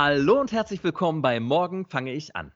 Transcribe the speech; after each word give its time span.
Hallo 0.00 0.40
und 0.40 0.52
herzlich 0.52 0.84
willkommen 0.84 1.22
bei 1.22 1.40
Morgen 1.40 1.84
fange 1.84 2.12
ich 2.12 2.36
an. 2.36 2.52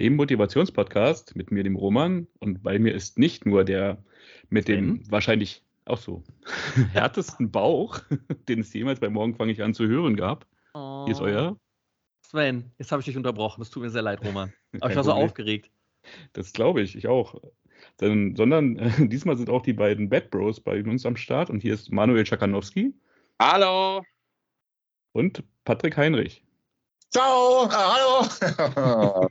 Dem 0.00 0.16
Motivationspodcast 0.16 1.36
mit 1.36 1.52
mir, 1.52 1.62
dem 1.62 1.76
Roman. 1.76 2.26
Und 2.40 2.64
bei 2.64 2.80
mir 2.80 2.92
ist 2.92 3.16
nicht 3.16 3.46
nur 3.46 3.62
der 3.62 4.02
mit 4.48 4.66
dem 4.66 5.08
wahrscheinlich 5.08 5.62
auch 5.84 5.98
so 5.98 6.24
härtesten 6.92 7.52
Bauch, 7.52 8.00
den 8.48 8.58
es 8.58 8.74
jemals 8.74 8.98
bei 8.98 9.08
Morgen 9.08 9.36
fange 9.36 9.52
ich 9.52 9.62
an 9.62 9.72
zu 9.72 9.86
hören 9.86 10.16
gab. 10.16 10.48
Hier 10.72 11.12
ist 11.12 11.20
euer. 11.20 11.56
Sven, 12.22 12.72
jetzt 12.78 12.90
habe 12.90 12.98
ich 12.98 13.06
dich 13.06 13.16
unterbrochen. 13.16 13.62
Es 13.62 13.70
tut 13.70 13.84
mir 13.84 13.90
sehr 13.90 14.02
leid, 14.02 14.24
Roman. 14.24 14.52
Aber 14.80 14.90
ich 14.90 14.96
war 14.96 15.04
so 15.04 15.12
Problem. 15.12 15.26
aufgeregt. 15.26 15.70
Das 16.32 16.52
glaube 16.52 16.82
ich, 16.82 16.96
ich 16.96 17.06
auch. 17.06 17.40
Denn, 18.00 18.34
sondern 18.34 18.80
äh, 18.80 19.06
diesmal 19.06 19.36
sind 19.36 19.48
auch 19.48 19.62
die 19.62 19.74
beiden 19.74 20.08
Bad 20.08 20.28
Bros 20.32 20.58
bei 20.58 20.82
uns 20.82 21.06
am 21.06 21.14
Start. 21.14 21.50
Und 21.50 21.62
hier 21.62 21.74
ist 21.74 21.92
Manuel 21.92 22.26
Schakanowski 22.26 22.92
Hallo. 23.40 24.02
und 25.12 25.44
Patrick 25.64 25.96
Heinrich. 25.96 26.43
Ciao, 27.10 27.68
ah, 27.70 27.94
hallo. 27.94 29.28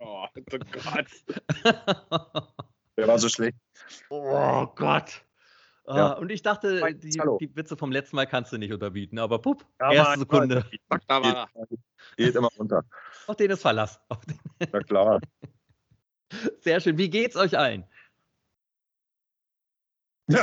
Oh, 0.00 0.26
Gott. 0.72 1.06
Der 2.96 3.08
war 3.08 3.18
so 3.18 3.28
schlecht. 3.28 3.56
oh 4.08 4.66
Gott. 4.74 5.24
Ah, 5.86 5.96
Ja. 5.96 6.12
Und 6.14 6.30
ich 6.30 6.42
dachte, 6.42 6.80
die, 6.94 7.10
die 7.40 7.56
Witze 7.56 7.76
vom 7.76 7.92
letzten 7.92 8.16
Mal 8.16 8.26
kannst 8.26 8.52
du 8.52 8.58
nicht 8.58 8.72
unterbieten. 8.72 9.18
Aber 9.18 9.38
pup, 9.40 9.66
Ja, 9.80 9.92
erste 9.92 10.10
Mann, 10.10 10.18
Sekunde. 10.20 10.70
Da 11.08 11.22
war 11.22 11.48
er. 11.54 11.66
Geht 12.16 12.34
immer 12.34 12.48
runter. 12.58 12.84
Auf 13.26 13.36
den 13.36 13.50
ist 13.50 13.62
Verlass. 13.62 14.00
Auf 14.08 14.24
den. 14.24 14.38
Na 14.72 14.80
klar. 14.80 15.20
Sehr 16.60 16.80
schön. 16.80 16.96
Wie 16.98 17.10
geht's 17.10 17.36
euch 17.36 17.56
allen? 17.58 17.84
Ja. 20.28 20.40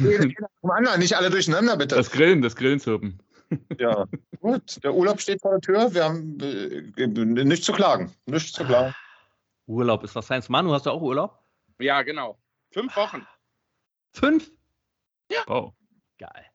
Jeder 0.00 0.28
vom 0.62 0.70
anderen, 0.70 1.00
nicht 1.00 1.14
alle 1.16 1.28
durcheinander, 1.28 1.76
bitte. 1.76 1.96
Das 1.96 2.10
Grillen, 2.10 2.40
das 2.40 2.56
Grillenzirpen. 2.56 3.22
Ja. 3.78 4.06
Gut, 4.40 4.82
der 4.84 4.94
Urlaub 4.94 5.20
steht 5.20 5.40
vor 5.40 5.52
der 5.52 5.60
Tür. 5.60 5.94
Wir 5.94 6.04
haben 6.04 6.38
äh, 6.40 7.06
nichts 7.44 7.66
zu 7.66 7.72
klagen. 7.72 8.12
Nichts 8.26 8.52
zu 8.52 8.64
klagen. 8.64 8.94
Urlaub 9.66 10.02
ist 10.04 10.14
was 10.14 10.26
Feins. 10.26 10.48
Manu, 10.48 10.72
hast 10.72 10.86
du 10.86 10.90
auch 10.90 11.00
Urlaub? 11.00 11.38
Ja, 11.78 12.02
genau. 12.02 12.38
Fünf 12.72 12.96
Wochen. 12.96 13.26
Fünf? 14.12 14.50
Wow. 15.46 15.72
Geil. 16.18 16.46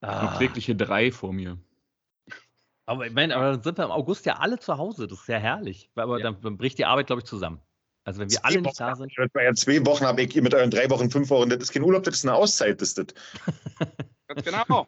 Ah, 0.00 0.36
klägliche 0.36 0.74
drei 0.74 1.12
vor 1.12 1.32
mir. 1.32 1.58
aber 2.86 3.06
ich 3.06 3.12
meine, 3.12 3.36
aber 3.36 3.52
dann 3.52 3.62
sind 3.62 3.78
wir 3.78 3.84
im 3.84 3.90
August 3.90 4.26
ja 4.26 4.38
alle 4.38 4.58
zu 4.58 4.78
Hause. 4.78 5.06
Das 5.06 5.20
ist 5.20 5.28
ja 5.28 5.38
herrlich. 5.38 5.90
Aber 5.94 6.18
Ja. 6.18 6.32
dann 6.32 6.56
bricht 6.56 6.78
die 6.78 6.84
Arbeit, 6.86 7.06
glaube 7.06 7.20
ich, 7.20 7.26
zusammen. 7.26 7.60
Also 8.04 8.20
wenn 8.20 8.30
wir 8.30 8.44
alle 8.44 8.62
nicht 8.62 8.80
da 8.80 8.96
sind. 8.96 9.12
Ich 9.12 9.18
ja 9.18 9.54
zwei 9.54 9.86
Wochen 9.86 10.04
habe 10.04 10.22
ich 10.22 10.34
ihr 10.34 10.42
mit 10.42 10.54
euren 10.54 10.70
drei 10.70 10.90
Wochen, 10.90 11.08
fünf 11.10 11.30
Wochen. 11.30 11.50
Das 11.50 11.58
ist 11.62 11.72
kein 11.72 11.82
Urlaub, 11.84 12.02
das 12.02 12.16
ist 12.16 12.24
eine 12.24 12.34
Auszeit. 12.34 12.80
Das 12.80 12.88
ist 12.94 12.98
das. 12.98 13.06
Ganz 14.26 14.44
genau. 14.44 14.86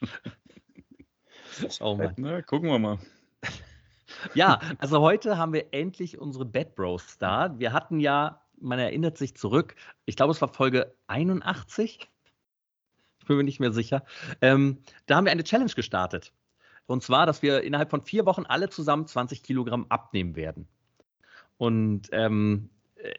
Oh 1.80 1.96
Mann. 1.96 2.14
Na, 2.16 2.42
gucken 2.42 2.68
wir 2.68 2.78
mal. 2.78 2.98
Ja, 4.34 4.60
also 4.78 5.00
heute 5.00 5.38
haben 5.38 5.52
wir 5.52 5.72
endlich 5.72 6.18
unsere 6.18 6.44
Bad 6.44 6.74
Bros 6.74 7.18
da. 7.18 7.58
Wir 7.58 7.72
hatten 7.72 8.00
ja, 8.00 8.42
man 8.60 8.78
erinnert 8.78 9.16
sich 9.16 9.36
zurück, 9.36 9.74
ich 10.04 10.16
glaube, 10.16 10.32
es 10.32 10.40
war 10.40 10.48
Folge 10.48 10.94
81. 11.06 12.08
Ich 13.18 13.26
bin 13.26 13.36
mir 13.36 13.44
nicht 13.44 13.60
mehr 13.60 13.72
sicher. 13.72 14.04
Ähm, 14.40 14.82
da 15.06 15.16
haben 15.16 15.24
wir 15.24 15.32
eine 15.32 15.44
Challenge 15.44 15.72
gestartet. 15.72 16.32
Und 16.86 17.02
zwar, 17.02 17.24
dass 17.24 17.42
wir 17.42 17.62
innerhalb 17.62 17.90
von 17.90 18.02
vier 18.02 18.26
Wochen 18.26 18.44
alle 18.46 18.68
zusammen 18.68 19.06
20 19.06 19.42
Kilogramm 19.42 19.86
abnehmen 19.88 20.34
werden. 20.34 20.66
Und 21.56 22.08
ähm, 22.12 22.70
äh, 22.96 23.14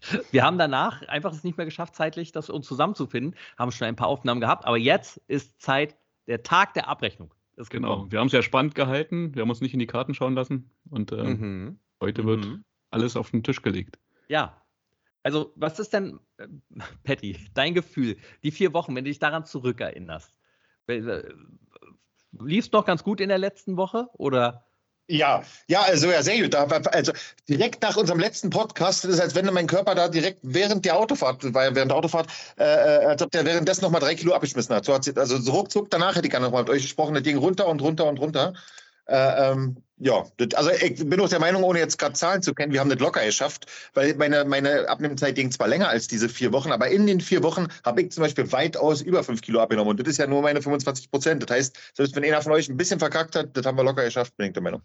wir 0.30 0.42
haben 0.42 0.58
danach 0.58 1.06
einfach 1.08 1.32
es 1.32 1.44
nicht 1.44 1.58
mehr 1.58 1.66
geschafft, 1.66 1.94
zeitlich 1.94 2.32
das 2.32 2.50
uns 2.50 2.66
zusammenzufinden, 2.66 3.34
haben 3.58 3.72
schon 3.72 3.88
ein 3.88 3.96
paar 3.96 4.08
Aufnahmen 4.08 4.40
gehabt, 4.40 4.64
aber 4.64 4.78
jetzt 4.78 5.20
ist 5.28 5.60
Zeit, 5.60 5.96
der 6.26 6.42
Tag 6.42 6.74
der 6.74 6.88
Abrechnung. 6.88 7.34
Ist 7.56 7.70
Genau. 7.70 8.10
Wir 8.10 8.18
haben 8.20 8.26
es 8.26 8.32
ja 8.32 8.42
spannend 8.42 8.74
gehalten. 8.74 9.34
Wir 9.34 9.42
haben 9.42 9.50
uns 9.50 9.60
nicht 9.60 9.72
in 9.74 9.78
die 9.78 9.86
Karten 9.86 10.14
schauen 10.14 10.34
lassen. 10.34 10.70
Und 10.90 11.12
äh, 11.12 11.22
Mhm. 11.24 11.78
heute 12.00 12.24
wird 12.24 12.44
Mhm. 12.44 12.64
alles 12.90 13.16
auf 13.16 13.30
den 13.30 13.42
Tisch 13.42 13.62
gelegt. 13.62 13.98
Ja. 14.28 14.60
Also, 15.22 15.52
was 15.56 15.78
ist 15.78 15.92
denn, 15.92 16.18
äh, 16.38 16.48
Patty, 17.04 17.38
dein 17.54 17.74
Gefühl, 17.74 18.16
die 18.42 18.50
vier 18.50 18.72
Wochen, 18.74 18.94
wenn 18.94 19.04
du 19.04 19.10
dich 19.10 19.18
daran 19.20 19.44
zurückerinnerst? 19.44 20.34
Lief 20.86 22.64
es 22.66 22.72
noch 22.72 22.84
ganz 22.84 23.04
gut 23.04 23.20
in 23.20 23.28
der 23.28 23.38
letzten 23.38 23.76
Woche? 23.76 24.08
Oder? 24.14 24.66
Ja, 25.06 25.42
ja, 25.68 25.82
also 25.82 26.10
ja, 26.10 26.22
sehr 26.22 26.40
gut. 26.40 26.54
Also 26.54 27.12
direkt 27.46 27.82
nach 27.82 27.96
unserem 27.96 28.18
letzten 28.18 28.48
Podcast, 28.48 29.04
ist, 29.04 29.20
als 29.20 29.34
wenn 29.34 29.44
mein 29.52 29.66
Körper 29.66 29.94
da 29.94 30.08
direkt 30.08 30.38
während 30.42 30.86
der 30.86 30.96
Autofahrt, 30.96 31.44
ja 31.44 31.52
während 31.52 31.76
der 31.90 31.96
Autofahrt, 31.96 32.28
äh, 32.58 32.64
äh, 32.64 33.04
als 33.06 33.20
ob 33.20 33.30
der 33.30 33.44
währenddessen 33.44 33.82
nochmal 33.82 34.00
drei 34.00 34.14
Kilo 34.14 34.32
abgeschmissen 34.32 34.74
hat. 34.74 34.86
So 34.86 34.94
hat 34.94 35.04
sie, 35.04 35.14
also 35.16 35.36
so 35.36 35.52
ruckzuck, 35.52 35.90
danach 35.90 36.16
hätte 36.16 36.26
ich 36.26 36.30
gerne 36.30 36.46
nochmal 36.46 36.62
mit 36.62 36.70
euch 36.70 36.82
gesprochen, 36.82 37.12
das 37.12 37.22
ging 37.22 37.36
runter 37.36 37.66
und 37.66 37.82
runter 37.82 38.06
und 38.06 38.18
runter. 38.18 38.54
Äh, 39.06 39.52
ähm, 39.52 39.76
ja, 39.98 40.24
das, 40.38 40.54
also 40.54 40.70
ich 40.70 41.08
bin 41.08 41.20
auch 41.20 41.28
der 41.28 41.38
Meinung, 41.38 41.62
ohne 41.62 41.78
jetzt 41.78 41.98
gerade 41.98 42.14
Zahlen 42.14 42.42
zu 42.42 42.52
kennen, 42.52 42.72
wir 42.72 42.80
haben 42.80 42.90
das 42.90 42.98
locker 42.98 43.24
geschafft, 43.24 43.70
weil 43.94 44.14
meine, 44.16 44.44
meine 44.44 44.88
Abnehmzeit 44.88 45.36
ging 45.36 45.50
zwar 45.50 45.68
länger 45.68 45.88
als 45.88 46.08
diese 46.08 46.28
vier 46.28 46.52
Wochen, 46.52 46.72
aber 46.72 46.88
in 46.88 47.06
den 47.06 47.20
vier 47.20 47.42
Wochen 47.42 47.68
habe 47.84 48.02
ich 48.02 48.10
zum 48.12 48.22
Beispiel 48.22 48.50
weitaus 48.50 49.02
über 49.02 49.22
fünf 49.22 49.40
Kilo 49.40 49.60
abgenommen 49.60 49.90
und 49.90 50.00
das 50.00 50.08
ist 50.08 50.18
ja 50.18 50.26
nur 50.26 50.42
meine 50.42 50.62
25 50.62 51.10
Prozent. 51.10 51.42
Das 51.48 51.56
heißt, 51.56 51.92
selbst 51.94 52.16
wenn 52.16 52.24
einer 52.24 52.42
von 52.42 52.52
euch 52.52 52.68
ein 52.68 52.76
bisschen 52.76 52.98
verkackt 52.98 53.36
hat, 53.36 53.56
das 53.56 53.64
haben 53.66 53.76
wir 53.76 53.84
locker 53.84 54.04
geschafft, 54.04 54.36
bin 54.36 54.48
ich 54.48 54.52
der 54.52 54.62
Meinung. 54.62 54.82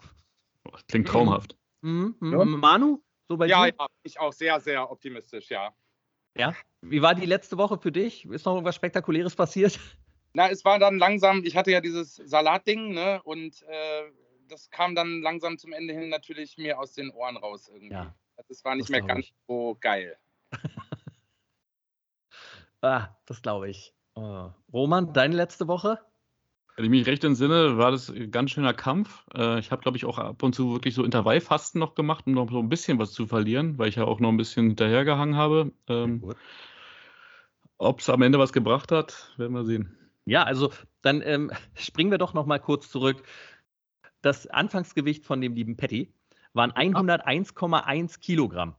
Oh, 0.65 0.77
Klingt 0.87 1.07
traumhaft. 1.07 1.55
Mhm. 1.81 2.15
Ja. 2.21 2.45
Manu, 2.45 3.01
so 3.27 3.37
bei 3.37 3.47
Ja, 3.47 3.65
dir? 3.65 3.73
ja, 3.79 3.87
ich 4.03 4.19
auch 4.19 4.33
sehr, 4.33 4.59
sehr 4.59 4.91
optimistisch, 4.91 5.49
ja. 5.49 5.73
Ja. 6.37 6.53
Wie 6.81 7.01
war 7.01 7.15
die 7.15 7.25
letzte 7.25 7.57
Woche 7.57 7.77
für 7.77 7.91
dich? 7.91 8.25
Ist 8.25 8.45
noch 8.45 8.53
irgendwas 8.53 8.75
Spektakuläres 8.75 9.35
passiert? 9.35 9.79
Na, 10.33 10.49
es 10.49 10.63
war 10.65 10.79
dann 10.79 10.97
langsam, 10.99 11.43
ich 11.43 11.55
hatte 11.55 11.71
ja 11.71 11.81
dieses 11.81 12.15
Salatding, 12.15 12.93
ne? 12.93 13.21
Und 13.23 13.63
äh, 13.63 14.03
das 14.47 14.69
kam 14.69 14.95
dann 14.95 15.21
langsam 15.21 15.57
zum 15.57 15.73
Ende 15.73 15.93
hin 15.93 16.09
natürlich 16.09 16.57
mir 16.57 16.79
aus 16.79 16.93
den 16.93 17.11
Ohren 17.11 17.37
raus 17.37 17.67
irgendwie. 17.67 17.93
Ja. 17.93 18.13
Also 18.35 18.51
es 18.51 18.63
war 18.63 18.75
nicht 18.75 18.89
das 18.89 18.91
mehr 18.91 19.01
ganz 19.01 19.25
ich. 19.25 19.33
so 19.47 19.77
geil. 19.79 20.17
Ah, 22.81 23.09
das 23.25 23.41
glaube 23.41 23.69
ich. 23.69 23.93
Oh. 24.15 24.51
Roman, 24.71 25.11
deine 25.11 25.35
letzte 25.35 25.67
Woche? 25.67 25.99
Wenn 26.77 26.85
ich 26.85 26.91
mich 26.91 27.05
recht 27.07 27.25
entsinne, 27.25 27.77
war 27.77 27.91
das 27.91 28.09
ein 28.09 28.31
ganz 28.31 28.51
schöner 28.51 28.73
Kampf. 28.73 29.25
Äh, 29.35 29.59
Ich 29.59 29.69
habe, 29.71 29.81
glaube 29.81 29.97
ich, 29.97 30.05
auch 30.05 30.17
ab 30.17 30.41
und 30.43 30.55
zu 30.55 30.71
wirklich 30.71 30.93
so 30.93 31.03
Intervallfasten 31.03 31.77
noch 31.77 31.93
gemacht, 31.93 32.25
um 32.25 32.33
noch 32.33 32.49
so 32.49 32.59
ein 32.59 32.69
bisschen 32.69 32.97
was 32.97 33.11
zu 33.11 33.27
verlieren, 33.27 33.77
weil 33.77 33.89
ich 33.89 33.95
ja 33.95 34.05
auch 34.05 34.21
noch 34.21 34.29
ein 34.29 34.37
bisschen 34.37 34.67
hinterhergehangen 34.67 35.35
habe. 35.35 35.73
Ähm, 35.87 36.21
Gut. 36.21 36.37
Ob 37.77 37.99
es 37.99 38.09
am 38.09 38.21
Ende 38.21 38.39
was 38.39 38.53
gebracht 38.53 38.93
hat, 38.93 39.33
werden 39.37 39.53
wir 39.53 39.65
sehen. 39.65 39.98
Ja, 40.25 40.43
also 40.43 40.71
dann 41.01 41.21
ähm, 41.21 41.51
springen 41.75 42.11
wir 42.11 42.17
doch 42.17 42.33
noch 42.33 42.45
mal 42.45 42.59
kurz 42.59 42.89
zurück. 42.89 43.23
Das 44.21 44.47
Anfangsgewicht 44.47 45.25
von 45.25 45.41
dem 45.41 45.53
lieben 45.55 45.77
Patty 45.77 46.13
waren 46.53 46.71
101,1 46.71 48.19
Kilogramm. 48.19 48.75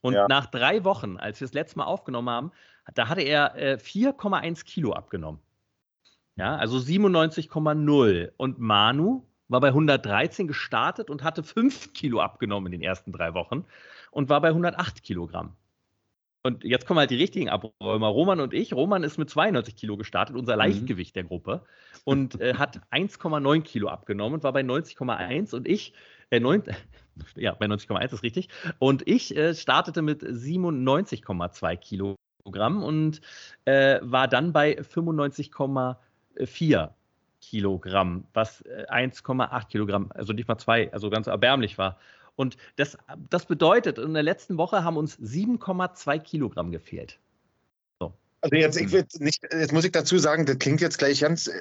Und 0.00 0.14
Ja. 0.14 0.26
nach 0.28 0.46
drei 0.46 0.84
Wochen, 0.84 1.16
als 1.16 1.40
wir 1.40 1.46
das 1.46 1.54
letzte 1.54 1.78
Mal 1.78 1.84
aufgenommen 1.84 2.28
haben, 2.30 2.52
da 2.94 3.08
hatte 3.08 3.22
er 3.22 3.54
äh, 3.56 3.78
4,1 3.80 4.64
Kilo 4.64 4.92
abgenommen. 4.92 5.40
Ja, 6.36 6.56
also 6.56 6.78
97,0. 6.78 8.32
Und 8.36 8.58
Manu 8.58 9.26
war 9.48 9.60
bei 9.60 9.68
113 9.68 10.48
gestartet 10.48 11.10
und 11.10 11.22
hatte 11.22 11.42
5 11.42 11.92
Kilo 11.92 12.20
abgenommen 12.20 12.72
in 12.72 12.80
den 12.80 12.82
ersten 12.82 13.12
drei 13.12 13.34
Wochen 13.34 13.64
und 14.10 14.28
war 14.28 14.40
bei 14.40 14.48
108 14.48 15.02
Kilogramm. 15.02 15.56
Und 16.44 16.64
jetzt 16.64 16.86
kommen 16.86 16.98
halt 16.98 17.10
die 17.10 17.16
richtigen 17.16 17.48
Abräumer. 17.48 18.08
Roman 18.08 18.40
und 18.40 18.52
ich. 18.52 18.74
Roman 18.74 19.04
ist 19.04 19.16
mit 19.16 19.30
92 19.30 19.76
Kilo 19.76 19.96
gestartet, 19.96 20.34
unser 20.34 20.56
Leichtgewicht 20.56 21.14
der 21.14 21.22
Gruppe. 21.24 21.62
Und 22.04 22.40
äh, 22.40 22.54
hat 22.54 22.80
1,9 22.90 23.62
Kilo 23.62 23.88
abgenommen 23.88 24.34
und 24.34 24.42
war 24.42 24.52
bei 24.52 24.62
90,1. 24.62 25.54
Und 25.54 25.68
ich, 25.68 25.92
äh, 26.30 26.40
9, 26.40 26.64
ja, 27.36 27.54
bei 27.54 27.66
90,1 27.66 28.12
ist 28.12 28.24
richtig. 28.24 28.48
Und 28.80 29.06
ich 29.06 29.36
äh, 29.36 29.54
startete 29.54 30.02
mit 30.02 30.22
97,2 30.22 31.76
Kilogramm 31.76 32.82
und 32.82 33.20
äh, 33.64 34.00
war 34.02 34.26
dann 34.26 34.52
bei 34.52 34.80
95,4 34.80 36.88
Kilogramm, 37.40 38.24
was 38.32 38.62
äh, 38.62 38.86
1,8 38.88 39.68
Kilogramm, 39.68 40.10
also 40.14 40.32
nicht 40.32 40.48
mal 40.48 40.58
zwei, 40.58 40.92
also 40.92 41.08
ganz 41.08 41.28
erbärmlich 41.28 41.78
war. 41.78 41.98
Und 42.36 42.56
das, 42.76 42.96
das 43.30 43.46
bedeutet, 43.46 43.98
in 43.98 44.14
der 44.14 44.22
letzten 44.22 44.56
Woche 44.56 44.84
haben 44.84 44.96
uns 44.96 45.18
7,2 45.18 46.18
Kilogramm 46.18 46.70
gefehlt. 46.70 47.18
Also 48.44 48.56
jetzt, 48.56 48.80
ich 48.80 48.90
will 48.90 49.06
nicht, 49.20 49.40
jetzt 49.52 49.72
muss 49.72 49.84
ich 49.84 49.92
dazu 49.92 50.18
sagen, 50.18 50.46
das 50.46 50.58
klingt 50.58 50.80
jetzt 50.80 50.98
gleich 50.98 51.20
ganz 51.20 51.46
äh, 51.46 51.52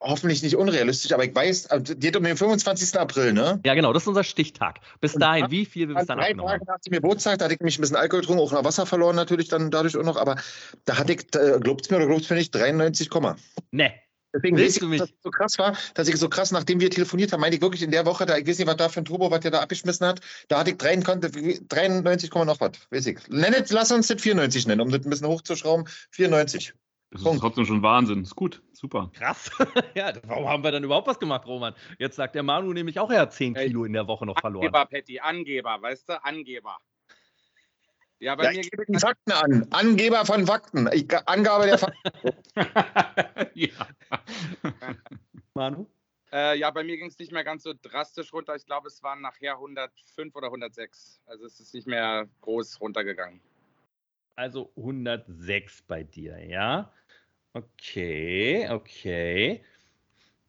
hoffentlich 0.00 0.44
nicht 0.44 0.54
unrealistisch, 0.54 1.10
aber 1.10 1.24
ich 1.24 1.34
weiß, 1.34 1.66
also, 1.66 1.96
geht 1.96 2.16
um 2.16 2.22
den 2.22 2.36
25. 2.36 2.96
April, 3.00 3.32
ne? 3.32 3.60
Ja, 3.66 3.74
genau, 3.74 3.92
das 3.92 4.04
ist 4.04 4.06
unser 4.06 4.22
Stichtag. 4.22 4.78
Bis 5.00 5.14
Und 5.14 5.22
dahin, 5.22 5.42
dann- 5.42 5.50
wie 5.50 5.64
viel 5.66 5.88
wir 5.88 5.96
bis 5.96 6.06
dann 6.06 6.18
drei 6.18 6.26
abgenommen 6.26 6.52
haben. 6.52 6.64
nach 6.68 6.78
dem 6.78 6.92
Geburtstag, 6.92 7.38
da 7.38 7.46
hatte 7.46 7.54
ich 7.54 7.60
mich 7.60 7.78
ein 7.78 7.80
bisschen 7.80 7.96
Alkohol 7.96 8.20
getrunken, 8.20 8.42
auch 8.42 8.52
noch 8.52 8.62
Wasser 8.62 8.86
verloren 8.86 9.16
natürlich 9.16 9.48
dann 9.48 9.72
dadurch 9.72 9.96
auch 9.96 10.04
noch, 10.04 10.16
aber 10.16 10.36
da 10.84 10.98
hatte 10.98 11.14
ich, 11.14 11.26
glaubt's 11.28 11.90
mir 11.90 11.96
oder 11.96 12.06
glaubt's 12.06 12.30
mir 12.30 12.36
nicht, 12.36 12.54
93, 12.54 13.10
Komma. 13.10 13.34
Ne, 13.72 13.92
Deswegen 14.32 14.56
Willst 14.56 14.76
weiß 14.76 14.80
du 14.80 14.86
ich, 14.86 14.90
mich? 14.90 15.00
dass 15.00 15.10
es 15.10 15.22
so 15.22 15.30
krass 15.30 15.58
war, 15.58 15.76
dass 15.94 16.08
ich 16.08 16.16
so 16.16 16.28
krass, 16.28 16.52
nachdem 16.52 16.80
wir 16.80 16.90
telefoniert 16.90 17.32
haben, 17.32 17.40
meinte 17.40 17.56
ich 17.56 17.62
wirklich 17.62 17.82
in 17.82 17.90
der 17.90 18.06
Woche, 18.06 18.26
da, 18.26 18.36
ich 18.36 18.46
weiß 18.46 18.58
nicht, 18.58 18.68
was 18.68 18.76
da 18.76 18.88
für 18.88 19.00
ein 19.00 19.04
Turbo, 19.04 19.30
was 19.30 19.40
der 19.40 19.50
da 19.50 19.60
abgeschmissen 19.60 20.06
hat, 20.06 20.20
da 20.48 20.60
hatte 20.60 20.70
ich 20.70 20.76
93, 20.78 21.68
93 21.68 22.30
Komma 22.30 22.44
noch 22.44 22.60
was, 22.60 22.72
weiß 22.90 23.06
ich. 23.06 23.18
Nenn 23.28 23.54
es, 23.54 23.70
lass 23.70 23.90
uns 23.90 24.06
das 24.06 24.20
94 24.20 24.66
nennen, 24.66 24.80
um 24.80 24.90
das 24.90 25.04
ein 25.04 25.10
bisschen 25.10 25.28
hochzuschrauben. 25.28 25.86
94. 26.12 26.74
Das 27.12 27.22
ist 27.22 27.40
trotzdem 27.40 27.66
schon 27.66 27.82
Wahnsinn. 27.82 28.22
Ist 28.22 28.36
gut, 28.36 28.62
super. 28.72 29.10
Krass. 29.14 29.50
ja, 29.96 30.12
warum 30.28 30.48
haben 30.48 30.62
wir 30.62 30.70
dann 30.70 30.84
überhaupt 30.84 31.08
was 31.08 31.18
gemacht, 31.18 31.44
Roman? 31.44 31.74
Jetzt 31.98 32.14
sagt 32.14 32.36
der 32.36 32.44
Manu 32.44 32.72
nämlich 32.72 33.00
auch, 33.00 33.10
er 33.10 33.22
hat 33.22 33.32
10 33.32 33.54
Kilo 33.54 33.84
in 33.84 33.92
der 33.92 34.06
Woche 34.06 34.24
noch 34.26 34.38
verloren. 34.38 34.66
Angeber, 34.66 34.86
Patty, 34.86 35.18
Angeber, 35.18 35.78
weißt 35.80 36.08
du? 36.08 36.24
Angeber. 36.24 36.78
Ja, 38.20 38.34
bei 38.34 38.44
ja, 38.44 38.50
mir 38.50 38.60
gebe 38.60 38.84
die 38.86 38.98
Fakten 38.98 39.32
an. 39.32 39.66
Angeber 39.70 40.26
von 40.26 40.46
Fakten. 40.46 40.88
Ich, 40.92 41.06
Angabe 41.26 41.64
der 41.64 41.78
Fakten. 41.78 42.10
ja. 43.54 43.88
Manu? 45.54 45.86
Äh, 46.30 46.58
ja, 46.58 46.70
bei 46.70 46.84
mir 46.84 46.98
ging 46.98 47.08
es 47.08 47.18
nicht 47.18 47.32
mehr 47.32 47.44
ganz 47.44 47.62
so 47.62 47.72
drastisch 47.80 48.32
runter. 48.34 48.54
Ich 48.54 48.66
glaube, 48.66 48.88
es 48.88 49.02
waren 49.02 49.22
nachher 49.22 49.54
105 49.54 50.36
oder 50.36 50.48
106. 50.48 51.22
Also 51.24 51.46
es 51.46 51.58
ist 51.60 51.72
nicht 51.72 51.86
mehr 51.86 52.28
groß 52.42 52.80
runtergegangen. 52.82 53.40
Also 54.36 54.70
106 54.76 55.82
bei 55.88 56.02
dir, 56.02 56.38
ja? 56.46 56.92
Okay, 57.54 58.68
okay. 58.70 59.64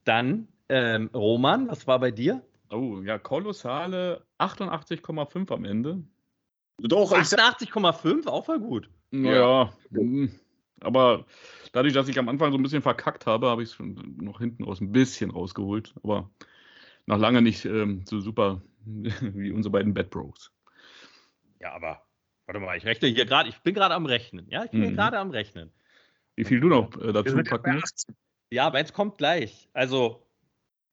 Dann, 0.03 0.49
ähm, 0.67 1.09
Roman, 1.13 1.69
was 1.69 1.87
war 1.87 1.99
bei 1.99 2.11
dir? 2.11 2.43
Oh, 2.69 3.01
ja, 3.01 3.17
kolossale 3.17 4.25
88,5 4.39 5.53
am 5.53 5.65
Ende. 5.65 6.03
Doch, 6.77 7.11
88,5, 7.11 8.27
auch 8.27 8.45
voll 8.45 8.59
gut. 8.59 8.89
Ja, 9.11 9.33
ja, 9.33 9.73
aber 10.81 11.25
dadurch, 11.71 11.93
dass 11.93 12.07
ich 12.07 12.17
am 12.17 12.27
Anfang 12.27 12.51
so 12.51 12.57
ein 12.57 12.63
bisschen 12.63 12.81
verkackt 12.81 13.25
habe, 13.25 13.49
habe 13.49 13.63
ich 13.63 13.71
es 13.71 13.79
noch 13.79 14.39
hinten 14.39 14.63
raus 14.63 14.81
ein 14.81 14.91
bisschen 14.91 15.31
rausgeholt. 15.31 15.93
Aber 16.03 16.29
noch 17.05 17.17
lange 17.17 17.41
nicht 17.41 17.65
ähm, 17.65 18.03
so 18.05 18.19
super 18.19 18.61
wie 18.85 19.51
unsere 19.51 19.71
beiden 19.71 19.93
Bad 19.93 20.09
Bros. 20.09 20.51
Ja, 21.59 21.73
aber 21.73 22.01
warte 22.45 22.59
mal, 22.59 22.77
ich 22.77 22.85
rechne 22.85 23.09
hier 23.09 23.25
gerade, 23.25 23.49
ich 23.49 23.59
bin 23.59 23.75
gerade 23.75 23.93
am 23.93 24.05
Rechnen. 24.05 24.47
Ja, 24.49 24.65
ich 24.65 24.71
bin 24.71 24.81
mhm. 24.81 24.95
gerade 24.95 25.19
am 25.19 25.29
Rechnen. 25.29 25.71
Wie 26.35 26.45
viel 26.45 26.59
du 26.59 26.67
noch 26.67 26.99
äh, 26.99 27.13
dazu 27.13 27.35
packen? 27.43 27.81
Ja, 28.49 28.65
aber 28.67 28.79
jetzt 28.79 28.93
kommt 28.93 29.17
gleich. 29.17 29.69
Also, 29.73 30.25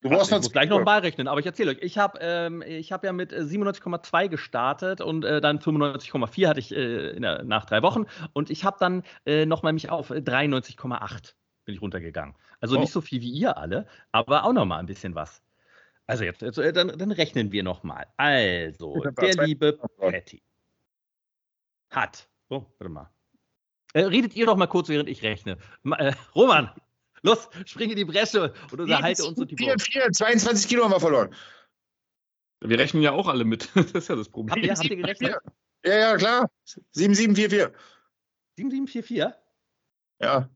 Du 0.01 0.11
brauchst 0.11 0.33
Ach, 0.33 0.37
ich 0.37 0.43
muss 0.45 0.53
gleich 0.53 0.69
noch 0.69 0.85
mal 0.85 1.01
rechnen, 1.01 1.27
aber 1.27 1.41
ich 1.41 1.47
erzähle 1.47 1.73
euch. 1.73 1.79
Ich 1.81 1.99
habe 1.99 2.19
ähm, 2.21 2.63
hab 2.63 3.05
ja 3.05 3.13
mit 3.13 3.33
97,2 3.33 4.25
äh, 4.25 4.29
gestartet 4.29 5.01
und 5.01 5.25
äh, 5.25 5.41
dann 5.41 5.59
95,4 5.59 6.49
hatte 6.49 6.61
ich 6.61 6.73
äh, 6.73 7.19
der, 7.19 7.43
nach 7.43 7.65
drei 7.65 7.83
Wochen 7.83 8.07
und 8.33 8.49
ich 8.51 8.65
habe 8.65 8.77
dann 8.79 9.03
äh, 9.27 9.45
nochmal 9.45 9.73
mich 9.73 9.91
auf 9.91 10.11
93,8 10.11 11.35
bin 11.65 11.75
ich 11.75 11.83
runtergegangen. 11.83 12.35
Also 12.61 12.77
oh. 12.77 12.81
nicht 12.81 12.93
so 12.93 13.01
viel 13.01 13.21
wie 13.21 13.31
ihr 13.31 13.59
alle, 13.59 13.87
aber 14.13 14.45
auch 14.45 14.53
noch 14.53 14.65
mal 14.65 14.79
ein 14.79 14.87
bisschen 14.87 15.15
was. 15.15 15.43
Also 16.07 16.25
jetzt, 16.25 16.41
jetzt 16.41 16.59
äh, 16.59 16.73
dann, 16.73 16.97
dann, 16.97 17.13
rechnen 17.13 17.53
wir 17.53 17.63
noch 17.63 17.83
mal. 17.83 18.07
Also, 18.17 18.99
der 19.21 19.45
liebe 19.45 19.79
Patty 19.99 20.43
hat, 21.91 22.27
oh, 22.49 22.65
warte 22.79 22.91
mal. 22.91 23.11
Äh, 23.93 24.05
redet 24.05 24.35
ihr 24.35 24.47
doch 24.47 24.57
mal 24.57 24.67
kurz, 24.67 24.89
während 24.89 25.09
ich 25.11 25.23
rechne. 25.23 25.59
Ma, 25.83 25.99
Roman, 26.35 26.71
Los, 27.23 27.49
spring 27.67 27.91
in 27.91 27.97
die 27.97 28.05
Bresche 28.05 28.53
und 28.71 28.81
unterhalte 28.81 29.25
uns 29.25 29.39
und 29.39 29.51
die 29.51 29.57
4, 29.57 29.79
4, 29.79 30.13
22 30.13 30.69
Kilo 30.69 30.85
haben 30.85 30.93
wir 30.93 31.01
verloren. 31.01 31.35
Wir 32.61 32.79
rechnen 32.79 33.03
ja 33.03 33.13
auch 33.13 33.29
alle 33.29 33.45
mit. 33.45 33.69
Das 33.75 33.93
ist 33.93 34.09
ja 34.09 34.17
das 34.17 34.29
Problem. 34.29 34.57
Habt 34.57 34.65
ihr, 34.65 34.75
habt 34.75 34.91
ihr 34.91 34.97
gerechnet? 34.97 35.37
Ja, 35.85 35.99
ja, 35.99 36.17
klar. 36.17 36.51
7744. 36.93 37.77
7744? 38.57 39.39
Ja. 40.21 40.51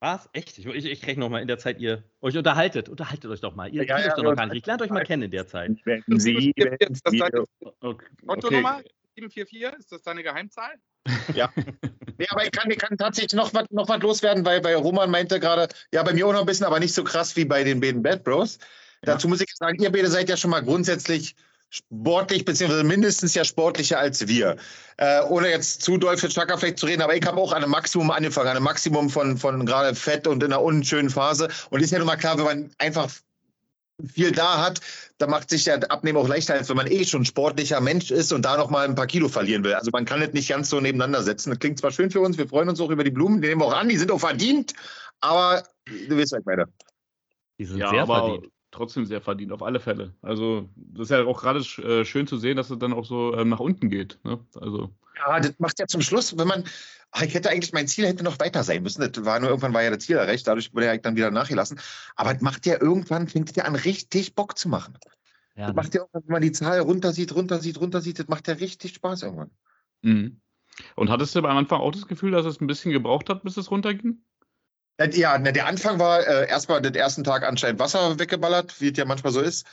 Was? 0.00 0.28
Echt? 0.32 0.58
Ich, 0.58 0.66
ich, 0.66 0.84
ich 0.84 1.06
rechne 1.06 1.20
nochmal 1.20 1.40
in 1.40 1.48
der 1.48 1.58
Zeit, 1.58 1.80
ihr 1.80 2.04
euch 2.20 2.36
unterhaltet. 2.36 2.88
Unterhaltet 2.88 3.30
euch 3.30 3.40
doch 3.40 3.54
mal. 3.54 3.68
Ihr 3.68 3.84
ja, 3.84 3.94
kennt 3.94 4.06
ja, 4.06 4.12
euch 4.12 4.16
doch 4.16 4.24
noch 4.24 4.36
gar 4.36 4.46
nicht. 4.46 4.56
Ich 4.56 4.66
lerne 4.66 4.82
euch 4.82 4.90
mal 4.90 5.04
kennen 5.04 5.22
in 5.22 5.30
der 5.30 5.46
Zeit. 5.46 5.72
Sie, 6.06 6.52
ist 6.56 7.06
das 7.06 7.12
deine 7.16 7.44
okay. 7.80 8.06
Kontonummer? 8.26 8.82
744? 9.14 9.78
Ist 9.78 9.92
das 9.92 10.02
deine 10.02 10.22
Geheimzahl? 10.22 10.74
Ja. 11.34 11.52
nee, 12.18 12.26
aber 12.30 12.44
ich 12.44 12.50
kann, 12.52 12.70
ich 12.70 12.78
kann 12.78 12.96
tatsächlich 12.96 13.34
noch 13.34 13.52
was 13.54 13.64
noch 13.70 13.88
loswerden, 14.00 14.44
weil 14.44 14.60
bei 14.60 14.74
Roman 14.76 15.10
meinte 15.10 15.40
gerade, 15.40 15.68
ja, 15.92 16.02
bei 16.02 16.12
mir 16.12 16.26
auch 16.26 16.32
noch 16.32 16.40
ein 16.40 16.46
bisschen, 16.46 16.66
aber 16.66 16.80
nicht 16.80 16.94
so 16.94 17.04
krass 17.04 17.36
wie 17.36 17.44
bei 17.44 17.64
den 17.64 17.80
beiden 17.80 18.02
Bad 18.02 18.24
Bros. 18.24 18.58
Ja. 19.04 19.14
Dazu 19.14 19.28
muss 19.28 19.40
ich 19.40 19.52
sagen, 19.54 19.82
ihr 19.82 19.92
beide 19.92 20.08
seid 20.08 20.28
ja 20.28 20.36
schon 20.36 20.50
mal 20.50 20.62
grundsätzlich 20.62 21.34
sportlich, 21.70 22.44
beziehungsweise 22.44 22.84
mindestens 22.84 23.34
ja 23.34 23.44
sportlicher 23.44 23.98
als 23.98 24.26
wir. 24.28 24.56
Äh, 24.96 25.22
ohne 25.24 25.50
jetzt 25.50 25.82
zu 25.82 25.98
doll 25.98 26.16
für 26.16 26.28
Chaka 26.28 26.56
vielleicht 26.56 26.78
zu 26.78 26.86
reden, 26.86 27.02
aber 27.02 27.14
ich 27.16 27.26
habe 27.26 27.40
auch 27.40 27.52
an 27.52 27.62
einem 27.62 27.70
Maximum 27.70 28.10
angefangen, 28.10 28.48
an 28.48 28.56
einem 28.56 28.64
Maximum 28.64 29.10
von, 29.10 29.36
von 29.36 29.66
gerade 29.66 29.94
Fett 29.94 30.26
und 30.26 30.42
in 30.42 30.52
einer 30.52 30.62
unschönen 30.62 31.10
Phase. 31.10 31.48
Und 31.70 31.82
ist 31.82 31.90
ja 31.90 31.98
nun 31.98 32.06
mal 32.06 32.16
klar, 32.16 32.38
wenn 32.38 32.44
man 32.44 32.70
einfach 32.78 33.10
viel 34.04 34.32
da 34.32 34.62
hat, 34.62 34.80
da 35.18 35.26
macht 35.26 35.50
sich 35.50 35.64
der 35.64 35.90
Abnehmen 35.90 36.18
auch 36.18 36.28
leichter, 36.28 36.54
als 36.54 36.68
wenn 36.68 36.76
man 36.76 36.86
eh 36.86 37.04
schon 37.04 37.24
sportlicher 37.24 37.80
Mensch 37.80 38.10
ist 38.10 38.32
und 38.32 38.44
da 38.44 38.56
noch 38.56 38.70
mal 38.70 38.86
ein 38.86 38.94
paar 38.94 39.06
Kilo 39.06 39.28
verlieren 39.28 39.64
will. 39.64 39.74
Also 39.74 39.90
man 39.92 40.04
kann 40.04 40.20
es 40.22 40.32
nicht 40.32 40.48
ganz 40.48 40.68
so 40.68 40.80
nebeneinander 40.80 41.22
setzen. 41.22 41.50
Das 41.50 41.58
klingt 41.58 41.78
zwar 41.78 41.90
schön 41.90 42.10
für 42.10 42.20
uns, 42.20 42.36
wir 42.36 42.48
freuen 42.48 42.68
uns 42.68 42.80
auch 42.80 42.90
über 42.90 43.04
die 43.04 43.10
Blumen, 43.10 43.40
die 43.40 43.48
nehmen 43.48 43.60
wir 43.60 43.66
auch 43.66 43.76
an, 43.76 43.88
die 43.88 43.96
sind 43.96 44.10
auch 44.10 44.20
verdient, 44.20 44.74
aber 45.20 45.62
du 45.86 46.16
was 46.16 46.32
ich 46.32 46.44
meine. 46.44 46.66
Die 47.58 47.64
sind 47.64 47.78
ja, 47.78 47.90
sehr 47.90 48.06
verdient. 48.06 48.48
Trotzdem 48.70 49.06
sehr 49.06 49.22
verdient, 49.22 49.52
auf 49.52 49.62
alle 49.62 49.80
Fälle. 49.80 50.12
Also, 50.20 50.68
das 50.76 51.04
ist 51.04 51.10
ja 51.10 51.24
auch 51.24 51.40
gerade 51.40 51.60
äh, 51.60 52.04
schön 52.04 52.26
zu 52.26 52.36
sehen, 52.36 52.58
dass 52.58 52.68
es 52.68 52.78
dann 52.78 52.92
auch 52.92 53.06
so 53.06 53.34
ähm, 53.34 53.48
nach 53.48 53.60
unten 53.60 53.88
geht. 53.88 54.18
Ne? 54.24 54.38
Also. 54.60 54.90
Ja, 55.18 55.40
das 55.40 55.58
macht 55.58 55.78
ja 55.78 55.86
zum 55.86 56.02
Schluss, 56.02 56.36
wenn 56.36 56.48
man, 56.48 56.64
ach, 57.10 57.22
ich 57.22 57.34
hätte 57.34 57.50
eigentlich, 57.50 57.72
mein 57.72 57.88
Ziel 57.88 58.06
hätte 58.06 58.22
noch 58.22 58.38
weiter 58.38 58.62
sein 58.62 58.82
müssen. 58.82 59.00
Das 59.10 59.24
war 59.24 59.40
nur 59.40 59.48
irgendwann 59.48 59.72
war 59.72 59.82
ja 59.82 59.90
das 59.90 60.04
Ziel 60.04 60.16
erreicht, 60.16 60.46
dadurch 60.46 60.74
wurde 60.74 60.86
er 60.86 60.98
dann 60.98 61.16
wieder 61.16 61.30
nachgelassen. 61.30 61.80
Aber 62.16 62.34
es 62.34 62.40
macht 62.40 62.66
ja 62.66 62.80
irgendwann, 62.80 63.28
fängt 63.28 63.50
es 63.50 63.56
ja 63.56 63.64
an, 63.64 63.74
richtig 63.74 64.34
Bock 64.34 64.58
zu 64.58 64.68
machen. 64.68 64.98
Ja, 65.56 65.68
das 65.68 65.76
macht 65.76 65.94
ja 65.94 66.02
irgendwann, 66.02 66.22
wenn 66.26 66.32
man 66.32 66.42
die 66.42 66.52
Zahl 66.52 66.80
runter 66.80 67.12
sieht, 67.12 67.34
runter 67.34 67.60
sieht, 67.60 67.80
runter 67.80 68.00
sieht, 68.00 68.18
das 68.18 68.28
macht 68.28 68.46
ja 68.48 68.54
richtig 68.54 68.94
Spaß 68.94 69.22
irgendwann. 69.22 69.50
Mhm. 70.02 70.40
Und 70.94 71.10
hattest 71.10 71.34
du 71.34 71.38
am 71.38 71.46
Anfang 71.46 71.80
auch 71.80 71.92
das 71.92 72.06
Gefühl, 72.06 72.32
dass 72.32 72.44
es 72.44 72.60
ein 72.60 72.66
bisschen 72.66 72.92
gebraucht 72.92 73.30
hat, 73.30 73.42
bis 73.42 73.56
es 73.56 73.70
runterging? 73.70 74.22
Ja, 75.12 75.38
der 75.38 75.66
Anfang 75.66 75.98
war 75.98 76.26
äh, 76.26 76.48
erstmal 76.48 76.80
den 76.80 76.94
ersten 76.94 77.22
Tag 77.22 77.42
anscheinend 77.42 77.80
Wasser 77.80 78.18
weggeballert, 78.18 78.80
wie 78.80 78.90
es 78.90 78.96
ja 78.96 79.04
manchmal 79.04 79.32
so 79.32 79.40
ist. 79.40 79.66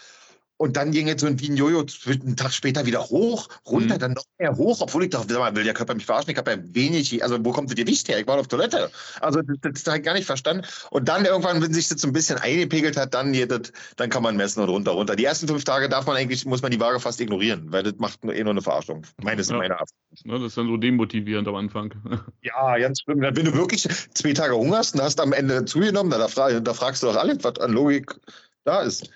Und 0.57 0.77
dann 0.77 0.91
ging 0.91 1.07
jetzt 1.07 1.21
so 1.21 1.27
ein 1.27 1.39
wie 1.39 1.49
ein 1.49 1.57
Jojo 1.57 1.85
einen 2.05 2.35
Tag 2.37 2.53
später 2.53 2.85
wieder 2.85 3.01
hoch, 3.09 3.49
runter, 3.65 3.95
mhm. 3.95 3.99
dann 3.99 4.13
noch 4.13 4.23
mehr 4.37 4.55
hoch, 4.55 4.81
obwohl 4.81 5.03
ich 5.03 5.09
dachte, 5.09 5.35
will 5.55 5.63
der 5.63 5.73
Körper 5.73 5.95
mich 5.95 6.05
verarschen? 6.05 6.31
Ich 6.31 6.37
habe 6.37 6.51
ja 6.51 6.57
wenig, 6.61 7.23
also 7.23 7.43
wo 7.43 7.51
kommt 7.51 7.69
das 7.69 7.75
Gewicht 7.75 8.07
her? 8.07 8.19
Ich 8.19 8.27
war 8.27 8.37
auf 8.37 8.47
Toilette. 8.47 8.91
Also 9.19 9.41
das, 9.41 9.57
das 9.61 9.87
habe 9.87 9.97
ich 9.97 10.03
gar 10.03 10.13
nicht 10.13 10.25
verstanden. 10.25 10.65
Und 10.91 11.09
dann 11.09 11.25
irgendwann, 11.25 11.61
wenn 11.61 11.73
sich 11.73 11.89
das 11.89 12.01
so 12.01 12.07
ein 12.07 12.13
bisschen 12.13 12.37
eingepegelt 12.37 12.97
hat, 12.97 13.13
dann, 13.13 13.33
das, 13.33 13.73
dann 13.95 14.09
kann 14.09 14.23
man 14.23 14.37
messen 14.37 14.61
und 14.61 14.69
runter, 14.69 14.91
runter. 14.91 15.15
Die 15.15 15.25
ersten 15.25 15.47
fünf 15.47 15.63
Tage 15.63 15.89
darf 15.89 16.05
man 16.05 16.15
eigentlich, 16.15 16.45
muss 16.45 16.61
man 16.61 16.71
die 16.71 16.79
Waage 16.79 16.99
fast 16.99 17.19
ignorieren, 17.19 17.71
weil 17.71 17.83
das 17.83 17.95
macht 17.97 18.23
eh 18.23 18.43
nur 18.43 18.51
eine 18.51 18.61
Verarschung. 18.61 19.05
Meines 19.21 19.49
ja. 19.49 19.57
meiner. 19.57 19.77
Ja, 20.23 20.37
das 20.37 20.43
ist 20.43 20.57
dann 20.57 20.67
so 20.67 20.77
demotivierend 20.77 21.47
am 21.47 21.55
Anfang. 21.55 21.93
Ja, 22.41 22.77
ganz 22.77 23.01
schlimm. 23.01 23.21
Wenn 23.21 23.45
du 23.45 23.53
wirklich 23.53 23.87
zwei 24.13 24.33
Tage 24.33 24.55
hungerst 24.55 24.95
und 24.95 25.01
hast 25.01 25.19
am 25.19 25.33
Ende 25.33 25.65
zugenommen, 25.65 26.11
da, 26.11 26.19
da 26.59 26.73
fragst 26.73 27.01
du 27.01 27.07
doch 27.07 27.15
alle, 27.15 27.41
was 27.41 27.57
an 27.59 27.71
Logik 27.71 28.15
da 28.65 28.81
ist. 28.81 29.09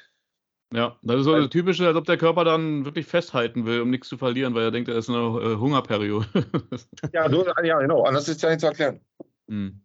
Ja, 0.73 0.97
das 1.01 1.19
ist 1.19 1.23
so 1.23 1.35
das 1.35 1.49
Typische, 1.49 1.87
als 1.87 1.95
ob 1.95 2.05
der 2.05 2.17
Körper 2.17 2.43
dann 2.43 2.83
wirklich 2.83 3.05
festhalten 3.05 3.65
will, 3.65 3.81
um 3.81 3.89
nichts 3.89 4.09
zu 4.09 4.17
verlieren, 4.17 4.53
weil 4.53 4.63
er 4.63 4.71
denkt, 4.71 4.89
er 4.89 4.97
ist 4.97 5.09
eine 5.09 5.17
äh, 5.17 5.55
Hungerperiode. 5.55 6.27
ja, 7.13 7.29
du, 7.29 7.45
ja, 7.63 7.79
genau. 7.79 8.03
Anders 8.03 8.27
ist 8.27 8.41
ja 8.41 8.49
nicht 8.49 8.59
zu 8.59 8.67
erklären. 8.67 8.99
Mhm. 9.47 9.81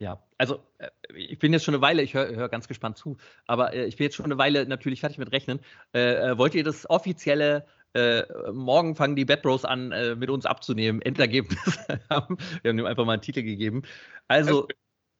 Ja, 0.00 0.22
also 0.38 0.60
äh, 0.78 0.88
ich 1.14 1.38
bin 1.38 1.52
jetzt 1.52 1.64
schon 1.64 1.74
eine 1.74 1.82
Weile, 1.82 2.02
ich 2.02 2.14
höre 2.14 2.34
hör 2.34 2.48
ganz 2.48 2.66
gespannt 2.66 2.96
zu, 2.96 3.18
aber 3.46 3.74
äh, 3.74 3.84
ich 3.84 3.96
bin 3.96 4.04
jetzt 4.04 4.16
schon 4.16 4.24
eine 4.24 4.38
Weile 4.38 4.66
natürlich 4.66 5.00
fertig 5.00 5.18
mit 5.18 5.32
Rechnen. 5.32 5.60
Äh, 5.94 6.30
äh 6.30 6.38
wollt 6.38 6.54
ihr 6.54 6.64
das 6.64 6.88
offizielle 6.88 7.66
äh, 7.92 8.24
morgen 8.52 8.96
fangen 8.96 9.16
die 9.16 9.24
Bad 9.24 9.42
Bros 9.42 9.64
an, 9.64 9.90
mit 10.18 10.28
uns 10.28 10.46
abzunehmen, 10.46 11.00
Endergebnis 11.00 11.78
haben? 12.10 12.38
Wir 12.62 12.70
haben 12.70 12.78
ihm 12.78 12.86
einfach 12.86 13.04
mal 13.04 13.12
einen 13.12 13.22
Titel 13.22 13.42
gegeben. 13.42 13.82
Also, 14.26 14.66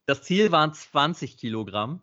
das 0.07 0.23
Ziel 0.23 0.51
waren 0.51 0.75
20 0.75 1.37
Kilogramm. 1.37 2.01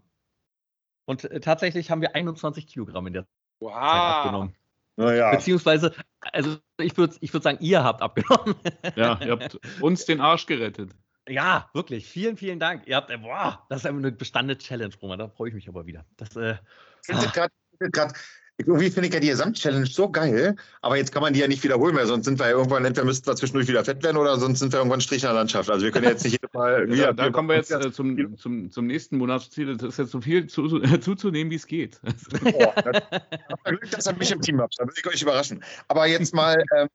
Und 1.05 1.25
äh, 1.25 1.39
tatsächlich 1.39 1.91
haben 1.91 2.01
wir 2.01 2.15
21 2.15 2.67
Kilogramm 2.67 3.07
in 3.07 3.13
der 3.13 3.27
wow. 3.59 3.73
Zeit 3.73 3.81
abgenommen. 3.81 4.55
Naja. 4.97 5.31
Beziehungsweise, 5.31 5.93
also 6.19 6.57
ich 6.79 6.97
würde 6.97 7.15
ich 7.21 7.33
würd 7.33 7.43
sagen, 7.43 7.57
ihr 7.61 7.83
habt 7.83 8.01
abgenommen. 8.01 8.55
Ja, 8.95 9.19
ihr 9.21 9.31
habt 9.31 9.59
uns 9.81 10.05
den 10.05 10.19
Arsch 10.19 10.45
gerettet. 10.45 10.91
Ja, 11.27 11.69
wirklich. 11.73 12.07
Vielen, 12.07 12.35
vielen 12.35 12.59
Dank. 12.59 12.87
Ihr 12.87 12.95
habt, 12.95 13.09
äh, 13.09 13.17
boah, 13.17 13.65
das 13.69 13.81
ist 13.81 13.85
eine 13.85 14.11
bestandene 14.11 14.57
Challenge, 14.57 14.93
Roman. 15.01 15.19
Da 15.19 15.29
freue 15.29 15.49
ich 15.49 15.55
mich 15.55 15.69
aber 15.69 15.85
wieder. 15.85 16.05
Das, 16.17 16.35
äh, 16.35 16.55
ich 17.01 17.07
finde 17.07 17.27
ah. 17.27 17.49
gerade 17.79 18.13
irgendwie 18.57 18.89
finde 18.91 19.07
ich 19.07 19.13
ja 19.13 19.19
die 19.19 19.29
Gesamtchallenge 19.29 19.85
so 19.85 20.09
geil, 20.09 20.55
aber 20.81 20.97
jetzt 20.97 21.11
kann 21.11 21.21
man 21.21 21.33
die 21.33 21.39
ja 21.39 21.47
nicht 21.47 21.63
wiederholen, 21.63 21.95
weil 21.95 22.05
sonst 22.05 22.25
sind 22.25 22.39
wir 22.39 22.47
ja 22.47 22.51
irgendwann, 22.51 22.85
entweder 22.85 23.05
müssten 23.05 23.27
wir 23.27 23.35
zwischendurch 23.35 23.67
wieder 23.67 23.83
fett 23.83 24.03
werden 24.03 24.17
oder 24.17 24.37
sonst 24.39 24.59
sind 24.59 24.71
wir 24.71 24.79
irgendwann 24.79 25.01
Strich 25.01 25.23
in 25.23 25.27
der 25.27 25.33
Landschaft. 25.33 25.69
Also 25.69 25.83
wir 25.85 25.91
können 25.91 26.07
jetzt 26.07 26.23
nicht 26.23 26.33
jedes 26.33 26.53
Mal 26.53 26.87
wieder. 26.87 26.95
Ja, 26.95 27.13
da 27.13 27.29
kommen 27.29 27.49
wir 27.49 27.55
jetzt 27.55 27.71
äh, 27.71 27.91
zum, 27.91 28.37
zum, 28.37 28.71
zum 28.71 28.87
nächsten 28.87 29.17
Monatsziel. 29.17 29.77
Das 29.77 29.89
ist 29.89 29.97
jetzt 29.97 30.11
so 30.11 30.21
viel 30.21 30.47
zu, 30.47 30.81
äh, 30.81 30.99
zuzunehmen, 31.01 31.51
wie 31.51 31.55
es 31.55 31.65
geht. 31.65 31.99
Oh, 32.43 32.73
das, 32.83 33.03
Glück, 33.63 33.89
dass 33.91 34.07
ihr 34.07 34.13
mich 34.13 34.31
im 34.31 34.41
Team 34.41 34.61
habt. 34.61 34.75
Da 34.77 34.85
will 34.85 34.93
ich 34.95 35.07
euch 35.07 35.21
überraschen. 35.21 35.63
Aber 35.87 36.05
jetzt 36.05 36.33
mal, 36.33 36.63
ähm, 36.77 36.89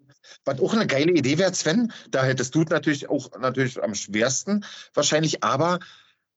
was 0.44 0.60
auch 0.60 0.74
eine 0.74 0.86
geile 0.86 1.12
Idee 1.12 1.38
wäre, 1.38 1.52
Sven, 1.52 1.92
da 2.10 2.24
hättest 2.24 2.54
du 2.54 2.62
natürlich 2.62 3.08
auch 3.08 3.30
natürlich 3.38 3.82
am 3.82 3.94
schwersten 3.94 4.64
wahrscheinlich, 4.94 5.42
aber 5.42 5.78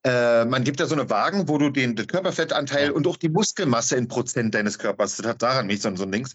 äh, 0.04 0.46
man 0.46 0.64
gibt 0.64 0.80
ja 0.80 0.86
so 0.86 0.96
eine 0.96 1.10
Wagen, 1.10 1.48
wo 1.48 1.58
du 1.58 1.70
den, 1.70 1.96
den 1.96 2.08
Körperfettanteil 2.08 2.88
ja. 2.88 2.92
und 2.94 3.06
auch 3.08 3.18
die 3.18 3.30
Muskelmasse 3.30 3.96
in 3.98 4.08
Prozent 4.08 4.56
deines 4.56 4.80
Körpers, 4.80 5.18
das 5.18 5.26
hat 5.26 5.42
daran 5.42 5.68
nicht 5.68 5.82
so, 5.82 5.94
so 5.96 6.04
ein 6.04 6.12
Dings. 6.12 6.34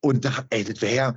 Und 0.00 0.24
da, 0.24 0.44
ey, 0.50 0.64
das 0.64 0.80
wäre 0.80 0.94
ja, 0.94 1.16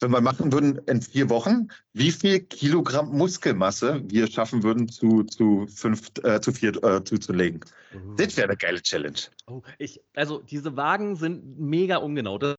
wenn 0.00 0.10
wir 0.10 0.20
machen 0.20 0.52
würden 0.52 0.78
in 0.86 1.00
vier 1.00 1.28
Wochen, 1.30 1.68
wie 1.92 2.10
viel 2.10 2.40
Kilogramm 2.40 3.16
Muskelmasse 3.16 4.02
wir 4.06 4.26
schaffen 4.26 4.62
würden, 4.62 4.88
zu, 4.88 5.24
zu 5.24 5.66
fünf, 5.68 6.10
äh, 6.24 6.40
zu 6.40 6.52
vier 6.52 6.82
äh, 6.82 7.04
zuzulegen. 7.04 7.60
Uh. 7.94 8.14
Das 8.16 8.36
wäre 8.36 8.48
eine 8.48 8.56
geile 8.56 8.82
Challenge. 8.82 9.18
Oh, 9.46 9.62
ich, 9.78 10.00
also 10.14 10.40
diese 10.40 10.76
Wagen 10.76 11.16
sind 11.16 11.58
mega 11.58 11.96
ungenau. 11.96 12.38
Das, 12.38 12.56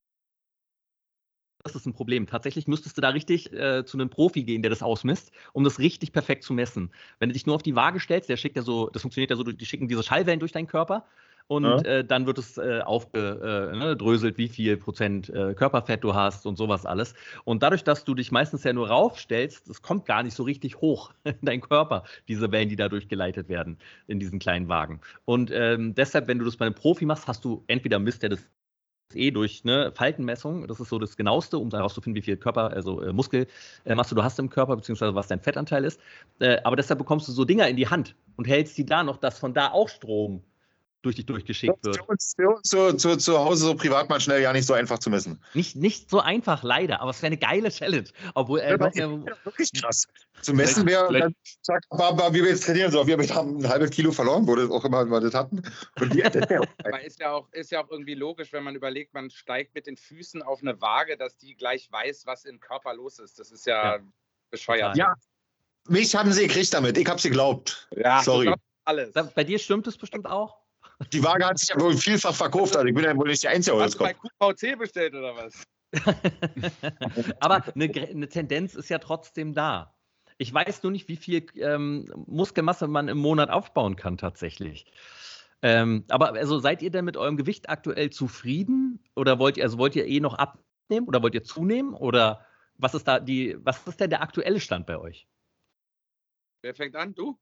das 1.64 1.76
ist 1.76 1.86
ein 1.86 1.94
Problem. 1.94 2.28
Tatsächlich 2.28 2.68
müsstest 2.68 2.98
du 2.98 3.02
da 3.02 3.10
richtig 3.10 3.52
äh, 3.54 3.86
zu 3.86 3.98
einem 3.98 4.10
Profi 4.10 4.44
gehen, 4.44 4.62
der 4.62 4.70
das 4.70 4.84
ausmisst, 4.84 5.32
um 5.54 5.64
das 5.64 5.80
richtig 5.80 6.12
perfekt 6.12 6.44
zu 6.44 6.54
messen. 6.54 6.92
Wenn 7.20 7.30
du 7.30 7.34
dich 7.34 7.46
nur 7.46 7.56
auf 7.56 7.64
die 7.64 7.76
Waage 7.76 8.00
stellst, 8.02 8.30
der 8.30 8.38
schickt 8.38 8.58
ja 8.58 8.62
so, 8.64 8.90
das 8.90 9.02
funktioniert 9.02 9.30
ja 9.30 9.38
so, 9.38 9.44
die 9.44 9.66
schicken 9.66 9.88
diese 9.88 10.04
Schallwellen 10.04 10.40
durch 10.42 10.52
deinen 10.52 10.68
Körper 10.68 11.06
und 11.48 11.84
Ja. 11.86 11.86
äh, 11.86 12.04
dann 12.06 12.26
wird 12.26 12.38
es 12.38 12.58
äh, 12.58 12.82
aufgedröselt, 12.82 14.38
wie 14.38 14.48
viel 14.50 14.76
Prozent 14.78 15.30
äh, 15.30 15.54
Körperfett 15.54 16.04
du 16.04 16.14
hast 16.14 16.46
und 16.46 16.58
sowas 16.58 16.86
alles. 16.86 17.14
Und 17.46 17.64
dadurch, 17.64 17.84
dass 17.84 18.04
du 18.06 18.14
dich 18.16 18.32
meistens 18.32 18.64
ja 18.64 18.74
nur 18.74 18.90
raufstellst, 18.90 19.70
das 19.70 19.82
kommt 19.82 20.06
gar 20.06 20.24
nicht 20.24 20.36
so 20.36 20.44
richtig 20.44 20.82
hoch 20.82 21.14
in 21.24 21.36
deinen 21.42 21.62
Körper, 21.62 22.04
diese 22.28 22.52
Wellen, 22.52 22.70
die 22.70 22.76
da 22.76 22.90
durchgeleitet 22.90 23.48
werden 23.50 23.78
in 24.08 24.20
diesen 24.20 24.40
kleinen 24.40 24.68
Wagen. 24.68 25.00
Und 25.26 25.50
ähm, 25.54 25.94
deshalb, 25.96 26.28
wenn 26.28 26.40
du 26.40 26.46
das 26.46 26.58
bei 26.58 26.66
einem 26.66 26.76
Profi 26.76 27.06
machst, 27.06 27.28
hast 27.28 27.44
du 27.46 27.64
entweder 27.68 28.00
misst 28.00 28.22
der 28.24 28.30
das 28.30 28.50
eh 29.16 29.32
durch 29.32 29.62
eine 29.64 29.92
Faltenmessung, 29.92 30.68
das 30.68 30.80
ist 30.80 30.90
so 30.90 31.00
das 31.00 31.18
genaueste, 31.18 31.58
um 31.58 31.70
herauszufinden, 31.70 32.16
wie 32.22 32.26
viel 32.26 32.38
Körper, 32.38 32.72
also 32.72 33.02
äh, 33.02 33.14
Muskelmasse 33.14 34.16
du 34.16 34.24
hast 34.24 34.40
im 34.40 34.50
Körper, 34.50 34.76
beziehungsweise 34.76 35.16
was 35.16 35.28
dein 35.28 35.40
Fettanteil 35.40 35.86
ist. 35.86 36.00
Äh, 36.40 36.58
aber 36.64 36.76
deshalb 36.76 37.00
bekommst 37.00 37.28
du 37.28 37.32
so 37.32 37.46
Dinger 37.46 37.68
in 37.68 37.78
die 37.78 37.88
Hand 37.88 38.16
und 38.36 38.48
hältst 38.48 38.78
die 38.78 38.86
da 38.86 39.04
noch, 39.04 39.18
dass 39.18 39.40
von 39.40 39.54
da 39.54 39.72
auch 39.72 39.90
Strom 39.90 40.44
durch 41.04 41.16
dich 41.16 41.26
durchgeschickt 41.26 41.84
wird. 41.84 41.98
Für 41.98 42.04
uns, 42.04 42.34
für 42.36 42.50
uns 42.50 42.70
zu, 42.70 42.94
zu, 42.98 43.18
zu 43.18 43.38
Hause 43.38 43.66
so 43.66 43.76
privat 43.76 44.10
mal 44.10 44.20
schnell 44.20 44.42
ja 44.42 44.52
nicht 44.54 44.66
so 44.66 44.74
einfach 44.74 45.00
zu 45.00 45.10
messen. 45.10 45.40
Nicht, 45.54 45.76
nicht 45.76 46.10
so 46.10 46.20
einfach, 46.20 46.64
leider, 46.64 47.02
aber 47.02 47.12
es 47.12 47.22
wäre 47.22 47.28
eine 47.28 47.38
geile 47.38 47.70
Challenge. 47.70 48.08
Obwohl, 48.34 48.62
äh, 48.62 48.78
noch 48.78 48.94
mehr, 48.94 49.10
Wirklich 49.44 49.72
krass. 49.74 50.08
Zu 50.42 50.54
messen 50.54 50.86
wäre, 50.88 51.32
zack, 51.62 51.84
wie 51.92 52.42
wir 52.42 52.50
jetzt 52.50 52.66
trainieren, 52.66 52.92
so, 52.92 53.06
wir 53.06 53.18
haben 53.18 53.58
ein 53.58 53.70
halbes 53.70 53.92
Kilo 53.92 54.12
verloren, 54.12 54.48
wo 54.48 54.56
das 54.56 54.70
auch 54.70 54.84
immer 54.86 55.06
wir 55.06 55.20
das 55.20 55.34
hatten. 55.34 55.62
Und 56.00 56.14
die, 56.14 56.22
ist 56.22 57.20
ja, 57.20 57.32
auch, 57.32 57.52
ist 57.52 57.72
ja 57.72 57.84
auch 57.84 57.90
irgendwie 57.92 58.16
logisch, 58.16 58.54
wenn 58.54 58.64
man 58.64 58.76
überlegt, 58.76 59.14
man 59.14 59.30
steigt 59.30 59.76
mit 59.76 59.88
den 59.88 59.98
Füßen 59.98 60.42
auf 60.42 60.62
eine 60.62 60.82
Waage, 60.82 61.18
dass 61.18 61.38
die 61.38 61.56
gleich 61.56 61.92
weiß, 61.92 62.26
was 62.26 62.46
im 62.46 62.60
Körper 62.60 62.94
los 62.94 63.20
ist. 63.20 63.40
Das 63.40 63.52
ist 63.52 63.66
ja, 63.66 63.98
Ja. 63.98 64.04
bescheuert. 64.50 64.96
ja, 64.96 65.14
mich 65.88 66.16
haben 66.16 66.32
sie 66.32 66.48
gekriegt 66.48 66.74
damit. 66.74 66.98
Ich 66.98 67.08
habe 67.08 67.20
sie 67.20 67.30
geglaubt. 67.30 67.90
Ja, 67.96 68.22
Sorry. 68.22 68.54
Alles. 68.86 69.14
Bei 69.14 69.44
dir 69.44 69.60
stimmt 69.60 69.88
es 69.88 69.98
bestimmt 69.98 70.26
auch. 70.26 70.63
Die 71.12 71.24
Waage 71.24 71.46
hat 71.46 71.60
sich 71.60 71.70
ja 71.70 71.80
wohl 71.80 71.98
vielfach 71.98 72.34
verkauft. 72.34 72.76
Also 72.76 72.88
ich 72.88 72.94
bin 72.94 73.04
ja 73.04 73.16
wohl 73.16 73.28
nicht 73.28 73.44
der 73.44 73.52
Einzige, 73.52 73.78
der 73.78 73.86
das 73.86 73.94
Hast 73.94 74.00
du 74.00 74.04
bei 74.04 74.14
kommt. 74.14 74.60
QVC 74.60 74.78
bestellt 74.78 75.14
oder 75.16 75.36
was? 75.36 75.64
Aber 77.40 77.64
eine, 77.76 77.86
eine 77.86 78.30
Tendenz 78.30 78.76
ist 78.76 78.90
ja 78.90 79.00
trotzdem 79.00 79.54
da. 79.54 79.96
Ich 80.38 80.54
weiß 80.54 80.84
nur 80.84 80.92
nicht, 80.92 81.08
wie 81.08 81.16
viel 81.16 81.46
ähm, 81.56 82.12
Muskelmasse 82.28 82.88
man 82.88 83.08
im 83.08 83.18
Monat 83.18 83.50
aufbauen 83.50 83.96
kann 83.96 84.18
tatsächlich. 84.18 84.86
Ähm, 85.62 86.04
aber 86.10 86.34
also 86.34 86.60
seid 86.60 86.82
ihr 86.82 86.92
denn 86.92 87.06
mit 87.06 87.16
eurem 87.16 87.38
Gewicht 87.38 87.70
aktuell 87.70 88.10
zufrieden? 88.10 89.00
Oder 89.16 89.40
wollt 89.40 89.58
ihr, 89.58 89.64
also 89.64 89.78
wollt 89.78 89.96
ihr 89.96 90.06
eh 90.06 90.20
noch 90.20 90.34
abnehmen 90.34 91.08
oder 91.08 91.24
wollt 91.24 91.36
ihr 91.36 91.44
zunehmen? 91.44 91.94
Oder 91.94 92.46
was 92.76 92.94
ist 92.96 93.08
da 93.08 93.20
die, 93.20 93.56
was 93.60 93.88
ist 93.88 94.00
denn 94.00 94.10
der 94.10 94.22
aktuelle 94.22 94.60
Stand 94.60 94.88
bei 94.88 94.98
euch? 94.98 95.28
Wer 96.64 96.76
fängt 96.76 96.96
an? 96.96 97.14
Du? 97.14 97.40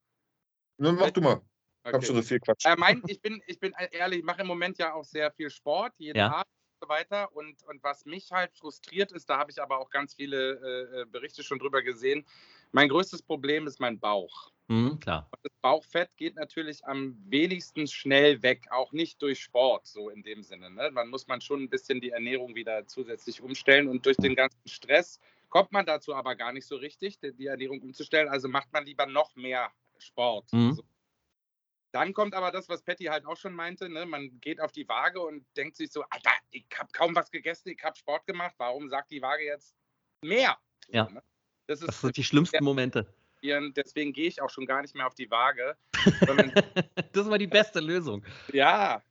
Nun, 0.78 0.96
mach 0.96 1.12
du 1.12 1.22
mal. 1.22 1.42
Ich 1.84 1.88
hab 1.88 1.96
Okay. 1.96 2.06
schon 2.06 2.16
so 2.16 2.22
viel 2.22 2.40
Quatsch. 2.40 2.66
Äh, 2.66 2.76
mein, 2.78 3.02
ich, 3.08 3.22
bin, 3.22 3.42
ich 3.48 3.60
bin 3.60 3.74
ehrlich, 3.92 4.20
ich 4.20 4.26
mache 4.26 4.42
im 4.42 4.48
Moment 4.48 4.78
ja 4.78 4.94
auch 4.94 5.04
sehr 5.04 5.32
viel 5.32 5.50
Sport, 5.50 5.94
jeden 5.98 6.20
Ja. 6.20 6.32
Abend 6.32 6.46
und 6.46 6.88
so 6.88 6.90
weiter. 6.90 7.36
Und, 7.36 7.64
und 7.64 7.84
was 7.84 8.06
mich 8.06 8.32
halt 8.32 8.54
frustriert 8.56 9.12
ist, 9.12 9.30
da 9.30 9.40
habe 9.40 9.50
ich 9.50 9.62
aber 9.62 9.80
auch 9.80 9.90
ganz 9.90 10.14
viele 10.14 10.54
äh, 10.54 11.02
äh, 11.02 11.06
Berichte 11.06 11.44
schon 11.44 11.58
drüber 11.58 11.82
gesehen. 11.82 12.26
Mein 12.72 12.88
größtes 12.88 13.24
Problem 13.24 13.66
ist 13.66 13.80
mein 13.80 14.00
Bauch. 14.00 14.52
Hm, 14.70 15.00
klar. 15.00 15.28
Und 15.32 15.40
das 15.44 15.52
Bauchfett 15.62 16.16
geht 16.18 16.36
natürlich 16.36 16.86
am 16.86 17.18
wenigsten 17.26 17.88
schnell 17.88 18.44
weg, 18.44 18.68
auch 18.70 18.92
nicht 18.92 19.22
durch 19.24 19.42
Sport, 19.42 19.88
so 19.88 20.10
in 20.10 20.22
dem 20.22 20.44
Sinne. 20.44 20.70
Ne? 20.70 20.92
Man 20.92 21.10
muss 21.10 21.28
man 21.28 21.42
schon 21.42 21.64
ein 21.64 21.70
bisschen 21.70 22.00
die 22.00 22.12
Ernährung 22.12 22.54
wieder 22.54 22.86
zusätzlich 22.86 23.42
umstellen 23.42 23.88
und 23.88 24.06
durch 24.06 24.18
den 24.18 24.36
ganzen 24.36 24.68
Stress 24.68 25.20
kommt 25.50 25.72
man 25.72 25.86
dazu 25.86 26.14
aber 26.14 26.36
gar 26.36 26.54
nicht 26.54 26.68
so 26.68 26.76
richtig, 26.76 27.20
die, 27.20 27.48
Ernährung 27.48 27.82
umzustellen. 27.82 28.30
Also 28.30 28.48
macht 28.48 28.72
man 28.72 28.86
lieber 28.86 29.06
noch 29.08 29.36
mehr 29.36 29.72
Sport. 29.98 30.52
Mhm. 30.54 30.74
So. 30.74 30.84
Dann 31.92 32.14
kommt 32.14 32.34
aber 32.34 32.52
das, 32.52 32.70
was 32.70 32.82
Patty 32.84 33.06
halt 33.06 33.26
auch 33.26 33.36
schon 33.38 33.54
meinte, 33.54 33.90
ne? 33.90 34.06
man 34.06 34.40
geht 34.40 34.62
auf 34.62 34.72
die 34.72 34.88
Waage 34.88 35.20
und 35.22 35.46
denkt 35.58 35.76
sich 35.76 35.92
so, 35.92 36.04
Alter, 36.10 36.32
ich 36.52 36.66
habe 36.78 36.90
kaum 36.94 37.16
was 37.16 37.30
gegessen, 37.32 37.70
ich 37.70 37.84
habe 37.84 37.98
Sport 37.98 38.26
gemacht, 38.28 38.56
warum 38.58 38.90
sagt 38.90 39.12
die 39.12 39.22
Waage 39.22 39.44
jetzt 39.44 39.76
mehr? 40.24 40.58
So, 40.88 40.94
Ja. 40.94 41.10
ne? 41.10 41.22
Das 41.68 41.80
Das 41.82 41.90
ist 41.90 42.02
sind 42.02 42.18
die 42.18 42.24
schlimmsten 42.24 42.64
Momente. 42.64 43.14
deswegen 43.44 44.14
gehe 44.14 44.28
ich 44.28 44.42
auch 44.42 44.50
schon 44.50 44.66
gar 44.66 44.82
nicht 44.82 44.96
mehr 44.96 45.06
auf 45.08 45.16
die 45.16 45.30
Waage. 45.32 45.76
Das 47.14 47.30
war 47.30 47.38
die 47.38 47.48
beste 47.48 47.80
Lösung. 47.82 48.26
ja, 48.54 49.04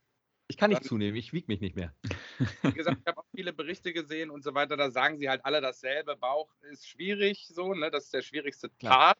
Ich 0.49 0.57
kann 0.57 0.71
nicht 0.71 0.81
Dann- 0.83 0.89
zunehmen, 0.89 1.17
ich 1.17 1.33
wiege 1.33 1.47
mich 1.49 1.61
nicht 1.61 1.77
mehr. 1.77 1.95
wie 2.63 2.73
gesagt, 2.73 2.99
ich 3.01 3.07
habe 3.07 3.19
auch 3.21 3.27
viele 3.35 3.53
Berichte 3.53 3.93
gesehen 3.93 4.31
und 4.31 4.43
so 4.43 4.53
weiter, 4.55 4.77
da 4.77 4.91
sagen 4.91 5.19
sie 5.19 5.29
halt 5.29 5.45
alle 5.45 5.61
dasselbe. 5.61 6.17
Bauch 6.17 6.51
ist 6.63 6.89
schwierig, 6.89 7.47
so, 7.47 7.75
ne? 7.75 7.91
Das 7.91 8.05
ist 8.07 8.15
der 8.15 8.23
schwierigste. 8.23 8.69
Part. 8.71 9.19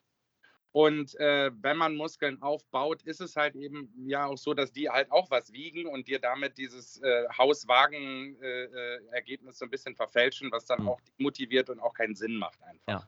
Und 0.73 1.19
äh, 1.19 1.51
wenn 1.61 1.75
man 1.75 1.95
Muskeln 1.95 2.41
aufbaut, 2.41 3.01
ist 3.03 3.19
es 3.19 3.35
halt 3.35 3.55
eben 3.55 3.93
ja 4.07 4.25
auch 4.25 4.37
so, 4.37 4.53
dass 4.53 4.71
die 4.71 4.89
halt 4.89 5.11
auch 5.11 5.29
was 5.29 5.51
wiegen 5.51 5.85
und 5.85 6.07
dir 6.07 6.19
damit 6.19 6.57
dieses 6.57 7.01
äh, 7.01 7.25
Hauswagen-Ergebnis 7.37 9.57
so 9.57 9.65
ein 9.65 9.69
bisschen 9.69 9.95
verfälschen, 9.95 10.49
was 10.51 10.63
dann 10.65 10.83
Mhm. 10.83 10.87
auch 10.89 11.01
motiviert 11.17 11.69
und 11.69 11.79
auch 11.81 11.93
keinen 11.93 12.15
Sinn 12.15 12.37
macht 12.37 12.61
einfach. 12.63 12.87
Ja. 12.87 13.05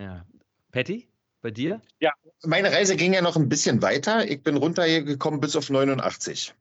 Ja. 0.00 0.26
Patty, 0.72 1.08
bei 1.40 1.52
dir? 1.52 1.80
Meine 2.42 2.70
Reise 2.72 2.96
ging 2.96 3.14
ja 3.14 3.22
noch 3.22 3.36
ein 3.36 3.48
bisschen 3.48 3.80
weiter. 3.82 4.28
Ich 4.28 4.42
bin 4.42 4.56
runtergekommen 4.56 5.38
bis 5.40 5.54
auf 5.56 5.70
89. 5.70 6.52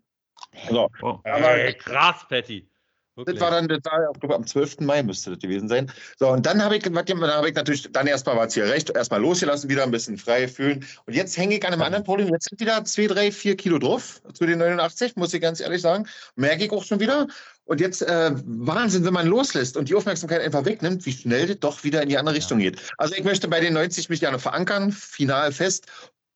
So, 0.69 0.89
Wow. 0.99 1.21
aber 1.25 1.57
Ey, 1.57 1.73
krass, 1.73 2.25
Patty. 2.29 2.69
Das 3.15 3.39
war 3.39 3.51
dann, 3.51 3.67
das 3.69 3.79
war, 3.85 4.11
ich 4.13 4.19
glaube, 4.19 4.35
am 4.35 4.45
12. 4.45 4.81
Mai 4.81 5.01
müsste 5.01 5.31
das 5.31 5.39
gewesen 5.39 5.69
sein. 5.69 5.89
So, 6.19 6.29
und 6.29 6.45
dann 6.45 6.61
habe 6.61 6.75
ich, 6.75 6.83
dann 6.83 6.95
habe 6.97 7.49
ich 7.49 7.55
natürlich, 7.55 7.89
dann 7.91 8.07
erstmal 8.07 8.35
war 8.35 8.47
es 8.47 8.53
hier 8.53 8.65
recht, 8.65 8.89
erstmal 8.89 9.21
losgelassen, 9.21 9.69
wieder 9.69 9.83
ein 9.83 9.91
bisschen 9.91 10.17
frei 10.17 10.47
fühlen. 10.49 10.85
Und 11.05 11.13
jetzt 11.13 11.37
hänge 11.37 11.55
ich 11.55 11.65
an 11.65 11.73
einem 11.73 11.81
anderen 11.81 12.03
Problem. 12.03 12.27
Jetzt 12.29 12.49
sind 12.49 12.59
wieder 12.59 12.83
2, 12.83 13.07
3, 13.07 13.31
4 13.31 13.55
Kilo 13.55 13.79
drauf 13.79 14.21
zu 14.33 14.45
den 14.45 14.59
89, 14.59 15.15
muss 15.15 15.33
ich 15.33 15.41
ganz 15.41 15.61
ehrlich 15.61 15.81
sagen. 15.81 16.07
Merke 16.35 16.65
ich 16.65 16.71
auch 16.71 16.83
schon 16.83 16.99
wieder. 16.99 17.27
Und 17.63 17.81
jetzt 17.81 18.01
äh, 18.03 18.31
Wahnsinn, 18.45 19.05
wenn 19.05 19.13
man 19.13 19.27
loslässt 19.27 19.75
und 19.77 19.89
die 19.89 19.95
Aufmerksamkeit 19.95 20.41
einfach 20.41 20.65
wegnimmt, 20.65 21.05
wie 21.05 21.13
schnell 21.13 21.47
das 21.47 21.59
doch 21.59 21.83
wieder 21.83 22.03
in 22.03 22.09
die 22.09 22.17
andere 22.17 22.35
Ja. 22.35 22.37
Richtung 22.37 22.59
geht. 22.59 22.79
Also 22.97 23.15
ich 23.15 23.23
möchte 23.23 23.47
bei 23.47 23.59
den 23.59 23.73
90 23.73 24.09
mich 24.09 24.19
gerne 24.19 24.39
verankern, 24.39 24.91
final 24.91 25.51
fest. 25.51 25.87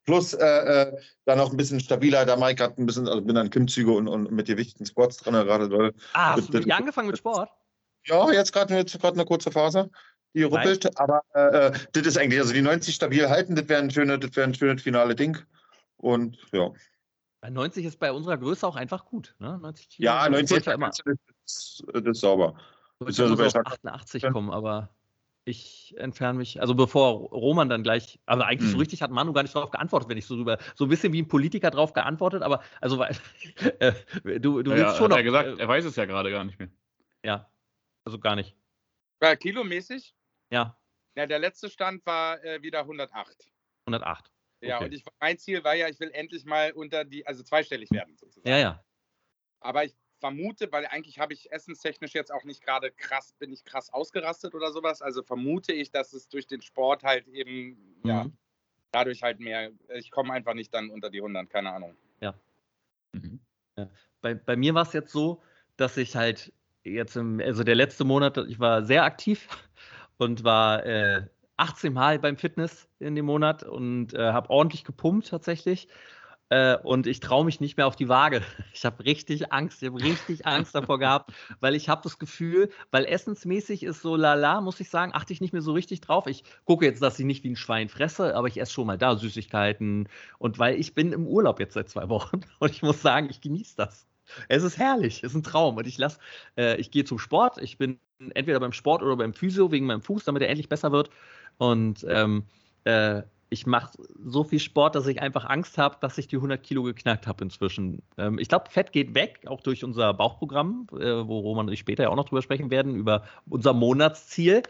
Plus 0.09 0.33
äh, 0.33 0.43
äh, 0.43 0.97
dann 1.25 1.37
noch 1.37 1.51
ein 1.51 1.57
bisschen 1.57 1.79
stabiler. 1.79 2.25
Da 2.25 2.35
mache 2.35 2.51
ich 2.51 2.57
gerade 2.57 2.81
ein 2.81 2.87
bisschen, 2.87 3.07
also 3.07 3.21
bin 3.21 3.37
an 3.37 3.51
Klimmzüge 3.51 3.91
und, 3.91 4.07
und 4.07 4.31
mit 4.31 4.47
gewichten 4.47 4.83
Squats 4.83 5.17
dran 5.17 5.35
gerade 5.45 5.69
doll. 5.69 5.93
Ah, 6.13 6.31
hast 6.35 6.51
du 6.51 6.57
angefangen 6.73 7.09
mit 7.09 7.17
Sport? 7.19 7.51
Ja, 8.05 8.31
jetzt 8.31 8.51
gerade 8.51 8.73
gerade 8.83 9.13
eine 9.13 9.25
kurze 9.25 9.51
Phase, 9.51 9.91
die 10.33 10.41
ruppelt, 10.41 10.99
aber 10.99 11.21
äh, 11.35 11.67
äh, 11.67 11.71
das 11.91 12.07
ist 12.07 12.17
eigentlich, 12.17 12.39
also 12.39 12.53
die 12.53 12.63
90 12.63 12.95
stabil 12.95 13.29
halten, 13.29 13.55
das 13.55 13.69
wäre 13.69 13.83
ein 13.83 13.91
schönes, 13.91 14.19
das 14.21 14.35
wäre 14.35 14.47
ein 14.47 14.55
schönes 14.55 14.81
finale 14.81 15.13
Ding. 15.15 15.37
Und 15.97 16.37
ja. 16.53 16.71
Bei 17.41 17.51
90 17.51 17.85
ist 17.85 17.99
bei 17.99 18.11
unserer 18.11 18.39
Größe 18.39 18.65
auch 18.67 18.75
einfach 18.77 19.05
gut. 19.05 19.35
Ne? 19.37 19.59
90 19.61 19.89
Kilo, 19.89 20.05
Ja, 20.07 20.21
das 20.23 20.31
90 20.31 20.49
sollte 20.49 20.71
immer, 20.71 20.87
das, 20.87 20.99
ist, 21.05 21.83
das 21.93 22.03
ist 22.03 22.19
sauber. 22.21 22.55
sollte 22.97 23.09
ist 23.09 23.19
also 23.19 23.35
bei 23.35 23.43
so 23.43 23.45
auf 23.45 23.51
Schlag- 23.51 23.67
88 23.67 24.23
Ja. 24.23 24.31
kommen, 24.31 24.49
aber 24.49 24.89
ich 25.45 25.95
entferne 25.97 26.37
mich, 26.37 26.61
also 26.61 26.75
bevor 26.75 27.29
Roman 27.31 27.69
dann 27.69 27.83
gleich, 27.83 28.19
also 28.25 28.43
eigentlich 28.43 28.69
so 28.69 28.73
Hm. 28.73 28.79
richtig 28.81 29.01
hat 29.01 29.11
Manu 29.11 29.33
gar 29.33 29.41
nicht 29.43 29.55
darauf 29.55 29.71
geantwortet, 29.71 30.09
wenn 30.09 30.17
ich 30.17 30.25
so 30.25 30.35
rüber, 30.35 30.57
so 30.75 30.85
ein 30.85 30.89
bisschen 30.89 31.13
wie 31.13 31.21
ein 31.21 31.27
Politiker 31.27 31.71
drauf 31.71 31.93
geantwortet, 31.93 32.43
aber 32.43 32.61
also 32.81 32.99
weil- 32.99 33.15
äh, 33.79 33.93
du, 34.39 34.61
du 34.61 34.71
Ja, 34.71 34.77
willst 34.77 34.93
ja, 34.93 34.95
schon 34.95 35.03
hat 35.05 35.09
noch, 35.11 35.17
er 35.17 35.23
gesagt, 35.23 35.47
äh, 35.47 35.61
er 35.61 35.67
weiß 35.67 35.85
es 35.85 35.95
ja 35.95 36.05
gerade 36.05 36.29
gar 36.31 36.43
nicht 36.43 36.59
mehr. 36.59 36.69
ja, 37.23 37.49
also 38.05 38.19
gar 38.19 38.35
nicht, 38.35 38.55
Äh, 39.21 39.35
kilomäßig? 39.35 40.13
ja, 40.51 40.77
Ja, 41.15 41.25
der 41.25 41.39
letzte 41.39 41.69
Stand 41.69 42.05
war 42.05 42.43
äh, 42.43 42.61
wieder 42.61 42.79
108. 42.81 43.51
108. 43.87 44.31
Ja, 44.61 44.77
Okay. 44.77 44.85
und 44.85 44.91
ich, 44.93 45.03
mein 45.19 45.37
Ziel 45.37 45.63
war 45.63 45.73
ja, 45.73 45.87
ich 45.87 45.99
will 45.99 46.11
endlich 46.11 46.45
mal 46.45 46.71
unter 46.73 47.03
die, 47.05 47.25
also 47.25 47.43
zweistellig 47.43 47.91
werden 47.91 48.15
sozusagen. 48.17 48.47
Ja, 48.47 48.57
ja, 48.57 48.83
Aber 49.61 49.83
ich 49.85 49.95
vermute, 50.19 50.71
weil 50.71 50.85
eigentlich 50.85 51.19
habe 51.19 51.33
ich 51.33 51.51
essenstechnisch 51.51 52.13
jetzt 52.13 52.31
auch 52.31 52.43
nicht 52.43 52.61
gerade 52.63 52.91
krass, 52.91 53.33
bin 53.39 53.51
ich 53.51 53.65
krass 53.65 53.91
ausgerastet 53.91 54.53
oder 54.53 54.71
sowas. 54.71 55.01
Also 55.01 55.23
vermute 55.23 55.73
ich, 55.73 55.91
dass 55.91 56.13
es 56.13 56.27
durch 56.27 56.47
den 56.47 56.61
Sport 56.61 57.03
halt 57.03 57.27
eben, 57.27 57.99
ja, 58.03 58.25
Mhm. 58.25 58.33
dadurch 58.91 59.23
halt 59.23 59.39
mehr, 59.39 59.71
ich 59.89 60.11
komme 60.11 60.33
einfach 60.33 60.53
nicht 60.53 60.73
dann 60.73 60.89
unter 60.89 61.09
die 61.09 61.21
100, 61.21 61.49
keine 61.49 61.71
Ahnung. 61.71 61.95
Mhm. 63.13 63.39
bei, 64.21 64.35
bei 64.35 64.55
mir 64.55 64.73
war 64.73 64.83
es 64.83 64.93
jetzt 64.93 65.11
so, 65.11 65.41
dass 65.77 65.97
ich 65.97 66.15
halt 66.15 66.53
jetzt 66.83 67.15
im, 67.15 67.39
also 67.39 67.63
der 67.63 67.75
letzte 67.75 68.03
Monat, 68.03 68.37
ich 68.37 68.59
war 68.59 68.83
sehr 68.83 69.03
aktiv 69.03 69.47
und 70.17 70.43
war 70.43 70.85
äh, 70.85 71.23
18 71.57 71.93
Mal 71.93 72.19
beim 72.19 72.37
Fitness 72.37 72.87
in 72.99 73.15
dem 73.15 73.25
Monat 73.25 73.63
und 73.63 74.13
äh, 74.13 74.31
habe 74.31 74.49
ordentlich 74.49 74.83
gepumpt 74.83 75.29
tatsächlich. 75.29 75.87
Äh, 76.49 76.77
und 76.77 77.05
ich 77.07 77.19
traue 77.19 77.45
mich 77.45 77.59
nicht 77.59 77.77
mehr 77.77 77.87
auf 77.87 77.95
die 77.95 78.09
Waage. 78.09 78.41
Ich 78.73 78.85
habe 78.85 79.03
richtig 79.03 79.51
Angst, 79.51 79.81
ich 79.81 79.89
habe 79.89 80.01
richtig 80.01 80.45
Angst 80.45 80.73
davor 80.73 80.99
gehabt, 80.99 81.33
weil 81.59 81.75
ich 81.75 81.89
habe 81.89 82.01
das 82.03 82.17
Gefühl, 82.17 82.69
weil 82.91 83.05
essensmäßig 83.05 83.83
ist 83.83 84.01
so 84.01 84.15
lala, 84.15 84.61
muss 84.61 84.79
ich 84.79 84.89
sagen, 84.89 85.11
achte 85.13 85.33
ich 85.33 85.41
nicht 85.41 85.51
mehr 85.51 85.61
so 85.61 85.73
richtig 85.73 85.99
drauf. 86.01 86.27
Ich 86.27 86.43
gucke 86.65 86.85
jetzt, 86.85 87.01
dass 87.01 87.19
ich 87.19 87.25
nicht 87.25 87.43
wie 87.43 87.49
ein 87.49 87.55
Schwein 87.57 87.89
fresse, 87.89 88.35
aber 88.35 88.47
ich 88.47 88.59
esse 88.61 88.71
schon 88.71 88.87
mal 88.87 88.97
da 88.97 89.17
Süßigkeiten. 89.17 90.07
Und 90.37 90.59
weil 90.59 90.79
ich 90.79 90.93
bin 90.93 91.11
im 91.11 91.27
Urlaub 91.27 91.59
jetzt 91.59 91.73
seit 91.73 91.89
zwei 91.89 92.07
Wochen 92.09 92.41
und 92.59 92.71
ich 92.71 92.81
muss 92.83 93.01
sagen, 93.01 93.27
ich 93.29 93.41
genieße 93.41 93.75
das. 93.75 94.07
Es 94.47 94.63
ist 94.63 94.77
herrlich, 94.77 95.23
es 95.23 95.31
ist 95.31 95.35
ein 95.35 95.43
Traum. 95.43 95.77
Und 95.77 95.87
ich 95.87 95.97
lasse, 95.97 96.19
äh, 96.57 96.77
ich 96.77 96.91
gehe 96.91 97.03
zum 97.03 97.19
Sport, 97.19 97.57
ich 97.57 97.77
bin 97.77 97.99
entweder 98.33 98.59
beim 98.59 98.73
Sport 98.73 99.01
oder 99.01 99.17
beim 99.17 99.33
Physio 99.33 99.71
wegen 99.71 99.85
meinem 99.87 100.01
Fuß, 100.01 100.23
damit 100.23 100.41
er 100.43 100.49
endlich 100.49 100.69
besser 100.69 100.91
wird. 100.91 101.09
Und 101.57 102.05
ähm, 102.07 102.45
äh, 102.83 103.23
ich 103.49 103.65
mache 103.65 103.91
so 104.23 104.43
viel 104.43 104.59
Sport, 104.59 104.95
dass 104.95 105.07
ich 105.07 105.21
einfach 105.21 105.45
Angst 105.45 105.77
habe, 105.77 105.97
dass 106.01 106.17
ich 106.17 106.27
die 106.27 106.35
100 106.35 106.61
Kilo 106.61 106.83
geknackt 106.83 107.27
habe 107.27 107.43
inzwischen. 107.43 108.03
Ähm, 108.17 108.37
ich 108.39 108.47
glaube, 108.47 108.69
Fett 108.69 108.91
geht 108.91 109.15
weg, 109.15 109.41
auch 109.47 109.61
durch 109.61 109.83
unser 109.83 110.13
Bauchprogramm, 110.13 110.87
äh, 110.93 111.27
wo 111.27 111.39
Roman 111.39 111.67
und 111.67 111.73
ich 111.73 111.79
später 111.79 112.03
ja 112.03 112.09
auch 112.09 112.15
noch 112.15 112.29
drüber 112.29 112.41
sprechen 112.41 112.69
werden, 112.69 112.95
über 112.95 113.23
unser 113.47 113.73
Monatsziel. 113.73 114.63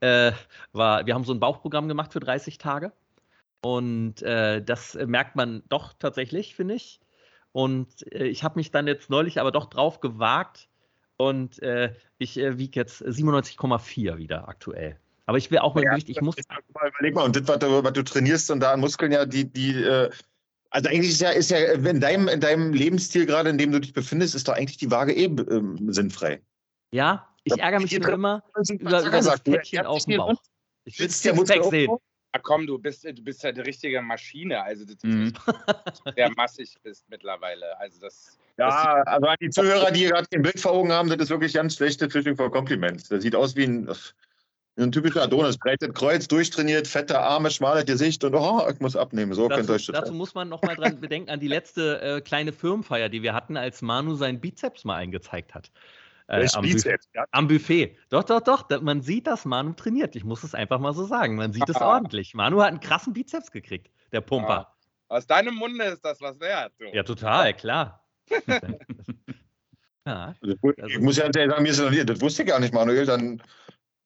Äh, 0.00 0.32
war, 0.72 1.06
wir 1.06 1.14
haben 1.14 1.24
so 1.24 1.32
ein 1.32 1.40
Bauchprogramm 1.40 1.88
gemacht 1.88 2.12
für 2.12 2.20
30 2.20 2.58
Tage. 2.58 2.92
Und 3.60 4.22
äh, 4.22 4.62
das 4.62 4.94
merkt 4.94 5.36
man 5.36 5.62
doch 5.68 5.92
tatsächlich, 5.92 6.56
finde 6.56 6.74
ich. 6.74 7.00
Und 7.52 8.10
äh, 8.12 8.26
ich 8.26 8.42
habe 8.44 8.58
mich 8.58 8.70
dann 8.70 8.86
jetzt 8.86 9.10
neulich 9.10 9.40
aber 9.40 9.52
doch 9.52 9.66
drauf 9.66 10.00
gewagt 10.00 10.68
und 11.18 11.62
äh, 11.62 11.94
ich 12.18 12.38
äh, 12.38 12.58
wiege 12.58 12.80
jetzt 12.80 13.02
97,4 13.02 14.16
wieder 14.16 14.48
aktuell. 14.48 14.98
Aber 15.26 15.38
ich 15.38 15.50
will 15.50 15.58
auch 15.58 15.74
mal 15.74 15.84
ja, 15.84 15.90
Gewicht, 15.90 16.08
ich 16.08 16.20
muss. 16.20 16.36
Mal, 16.74 16.88
überleg 16.88 17.14
mal, 17.14 17.24
und 17.24 17.36
das, 17.36 17.46
was 17.46 17.58
du, 17.58 17.84
was 17.84 17.92
du, 17.92 18.02
trainierst 18.02 18.50
und 18.50 18.60
da 18.60 18.72
an 18.72 18.80
Muskeln 18.80 19.12
ja, 19.12 19.24
die, 19.24 19.44
die, 19.44 19.82
äh, 19.82 20.10
also 20.70 20.88
eigentlich 20.88 21.10
ist 21.10 21.20
ja, 21.20 21.30
ist 21.30 21.50
ja 21.50 21.58
in 21.58 22.00
deinem, 22.00 22.28
in 22.28 22.40
deinem 22.40 22.72
Lebensstil 22.72 23.26
gerade, 23.26 23.50
in 23.50 23.58
dem 23.58 23.72
du 23.72 23.80
dich 23.80 23.92
befindest, 23.92 24.34
ist 24.34 24.48
doch 24.48 24.54
eigentlich 24.54 24.78
die 24.78 24.90
Waage 24.90 25.12
eh 25.12 25.24
ähm, 25.24 25.92
sinnfrei. 25.92 26.40
Ja, 26.92 27.28
ich 27.44 27.58
ärgere 27.58 27.80
mich 27.80 27.92
immer, 27.92 28.08
immer 28.08 28.42
über, 28.68 29.02
über 29.02 29.10
das 29.10 29.40
Päckchen 29.40 29.86
auf 29.86 30.04
dem 30.04 30.18
Bauch. 30.18 30.42
Ich 30.84 30.98
will 30.98 31.10
Sixpack 31.10 31.64
sehen. 31.64 31.96
Ja, 32.34 32.40
komm, 32.42 32.66
du 32.66 32.78
bist, 32.78 33.04
du 33.04 33.22
bist 33.22 33.42
ja 33.42 33.52
die 33.52 33.60
richtige 33.60 34.00
Maschine. 34.00 34.62
Also, 34.62 34.86
das 34.86 34.96
mhm. 35.02 35.34
sehr 36.16 36.30
massig 36.30 36.76
bist 36.82 37.04
mittlerweile. 37.10 37.78
Also, 37.78 38.00
das. 38.00 38.38
Ja, 38.56 38.98
das 38.98 39.06
also 39.06 39.26
an 39.26 39.36
die 39.40 39.50
Zuhörer, 39.50 39.90
die 39.90 40.04
gerade 40.04 40.26
den 40.32 40.42
Bild 40.42 40.58
vor 40.58 40.72
Augen 40.72 40.92
haben, 40.92 41.08
das 41.10 41.18
ist 41.18 41.30
wirklich 41.30 41.52
ganz 41.52 41.76
schlechte 41.76 42.08
Fishing 42.08 42.36
for 42.36 42.50
Compliments. 42.50 43.08
Das 43.08 43.22
sieht 43.22 43.36
aus 43.36 43.54
wie 43.56 43.64
ein. 43.64 43.88
Ein 44.78 44.90
typischer 44.90 45.22
Adonis, 45.22 45.58
breitet 45.58 45.94
Kreuz, 45.94 46.26
durchtrainiert, 46.28 46.88
fette 46.88 47.18
Arme, 47.20 47.50
schmales 47.50 47.84
Gesicht 47.84 48.24
und 48.24 48.34
oh, 48.34 48.66
ich 48.72 48.80
muss 48.80 48.96
abnehmen. 48.96 49.34
So 49.34 49.46
dazu, 49.46 49.58
könnt 49.58 49.70
ihr 49.70 49.74
euch 49.74 49.86
das 49.86 50.00
Dazu 50.00 50.14
muss 50.14 50.34
man 50.34 50.48
nochmal 50.48 50.76
dran 50.76 50.98
bedenken 50.98 51.28
an 51.28 51.40
die 51.40 51.48
letzte 51.48 52.00
äh, 52.00 52.20
kleine 52.22 52.52
Firmenfeier, 52.52 53.10
die 53.10 53.22
wir 53.22 53.34
hatten, 53.34 53.58
als 53.58 53.82
Manu 53.82 54.14
seinen 54.14 54.40
Bizeps 54.40 54.84
mal 54.84 54.96
eingezeigt 54.96 55.54
hat. 55.54 55.70
Äh, 56.28 56.48
am, 56.54 56.62
Bizeps, 56.62 57.06
ja. 57.14 57.26
am, 57.32 57.48
Buffet. 57.48 57.98
Doch, 58.08 58.24
doch, 58.24 58.40
doch. 58.40 58.70
Man 58.80 59.02
sieht, 59.02 59.26
dass 59.26 59.44
Manu 59.44 59.74
trainiert. 59.74 60.16
Ich 60.16 60.24
muss 60.24 60.42
es 60.42 60.54
einfach 60.54 60.78
mal 60.78 60.94
so 60.94 61.04
sagen. 61.04 61.36
Man 61.36 61.52
sieht 61.52 61.68
es 61.68 61.76
ordentlich. 61.76 62.32
Manu 62.32 62.62
hat 62.62 62.68
einen 62.68 62.80
krassen 62.80 63.12
Bizeps 63.12 63.50
gekriegt, 63.50 63.90
der 64.12 64.22
Pumper. 64.22 64.48
Ja. 64.48 64.74
Aus 65.08 65.26
deinem 65.26 65.54
Munde 65.54 65.84
ist 65.84 66.02
das 66.02 66.22
was 66.22 66.40
wert. 66.40 66.72
Du. 66.78 66.86
Ja, 66.86 67.02
total, 67.02 67.52
klar. 67.52 68.02
ja, 70.06 70.34
ich 70.40 70.98
muss 71.00 71.18
ja 71.18 71.30
sagen, 71.30 71.62
mir 71.62 71.68
ist 71.68 72.08
das 72.08 72.20
wusste 72.22 72.42
ich 72.42 72.48
gar 72.48 72.58
nicht, 72.60 72.72
Manuel. 72.72 73.04
Dann 73.04 73.42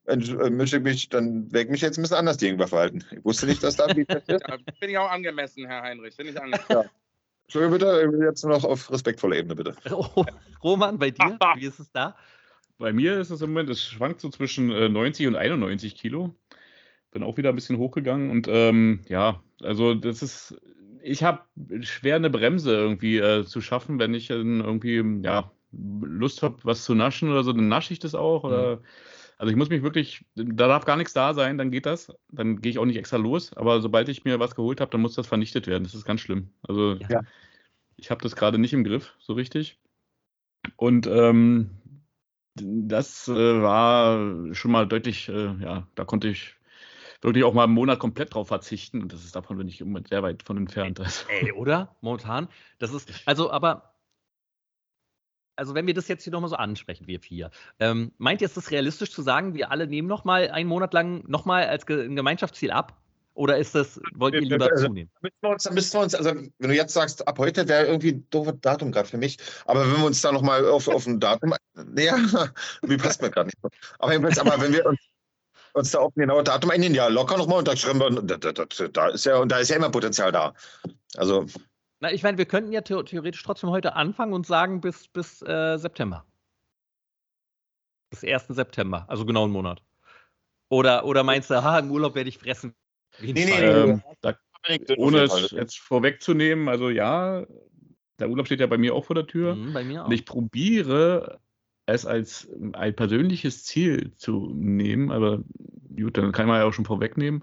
äh, 0.06 0.50
mische 0.50 0.80
mich, 0.80 1.08
dann 1.08 1.50
werde 1.52 1.66
ich 1.66 1.70
mich 1.70 1.80
jetzt 1.80 1.98
ein 1.98 2.02
bisschen 2.02 2.16
anders 2.16 2.38
gegenüber 2.38 2.68
verhalten. 2.68 3.04
Ich 3.10 3.25
wusste 3.25 3.46
nicht, 3.46 3.62
dass 3.62 3.76
da 3.76 3.86
Bizeps 3.92 4.28
ist. 4.28 4.42
Ja, 4.48 4.56
Finde 4.78 4.92
ich 4.92 4.98
auch 4.98 5.10
angemessen, 5.10 5.66
Herr 5.66 5.82
Heinrich. 5.82 6.14
Finde 6.14 6.32
ich 6.32 6.40
angemessen. 6.40 6.66
Ja. 6.68 6.84
Entschuldigung 7.44 7.78
bitte, 7.78 8.25
jetzt 8.25 8.44
nur 8.44 8.54
noch 8.54 8.64
auf 8.64 8.90
respektvoller 8.90 9.36
Ebene, 9.36 9.54
bitte. 9.54 9.75
Oh, 9.92 10.25
Roman, 10.62 10.98
bei 10.98 11.10
dir, 11.10 11.38
wie 11.56 11.66
ist 11.66 11.78
es 11.78 11.90
da? 11.92 12.16
Bei 12.78 12.92
mir 12.92 13.19
ist 13.19 13.30
es 13.30 13.40
im 13.40 13.50
Moment, 13.50 13.71
es 13.71 13.82
schwankt 13.82 14.21
so 14.21 14.28
zwischen 14.28 14.69
90 14.69 15.25
äh, 15.25 15.28
und 15.28 15.36
91 15.36 15.95
Kilo. 15.95 16.34
Bin 17.12 17.23
auch 17.23 17.36
wieder 17.36 17.50
ein 17.50 17.54
bisschen 17.54 17.78
hochgegangen 17.78 18.30
und 18.30 18.49
ähm, 18.50 19.00
ja, 19.08 19.42
also 19.62 19.95
das 19.95 20.23
ist, 20.23 20.60
ich 21.02 21.23
habe 21.23 21.40
schwer 21.80 22.16
eine 22.16 22.28
Bremse 22.28 22.73
irgendwie 22.73 23.16
äh, 23.19 23.45
zu 23.45 23.60
schaffen, 23.60 23.99
wenn 23.99 24.12
ich 24.12 24.28
irgendwie, 24.28 25.23
ja, 25.25 25.50
Lust 25.73 26.42
habe, 26.42 26.58
was 26.64 26.84
zu 26.84 26.95
naschen 26.95 27.30
oder 27.30 27.45
so, 27.45 27.52
dann 27.52 27.69
nasche 27.69 27.92
ich 27.92 27.99
das 27.99 28.14
auch 28.14 28.45
oder. 28.45 28.76
Mhm 28.76 28.80
also 29.38 29.50
ich 29.50 29.56
muss 29.56 29.68
mich 29.68 29.82
wirklich, 29.82 30.25
da 30.34 30.66
darf 30.66 30.84
gar 30.84 30.96
nichts 30.96 31.12
da 31.12 31.34
sein, 31.34 31.58
dann 31.58 31.70
geht 31.70 31.86
das. 31.86 32.12
Dann 32.30 32.60
gehe 32.60 32.70
ich 32.70 32.78
auch 32.78 32.86
nicht 32.86 32.96
extra 32.96 33.18
los. 33.18 33.52
Aber 33.52 33.80
sobald 33.80 34.08
ich 34.08 34.25
mir 34.25 34.40
was 34.40 34.54
geholt 34.54 34.80
habe, 34.80 34.90
dann 34.90 35.02
muss 35.02 35.14
das 35.14 35.26
vernichtet 35.26 35.66
werden. 35.66 35.84
Das 35.84 35.94
ist 35.94 36.06
ganz 36.06 36.20
schlimm. 36.22 36.50
Also 36.62 36.94
ja. 37.08 37.20
ich 37.96 38.10
habe 38.10 38.22
das 38.22 38.34
gerade 38.34 38.58
nicht 38.58 38.72
im 38.72 38.84
Griff, 38.84 39.14
so 39.18 39.34
richtig. 39.34 39.78
Und 40.76 41.06
ähm, 41.06 41.70
das 42.54 43.28
äh, 43.28 43.62
war 43.62 44.54
schon 44.54 44.70
mal 44.70 44.86
deutlich, 44.86 45.28
äh, 45.28 45.54
ja, 45.60 45.86
da 45.94 46.04
konnte 46.04 46.28
ich 46.28 46.54
wirklich 47.20 47.44
auch 47.44 47.52
mal 47.52 47.64
einen 47.64 47.75
Monat 47.75 47.99
komplett 47.99 48.34
drauf 48.34 48.49
verzichten. 48.49 49.02
Und 49.02 49.12
das 49.12 49.22
ist 49.22 49.36
davon 49.36 49.58
bin 49.58 49.68
ich 49.68 49.84
sehr 50.08 50.22
weit 50.22 50.42
von 50.42 50.56
entfernt. 50.56 51.00
Ey, 51.28 51.52
oder? 51.52 51.94
Momentan. 52.00 52.49
Das 52.78 52.94
ist, 52.94 53.12
also, 53.26 53.50
aber 53.50 53.96
also 55.56 55.75
wenn 55.75 55.86
wir 55.86 55.95
das 55.95 56.08
jetzt 56.08 56.25
hier 56.25 56.32
nochmal 56.32 56.50
so 56.50 56.56
ansprechen, 56.56 57.06
wir 57.06 57.21
vier, 57.21 57.50
ähm, 57.80 58.12
meint 58.19 58.40
ihr, 58.40 58.47
ist 58.47 58.56
es 58.56 58.71
realistisch 58.71 59.10
zu 59.10 59.23
sagen, 59.23 59.54
wir 59.54 59.71
alle 59.71 59.86
nehmen 59.86 60.08
nochmal 60.08 60.50
einen 60.50 60.69
Monat 60.69 60.92
lang 60.95 61.25
nochmal 61.28 61.66
als 61.66 61.86
ein 61.88 62.16
Gemeinschaftsziel 62.16 62.71
ab? 62.71 63.00
Oder 63.34 63.58
ist 63.58 63.75
das, 63.75 64.00
wollt 64.14 64.32
ihr 64.32 64.40
lieber 64.40 64.71
also, 64.71 64.86
zunehmen? 64.86 65.10
Müssen 65.21 65.36
wir, 65.42 65.50
uns, 65.50 65.71
müssen 65.71 65.92
wir 65.92 66.00
uns, 66.00 66.14
also 66.14 66.30
wenn 66.30 66.69
du 66.71 66.75
jetzt 66.75 66.95
sagst, 66.95 67.28
ab 67.28 67.38
heute 67.38 67.69
wäre 67.69 67.84
irgendwie 67.84 68.12
ein 68.12 68.26
doofes 68.30 68.54
Datum 68.62 68.92
gerade 68.92 69.08
für 69.08 69.19
mich, 69.19 69.36
aber 69.66 69.82
wenn 69.82 69.99
wir 69.99 70.06
uns 70.06 70.23
da 70.23 70.32
nochmal 70.32 70.66
auf, 70.66 70.88
auf 70.88 71.06
ein 71.06 71.21
Datum, 71.21 71.52
ja, 71.99 72.16
wie 72.80 72.97
passt 72.97 73.21
mir 73.21 73.30
gerade 73.30 73.49
nicht. 73.49 73.58
Aber, 73.99 74.14
aber 74.14 74.62
wenn 74.62 74.73
wir 74.73 74.86
uns, 74.86 74.99
uns 75.75 75.90
da 75.90 75.99
auf 75.99 76.16
ein 76.16 76.21
genaues 76.21 76.45
Datum 76.45 76.71
einigen, 76.71 76.95
ja, 76.95 77.08
locker 77.08 77.36
nochmal 77.36 77.58
und 77.58 77.69
da 77.69 77.76
schreiben 77.76 78.00
wir, 78.00 78.10
da, 78.23 78.38
da, 78.38 78.52
da, 78.52 79.08
ist 79.08 79.26
ja, 79.26 79.36
und 79.36 79.52
da 79.52 79.58
ist 79.58 79.69
ja 79.69 79.76
immer 79.76 79.90
Potenzial 79.90 80.32
da. 80.32 80.54
Also 81.16 81.45
na, 82.00 82.13
ich 82.13 82.23
meine, 82.23 82.37
wir 82.39 82.45
könnten 82.45 82.73
ja 82.73 82.82
theoretisch 82.82 83.43
trotzdem 83.43 83.71
heute 83.71 83.95
anfangen 83.95 84.32
und 84.32 84.47
sagen 84.47 84.80
bis, 84.80 85.09
bis 85.09 85.43
äh, 85.43 85.78
September. 85.78 86.25
Bis 88.11 88.23
1. 88.23 88.49
September, 88.49 89.04
also 89.09 89.25
genau 89.25 89.45
einen 89.45 89.52
Monat. 89.52 89.82
Oder, 90.69 91.04
oder 91.04 91.23
meinst 91.23 91.50
du, 91.50 91.63
ha, 91.63 91.78
im 91.78 91.91
Urlaub 91.91 92.15
werde 92.15 92.28
ich 92.28 92.39
fressen? 92.39 92.75
Nee, 93.21 93.32
nee, 93.32 93.50
ähm, 93.50 94.02
da, 94.21 94.35
ohne 94.97 95.23
es 95.23 95.50
jetzt 95.52 95.78
vorwegzunehmen, 95.78 96.69
also 96.69 96.91
ja, 96.91 97.47
der 98.19 98.28
Urlaub 98.28 98.47
steht 98.47 98.61
ja 98.61 98.67
bei 98.67 98.78
mir 98.78 98.95
auch 98.95 99.04
vor 99.04 99.15
der 99.15 99.26
Tür. 99.26 99.54
Mhm, 99.54 99.73
bei 99.73 99.85
mir 99.85 100.02
auch. 100.02 100.06
Und 100.06 100.13
ich 100.13 100.26
probiere 100.26 101.41
es 101.87 102.04
als 102.04 102.49
ein 102.73 102.95
persönliches 102.95 103.65
Ziel 103.65 104.13
zu 104.17 104.50
nehmen, 104.52 105.13
aber 105.13 105.43
gut, 105.97 106.19
dann 106.19 106.32
kann 106.32 106.47
man 106.47 106.61
ja 106.61 106.67
auch 106.67 106.73
schon 106.73 106.85
vorwegnehmen 106.85 107.43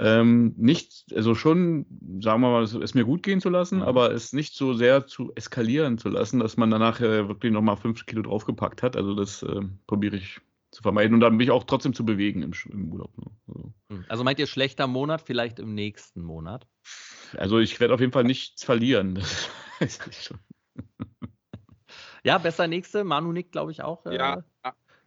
ähm, 0.00 0.54
nicht, 0.56 1.06
also 1.14 1.34
schon, 1.34 1.86
sagen 2.20 2.40
wir 2.40 2.50
mal, 2.50 2.62
es 2.62 2.94
mir 2.94 3.04
gut 3.04 3.22
gehen 3.22 3.40
zu 3.40 3.50
lassen, 3.50 3.78
mhm. 3.78 3.82
aber 3.82 4.12
es 4.12 4.32
nicht 4.32 4.54
so 4.54 4.72
sehr 4.72 5.06
zu 5.06 5.32
eskalieren 5.34 5.98
zu 5.98 6.08
lassen, 6.08 6.38
dass 6.38 6.56
man 6.56 6.70
danach 6.70 7.00
äh, 7.00 7.28
wirklich 7.28 7.52
nochmal 7.52 7.76
fünf 7.76 8.06
Kilo 8.06 8.22
draufgepackt 8.22 8.82
hat. 8.82 8.96
Also 8.96 9.14
das 9.14 9.42
äh, 9.42 9.60
probiere 9.86 10.16
ich 10.16 10.40
zu 10.70 10.82
vermeiden 10.82 11.14
und 11.14 11.20
dann 11.20 11.36
mich 11.36 11.50
auch 11.50 11.64
trotzdem 11.64 11.94
zu 11.94 12.04
bewegen 12.04 12.42
im, 12.42 12.52
im 12.70 12.92
Urlaub. 12.92 13.16
Ne? 13.18 13.26
Also. 13.48 13.72
Also. 14.08 14.24
meint 14.24 14.38
ihr 14.38 14.46
schlechter 14.46 14.86
Monat, 14.86 15.22
vielleicht 15.22 15.58
im 15.58 15.74
nächsten 15.74 16.22
Monat? 16.22 16.68
Also 17.36 17.58
ich 17.58 17.80
werde 17.80 17.94
auf 17.94 18.00
jeden 18.00 18.12
Fall 18.12 18.24
nichts 18.24 18.62
verlieren. 18.62 19.16
Das 19.16 19.50
weiß 19.80 19.98
ich 20.10 20.22
schon. 20.22 20.38
ja, 22.22 22.38
besser 22.38 22.68
nächste. 22.68 23.02
Manu 23.02 23.32
nickt, 23.32 23.52
glaube 23.52 23.72
ich, 23.72 23.82
auch. 23.82 24.06
Äh, 24.06 24.16
ja, 24.16 24.44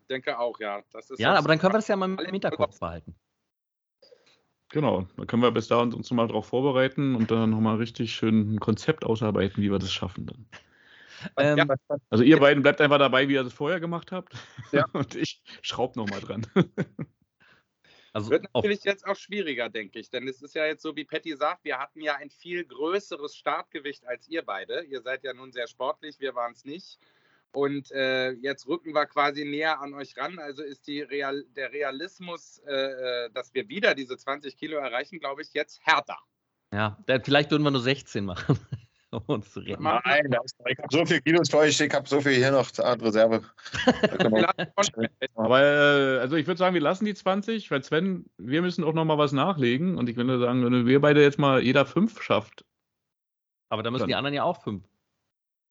denke 0.10 0.38
auch, 0.38 0.60
ja. 0.60 0.84
ja, 1.17 1.34
aber 1.36 1.47
dann 1.47 1.60
können 1.60 1.73
wir 1.73 1.77
das 1.77 1.88
ja 1.88 1.95
mal 1.95 2.10
im 2.10 2.34
Hinterkopf 2.34 2.80
behalten. 2.80 3.15
Genau, 4.72 5.06
da 5.18 5.26
können 5.26 5.42
wir 5.42 5.52
bis 5.52 5.68
dahin 5.68 5.94
uns 5.94 6.10
mal 6.12 6.28
darauf 6.28 6.48
vorbereiten 6.48 7.16
und 7.16 7.30
dann 7.30 7.50
nochmal 7.50 7.76
richtig 7.76 8.14
schön 8.14 8.56
ein 8.56 8.60
Konzept 8.60 9.06
ausarbeiten, 9.06 9.62
wie 9.62 9.70
wir 9.70 9.80
das 9.80 9.92
schaffen 9.92 10.26
dann. 10.26 10.46
Ähm, 11.38 11.70
also 12.10 12.24
ihr 12.24 12.40
beiden 12.40 12.64
bleibt 12.64 12.82
einfach 12.82 12.98
dabei, 12.98 13.28
wie 13.28 13.34
ihr 13.34 13.44
das 13.44 13.54
vorher 13.54 13.80
gemacht 13.80 14.12
habt. 14.12 14.34
Ja. 14.72 14.86
Und 14.94 15.16
ich 15.16 15.42
schraube 15.62 16.00
nochmal 16.00 16.22
dran. 16.22 16.46
Also 18.14 18.30
Wird 18.30 18.44
natürlich 18.54 18.84
jetzt 18.84 19.08
auch 19.08 19.16
schwieriger, 19.16 19.70
denke 19.70 19.98
ich. 19.98 20.10
Denn 20.10 20.28
es 20.28 20.42
ist 20.42 20.54
ja 20.54 20.66
jetzt 20.66 20.82
so, 20.82 20.98
wie 20.98 21.06
Patty 21.06 21.34
sagt, 21.38 21.64
wir 21.64 21.80
hatten 21.80 22.02
ja 22.02 22.16
ein 22.16 22.30
viel 22.30 22.66
größeres 22.66 23.38
Startgewicht 23.38 24.06
als 24.06 24.28
ihr 24.28 24.42
beide. 24.42 24.84
Ihr 24.84 25.02
seid 25.02 25.24
ja 25.24 25.34
nun 25.34 25.54
sehr 25.54 25.66
sportlich, 25.68 26.20
wir 26.20 26.36
waren 26.36 26.52
es 26.52 26.66
nicht. 26.66 27.00
Und 27.54 27.92
äh, 27.92 28.32
jetzt 28.32 28.68
rücken 28.68 28.94
wir 28.94 29.06
quasi 29.06 29.44
näher 29.44 29.82
an 29.82 29.94
euch 29.94 30.16
ran. 30.18 30.40
Also 30.40 30.64
ist 30.64 30.88
Real, 30.88 31.44
der 31.56 31.72
Realismus, 31.72 32.60
äh, 32.66 33.26
äh 33.26 33.30
dass 33.34 33.54
wir 33.54 33.68
wieder 33.68 33.94
diese 33.94 34.18
20 34.18 34.56
Kilo 34.58 34.78
erreichen, 34.78 35.20
glaube 35.20 35.42
ich, 35.42 35.54
jetzt 35.54 35.82
härter. 35.86 36.18
Ja, 36.74 36.98
vielleicht 37.24 37.52
würden 37.52 37.64
wir 37.64 37.72
nur 37.72 37.82
16 37.82 38.24
machen. 38.24 38.58
um 39.12 39.22
uns 39.28 39.52
zu 39.52 39.60
reden. 39.60 39.84
Nein, 39.84 40.36
ich 40.66 40.78
habe 40.78 40.88
so 40.90 41.06
viel 41.06 41.22
Kilos 41.22 41.50
für 41.50 41.58
euch, 41.58 41.80
ich 41.80 41.94
habe 41.94 42.08
so 42.08 42.22
viel 42.22 42.34
hier 42.34 42.52
noch 42.52 42.68
an 42.80 43.02
Reserve. 43.02 43.44
Aber 45.36 45.62
äh, 45.62 46.20
also 46.20 46.38
ich 46.38 46.48
würde 46.48 46.58
sagen, 46.58 46.74
wir 46.74 46.82
lassen 46.82 47.06
die 47.06 47.14
20, 47.14 47.70
weil 47.72 47.84
Sven, 47.84 48.26
wir 48.38 48.62
müssen 48.62 48.84
auch 48.84 48.94
noch 48.94 49.06
mal 49.06 49.18
was 49.18 49.34
nachlegen. 49.34 49.98
Und 49.98 50.08
ich 50.10 50.16
würde 50.16 50.40
sagen, 50.40 50.64
wenn 50.64 50.86
wir 50.86 51.02
beide 51.02 51.22
jetzt 51.22 51.40
mal 51.40 51.62
jeder 51.62 51.86
fünf 51.86 52.22
schafft, 52.22 52.66
Aber 53.70 53.84
da 53.84 53.92
müssen 53.92 54.04
Dann- 54.04 54.10
die 54.10 54.16
anderen 54.16 54.34
ja 54.34 54.44
auch 54.44 54.64
fünf. 54.64 54.86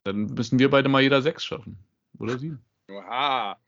Dann 0.04 0.26
müssen 0.26 0.58
wir 0.58 0.70
beide 0.70 0.88
mal 0.88 1.02
jeder 1.02 1.22
sechs 1.22 1.44
schaffen. 1.44 1.78
Oder 2.18 2.38
sieben. 2.38 2.64
Oha. 2.90 3.56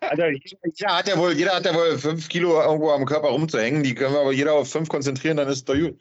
Also, 0.00 0.24
jeder, 0.24 0.94
hat 0.94 1.08
ja 1.08 1.16
wohl, 1.16 1.32
jeder 1.32 1.54
hat 1.56 1.64
ja 1.64 1.74
wohl 1.74 1.96
fünf 1.96 2.28
Kilo 2.28 2.60
irgendwo 2.60 2.90
am 2.90 3.06
Körper 3.06 3.28
rumzuhängen. 3.28 3.82
Die 3.82 3.94
können 3.94 4.12
wir 4.12 4.20
aber 4.20 4.32
jeder 4.32 4.52
auf 4.52 4.70
fünf 4.70 4.90
konzentrieren, 4.90 5.38
dann 5.38 5.48
ist 5.48 5.56
es 5.56 5.64
doch 5.64 5.74
gut. 5.74 5.98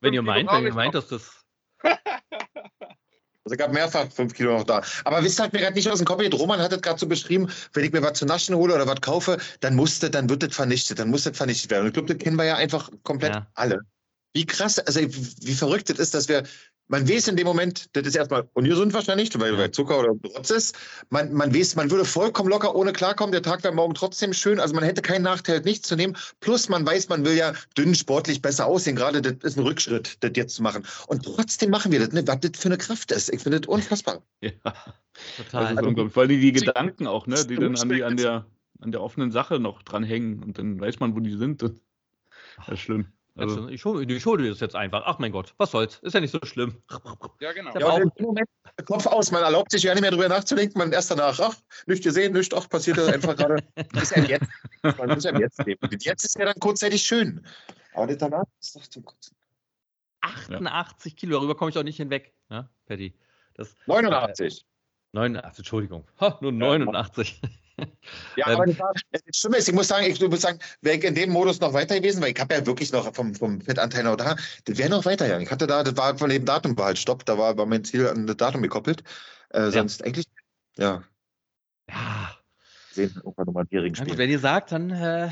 Wenn 0.00 0.12
ihr 0.12 0.20
meint, 0.20 0.50
wenn 0.52 0.66
ihr 0.66 0.74
meint, 0.74 0.94
dass 0.94 1.08
das. 1.08 1.44
Also 1.82 3.54
ich 3.54 3.62
habe 3.62 3.72
mehrfach 3.72 4.10
fünf 4.10 4.34
Kilo 4.34 4.52
noch 4.58 4.64
da. 4.64 4.82
Aber 5.04 5.22
wisst 5.22 5.40
ihr, 5.40 5.44
hat 5.44 5.52
mir 5.52 5.60
gerade 5.60 5.74
nicht 5.74 5.88
aus 5.88 5.98
dem 5.98 6.04
Kopf 6.04 6.20
geht. 6.20 6.34
Roman 6.34 6.60
hat 6.60 6.72
es 6.72 6.82
gerade 6.82 6.98
so 6.98 7.06
beschrieben, 7.06 7.48
wenn 7.72 7.84
ich 7.84 7.92
mir 7.92 8.02
was 8.02 8.18
zu 8.18 8.26
naschen 8.26 8.54
hole 8.56 8.74
oder 8.74 8.86
was 8.86 9.00
kaufe, 9.00 9.38
dann 9.60 9.76
muss 9.76 10.00
das, 10.00 10.10
dann 10.10 10.28
wird 10.28 10.42
das 10.42 10.54
vernichtet, 10.54 10.98
dann 10.98 11.10
muss 11.10 11.24
das 11.24 11.36
vernichtet 11.36 11.70
werden. 11.70 11.82
Und 11.82 11.88
ich 11.88 11.94
glaube, 11.94 12.12
das 12.12 12.22
kennen 12.22 12.36
wir 12.36 12.44
ja 12.44 12.56
einfach 12.56 12.90
komplett 13.04 13.34
Ja. 13.34 13.46
alle. 13.54 13.80
Wie 14.34 14.44
krass, 14.44 14.78
also 14.80 15.00
wie 15.00 15.54
verrückt 15.54 15.88
es 15.90 15.98
ist, 15.98 16.12
dass 16.12 16.28
wir, 16.28 16.42
man 16.88 17.08
weiß 17.08 17.28
in 17.28 17.36
dem 17.36 17.46
Moment, 17.46 17.88
das 17.96 18.06
ist 18.06 18.14
erstmal 18.14 18.48
ungesund 18.52 18.92
wahrscheinlich, 18.94 19.30
weil, 19.38 19.52
Ja. 19.52 19.58
weil 19.58 19.70
Zucker 19.72 19.98
oder 19.98 20.10
Rotz 20.10 20.50
ist. 20.50 20.76
Man, 21.10 21.32
man 21.32 21.54
weiß, 21.54 21.76
man 21.76 21.90
würde 21.90 22.04
vollkommen 22.04 22.48
locker 22.48 22.74
ohne 22.74 22.92
klarkommen, 22.92 23.32
der 23.32 23.42
Tag 23.42 23.64
wäre 23.64 23.74
morgen 23.74 23.94
trotzdem 23.94 24.32
schön. 24.32 24.60
Also 24.60 24.74
man 24.74 24.84
hätte 24.84 25.02
keinen 25.02 25.22
Nachteil, 25.22 25.60
nichts 25.62 25.88
zu 25.88 25.96
nehmen. 25.96 26.16
Plus 26.40 26.68
man 26.68 26.86
weiß, 26.86 27.08
man 27.08 27.24
will 27.24 27.34
ja 27.36 27.54
dünn, 27.76 27.94
sportlich 27.94 28.40
besser 28.40 28.66
aussehen. 28.66 28.96
Gerade 28.96 29.20
das 29.20 29.34
ist 29.42 29.58
ein 29.58 29.64
Rückschritt, 29.64 30.18
das 30.20 30.32
jetzt 30.36 30.54
zu 30.54 30.62
machen. 30.62 30.86
Und 31.08 31.24
trotzdem 31.24 31.70
machen 31.70 31.90
wir 31.90 31.98
das, 31.98 32.12
ne? 32.12 32.26
was 32.26 32.40
das 32.40 32.52
für 32.54 32.68
eine 32.68 32.78
Kraft 32.78 33.10
ist. 33.10 33.32
Ich 33.32 33.40
finde 33.40 33.60
das 33.60 33.68
unfassbar. 33.68 34.22
Ja. 34.40 34.50
Total. 35.36 35.62
Das 35.62 35.72
ist 35.72 35.86
unglaublich. 35.88 36.12
Vor 36.14 36.22
allem 36.22 36.40
die 36.40 36.52
Gedanken 36.52 37.06
auch, 37.06 37.26
ne? 37.26 37.44
die 37.46 37.56
dann 37.56 37.76
an, 37.76 37.88
die, 37.88 38.04
an, 38.04 38.16
der, 38.16 38.46
an 38.80 38.92
der 38.92 39.02
offenen 39.02 39.32
Sache 39.32 39.58
noch 39.58 39.82
dranhängen 39.82 40.42
und 40.42 40.58
dann 40.58 40.78
weiß 40.78 41.00
man, 41.00 41.16
wo 41.16 41.20
die 41.20 41.36
sind. 41.36 41.62
Das 41.62 41.72
ist 42.68 42.80
schlimm. 42.80 43.06
Also, 43.38 43.68
ich 43.68 43.84
hole 43.84 44.04
ich 44.04 44.24
hol 44.24 44.38
dir 44.38 44.48
das 44.48 44.60
jetzt 44.60 44.74
einfach. 44.74 45.02
Ach 45.04 45.18
mein 45.18 45.30
Gott, 45.30 45.54
was 45.58 45.70
soll's? 45.70 45.98
Ist 45.98 46.14
ja 46.14 46.20
nicht 46.20 46.30
so 46.30 46.40
schlimm. 46.42 46.82
Ja, 47.40 47.52
genau. 47.52 47.72
Ja, 47.74 47.80
Ja, 47.80 47.96
im 47.98 48.10
Moment, 48.18 48.48
Kopf 48.86 49.06
aus, 49.06 49.30
man 49.30 49.42
erlaubt 49.42 49.70
sich 49.70 49.82
ja 49.82 49.92
nicht 49.92 50.00
mehr 50.00 50.10
drüber 50.10 50.28
nachzudenken, 50.28 50.78
man 50.78 50.90
erst 50.92 51.10
danach, 51.10 51.38
ach, 51.38 51.54
nicht 51.86 52.02
gesehen, 52.02 52.32
nicht, 52.32 52.54
ach, 52.54 52.68
passiert 52.68 52.96
das 52.96 53.08
einfach 53.08 53.36
gerade. 53.36 53.62
Das 53.92 54.02
ist 54.10 54.16
ja 54.16 54.22
jetzt. 54.22 54.48
Man 54.82 55.10
muss 55.10 55.24
ja 55.24 55.38
jetzt 55.38 55.64
leben. 55.66 55.80
Und 55.82 56.04
jetzt 56.04 56.24
ist 56.24 56.38
ja 56.38 56.46
dann 56.46 56.58
kurzzeitig 56.58 57.02
schön. 57.02 57.44
Aber 57.92 58.06
das 58.06 58.18
danach 58.18 58.44
ist 58.60 58.74
doch 58.74 58.86
zum 58.86 59.04
Kotzen. 59.04 59.36
88 60.22 61.16
Kilo, 61.16 61.36
darüber 61.36 61.54
komme 61.54 61.70
ich 61.70 61.78
auch 61.78 61.82
nicht 61.82 61.96
hinweg, 61.98 62.34
ne, 62.48 62.68
Patty? 62.86 63.14
Das, 63.54 63.74
89. 63.86 64.64
89, 65.12 65.58
Entschuldigung. 65.58 66.06
Ha, 66.20 66.38
nur 66.40 66.52
89. 66.52 67.40
Ja, 67.42 67.48
Ähm, 67.78 67.86
aber 68.44 68.66
das, 68.66 68.78
war, 68.78 68.92
das 69.12 69.22
Schlimme 69.36 69.56
ist, 69.56 69.68
ich 69.68 69.74
muss 69.74 69.88
sagen, 69.88 70.06
ich 70.06 70.20
muss 70.20 70.40
sagen, 70.40 70.58
wäre 70.82 70.96
ich 70.96 71.04
in 71.04 71.14
dem 71.14 71.30
Modus 71.30 71.60
noch 71.60 71.72
weiter 71.72 71.96
gewesen, 71.96 72.22
weil 72.22 72.32
ich 72.32 72.40
habe 72.40 72.54
ja 72.54 72.66
wirklich 72.66 72.92
noch 72.92 73.12
vom, 73.14 73.34
vom 73.34 73.60
Fettanteil 73.60 74.04
noch 74.04 74.16
da, 74.16 74.36
das 74.64 74.78
wäre 74.78 74.90
noch 74.90 75.04
weitergegangen. 75.04 75.44
Ich 75.44 75.50
hatte 75.50 75.66
da, 75.66 75.82
das 75.82 75.96
war 75.96 76.16
von 76.16 76.30
dem 76.30 76.44
Datum 76.44 76.76
war 76.78 76.86
halt 76.86 76.98
Stopp, 76.98 77.24
da 77.24 77.38
war, 77.38 77.56
war 77.56 77.66
mein 77.66 77.84
Ziel 77.84 78.08
an 78.08 78.26
das 78.26 78.36
Datum 78.36 78.62
gekoppelt. 78.62 79.02
Äh, 79.50 79.70
sonst 79.70 80.04
eigentlich, 80.04 80.26
ja, 80.76 81.02
ja, 81.88 82.30
sehen 82.92 83.14
wir 83.14 83.24
irgendwann 83.24 83.46
nochmal 83.46 83.64
ein 83.64 83.68
Biering 83.68 83.92
na 83.92 83.98
gut, 84.00 84.08
spielen. 84.08 84.18
wenn 84.18 84.30
ihr 84.30 84.38
sagt, 84.38 84.72
dann, 84.72 84.90
äh, 84.90 85.30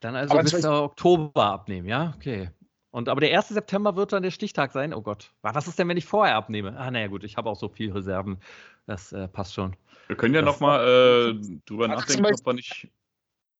dann 0.00 0.16
also 0.16 0.34
Aber 0.34 0.42
bis 0.42 0.64
Oktober 0.64 1.44
abnehmen, 1.44 1.88
ja? 1.88 2.14
Okay. 2.16 2.50
Und 2.94 3.08
aber 3.08 3.20
der 3.20 3.36
1. 3.36 3.48
September 3.48 3.96
wird 3.96 4.12
dann 4.12 4.22
der 4.22 4.30
Stichtag 4.30 4.70
sein. 4.70 4.94
Oh 4.94 5.02
Gott. 5.02 5.32
Was 5.42 5.66
ist 5.66 5.80
denn, 5.80 5.88
wenn 5.88 5.96
ich 5.96 6.04
vorher 6.04 6.36
abnehme? 6.36 6.78
Ah, 6.78 6.92
naja, 6.92 7.08
gut, 7.08 7.24
ich 7.24 7.36
habe 7.36 7.50
auch 7.50 7.56
so 7.56 7.68
viel 7.68 7.90
Reserven. 7.90 8.38
Das 8.86 9.12
äh, 9.12 9.26
passt 9.26 9.52
schon. 9.52 9.74
wir 10.06 10.14
können 10.14 10.32
ja 10.32 10.42
nochmal 10.42 10.86
äh, 10.86 11.58
drüber 11.66 11.88
nachdenken, 11.88 12.24
ob 12.24 12.46
wir 12.46 12.52
nicht 12.52 12.92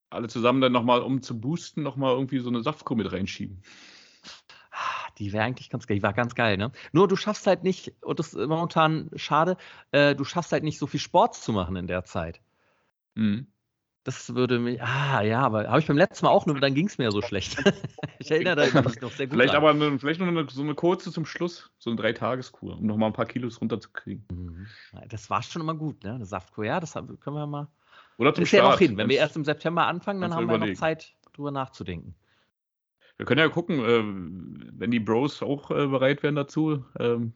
alle 0.09 0.29
zusammen 0.29 0.61
dann 0.61 0.71
nochmal, 0.71 1.03
um 1.03 1.21
zu 1.21 1.41
boosten, 1.41 1.83
nochmal 1.83 2.15
irgendwie 2.15 2.39
so 2.39 2.49
eine 2.49 2.63
Saftkur 2.63 2.97
mit 2.97 3.11
reinschieben. 3.11 3.61
Ah, 4.71 5.11
Die 5.19 5.33
wäre 5.33 5.43
eigentlich 5.43 5.69
ganz 5.69 5.89
geil. 5.89 5.97
Die 5.97 6.05
war 6.05 6.13
ganz 6.13 6.37
geil, 6.37 6.57
ne? 6.57 6.71
Nur 6.93 7.09
du 7.09 7.17
schaffst 7.17 7.49
halt 7.49 7.65
nicht, 7.65 7.93
und 8.03 8.21
das 8.21 8.35
ist 8.35 8.49
momentan 8.49 9.11
schade, 9.17 9.57
äh, 9.91 10.15
du 10.15 10.23
schaffst 10.23 10.53
halt 10.53 10.63
nicht 10.63 10.79
so 10.79 10.87
viel 10.87 11.01
Sport 11.01 11.35
zu 11.35 11.53
machen 11.53 11.75
in 11.75 11.89
der 11.89 12.05
Zeit. 12.05 12.41
Mhm. 13.17 13.49
Das 14.05 14.35
würde 14.35 14.59
mich. 14.59 14.83
Ah, 14.83 15.23
ja, 15.23 15.41
aber 15.41 15.67
habe 15.67 15.81
ich 15.81 15.87
beim 15.87 15.97
letzten 15.97 16.27
Mal 16.27 16.31
auch 16.31 16.45
nur, 16.45 16.61
dann 16.61 16.75
ging 16.75 16.87
es 16.87 16.99
mir 16.99 17.05
ja 17.05 17.11
so 17.11 17.23
schlecht. 17.23 17.57
ich 18.19 18.31
erinnere 18.31 18.57
da 18.71 18.83
mich 18.83 19.01
noch 19.01 19.11
sehr 19.11 19.27
gut. 19.27 19.35
Vielleicht 19.35 19.55
dran. 19.55 19.63
aber 19.65 19.71
eine, 19.71 19.99
vielleicht 19.99 20.21
noch 20.21 20.27
eine, 20.27 20.47
so 20.49 20.61
eine 20.63 20.75
kurze 20.75 21.11
zum 21.11 21.25
Schluss, 21.25 21.71
so 21.79 21.89
eine 21.89 21.97
Dreitageskur, 21.99 22.77
um 22.79 22.87
nochmal 22.87 23.09
ein 23.11 23.15
paar 23.15 23.25
Kilos 23.25 23.61
runterzukriegen. 23.63 24.27
Mhm. 24.31 24.67
Das 25.09 25.31
war 25.31 25.43
schon 25.43 25.63
immer 25.63 25.75
gut, 25.75 26.05
ne? 26.05 26.15
Eine 26.15 26.27
Saftkur. 26.27 26.67
Ja, 26.67 26.81
das 26.81 26.95
haben- 26.95 27.19
können 27.19 27.37
wir 27.37 27.47
mal. 27.47 27.69
Oder 28.19 28.35
zum 28.35 28.45
ist 28.45 28.53
ja 28.53 28.63
noch 28.63 28.79
hin. 28.79 28.97
Wenn 28.99 29.09
wir 29.09 29.17
erst 29.17 29.37
im 29.37 29.45
September 29.45 29.87
anfangen, 29.87 30.21
dann 30.21 30.35
haben 30.35 30.45
wir 30.47 30.53
noch 30.53 30.57
überlegen. 30.59 30.79
Zeit, 30.79 31.15
drüber 31.33 31.51
nachzudenken. 31.51 32.15
Wir 33.17 33.25
können 33.25 33.41
ja 33.41 33.49
gucken, 33.49 33.79
äh, 33.81 34.03
wenn 34.79 34.91
die 34.91 35.01
Bros 35.01 35.43
auch 35.43 35.71
äh, 35.71 35.87
bereit 35.87 36.23
wären 36.23 36.35
dazu. 36.35 36.85
Ähm, 36.99 37.33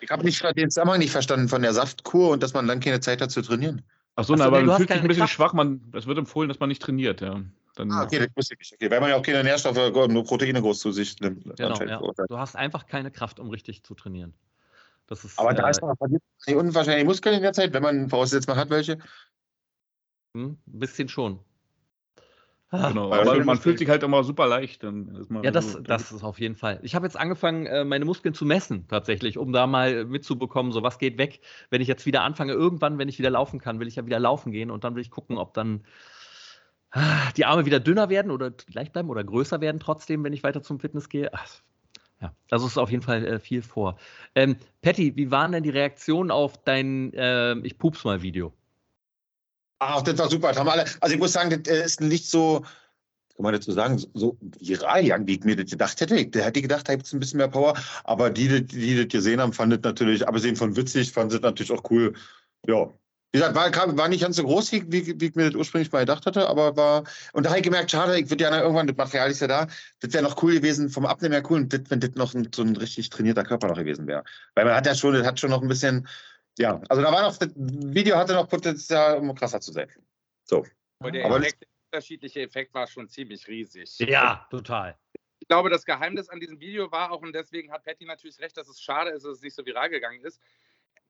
Ich 0.00 0.10
habe 0.10 0.22
den 0.54 0.70
Zusammenhang 0.70 0.98
nicht 0.98 1.12
verstanden 1.12 1.48
von 1.48 1.62
der 1.62 1.72
Saftkur 1.72 2.30
und 2.30 2.42
dass 2.42 2.52
man 2.52 2.66
dann 2.68 2.80
keine 2.80 3.00
Zeit 3.00 3.22
hat 3.22 3.30
zu 3.30 3.40
trainieren. 3.40 3.82
Achso, 4.16 4.34
Ach 4.34 4.36
so, 4.38 4.42
na, 4.42 4.44
aber 4.46 4.60
man 4.60 4.70
hast 4.70 4.76
fühlt 4.78 4.88
sich 4.88 4.94
keine 4.96 5.02
ein 5.02 5.08
bisschen 5.08 5.20
Kraft. 5.22 5.34
schwach. 5.34 5.52
Man, 5.52 5.80
es 5.94 6.06
wird 6.06 6.18
empfohlen, 6.18 6.48
dass 6.48 6.60
man 6.60 6.68
nicht 6.68 6.82
trainiert. 6.82 7.20
Ja. 7.20 7.42
Dann, 7.76 7.90
Ah, 7.92 8.02
okay, 8.04 8.18
das 8.18 8.28
wusste 8.34 8.54
ich 8.54 8.58
nicht. 8.60 8.72
Okay, 8.74 8.90
weil 8.90 9.00
man 9.00 9.10
ja 9.10 9.16
auch 9.16 9.22
keine 9.22 9.42
Nährstoffe, 9.44 9.76
nur 10.08 10.24
Proteine 10.24 10.60
groß 10.60 10.80
zu 10.80 10.92
sich 10.92 11.18
nimmt. 11.20 11.44
Genau, 11.56 11.80
ja. 11.80 12.00
Du 12.28 12.38
hast 12.38 12.56
einfach 12.56 12.86
keine 12.86 13.10
Kraft, 13.10 13.40
um 13.40 13.48
richtig 13.50 13.82
zu 13.84 13.94
trainieren. 13.94 14.34
Das 15.06 15.24
ist, 15.24 15.38
Aber 15.38 15.54
da 15.54 15.66
äh, 15.66 15.70
ist 15.70 15.82
man 15.82 15.96
verliert 15.96 16.22
man 16.46 16.56
unwahrscheinlich 16.56 17.04
Muskeln 17.04 17.34
in 17.36 17.42
der 17.42 17.52
Zeit, 17.52 17.72
wenn 17.72 17.82
man 17.82 18.08
voraussetzt, 18.08 18.46
man 18.46 18.56
hat 18.56 18.70
welche. 18.70 18.98
hm, 20.36 20.50
ein 20.66 20.78
bisschen 20.78 21.08
schon. 21.08 21.40
Ah, 22.70 22.88
genau. 22.88 23.12
Aber 23.12 23.34
man 23.44 23.58
fühlt 23.60 23.78
sich 23.78 23.88
halt 23.88 24.02
immer 24.04 24.22
super 24.22 24.46
leicht. 24.46 24.82
Ja, 24.82 25.50
das, 25.50 25.72
so- 25.72 25.80
das 25.80 26.12
ist 26.12 26.22
auf 26.22 26.38
jeden 26.38 26.54
Fall. 26.54 26.78
Ich 26.82 26.94
habe 26.94 27.04
jetzt 27.06 27.16
angefangen, 27.18 27.66
äh, 27.66 27.84
meine 27.84 28.04
Muskeln 28.04 28.34
zu 28.34 28.44
messen, 28.44 28.86
tatsächlich, 28.88 29.38
um 29.38 29.52
da 29.52 29.66
mal 29.66 30.04
mitzubekommen, 30.04 30.70
so 30.70 30.82
was 30.82 30.98
geht 30.98 31.18
weg. 31.18 31.40
Wenn 31.70 31.80
ich 31.80 31.88
jetzt 31.88 32.06
wieder 32.06 32.22
anfange, 32.22 32.52
irgendwann, 32.52 32.98
wenn 32.98 33.08
ich 33.08 33.18
wieder 33.18 33.30
laufen 33.30 33.58
kann, 33.58 33.80
will 33.80 33.88
ich 33.88 33.96
ja 33.96 34.06
wieder 34.06 34.20
laufen 34.20 34.52
gehen 34.52 34.70
und 34.70 34.84
dann 34.84 34.94
will 34.94 35.02
ich 35.02 35.10
gucken, 35.10 35.36
ob 35.38 35.52
dann 35.54 35.84
ah, 36.90 37.30
die 37.36 37.44
Arme 37.44 37.66
wieder 37.66 37.80
dünner 37.80 38.08
werden 38.08 38.30
oder 38.30 38.50
gleich 38.50 38.92
bleiben 38.92 39.10
oder 39.10 39.24
größer 39.24 39.60
werden 39.60 39.80
trotzdem, 39.80 40.24
wenn 40.24 40.32
ich 40.32 40.42
weiter 40.42 40.62
zum 40.62 40.80
Fitness 40.80 41.08
gehe. 41.08 41.32
Ach, 41.34 41.46
ja, 42.20 42.34
also 42.50 42.66
ist 42.66 42.78
auf 42.78 42.90
jeden 42.90 43.02
Fall 43.02 43.24
äh, 43.26 43.40
viel 43.40 43.62
vor. 43.62 43.98
Ähm, 44.34 44.56
Patty, 44.82 45.16
wie 45.16 45.30
waren 45.30 45.52
denn 45.52 45.62
die 45.62 45.70
Reaktionen 45.70 46.30
auf 46.30 46.62
dein 46.64 47.12
äh, 47.14 47.54
Ich 47.60 47.78
pups 47.78 48.04
mal 48.04 48.22
Video? 48.22 48.54
Ach, 49.80 50.02
das 50.02 50.18
war 50.18 50.30
super. 50.30 50.52
Das 50.52 50.58
alle, 50.58 50.84
also 51.00 51.14
ich 51.14 51.18
muss 51.18 51.32
sagen, 51.32 51.50
das 51.50 51.74
äh, 51.74 51.84
ist 51.84 52.00
nicht 52.00 52.28
so, 52.28 52.60
kann 52.60 53.44
man 53.44 53.54
dazu 53.54 53.72
sagen, 53.72 53.98
so 54.12 54.36
viral 54.60 55.02
gegangen, 55.02 55.26
wie 55.26 55.36
ich 55.36 55.44
mir 55.44 55.56
das 55.56 55.70
gedacht 55.70 55.98
hätte. 56.00 56.16
Ich 56.16 56.34
hätte 56.34 56.60
gedacht, 56.60 56.86
da 56.86 56.92
gibt 56.92 57.06
es 57.06 57.12
ein 57.14 57.20
bisschen 57.20 57.38
mehr 57.38 57.48
Power. 57.48 57.74
Aber 58.04 58.28
die, 58.28 58.48
die, 58.48 58.64
die 58.64 58.96
das 58.96 59.08
gesehen 59.08 59.40
haben, 59.40 59.54
fanden 59.54 59.80
das 59.80 59.90
natürlich, 59.90 60.28
abgesehen 60.28 60.56
von 60.56 60.76
witzig, 60.76 61.10
fanden 61.10 61.32
das 61.32 61.40
natürlich 61.40 61.72
auch 61.72 61.82
cool. 61.90 62.12
Ja. 62.66 62.90
Wie 63.32 63.38
gesagt, 63.38 63.54
war, 63.54 63.96
war 63.96 64.08
nicht 64.08 64.20
ganz 64.20 64.36
so 64.36 64.42
groß, 64.42 64.72
wie, 64.72 64.92
wie, 64.92 65.18
wie 65.18 65.26
ich 65.26 65.34
mir 65.34 65.46
das 65.46 65.54
ursprünglich 65.54 65.90
mal 65.92 66.00
gedacht 66.00 66.26
hatte, 66.26 66.48
aber 66.48 66.76
war. 66.76 67.04
Und 67.32 67.46
da 67.46 67.50
habe 67.50 67.60
ich 67.60 67.64
gemerkt, 67.64 67.90
schade, 67.90 68.18
ich 68.18 68.28
würde 68.28 68.44
ja 68.44 68.60
irgendwann, 68.60 68.88
das 68.88 68.96
Material 68.96 69.30
ist 69.30 69.40
ja 69.40 69.46
da, 69.46 69.66
das 70.00 70.12
wäre 70.12 70.24
noch 70.24 70.42
cool 70.42 70.54
gewesen, 70.54 70.90
vom 70.90 71.06
Abnehmen 71.06 71.32
her 71.32 71.42
cool, 71.48 71.60
und 71.60 71.72
das, 71.72 71.82
wenn 71.88 72.00
das 72.00 72.10
noch 72.16 72.34
ein, 72.34 72.48
so 72.54 72.62
ein 72.62 72.76
richtig 72.76 73.08
trainierter 73.08 73.44
Körper 73.44 73.68
noch 73.68 73.76
gewesen 73.76 74.06
wäre. 74.08 74.24
Weil 74.56 74.64
man 74.66 74.74
hat 74.74 74.84
ja 74.84 74.94
schon, 74.96 75.14
das 75.14 75.24
hat 75.24 75.38
schon 75.40 75.50
noch 75.50 75.62
ein 75.62 75.68
bisschen, 75.68 76.08
ja, 76.60 76.80
also 76.88 77.02
da 77.02 77.10
war 77.10 77.22
noch, 77.22 77.36
das 77.36 77.50
Video 77.56 78.16
hatte 78.16 78.34
noch 78.34 78.48
Potenzial, 78.48 79.18
um 79.18 79.34
krasser 79.34 79.60
zu 79.60 79.72
sein. 79.72 79.88
So. 80.44 80.66
Aber 80.98 81.10
der 81.10 81.24
Aber 81.24 81.38
Effekt, 81.38 81.62
der 81.62 81.68
unterschiedliche 81.86 82.40
Effekt 82.42 82.74
war 82.74 82.86
schon 82.86 83.08
ziemlich 83.08 83.48
riesig. 83.48 83.98
Ja, 83.98 84.46
total. 84.50 84.98
Ich 85.38 85.48
glaube, 85.48 85.70
das 85.70 85.84
Geheimnis 85.84 86.28
an 86.28 86.38
diesem 86.38 86.60
Video 86.60 86.92
war 86.92 87.10
auch, 87.12 87.22
und 87.22 87.32
deswegen 87.32 87.72
hat 87.72 87.84
Patty 87.84 88.04
natürlich 88.04 88.38
recht, 88.40 88.56
dass 88.56 88.68
es 88.68 88.80
schade 88.80 89.10
ist, 89.10 89.24
dass 89.24 89.38
es 89.38 89.42
nicht 89.42 89.54
so 89.54 89.64
viral 89.64 89.88
gegangen 89.88 90.20
ist. 90.22 90.40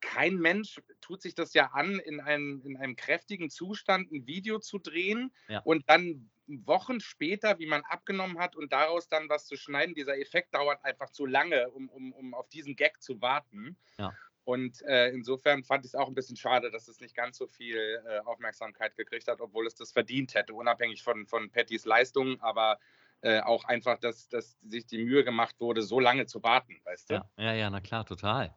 Kein 0.00 0.36
Mensch 0.36 0.80
tut 1.00 1.20
sich 1.20 1.34
das 1.34 1.52
ja 1.52 1.66
an, 1.72 1.98
in 1.98 2.20
einem, 2.20 2.62
in 2.64 2.76
einem 2.76 2.96
kräftigen 2.96 3.50
Zustand 3.50 4.10
ein 4.12 4.26
Video 4.26 4.58
zu 4.60 4.78
drehen 4.78 5.32
Ja. 5.48 5.60
und 5.64 5.90
dann 5.90 6.30
Wochen 6.46 7.00
später, 7.00 7.58
wie 7.58 7.66
man 7.66 7.82
abgenommen 7.82 8.38
hat 8.38 8.56
und 8.56 8.72
daraus 8.72 9.08
dann 9.08 9.28
was 9.28 9.46
zu 9.46 9.56
schneiden. 9.56 9.94
Dieser 9.94 10.18
Effekt 10.18 10.54
dauert 10.54 10.84
einfach 10.84 11.10
zu 11.10 11.26
lange, 11.26 11.70
um, 11.70 11.88
um, 11.90 12.12
um 12.12 12.34
auf 12.34 12.48
diesen 12.48 12.76
Gag 12.76 13.02
zu 13.02 13.20
warten. 13.20 13.76
Ja. 13.98 14.12
Und 14.50 14.82
äh, 14.82 15.10
insofern 15.10 15.62
fand 15.62 15.84
ich 15.84 15.92
es 15.92 15.94
auch 15.94 16.08
ein 16.08 16.14
bisschen 16.14 16.36
schade, 16.36 16.72
dass 16.72 16.88
es 16.88 17.00
nicht 17.00 17.14
ganz 17.14 17.38
so 17.38 17.46
viel 17.46 18.02
äh, 18.04 18.18
Aufmerksamkeit 18.24 18.96
gekriegt 18.96 19.28
hat, 19.28 19.40
obwohl 19.40 19.64
es 19.68 19.76
das 19.76 19.92
verdient 19.92 20.34
hätte, 20.34 20.54
unabhängig 20.54 21.04
von, 21.04 21.24
von 21.26 21.50
Pattys 21.50 21.84
Leistungen, 21.84 22.40
aber 22.40 22.80
äh, 23.20 23.40
auch 23.42 23.64
einfach, 23.64 23.98
dass, 23.98 24.28
dass 24.28 24.56
sich 24.62 24.86
die 24.86 24.98
Mühe 25.04 25.22
gemacht 25.22 25.54
wurde, 25.60 25.82
so 25.82 26.00
lange 26.00 26.26
zu 26.26 26.42
warten, 26.42 26.80
weißt 26.82 27.10
du? 27.10 27.14
Ja, 27.14 27.30
ja, 27.36 27.52
ja, 27.52 27.70
na 27.70 27.80
klar, 27.80 28.04
total. 28.04 28.52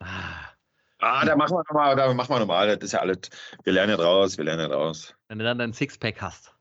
Ah, 0.00 0.50
Ah, 1.02 1.24
da 1.24 1.34
machen 1.34 1.54
wir 1.56 1.64
nochmal, 1.66 1.96
da 1.96 2.12
machen 2.12 2.28
wir 2.28 2.40
nochmal. 2.40 2.76
Das 2.76 2.84
ist 2.84 2.92
ja 2.92 2.98
alles. 2.98 3.20
Wir 3.64 3.72
lernen 3.72 3.92
ja 3.92 3.96
draus, 3.96 4.36
wir 4.36 4.44
lernen 4.44 4.60
ja 4.60 4.68
draus. 4.68 5.14
wenn 5.28 5.38
du 5.38 5.44
dann 5.46 5.58
dein 5.58 5.72
Sixpack 5.72 6.20
hast. 6.20 6.54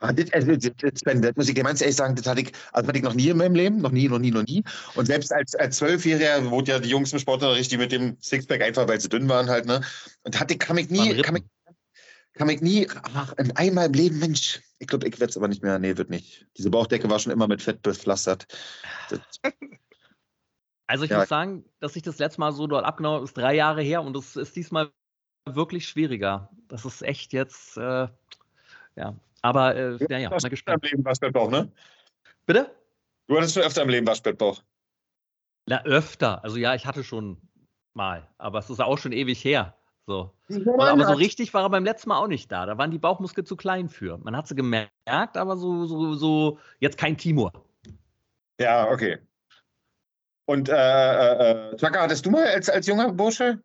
Ah, 0.00 0.12
das, 0.12 0.32
also, 0.32 0.54
das, 0.54 0.70
das, 1.02 1.34
muss 1.36 1.48
ich 1.48 1.54
dir 1.54 1.64
ganz 1.64 1.80
ehrlich 1.80 1.96
sagen, 1.96 2.14
das 2.14 2.26
hatte 2.26 2.42
ich, 2.42 2.52
also 2.72 2.86
hatte 2.86 2.98
ich 2.98 3.04
noch 3.04 3.14
nie 3.14 3.28
in 3.28 3.36
meinem 3.36 3.56
Leben, 3.56 3.80
noch 3.80 3.90
nie, 3.90 4.08
noch 4.08 4.20
nie, 4.20 4.30
noch 4.30 4.44
nie. 4.44 4.62
Und 4.94 5.06
selbst 5.06 5.32
als, 5.32 5.56
als 5.56 5.78
Zwölfjähriger 5.78 6.48
wurde 6.50 6.72
ja 6.72 6.78
die 6.78 6.88
Jungs 6.88 7.12
im 7.12 7.18
Sportunterricht, 7.18 7.72
die 7.72 7.78
mit 7.78 7.90
dem 7.90 8.16
Sixpack 8.20 8.62
einfach, 8.62 8.86
weil 8.86 9.00
sie 9.00 9.08
dünn 9.08 9.28
waren 9.28 9.50
halt, 9.50 9.66
ne? 9.66 9.80
Und 10.22 10.38
hatte, 10.38 10.56
kam 10.56 10.78
ich 10.78 10.88
nie, 10.88 11.20
kam 11.22 11.36
ich, 11.36 11.42
kam 12.34 12.48
ich 12.48 12.60
nie, 12.60 12.86
ach, 13.14 13.32
in 13.38 13.50
einmal 13.56 13.86
im 13.86 13.92
Leben, 13.92 14.18
Mensch, 14.20 14.60
ich 14.78 14.86
glaube, 14.86 15.08
ich 15.08 15.18
werde 15.18 15.30
es 15.30 15.36
aber 15.36 15.48
nicht 15.48 15.64
mehr, 15.64 15.80
nee, 15.80 15.96
wird 15.96 16.10
nicht. 16.10 16.46
Diese 16.56 16.70
Bauchdecke 16.70 17.10
war 17.10 17.18
schon 17.18 17.32
immer 17.32 17.48
mit 17.48 17.62
Fett 17.62 17.82
bepflastert. 17.82 18.46
Also 20.90 21.04
ich 21.04 21.10
Ja. 21.10 21.18
muss 21.18 21.28
sagen, 21.28 21.66
dass 21.80 21.96
ich 21.96 22.02
das 22.02 22.18
letzte 22.18 22.40
Mal 22.40 22.50
so 22.52 22.66
dort 22.66 22.86
abgenommen 22.86 23.16
habe, 23.16 23.24
ist 23.26 23.36
drei 23.36 23.54
Jahre 23.54 23.82
her 23.82 24.02
und 24.02 24.16
es 24.16 24.36
ist 24.36 24.56
diesmal 24.56 24.90
wirklich 25.44 25.86
schwieriger. 25.86 26.50
Das 26.66 26.86
ist 26.86 27.02
echt 27.02 27.34
jetzt, 27.34 27.76
äh, 27.76 28.08
ja. 28.98 29.14
Aber 29.42 29.74
äh, 29.76 29.96
ja, 30.10 30.18
ja, 30.18 30.28
Du 30.28 30.34
hast 30.34 30.42
mal 30.42 30.48
öfter 30.48 30.48
im 30.48 30.50
gespannt. 30.50 30.84
Leben 30.84 31.04
Waschbettbauch, 31.04 31.50
ne? 31.50 31.70
Bitte? 32.46 32.74
Du 33.28 33.36
hattest 33.36 33.54
schon 33.54 33.62
öfter 33.62 33.82
im 33.82 33.88
Leben 33.88 34.06
Waschbettbauch. 34.06 34.62
Na, 35.66 35.84
öfter. 35.84 36.42
Also 36.42 36.56
ja, 36.56 36.74
ich 36.74 36.86
hatte 36.86 37.04
schon 37.04 37.36
mal, 37.94 38.26
aber 38.38 38.58
es 38.58 38.70
ist 38.70 38.80
auch 38.80 38.98
schon 38.98 39.12
ewig 39.12 39.44
her. 39.44 39.74
So. 40.06 40.32
Und, 40.48 40.66
aber 40.66 41.04
so 41.04 41.12
richtig 41.12 41.52
war 41.52 41.64
er 41.64 41.70
beim 41.70 41.84
letzten 41.84 42.08
Mal 42.08 42.18
auch 42.18 42.28
nicht 42.28 42.50
da. 42.50 42.64
Da 42.64 42.78
waren 42.78 42.90
die 42.90 42.98
Bauchmuskeln 42.98 43.46
zu 43.46 43.56
klein 43.56 43.90
für. 43.90 44.16
Man 44.16 44.34
hat 44.34 44.48
sie 44.48 44.54
gemerkt, 44.54 45.36
aber 45.36 45.56
so, 45.58 45.84
so, 45.84 46.14
so 46.14 46.58
jetzt 46.80 46.96
kein 46.96 47.18
Timur. 47.18 47.52
Ja, 48.58 48.90
okay. 48.90 49.18
Und 50.46 50.70
äh, 50.70 50.72
äh, 50.74 51.72
äh, 51.72 51.76
Chaka, 51.76 52.00
hattest 52.00 52.24
du 52.24 52.30
mal 52.30 52.46
als, 52.46 52.70
als 52.70 52.86
junger 52.86 53.12
Bursche? 53.12 53.62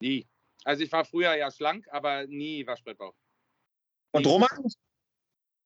Nie. 0.00 0.28
Also 0.64 0.84
ich 0.84 0.92
war 0.92 1.04
früher 1.04 1.34
ja 1.34 1.50
schlank, 1.50 1.88
aber 1.90 2.28
nie 2.28 2.64
Waschbrettbauch. 2.64 3.14
Und 4.12 4.26
Roman? 4.26 4.48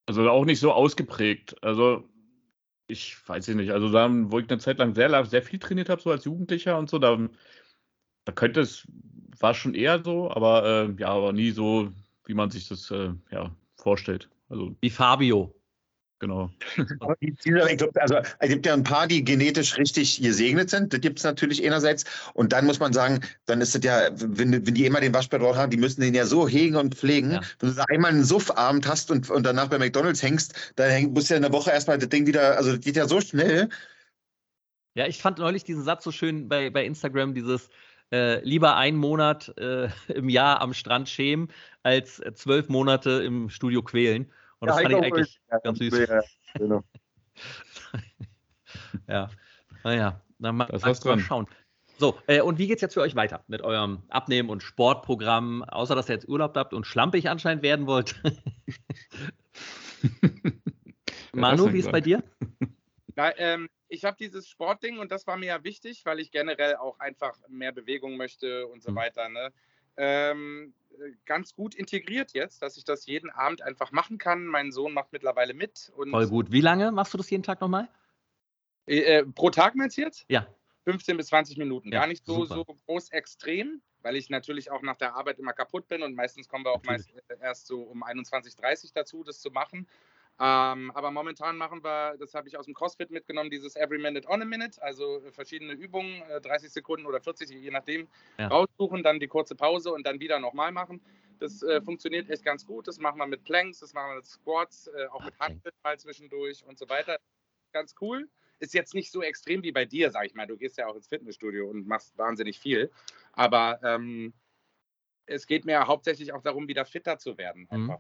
Also 0.06 0.28
auch 0.30 0.44
nicht 0.44 0.60
so 0.60 0.72
ausgeprägt. 0.72 1.62
Also 1.62 2.08
ich 2.86 3.16
weiß 3.28 3.48
es 3.48 3.54
nicht. 3.54 3.72
Also 3.72 3.90
da, 3.90 4.08
wo 4.10 4.38
ich 4.38 4.48
eine 4.48 4.58
Zeit 4.58 4.78
lang 4.78 4.94
sehr, 4.94 5.24
sehr 5.24 5.42
viel 5.42 5.58
trainiert 5.58 5.88
habe, 5.88 6.00
so 6.00 6.10
als 6.10 6.24
Jugendlicher 6.24 6.78
und 6.78 6.88
so, 6.88 6.98
da, 6.98 7.18
da 8.24 8.32
könnte 8.32 8.60
es, 8.60 8.86
war 9.40 9.54
schon 9.54 9.74
eher 9.74 10.02
so, 10.02 10.30
aber 10.30 10.64
äh, 10.64 11.00
ja, 11.00 11.08
aber 11.08 11.32
nie 11.32 11.50
so, 11.50 11.92
wie 12.24 12.34
man 12.34 12.50
sich 12.50 12.68
das 12.68 12.90
äh, 12.90 13.12
ja, 13.30 13.54
vorstellt. 13.76 14.30
Also 14.48 14.76
Wie 14.80 14.90
Fabio. 14.90 15.54
Genau. 16.18 16.50
Aber 17.00 17.14
die- 17.20 17.36
diese- 17.44 17.70
ich 17.70 17.76
glaub, 17.78 17.96
Also 17.96 18.16
es 18.38 18.48
gibt 18.48 18.66
ja 18.66 18.74
ein 18.74 18.84
paar, 18.84 19.06
die 19.06 19.24
genetisch 19.24 19.76
richtig 19.76 20.20
gesegnet 20.20 20.70
sind. 20.70 20.92
Das 20.92 21.00
gibt 21.00 21.18
es 21.18 21.24
natürlich 21.24 21.64
einerseits. 21.64 22.04
Und 22.34 22.52
dann 22.52 22.66
muss 22.66 22.78
man 22.80 22.92
sagen, 22.92 23.20
dann 23.46 23.60
ist 23.60 23.74
es 23.74 23.84
ja, 23.84 24.08
wenn, 24.12 24.66
wenn 24.66 24.74
die 24.74 24.86
immer 24.86 25.00
den 25.00 25.14
Waschbettbauch 25.14 25.56
haben, 25.56 25.70
die 25.70 25.76
müssen 25.76 26.00
den 26.00 26.14
ja 26.14 26.26
so 26.26 26.48
hegen 26.48 26.76
und 26.76 26.94
pflegen. 26.94 27.32
Ja. 27.32 27.40
Wenn 27.60 27.70
du 27.70 27.74
da 27.74 27.84
einmal 27.88 28.10
einen 28.12 28.24
Suffabend 28.24 28.86
hast 28.86 29.10
und, 29.10 29.30
und 29.30 29.44
danach 29.44 29.68
bei 29.68 29.78
McDonalds 29.78 30.22
hängst, 30.22 30.72
dann 30.76 30.90
häng, 30.90 31.12
musst 31.12 31.30
du 31.30 31.34
ja 31.34 31.36
in 31.36 31.42
der 31.42 31.52
Woche 31.52 31.70
erstmal 31.70 31.98
das 31.98 32.08
Ding 32.08 32.26
wieder, 32.26 32.56
also 32.56 32.72
das 32.72 32.80
geht 32.80 32.96
ja 32.96 33.06
so 33.08 33.20
schnell. 33.20 33.68
Ja, 34.94 35.06
ich 35.06 35.20
fand 35.20 35.38
neulich 35.38 35.64
diesen 35.64 35.82
Satz 35.84 36.04
so 36.04 36.12
schön 36.12 36.48
bei, 36.48 36.70
bei 36.70 36.84
Instagram, 36.84 37.34
dieses 37.34 37.68
äh, 38.12 38.40
lieber 38.44 38.76
einen 38.76 38.96
Monat 38.96 39.52
äh, 39.58 39.88
im 40.14 40.28
Jahr 40.28 40.60
am 40.62 40.72
Strand 40.72 41.08
schämen, 41.08 41.48
als 41.82 42.22
zwölf 42.34 42.68
Monate 42.68 43.22
im 43.22 43.50
Studio 43.50 43.82
quälen. 43.82 44.32
Und 44.60 44.68
das 44.68 44.76
Ja, 44.76 44.82
fand 44.82 44.94
ich 44.94 45.02
eigentlich 45.04 45.40
Ja, 45.50 45.58
ganz 45.58 45.78
süß. 45.78 45.98
Ja, 45.98 46.22
genau. 46.58 46.84
Ja, 49.08 49.30
naja, 49.84 50.20
dann 50.38 50.56
mal, 50.56 50.66
Da 50.66 50.76
ist 50.76 50.84
mal 50.84 50.92
dran. 50.94 51.20
schauen. 51.20 51.46
So, 51.98 52.18
äh, 52.26 52.40
und 52.42 52.58
wie 52.58 52.66
geht's 52.66 52.82
jetzt 52.82 52.94
für 52.94 53.00
euch 53.00 53.14
weiter 53.14 53.42
mit 53.46 53.62
eurem 53.62 54.02
Abnehmen- 54.08 54.50
und 54.50 54.62
Sportprogramm, 54.62 55.62
außer 55.64 55.94
dass 55.94 56.08
ihr 56.10 56.14
jetzt 56.14 56.28
Urlaub 56.28 56.54
habt 56.56 56.74
und 56.74 56.86
schlampig 56.86 57.28
anscheinend 57.30 57.62
werden 57.62 57.86
wollt? 57.86 58.20
Manu, 61.32 61.72
wie 61.72 61.78
ist 61.78 61.90
bei 61.90 62.00
dir? 62.00 62.22
Na, 63.14 63.36
ähm, 63.38 63.68
ich 63.88 64.04
habe 64.04 64.16
dieses 64.18 64.48
Sportding 64.48 64.98
und 64.98 65.10
das 65.10 65.26
war 65.26 65.36
mir 65.38 65.46
ja 65.46 65.64
wichtig, 65.64 66.04
weil 66.04 66.20
ich 66.20 66.30
generell 66.30 66.76
auch 66.76 66.98
einfach 66.98 67.38
mehr 67.48 67.72
Bewegung 67.72 68.16
möchte 68.16 68.66
und 68.66 68.82
so 68.82 68.90
Mhm. 68.90 68.96
weiter. 68.96 69.28
Ne? 69.28 69.52
Ähm, 69.96 70.74
äh, 70.98 71.12
ganz 71.24 71.54
gut 71.54 71.74
integriert 71.74 72.32
jetzt, 72.32 72.62
dass 72.62 72.76
ich 72.76 72.84
das 72.84 73.06
jeden 73.06 73.30
Abend 73.30 73.62
einfach 73.62 73.92
machen 73.92 74.18
kann. 74.18 74.46
Mein 74.46 74.72
Sohn 74.72 74.92
macht 74.92 75.12
mittlerweile 75.12 75.54
mit. 75.54 75.92
Und, 75.96 76.10
Voll 76.10 76.28
gut. 76.28 76.52
Wie 76.52 76.60
lange 76.60 76.92
machst 76.92 77.14
du 77.14 77.18
das 77.18 77.30
jeden 77.30 77.42
Tag 77.42 77.60
nochmal? 77.60 77.88
Äh, 78.86 79.00
äh, 79.00 79.24
pro 79.24 79.50
Tag 79.50 79.74
meinst 79.74 79.96
du 79.96 80.02
jetzt? 80.02 80.24
Ja. 80.28 80.46
15 80.84 81.16
bis 81.16 81.26
20 81.28 81.56
Minuten. 81.58 81.92
Ja, 81.92 82.00
Gar 82.00 82.06
nicht 82.06 82.24
so, 82.24 82.44
super. 82.44 82.54
so 82.54 82.64
groß 82.86 83.10
extrem, 83.10 83.82
weil 84.02 84.14
ich 84.14 84.30
natürlich 84.30 84.70
auch 84.70 84.82
nach 84.82 84.96
der 84.96 85.16
Arbeit 85.16 85.38
immer 85.38 85.52
kaputt 85.52 85.88
bin 85.88 86.02
und 86.02 86.14
meistens 86.14 86.48
kommen 86.48 86.64
wir 86.64 86.70
auch 86.70 86.82
meist 86.84 87.10
äh, 87.28 87.36
erst 87.40 87.66
so 87.66 87.82
um 87.82 88.04
21.30 88.04 88.92
dazu, 88.94 89.24
das 89.24 89.40
zu 89.40 89.50
machen. 89.50 89.88
Ähm, 90.38 90.90
aber 90.94 91.10
momentan 91.10 91.56
machen 91.56 91.82
wir, 91.82 92.16
das 92.18 92.34
habe 92.34 92.46
ich 92.46 92.58
aus 92.58 92.66
dem 92.66 92.74
CrossFit 92.74 93.10
mitgenommen, 93.10 93.50
dieses 93.50 93.74
Every 93.74 93.98
Minute 93.98 94.28
on 94.28 94.42
a 94.42 94.44
Minute, 94.44 94.82
also 94.82 95.22
äh, 95.24 95.32
verschiedene 95.32 95.72
Übungen, 95.72 96.20
äh, 96.22 96.40
30 96.42 96.70
Sekunden 96.70 97.06
oder 97.06 97.20
40, 97.20 97.48
je 97.50 97.70
nachdem, 97.70 98.06
Ja. 98.38 98.48
raussuchen, 98.48 99.02
dann 99.02 99.18
die 99.18 99.28
kurze 99.28 99.54
Pause 99.54 99.92
und 99.92 100.06
dann 100.06 100.20
wieder 100.20 100.38
nochmal 100.38 100.72
machen. 100.72 101.00
Das 101.38 101.62
äh, 101.62 101.80
funktioniert 101.80 102.28
echt 102.28 102.44
ganz 102.44 102.66
gut. 102.66 102.86
Das 102.86 102.98
machen 102.98 103.18
wir 103.18 103.26
mit 103.26 103.44
Planks, 103.44 103.80
das 103.80 103.94
machen 103.94 104.10
wir 104.10 104.16
mit 104.16 104.26
Squats, 104.26 104.88
äh, 104.88 105.06
auch 105.06 105.24
mit 105.24 105.34
Ach, 105.38 105.48
Handgriff 105.48 105.74
mal 105.82 105.98
zwischendurch 105.98 106.64
und 106.66 106.78
so 106.78 106.88
weiter. 106.88 107.18
Ganz 107.72 107.94
cool. 108.00 108.28
Ist 108.58 108.72
jetzt 108.74 108.94
nicht 108.94 109.10
so 109.12 109.22
extrem 109.22 109.62
wie 109.62 109.72
bei 109.72 109.84
dir, 109.84 110.10
sag 110.10 110.24
ich 110.26 110.34
mal. 110.34 110.46
Du 110.46 110.56
gehst 110.56 110.78
ja 110.78 110.86
auch 110.86 110.96
ins 110.96 111.08
Fitnessstudio 111.08 111.68
und 111.68 111.86
machst 111.86 112.16
wahnsinnig 112.16 112.58
viel. 112.58 112.90
Aber 113.32 113.80
ähm, 113.82 114.32
es 115.26 115.46
geht 115.46 115.66
mir 115.66 115.86
hauptsächlich 115.86 116.32
auch 116.32 116.42
darum, 116.42 116.68
wieder 116.68 116.86
fitter 116.86 117.18
zu 117.18 117.36
werden. 117.36 117.68
Mhm. 117.70 117.96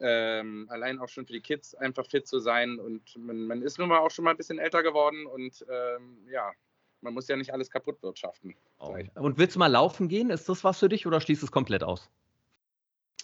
Ähm, 0.00 0.66
allein 0.70 0.98
auch 0.98 1.08
schon 1.08 1.26
für 1.26 1.32
die 1.32 1.40
Kids 1.40 1.74
einfach 1.74 2.06
fit 2.06 2.26
zu 2.26 2.40
sein. 2.40 2.78
Und 2.78 3.16
man, 3.16 3.46
man 3.46 3.62
ist 3.62 3.78
nun 3.78 3.88
mal 3.88 3.98
auch 3.98 4.10
schon 4.10 4.24
mal 4.24 4.32
ein 4.32 4.36
bisschen 4.36 4.58
älter 4.58 4.82
geworden 4.82 5.26
und 5.26 5.64
ähm, 5.70 6.26
ja, 6.28 6.52
man 7.00 7.14
muss 7.14 7.28
ja 7.28 7.36
nicht 7.36 7.52
alles 7.52 7.70
kaputt 7.70 8.02
wirtschaften. 8.02 8.56
ich. 8.98 9.16
Und 9.16 9.38
willst 9.38 9.54
du 9.54 9.58
mal 9.58 9.68
laufen 9.68 10.08
gehen? 10.08 10.30
Ist 10.30 10.48
das 10.48 10.64
was 10.64 10.80
für 10.80 10.88
dich 10.88 11.06
oder 11.06 11.20
schließt 11.20 11.42
es 11.42 11.52
komplett 11.52 11.84
aus? 11.84 12.10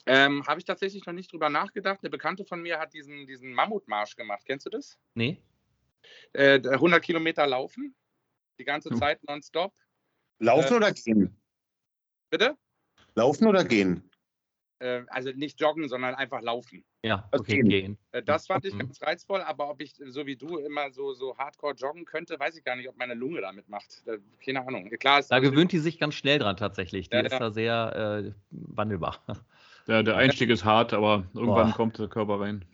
Ähm, 0.07 0.47
Habe 0.47 0.61
ich 0.61 0.65
tatsächlich 0.65 1.05
noch 1.07 1.13
nicht 1.13 1.33
drüber 1.33 1.51
nachgedacht. 1.51 2.01
Eine 2.03 2.11
Bekannte 2.11 2.45
von 2.45 2.63
mir 2.63 2.79
hat 2.79 2.95
diesen, 2.95 3.27
diesen 3.27 3.53
Mammutmarsch 3.53 4.17
gemacht. 4.17 4.43
Kennst 4.47 4.67
du 4.67 4.71
das? 4.71 4.99
Nee? 5.15 5.43
Äh, 6.33 6.61
100 6.67 7.03
Kilometer 7.03 7.47
laufen, 7.47 7.95
die 8.59 8.65
ganze 8.65 8.91
Hm. 8.91 8.97
Zeit 8.97 9.23
nonstop. 9.25 9.75
Laufen 10.39 10.73
Äh, 10.73 10.77
oder 10.77 10.93
gehen? 10.93 11.37
Bitte? 12.31 12.57
Laufen 13.15 13.47
oder 13.47 13.65
gehen? 13.65 14.10
Äh, 14.81 15.03
also 15.09 15.31
nicht 15.31 15.61
joggen, 15.61 15.89
sondern 15.89 16.15
einfach 16.15 16.41
laufen. 16.41 16.85
Ja, 17.03 17.29
okay, 17.33 17.57
gehen. 17.57 17.69
gehen. 17.69 17.99
Äh, 18.13 18.23
das 18.23 18.47
fand 18.47 18.65
ich 18.65 18.75
Mhm. 18.75 18.79
ganz 18.79 19.01
reizvoll, 19.03 19.43
aber 19.43 19.71
ob 19.71 19.81
ich 19.81 19.95
so 20.07 20.27
wie 20.27 20.37
du 20.37 20.59
immer 20.59 20.91
so, 20.91 21.13
so 21.13 21.37
hardcore 21.37 21.75
joggen 21.75 22.05
könnte, 22.05 22.39
weiß 22.41 22.57
ich 22.57 22.65
gar 22.65 22.77
nicht, 22.77 22.89
ob 22.89 22.97
meine 22.97 23.15
Lunge 23.15 23.41
damit 23.41 23.69
macht. 23.69 24.03
Äh, 24.07 24.19
keine 24.45 24.67
Ahnung. 24.67 24.91
Klar 24.99 25.21
ist 25.21 25.31
Da 25.31 25.39
gewöhnt 25.39 25.73
die 25.73 25.79
sich 25.79 25.99
ganz 25.99 26.15
schnell 26.15 26.39
dran 26.39 26.57
tatsächlich. 26.57 27.09
Die 27.11 27.17
Ja, 27.17 27.23
ist 27.23 27.33
ja. 27.33 27.39
da 27.39 27.51
sehr 27.51 28.25
äh, 28.27 28.33
wandelbar. 28.51 29.19
Der, 29.87 30.03
der 30.03 30.17
Einstieg 30.17 30.51
ist 30.51 30.65
hart, 30.65 30.93
aber 30.93 31.25
irgendwann 31.35 31.69
Boah. 31.71 31.77
kommt 31.77 31.99
der 31.99 32.09
Körper 32.09 32.41
rein. 32.41 32.65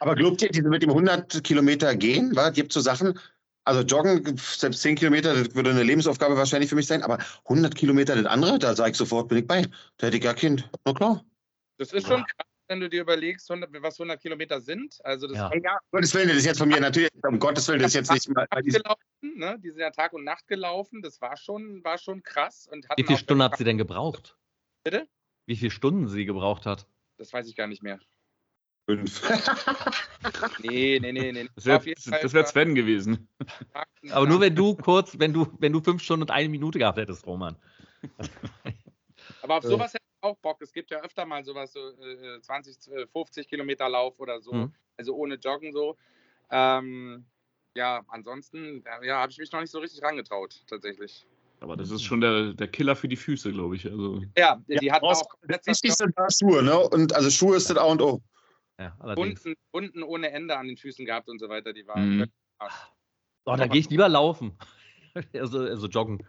Aber 0.00 0.14
glaubt 0.14 0.42
ihr, 0.42 0.48
diese 0.48 0.68
mit 0.68 0.82
dem 0.82 0.90
100 0.90 1.44
Kilometer 1.44 1.94
gehen, 1.94 2.34
wa? 2.34 2.50
gibt 2.50 2.72
so 2.72 2.80
Sachen, 2.80 3.18
also 3.64 3.82
joggen, 3.82 4.36
selbst 4.36 4.82
10 4.82 4.96
Kilometer, 4.96 5.34
das 5.34 5.54
würde 5.54 5.70
eine 5.70 5.84
Lebensaufgabe 5.84 6.36
wahrscheinlich 6.36 6.68
für 6.68 6.76
mich 6.76 6.86
sein, 6.88 7.02
aber 7.02 7.18
100 7.44 7.74
Kilometer 7.74 8.16
das 8.16 8.26
andere, 8.26 8.58
da 8.58 8.74
sage 8.74 8.90
ich 8.90 8.96
sofort, 8.96 9.28
bin 9.28 9.38
ich 9.38 9.46
bei. 9.46 9.62
Da 9.98 10.08
hätte 10.08 10.16
ich 10.16 10.22
gar 10.22 10.34
Kind. 10.34 10.68
Na 10.84 10.92
klar. 10.92 11.24
Das 11.82 11.92
ist 11.92 12.06
schon 12.06 12.24
krass, 12.24 12.46
wenn 12.68 12.80
du 12.80 12.88
dir 12.88 13.00
überlegst, 13.02 13.50
100, 13.50 13.70
was 13.82 13.98
100 13.98 14.20
Kilometer 14.20 14.60
sind. 14.60 14.98
Also 15.04 15.26
das 15.26 15.36
Ja. 15.36 15.48
ist 15.48 15.64
Ja, 15.64 15.74
um 15.74 15.80
Gottes 15.90 16.14
Willen, 16.14 16.28
das 16.28 16.36
ist 16.38 16.46
jetzt 16.46 16.58
von 16.58 16.68
mir 16.68 16.80
natürlich, 16.80 17.10
um 17.26 17.38
Gottes 17.38 17.66
Willen, 17.68 17.80
das 17.80 17.88
ist 17.88 18.08
jetzt 18.08 18.12
nicht 18.12 18.28
mal. 18.28 18.46
Gelaufen, 18.62 18.98
ne? 19.20 19.58
Die 19.58 19.70
sind 19.70 19.80
ja 19.80 19.90
Tag 19.90 20.12
und 20.12 20.24
Nacht 20.24 20.46
gelaufen. 20.46 21.02
Das 21.02 21.20
war 21.20 21.36
schon, 21.36 21.82
war 21.84 21.98
schon 21.98 22.22
krass. 22.22 22.68
Und 22.70 22.86
Wie 22.96 23.04
viele 23.04 23.18
Stunden 23.18 23.42
hat 23.42 23.56
sie 23.56 23.64
denn 23.64 23.78
gebraucht? 23.78 24.36
Bitte? 24.84 25.08
Wie 25.46 25.56
viele 25.56 25.70
Stunden 25.70 26.08
sie 26.08 26.24
gebraucht 26.24 26.66
hat? 26.66 26.86
Das 27.18 27.32
weiß 27.32 27.48
ich 27.48 27.56
gar 27.56 27.66
nicht 27.66 27.82
mehr. 27.82 27.98
Fünf. 28.86 29.22
Nee, 30.60 31.00
nee, 31.00 31.10
nee, 31.10 31.32
nee. 31.32 31.48
Das 31.56 31.66
wäre 31.66 31.84
wär 31.84 32.46
Sven 32.46 32.76
gewesen. 32.76 33.28
Aber 34.10 34.26
nur 34.26 34.40
wenn 34.40 34.54
du 34.54 34.76
kurz, 34.76 35.18
wenn 35.18 35.32
du, 35.32 35.52
wenn 35.58 35.72
du 35.72 35.80
fünf 35.80 36.00
Stunden 36.00 36.22
und 36.22 36.30
eine 36.30 36.48
Minute 36.48 36.78
gehabt 36.78 36.96
hättest, 36.98 37.26
Roman. 37.26 37.56
Aber 39.40 39.56
auf 39.56 39.64
sowas 39.64 39.92
hätte 39.94 40.01
ich 40.01 40.01
auch 40.22 40.36
Bock. 40.38 40.60
Es 40.62 40.72
gibt 40.72 40.90
ja 40.90 41.00
öfter 41.00 41.26
mal 41.26 41.44
sowas, 41.44 41.72
so 41.72 41.80
äh, 42.00 42.40
20, 42.40 42.92
äh, 42.92 43.06
50 43.06 43.48
Kilometer 43.48 43.88
Lauf 43.88 44.18
oder 44.20 44.40
so. 44.40 44.52
Mhm. 44.52 44.74
Also 44.96 45.14
ohne 45.14 45.34
Joggen 45.34 45.72
so. 45.72 45.96
Ähm, 46.50 47.24
ja, 47.74 48.02
ansonsten 48.08 48.82
ja, 48.84 49.02
ja, 49.02 49.16
habe 49.20 49.32
ich 49.32 49.38
mich 49.38 49.50
noch 49.52 49.60
nicht 49.60 49.70
so 49.70 49.78
richtig 49.80 50.02
rangetraut, 50.02 50.62
tatsächlich. 50.66 51.26
Aber 51.60 51.76
das 51.76 51.90
ist 51.90 52.02
schon 52.02 52.20
der, 52.20 52.52
der 52.54 52.68
Killer 52.68 52.96
für 52.96 53.08
die 53.08 53.16
Füße, 53.16 53.52
glaube 53.52 53.76
ich. 53.76 53.86
Also, 53.86 54.20
Ja, 54.36 54.60
die 54.66 54.90
hat 54.92 55.00
brauchst- 55.00 55.24
auch 55.24 55.34
Das 55.42 55.64
Wichtigste 55.66 56.12
Schuhe, 56.36 56.62
ne? 56.62 56.78
Und 56.78 57.14
also 57.14 57.30
Schuhe 57.30 57.56
ist 57.56 57.70
das 57.70 57.76
A 57.76 57.84
und 57.84 58.02
O. 58.02 58.20
Ja, 58.78 58.96
allerdings. 58.98 59.44
Wunden, 59.44 59.58
Wunden 59.72 60.02
ohne 60.02 60.30
Ende 60.32 60.56
an 60.58 60.66
den 60.66 60.76
Füßen 60.76 61.06
gehabt 61.06 61.28
und 61.28 61.38
so 61.38 61.48
weiter. 61.48 61.72
Die 61.72 61.86
waren 61.86 62.18
Mhm. 62.18 62.32
krass. 62.58 62.72
Oh, 63.44 63.54
da 63.56 63.66
gehe 63.66 63.80
ich 63.80 63.90
lieber 63.90 64.08
laufen. 64.08 64.58
also, 65.34 65.60
also 65.60 65.86
joggen. 65.86 66.26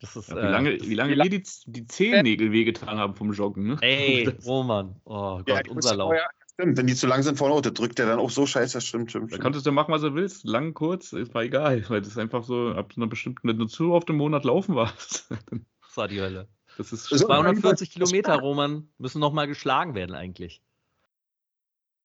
Das 0.00 0.14
ist. 0.16 0.28
ja, 0.28 0.36
wie 0.36 0.40
äh, 0.40 0.50
lange, 0.50 0.76
das- 0.76 0.88
wie 0.88 0.94
lange 0.94 1.16
mir 1.16 1.30
die, 1.30 1.42
die 1.66 1.86
Zehennägel 1.86 2.52
wehgetan 2.52 2.98
haben 2.98 3.14
vom 3.14 3.32
Joggen. 3.32 3.66
Ne? 3.66 3.78
Ey, 3.80 4.28
Roman. 4.44 5.00
Oh 5.04 5.38
Gott, 5.38 5.48
Ja, 5.48 5.60
ich 5.64 5.70
unser 5.70 5.96
Lauf. 5.96 6.12
oh 6.12 6.14
ja, 6.14 6.26
stimmt, 6.52 6.76
wenn 6.76 6.86
die 6.86 6.94
zu 6.94 7.06
lang 7.06 7.22
sind 7.22 7.38
vorne, 7.38 7.54
oh, 7.54 7.60
das 7.60 7.72
drückt 7.74 7.98
der 7.98 8.06
dann 8.06 8.18
auch 8.18 8.30
so 8.30 8.44
scheiße, 8.46 8.74
das 8.74 8.86
stimmt, 8.86 9.10
stimmt. 9.10 9.32
Da 9.32 9.38
konntest 9.38 9.64
du 9.66 9.72
machen, 9.72 9.92
was 9.92 10.02
du 10.02 10.14
willst. 10.14 10.44
Lang, 10.44 10.74
kurz, 10.74 11.12
ist 11.12 11.32
mal 11.32 11.44
egal. 11.44 11.82
Weil 11.88 12.00
das 12.00 12.10
ist 12.10 12.18
einfach 12.18 12.44
so, 12.44 12.72
ab 12.72 12.92
einer 12.96 13.06
bestimmten, 13.06 13.48
wenn 13.48 13.58
du 13.58 13.64
zu 13.66 13.92
oft 13.92 14.10
im 14.10 14.16
Monat 14.16 14.44
laufen 14.44 14.74
warst. 14.74 15.28
Das 15.88 16.02
war 16.02 16.08
die 16.08 16.20
Hölle. 16.20 16.46
Das 16.76 16.92
ist 16.92 17.04
So, 17.04 17.16
240 17.16 17.90
Kilometer, 17.90 18.34
Roman, 18.38 18.86
müssen 18.98 19.18
noch 19.18 19.32
mal 19.32 19.46
geschlagen 19.46 19.94
werden 19.94 20.14
eigentlich. 20.14 20.60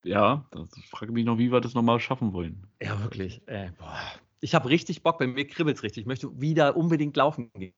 Ja, 0.04 0.45
das 0.51 0.69
frage 0.89 1.12
mich 1.12 1.25
noch, 1.25 1.38
wie 1.38 1.51
wir 1.51 1.60
das 1.60 1.73
nochmal 1.73 1.99
schaffen 1.99 2.32
wollen. 2.32 2.65
Ja, 2.82 3.01
wirklich. 3.04 3.41
Ey, 3.47 3.71
boah. 3.77 3.99
ich 4.39 4.56
habe 4.56 4.69
richtig 4.69 5.04
Bock, 5.04 5.19
bei 5.19 5.27
mir 5.27 5.45
kribbelt 5.45 5.75
es 5.75 5.84
richtig. 5.84 6.01
Ich 6.04 6.08
möchte 6.08 6.39
wieder 6.39 6.77
unbedingt 6.77 7.17
laufen 7.17 7.51
gehen. 7.54 7.73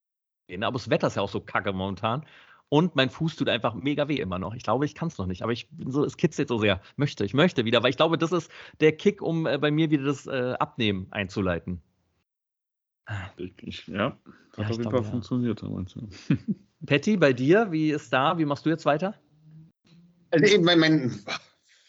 Aber 0.50 0.74
das 0.74 0.90
Wetter 0.90 1.08
ist 1.08 1.16
ja 1.16 1.22
auch 1.22 1.30
so 1.30 1.40
kacke 1.40 1.74
momentan. 1.74 2.26
Und 2.70 2.96
mein 2.96 3.10
Fuß 3.10 3.36
tut 3.36 3.50
einfach 3.50 3.76
mega 3.76 4.08
weh 4.08 4.16
immer 4.16 4.40
noch. 4.40 4.56
Ich 4.56 4.64
glaube, 4.64 4.86
ich 4.86 4.96
kann 4.96 5.08
es 5.08 5.18
noch 5.18 5.28
nicht. 5.28 5.44
Aber 5.44 5.52
ich 5.52 5.70
bin 5.70 5.92
so, 5.92 6.04
es 6.04 6.18
kitzelt 6.18 6.48
so 6.48 6.58
sehr. 6.58 6.82
Möchte, 6.96 7.24
ich 7.24 7.34
möchte 7.34 7.66
wieder, 7.66 7.84
weil 7.84 7.92
ich 7.92 7.98
glaube, 7.98 8.18
das 8.18 8.32
ist 8.32 8.50
der 8.80 8.94
Kick, 8.94 9.22
um 9.22 9.46
äh, 9.46 9.58
bei 9.60 9.70
mir 9.70 9.92
wieder 9.92 10.06
das 10.06 10.26
äh, 10.26 10.56
Abnehmen 10.60 11.08
einzuleiten. 11.12 11.82
Ich, 13.38 13.88
ja, 13.88 14.06
hat 14.06 14.18
Ja, 14.58 14.64
auf 14.64 14.72
jeden 14.72 14.84
Fall 14.84 14.94
ja. 14.94 15.04
funktioniert. 15.04 15.62
Patty, 16.86 17.18
bei 17.18 17.34
dir, 17.34 17.72
wie 17.72 17.92
ist 17.92 18.12
da? 18.12 18.38
Wie 18.38 18.46
machst 18.46 18.66
du 18.66 18.70
jetzt 18.70 18.86
weiter? 18.86 19.16
Also 20.32 20.46
eben 20.46 20.64
mein, 20.64 20.80
mein 20.80 21.20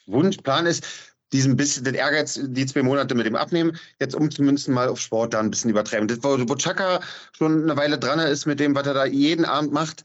Wunschplan 0.06 0.66
ist, 0.66 1.13
diesen 1.34 1.56
bisschen 1.56 1.82
den 1.82 1.94
Ehrgeiz, 1.94 2.38
die 2.40 2.64
zwei 2.64 2.84
Monate 2.84 3.16
mit 3.16 3.26
dem 3.26 3.34
Abnehmen, 3.34 3.76
jetzt 3.98 4.14
umzumünzen, 4.14 4.72
mal 4.72 4.88
auf 4.88 5.00
Sport 5.00 5.34
da 5.34 5.40
ein 5.40 5.50
bisschen 5.50 5.68
übertreiben. 5.68 6.06
Das, 6.06 6.18
wo, 6.22 6.38
wo 6.38 6.54
Chaka 6.54 7.00
schon 7.36 7.64
eine 7.64 7.76
Weile 7.76 7.98
dran 7.98 8.20
ist 8.20 8.46
mit 8.46 8.60
dem, 8.60 8.76
was 8.76 8.86
er 8.86 8.94
da 8.94 9.04
jeden 9.04 9.44
Abend 9.44 9.72
macht, 9.72 10.04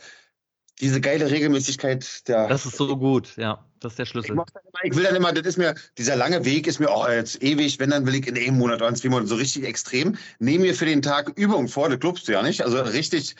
diese 0.81 0.99
geile 0.99 1.29
Regelmäßigkeit, 1.29 2.27
der, 2.27 2.47
Das 2.47 2.65
ist 2.65 2.77
so 2.77 2.97
gut, 2.97 3.37
ja. 3.37 3.63
Das 3.79 3.93
ist 3.93 3.99
der 3.99 4.03
ich, 4.03 4.09
Schlüssel. 4.09 4.29
dann 4.29 4.37
immer, 4.37 4.45
ich 4.83 4.95
will 4.95 5.03
dann 5.03 5.15
immer, 5.15 5.31
das 5.31 5.45
ist 5.45 5.57
mir, 5.57 5.75
dieser 5.99 6.15
lange 6.15 6.43
Weg 6.45 6.65
ist 6.65 6.79
mir, 6.79 6.89
oh, 6.89 7.07
jetzt 7.07 7.43
ewig, 7.43 7.79
wenn 7.79 7.91
dann 7.91 8.07
will 8.07 8.15
ich 8.15 8.27
in 8.27 8.35
einem 8.35 8.57
Monat 8.57 8.77
oder 8.81 8.89
in 8.89 8.95
zwei 8.95 9.09
Monaten 9.09 9.27
so 9.27 9.35
richtig 9.35 9.65
extrem, 9.65 10.17
nehme 10.39 10.63
mir 10.63 10.73
für 10.73 10.85
den 10.85 11.03
Tag 11.03 11.31
Übungen 11.37 11.67
vor, 11.67 11.89
das 11.89 11.99
glaubst 11.99 12.27
du 12.27 12.31
ja 12.31 12.41
nicht, 12.41 12.63
also 12.63 12.81
richtig 12.81 13.35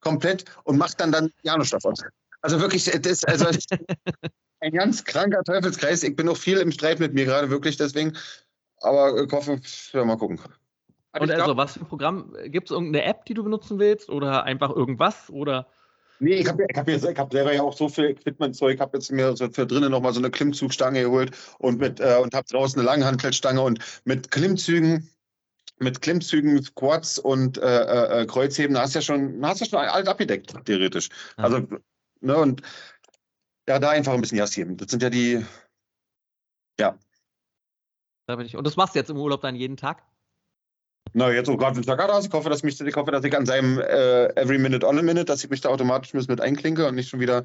komplett 0.00 0.46
und 0.64 0.78
mach 0.78 0.94
dann 0.94 1.12
dann 1.12 1.30
Janus 1.42 1.70
davon. 1.70 1.94
Also 2.40 2.58
wirklich, 2.58 2.84
das 2.84 3.12
ist 3.12 3.28
also 3.28 3.46
ein 4.64 4.72
ganz 4.72 5.04
kranker 5.04 5.44
Teufelskreis. 5.44 6.02
Ich 6.02 6.16
bin 6.16 6.26
noch 6.26 6.36
viel 6.36 6.58
im 6.58 6.72
Streit 6.72 6.98
mit 6.98 7.14
mir 7.14 7.26
gerade, 7.26 7.50
wirklich 7.50 7.76
deswegen. 7.76 8.14
Aber 8.80 9.22
ich 9.22 9.32
hoffe, 9.32 9.60
ja, 9.92 10.04
mal 10.04 10.16
gucken. 10.16 10.40
Aber 11.12 11.22
Und 11.22 11.28
ich 11.28 11.34
also, 11.34 11.44
glaub, 11.46 11.56
was 11.56 11.74
für 11.74 11.80
ein 11.80 11.86
Programm? 11.86 12.34
Gibt 12.46 12.68
es 12.68 12.72
irgendeine 12.72 13.04
App, 13.04 13.24
die 13.26 13.34
du 13.34 13.44
benutzen 13.44 13.78
willst? 13.78 14.08
Oder 14.08 14.44
einfach 14.44 14.70
irgendwas? 14.70 15.30
Oder 15.30 15.66
Nee, 16.20 16.36
ich 16.36 16.48
habe 16.48 16.64
ich 16.68 16.76
hab 16.76 16.88
jetzt, 16.88 17.04
ich 17.04 17.18
hab 17.18 17.32
selber 17.32 17.52
ja 17.52 17.62
auch 17.62 17.76
so 17.76 17.88
viel 17.88 18.04
Equipment-Zeug. 18.06 18.76
Ich 18.76 18.80
habe 18.80 18.96
jetzt 18.96 19.10
mir 19.10 19.36
so 19.36 19.48
für 19.50 19.66
drinnen 19.66 19.90
nochmal 19.90 20.12
so 20.12 20.20
eine 20.20 20.30
Klimmzugstange 20.30 21.02
geholt 21.02 21.32
und 21.58 21.80
mit 21.80 22.00
äh, 22.00 22.18
und 22.22 22.34
habe 22.34 22.46
draußen 22.48 22.78
eine 22.78 22.86
Langhantelstange 22.86 23.60
und 23.60 23.80
mit 24.04 24.30
Klimmzügen, 24.30 25.10
mit 25.80 26.00
Klimmzügen, 26.00 26.62
Squats 26.62 27.18
und 27.18 27.58
äh, 27.58 28.22
äh, 28.22 28.26
Kreuzheben, 28.26 28.74
da 28.74 28.82
hast 28.82 28.94
du 28.94 29.00
ja 29.00 29.02
schon, 29.02 29.44
hast 29.44 29.60
du 29.60 29.64
ja 29.64 29.70
schon 29.70 29.78
alles 29.80 30.08
abgedeckt, 30.08 30.54
theoretisch. 30.64 31.08
Ja. 31.36 31.44
Also, 31.44 31.66
ne, 32.20 32.36
und 32.36 32.62
ja, 33.68 33.78
da 33.78 33.90
einfach 33.90 34.12
ein 34.12 34.20
bisschen 34.20 34.38
Gas 34.38 34.54
geben. 34.54 34.76
Das 34.76 34.90
sind 34.90 35.02
ja 35.02 35.10
die, 35.10 35.44
ja. 36.78 36.98
da 38.26 38.36
bin 38.36 38.46
ich. 38.46 38.56
Und 38.56 38.66
das 38.66 38.76
machst 38.76 38.94
du 38.94 38.98
jetzt 38.98 39.10
im 39.10 39.16
Urlaub 39.16 39.40
dann 39.40 39.56
jeden 39.56 39.76
Tag? 39.76 40.02
Na, 41.12 41.30
jetzt 41.30 41.48
auch 41.48 41.56
gerade 41.56 41.76
mit 41.76 41.84
Sakadas. 41.84 42.26
Ich 42.26 42.32
hoffe, 42.32 42.50
dass 42.50 42.62
mich, 42.62 42.80
ich 42.80 42.96
hoffe, 42.96 43.10
dass 43.10 43.24
ich 43.24 43.36
an 43.36 43.46
seinem 43.46 43.78
äh, 43.78 44.26
Every 44.36 44.58
Minute 44.58 44.86
on 44.86 44.98
a 44.98 45.02
Minute, 45.02 45.26
dass 45.26 45.44
ich 45.44 45.50
mich 45.50 45.60
da 45.60 45.68
automatisch 45.68 46.12
mit 46.12 46.40
einklinke 46.40 46.86
und 46.88 46.96
nicht 46.96 47.08
schon 47.08 47.20
wieder. 47.20 47.44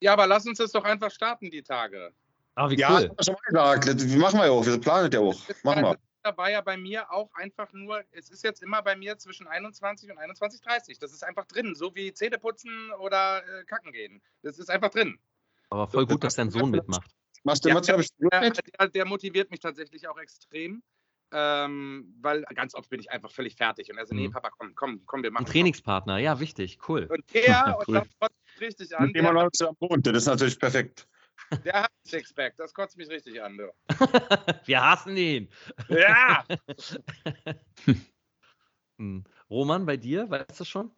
ja, 0.00 0.12
aber 0.12 0.26
lass 0.26 0.46
uns 0.46 0.58
das 0.58 0.72
doch 0.72 0.84
einfach 0.84 1.10
starten, 1.10 1.50
die 1.50 1.62
Tage. 1.62 2.12
Ah, 2.54 2.70
wie 2.70 2.76
Ja, 2.76 2.98
cool. 2.98 3.10
das 3.16 3.28
haben 3.28 3.36
wir 3.36 3.44
schon 3.44 3.54
mal 3.54 3.78
gesagt. 3.78 4.00
Das 4.00 4.16
machen 4.16 4.38
wir 4.38 4.46
ja 4.46 4.52
auch. 4.52 4.66
Wir 4.66 4.80
planen 4.80 5.10
das 5.10 5.20
ja 5.20 5.26
auch. 5.26 5.64
Machen 5.64 5.82
wir. 5.82 5.96
Da 6.22 6.36
war 6.36 6.50
ja 6.50 6.60
bei 6.60 6.76
mir 6.76 7.10
auch 7.12 7.32
einfach 7.34 7.72
nur, 7.72 8.04
es 8.10 8.30
ist 8.30 8.42
jetzt 8.42 8.62
immer 8.62 8.82
bei 8.82 8.96
mir 8.96 9.18
zwischen 9.18 9.46
21 9.46 10.10
und 10.10 10.18
21.30 10.18 10.98
Das 11.00 11.12
ist 11.12 11.22
einfach 11.22 11.46
drin, 11.46 11.74
so 11.74 11.94
wie 11.94 12.12
Zähneputzen 12.12 12.90
oder 12.98 13.42
äh, 13.46 13.64
Kacken 13.64 13.92
gehen. 13.92 14.20
Das 14.42 14.58
ist 14.58 14.68
einfach 14.70 14.90
drin. 14.90 15.18
Aber 15.70 15.86
voll 15.86 16.06
gut, 16.06 16.24
dass 16.24 16.34
dein 16.34 16.50
Sohn 16.50 16.70
mitmacht. 16.70 17.10
Machst 17.44 17.64
du 17.64 17.68
Ja, 17.68 17.76
immer 17.76 17.82
Der, 18.30 18.50
der, 18.50 18.88
der 18.88 19.04
motiviert 19.06 19.50
mich 19.50 19.60
tatsächlich 19.60 20.08
auch 20.08 20.18
extrem. 20.18 20.82
Ähm, 21.30 22.14
weil 22.22 22.42
ganz 22.54 22.74
oft 22.74 22.88
bin 22.88 23.00
ich 23.00 23.10
einfach 23.10 23.30
völlig 23.30 23.54
fertig. 23.54 23.90
Und 23.90 23.98
er 23.98 24.06
so, 24.06 24.14
nee, 24.14 24.28
Mhm. 24.28 24.32
Papa, 24.32 24.50
komm, 24.50 24.74
komm, 24.74 25.02
komm, 25.04 25.22
wir 25.22 25.30
machen 25.30 25.44
Ein 25.46 25.52
Trainingspartner, 25.52 26.18
ja, 26.18 26.40
wichtig, 26.40 26.78
cool. 26.88 27.06
Und 27.10 27.22
der, 27.34 27.76
Cool. 27.88 27.98
und 27.98 28.06
das 28.20 28.30
richtig 28.60 28.96
an, 28.96 29.08
Mit 29.08 29.16
dem 29.16 29.24
man 29.24 29.36
am 29.36 29.76
Mond. 29.78 30.06
Das 30.06 30.16
ist 30.16 30.26
natürlich 30.26 30.58
perfekt. 30.58 31.06
Der 31.64 31.82
hat 31.82 31.90
ein 31.90 32.08
Sixpack. 32.08 32.56
Das 32.56 32.74
kotzt 32.74 32.96
mich 32.96 33.08
richtig 33.08 33.42
an. 33.42 33.56
Du. 33.56 33.70
Wir 34.66 34.84
hassen 34.84 35.16
ihn. 35.16 35.48
Ja! 35.88 36.44
Hm. 39.00 39.22
Roman, 39.48 39.86
bei 39.86 39.96
dir, 39.96 40.28
weißt 40.28 40.58
du 40.58 40.64
schon? 40.64 40.90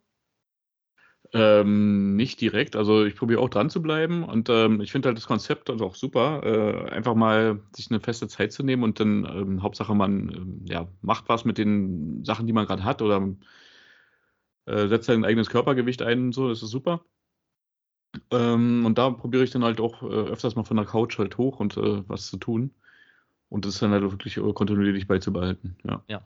Ähm, 1.33 2.15
nicht 2.15 2.41
direkt, 2.41 2.75
also 2.75 3.05
ich 3.05 3.15
probiere 3.15 3.39
auch 3.39 3.49
dran 3.49 3.69
zu 3.69 3.81
bleiben 3.81 4.23
und 4.23 4.49
ähm, 4.49 4.81
ich 4.81 4.91
finde 4.91 5.07
halt 5.07 5.17
das 5.17 5.27
Konzept 5.27 5.69
also 5.69 5.85
auch 5.85 5.95
super, 5.95 6.41
äh, 6.43 6.89
einfach 6.89 7.15
mal 7.15 7.61
sich 7.73 7.89
eine 7.89 8.01
feste 8.01 8.27
Zeit 8.27 8.51
zu 8.51 8.63
nehmen 8.63 8.83
und 8.83 8.99
dann 8.99 9.23
ähm, 9.25 9.63
Hauptsache 9.63 9.95
man 9.95 10.29
ähm, 10.29 10.65
ja, 10.67 10.89
macht 11.01 11.29
was 11.29 11.45
mit 11.45 11.57
den 11.57 12.25
Sachen, 12.25 12.47
die 12.47 12.53
man 12.53 12.65
gerade 12.65 12.83
hat 12.83 13.01
oder 13.01 13.33
äh, 14.65 14.87
setzt 14.87 15.05
sein 15.05 15.23
eigenes 15.23 15.49
Körpergewicht 15.49 16.01
ein 16.01 16.25
und 16.25 16.31
so, 16.33 16.49
das 16.49 16.63
ist 16.63 16.71
super. 16.71 17.05
Ähm, 18.31 18.85
und 18.85 18.97
da 18.97 19.09
probiere 19.09 19.43
ich 19.43 19.51
dann 19.51 19.63
halt 19.63 19.79
auch 19.79 20.03
äh, 20.03 20.05
öfters 20.05 20.55
mal 20.55 20.63
von 20.63 20.77
der 20.77 20.85
Couch 20.85 21.17
halt 21.17 21.37
hoch 21.37 21.59
und 21.59 21.77
äh, 21.77 22.07
was 22.09 22.27
zu 22.27 22.37
tun. 22.37 22.73
Und 23.49 23.65
das 23.65 23.79
dann 23.79 23.91
halt 23.91 24.03
wirklich 24.03 24.37
äh, 24.37 24.53
kontinuierlich 24.53 25.07
beizubehalten. 25.07 25.77
Ja. 25.83 26.03
Ja. 26.07 26.21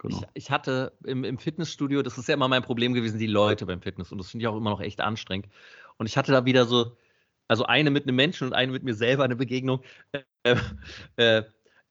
Genau. 0.00 0.18
Ich, 0.34 0.44
ich 0.44 0.50
hatte 0.50 0.92
im, 1.04 1.22
im 1.22 1.38
Fitnessstudio, 1.38 2.02
das 2.02 2.18
ist 2.18 2.28
ja 2.28 2.34
immer 2.34 2.48
mein 2.48 2.62
Problem 2.62 2.92
gewesen, 2.92 3.18
die 3.18 3.28
Leute 3.28 3.66
beim 3.66 3.80
Fitness. 3.80 4.10
Und 4.10 4.18
das 4.18 4.30
finde 4.30 4.42
ich 4.42 4.48
auch 4.48 4.56
immer 4.56 4.70
noch 4.70 4.80
echt 4.80 5.00
anstrengend. 5.00 5.48
Und 5.96 6.06
ich 6.06 6.16
hatte 6.16 6.32
da 6.32 6.44
wieder 6.44 6.64
so, 6.64 6.96
also 7.46 7.64
eine 7.66 7.90
mit 7.90 8.04
einem 8.04 8.16
Menschen 8.16 8.48
und 8.48 8.52
eine 8.52 8.72
mit 8.72 8.82
mir 8.82 8.94
selber 8.94 9.24
eine 9.24 9.36
Begegnung. 9.36 9.82
Äh, 10.42 10.56
äh, 11.16 11.42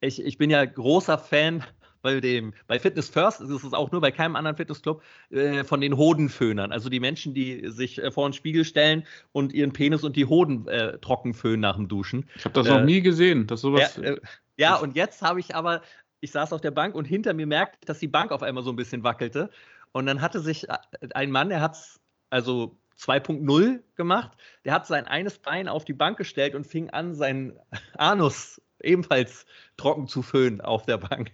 ich, 0.02 0.22
ich 0.22 0.38
bin 0.38 0.50
ja 0.50 0.66
großer 0.66 1.18
Fan 1.18 1.64
bei 2.02 2.20
dem, 2.20 2.54
bei 2.68 2.80
Fitness 2.80 3.10
First, 3.10 3.42
ist 3.42 3.50
es 3.50 3.74
auch 3.74 3.92
nur 3.92 4.02
bei 4.02 4.12
keinem 4.12 4.36
anderen 4.36 4.58
Fitnessclub, 4.58 5.02
äh, 5.30 5.64
von 5.64 5.82
den 5.82 5.98
Hodenföhnern. 5.98 6.72
Also 6.72 6.90
die 6.90 7.00
Menschen, 7.00 7.34
die 7.34 7.70
sich 7.70 8.02
äh, 8.02 8.12
vor 8.12 8.28
den 8.28 8.34
Spiegel 8.34 8.66
stellen 8.66 9.06
und 9.32 9.54
ihren 9.54 9.74
Penis 9.74 10.04
und 10.04 10.16
die 10.16 10.26
Hoden 10.26 10.68
äh, 10.68 10.98
trocken 11.00 11.34
föhnen 11.34 11.62
nach 11.62 11.76
dem 11.76 11.88
Duschen. 11.88 12.30
Ich 12.36 12.46
habe 12.46 12.54
das 12.54 12.68
Äh, 12.68 12.70
noch 12.70 12.84
nie 12.84 13.02
gesehen, 13.02 13.48
dass 13.48 13.62
sowas. 13.62 13.98
Ja, 13.98 14.04
äh, 14.04 14.22
ja 14.58 14.76
und 14.76 14.96
jetzt 14.96 15.22
habe 15.22 15.40
ich 15.40 15.56
aber, 15.56 15.82
ich 16.20 16.32
saß 16.32 16.54
auf 16.54 16.62
der 16.62 16.72
Bank 16.72 16.96
und 16.96 17.06
hinter 17.06 17.34
mir 17.34 17.48
merkte 17.48 17.78
ich, 17.82 17.86
dass 17.86 18.00
die 18.00 18.08
Bank 18.08 18.32
auf 18.32 18.44
einmal 18.44 18.64
so 18.64 18.72
ein 18.72 18.76
bisschen 18.76 19.04
wackelte. 19.04 19.50
Und 19.92 20.06
dann 20.06 20.22
hatte 20.22 20.40
sich 20.40 20.70
äh, 20.70 20.78
ein 21.14 21.32
Mann, 21.32 21.50
der 21.50 21.62
hat 21.62 21.74
es 21.74 22.00
also 22.30 22.78
2.0 23.00 23.82
gemacht, 23.96 24.32
der 24.64 24.74
hat 24.74 24.86
sein 24.86 25.08
eines 25.08 25.40
Bein 25.40 25.68
auf 25.68 25.86
die 25.86 25.94
Bank 25.94 26.18
gestellt 26.18 26.56
und 26.56 26.66
fing 26.66 26.90
an, 26.90 27.14
seinen 27.16 27.60
Anus 27.98 28.62
ebenfalls 28.80 29.46
trocken 29.78 30.08
zu 30.08 30.22
föhnen 30.22 30.62
auf 30.62 30.86
der 30.86 30.98
Bank. 30.98 31.32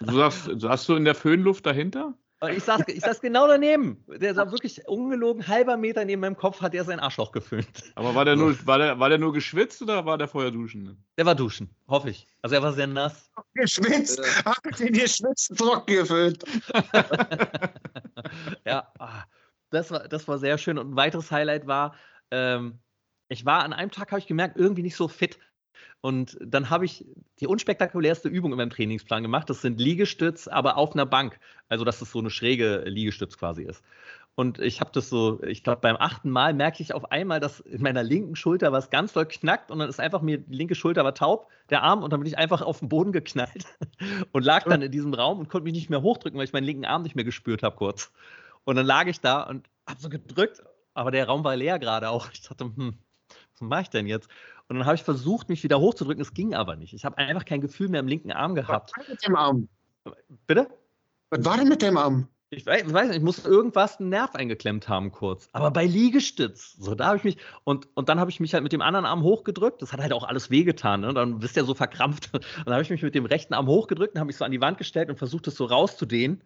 Du 0.00 0.14
sagst, 0.14 0.50
saßt 0.60 0.88
du 0.88 0.94
in 0.96 1.04
der 1.04 1.14
Föhnluft 1.14 1.66
dahinter? 1.66 2.14
Und 2.40 2.50
ich 2.50 2.64
saß, 2.64 2.82
ich 2.88 3.00
saß 3.00 3.22
genau 3.22 3.48
daneben. 3.48 4.04
Der 4.08 4.34
sah 4.34 4.50
wirklich 4.50 4.86
ungelogen, 4.86 5.48
halber 5.48 5.78
Meter 5.78 6.04
neben 6.04 6.20
meinem 6.20 6.36
Kopf 6.36 6.60
hat 6.60 6.74
er 6.74 6.84
sein 6.84 7.00
Arschloch 7.00 7.32
geföhnt. 7.32 7.92
Aber 7.94 8.14
war 8.14 8.26
der 8.26 8.36
nur, 8.36 8.54
war 8.66 8.76
der, 8.76 8.98
war 8.98 9.08
der 9.08 9.16
nur 9.16 9.32
geschwitzt 9.32 9.80
oder 9.80 10.04
war 10.04 10.18
der 10.18 10.28
vorher 10.28 10.50
duschen? 10.50 11.02
Der 11.16 11.24
war 11.24 11.34
duschen, 11.34 11.74
hoffe 11.88 12.10
ich. 12.10 12.26
Also 12.42 12.56
er 12.56 12.62
war 12.62 12.74
sehr 12.74 12.86
nass. 12.86 13.30
Geschwitzt. 13.54 14.18
Äh. 14.18 14.44
Hab 14.44 14.66
ich 14.66 14.76
den 14.76 14.92
geschwitzt 14.92 15.56
trocken 15.56 15.94
gefüllt. 15.94 16.44
ja, 18.66 18.92
ah, 18.98 19.24
das 19.70 19.90
war, 19.90 20.06
das 20.06 20.28
war 20.28 20.38
sehr 20.38 20.58
schön. 20.58 20.76
Und 20.76 20.90
ein 20.90 20.96
weiteres 20.96 21.30
Highlight 21.30 21.66
war, 21.66 21.94
ähm, 22.30 22.80
ich 23.28 23.46
war 23.46 23.64
an 23.64 23.72
einem 23.72 23.90
Tag, 23.90 24.12
habe 24.12 24.20
ich 24.20 24.26
gemerkt, 24.26 24.58
irgendwie 24.58 24.82
nicht 24.82 24.96
so 24.96 25.08
fit. 25.08 25.38
Und 26.00 26.38
dann 26.40 26.70
habe 26.70 26.84
ich 26.84 27.04
die 27.40 27.46
unspektakulärste 27.46 28.28
Übung 28.28 28.52
in 28.52 28.58
meinem 28.58 28.70
Trainingsplan 28.70 29.22
gemacht. 29.22 29.50
Das 29.50 29.62
sind 29.62 29.80
Liegestütz, 29.80 30.48
aber 30.48 30.76
auf 30.76 30.92
einer 30.92 31.06
Bank. 31.06 31.38
Also, 31.68 31.84
dass 31.84 32.00
es 32.00 32.12
so 32.12 32.18
eine 32.18 32.30
schräge 32.30 32.84
Liegestütz 32.86 33.36
quasi 33.38 33.62
ist. 33.62 33.82
Und 34.36 34.58
ich 34.58 34.80
habe 34.80 34.90
das 34.92 35.08
so, 35.08 35.42
ich 35.42 35.64
glaube, 35.64 35.80
beim 35.80 35.96
achten 35.96 36.30
Mal 36.30 36.52
merke 36.52 36.82
ich 36.82 36.92
auf 36.92 37.10
einmal, 37.10 37.40
dass 37.40 37.60
in 37.60 37.80
meiner 37.80 38.02
linken 38.02 38.36
Schulter 38.36 38.70
was 38.70 38.90
ganz 38.90 39.14
doll 39.14 39.24
knackt 39.24 39.70
und 39.70 39.78
dann 39.78 39.88
ist 39.88 39.98
einfach 39.98 40.20
mir, 40.20 40.36
die 40.36 40.54
linke 40.54 40.74
Schulter 40.74 41.04
war 41.04 41.14
taub, 41.14 41.48
der 41.70 41.82
Arm 41.82 42.02
und 42.02 42.12
dann 42.12 42.20
bin 42.20 42.26
ich 42.26 42.36
einfach 42.36 42.60
auf 42.60 42.80
den 42.80 42.90
Boden 42.90 43.12
geknallt 43.12 43.64
und 44.32 44.44
lag 44.44 44.64
dann 44.64 44.82
in 44.82 44.92
diesem 44.92 45.14
Raum 45.14 45.38
und 45.38 45.48
konnte 45.48 45.64
mich 45.64 45.72
nicht 45.72 45.88
mehr 45.88 46.02
hochdrücken, 46.02 46.36
weil 46.36 46.44
ich 46.44 46.52
meinen 46.52 46.64
linken 46.64 46.84
Arm 46.84 47.02
nicht 47.02 47.16
mehr 47.16 47.24
gespürt 47.24 47.62
habe 47.62 47.76
kurz. 47.76 48.12
Und 48.64 48.76
dann 48.76 48.84
lag 48.84 49.06
ich 49.06 49.20
da 49.20 49.42
und 49.42 49.66
habe 49.88 50.00
so 50.00 50.10
gedrückt, 50.10 50.62
aber 50.92 51.10
der 51.10 51.26
Raum 51.26 51.42
war 51.42 51.56
leer 51.56 51.78
gerade 51.78 52.10
auch. 52.10 52.30
Ich 52.30 52.42
dachte, 52.42 52.64
hm, 52.64 52.98
was 53.52 53.60
mache 53.62 53.82
ich 53.82 53.90
denn 53.90 54.06
jetzt? 54.06 54.28
Und 54.68 54.78
dann 54.78 54.86
habe 54.86 54.96
ich 54.96 55.02
versucht, 55.02 55.48
mich 55.48 55.62
wieder 55.62 55.80
hochzudrücken, 55.80 56.22
es 56.22 56.34
ging 56.34 56.54
aber 56.54 56.76
nicht. 56.76 56.92
Ich 56.92 57.04
habe 57.04 57.18
einfach 57.18 57.44
kein 57.44 57.60
Gefühl 57.60 57.88
mehr 57.88 58.00
im 58.00 58.08
linken 58.08 58.32
Arm 58.32 58.54
gehabt. 58.54 58.92
Was 58.96 59.06
war 59.06 59.10
mit 59.10 59.26
dem 59.26 59.36
Arm? 59.36 59.68
Bitte? 60.46 60.68
Was 61.30 61.44
war 61.44 61.56
denn 61.56 61.68
mit 61.68 61.82
dem 61.82 61.96
Arm? 61.96 62.28
Ich 62.50 62.64
weiß, 62.64 62.84
ich 62.86 62.92
weiß 62.92 63.08
nicht, 63.08 63.16
ich 63.16 63.22
muss 63.24 63.44
irgendwas 63.44 63.98
einen 63.98 64.10
Nerv 64.10 64.36
eingeklemmt 64.36 64.88
haben 64.88 65.10
kurz. 65.10 65.48
Aber 65.52 65.72
bei 65.72 65.84
Liegestütz, 65.84 66.76
so 66.78 66.94
da 66.94 67.06
habe 67.06 67.16
ich 67.16 67.24
mich 67.24 67.38
und, 67.64 67.88
und 67.94 68.08
dann 68.08 68.20
habe 68.20 68.30
ich 68.30 68.38
mich 68.38 68.54
halt 68.54 68.62
mit 68.62 68.72
dem 68.72 68.82
anderen 68.82 69.04
Arm 69.04 69.24
hochgedrückt. 69.24 69.82
Das 69.82 69.92
hat 69.92 70.00
halt 70.00 70.12
auch 70.12 70.22
alles 70.22 70.48
wehgetan. 70.48 71.00
Ne? 71.00 71.12
Dann 71.12 71.40
bist 71.40 71.56
du 71.56 71.60
ja 71.60 71.66
so 71.66 71.74
verkrampft. 71.74 72.32
Und 72.32 72.44
dann 72.66 72.74
habe 72.74 72.82
ich 72.82 72.90
mich 72.90 73.02
mit 73.02 73.16
dem 73.16 73.26
rechten 73.26 73.52
Arm 73.52 73.66
hochgedrückt 73.66 74.14
und 74.14 74.20
habe 74.20 74.28
mich 74.28 74.36
so 74.36 74.44
an 74.44 74.52
die 74.52 74.60
Wand 74.60 74.78
gestellt 74.78 75.10
und 75.10 75.16
versucht, 75.16 75.48
das 75.48 75.56
so 75.56 75.64
rauszudehnen. 75.64 76.40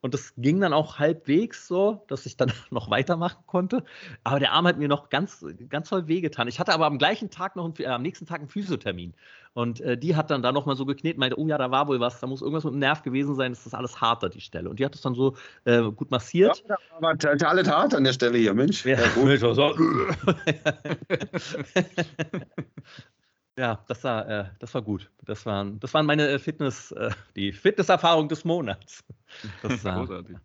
Und 0.00 0.14
das 0.14 0.32
ging 0.36 0.60
dann 0.60 0.72
auch 0.72 0.98
halbwegs 0.98 1.66
so, 1.66 2.04
dass 2.06 2.24
ich 2.24 2.36
dann 2.36 2.52
noch 2.70 2.90
weitermachen 2.90 3.42
konnte. 3.46 3.84
Aber 4.22 4.38
der 4.38 4.52
Arm 4.52 4.66
hat 4.66 4.78
mir 4.78 4.88
noch 4.88 5.08
ganz, 5.08 5.44
ganz 5.68 5.88
toll 5.88 6.06
wehgetan. 6.06 6.46
Ich 6.46 6.60
hatte 6.60 6.72
aber 6.72 6.86
am 6.86 6.98
gleichen 6.98 7.30
Tag 7.30 7.56
noch, 7.56 7.64
einen, 7.64 7.74
äh, 7.78 7.86
am 7.86 8.02
nächsten 8.02 8.26
Tag 8.26 8.38
einen 8.40 8.48
Physiothermin. 8.48 9.14
Und 9.54 9.80
äh, 9.80 9.98
die 9.98 10.14
hat 10.14 10.30
dann 10.30 10.42
da 10.42 10.52
nochmal 10.52 10.76
so 10.76 10.86
geknetet, 10.86 11.18
meinte, 11.18 11.38
oh 11.38 11.46
ja, 11.48 11.58
da 11.58 11.72
war 11.72 11.88
wohl 11.88 11.98
was, 11.98 12.20
da 12.20 12.28
muss 12.28 12.42
irgendwas 12.42 12.64
mit 12.64 12.74
dem 12.74 12.78
Nerv 12.78 13.02
gewesen 13.02 13.34
sein, 13.34 13.52
das 13.52 13.66
ist 13.66 13.74
alles 13.74 14.00
hart 14.00 14.22
an 14.22 14.30
die 14.30 14.40
Stelle. 14.40 14.70
Und 14.70 14.78
die 14.78 14.84
hat 14.84 14.94
es 14.94 15.00
dann 15.00 15.14
so 15.14 15.36
äh, 15.64 15.82
gut 15.82 16.12
massiert. 16.12 16.62
Ja, 16.68 16.76
aber 16.96 17.16
alle 17.48 17.66
hart 17.66 17.94
an 17.94 18.04
der 18.04 18.12
Stelle 18.12 18.38
hier, 18.38 18.54
Mensch. 18.54 18.84
Ja, 18.84 19.00
ja, 19.00 19.08
Mensch, 19.16 19.42
Ja, 23.58 23.84
das 23.88 24.04
war, 24.04 24.28
äh, 24.28 24.44
das 24.60 24.72
war 24.72 24.82
gut. 24.82 25.10
Das 25.24 25.44
waren, 25.44 25.80
das 25.80 25.92
waren 25.92 26.06
meine 26.06 26.28
äh, 26.28 26.38
Fitness, 26.38 26.92
äh, 26.92 27.10
die 27.34 27.52
Fitnesserfahrung 27.52 28.28
des 28.28 28.44
Monats. 28.44 29.04
Das 29.62 29.84
war, 29.84 30.06
Großartig. 30.06 30.36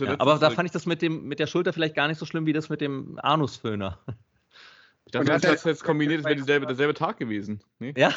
Ja, 0.00 0.20
aber 0.20 0.38
da 0.38 0.50
fand 0.50 0.66
ich 0.66 0.72
das 0.72 0.86
mit, 0.86 1.02
dem, 1.02 1.26
mit 1.26 1.40
der 1.40 1.48
Schulter 1.48 1.72
vielleicht 1.72 1.96
gar 1.96 2.06
nicht 2.06 2.18
so 2.18 2.26
schlimm 2.26 2.46
wie 2.46 2.52
das 2.52 2.68
mit 2.68 2.80
dem 2.80 3.18
Anusföhner. 3.18 3.98
Ich 5.06 5.12
dachte, 5.12 5.26
das 5.26 5.44
ist 5.44 5.64
jetzt 5.64 5.82
kombiniert, 5.82 6.20
das 6.20 6.26
wäre 6.26 6.36
dieselbe, 6.36 6.66
derselbe 6.68 6.94
Tag 6.94 7.16
gewesen. 7.16 7.60
Nee? 7.80 7.94
Ja. 7.96 8.12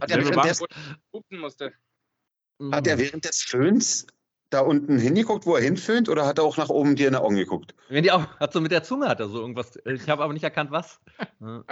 Hat 0.00 0.10
er, 0.10 0.24
hat 2.72 2.86
er 2.86 2.98
während 2.98 3.24
des 3.24 3.42
Föhns 3.42 4.06
da 4.52 4.60
unten 4.60 4.98
hingeguckt, 4.98 5.46
wo 5.46 5.56
er 5.56 5.62
hinföhnt, 5.62 6.08
oder 6.08 6.26
hat 6.26 6.38
er 6.38 6.44
auch 6.44 6.56
nach 6.56 6.68
oben 6.68 6.96
dir 6.96 7.08
in 7.08 7.14
die 7.14 7.18
Augen 7.18 7.36
geguckt? 7.36 7.74
Wenn 7.88 8.02
die 8.02 8.12
auch, 8.12 8.26
hat 8.38 8.52
so 8.52 8.60
mit 8.60 8.72
der 8.72 8.82
Zunge 8.82 9.08
hat 9.08 9.20
er 9.20 9.28
so 9.28 9.40
irgendwas. 9.40 9.78
Ich 9.84 10.08
habe 10.08 10.22
aber 10.22 10.32
nicht 10.32 10.44
erkannt, 10.44 10.70
was. 10.70 11.00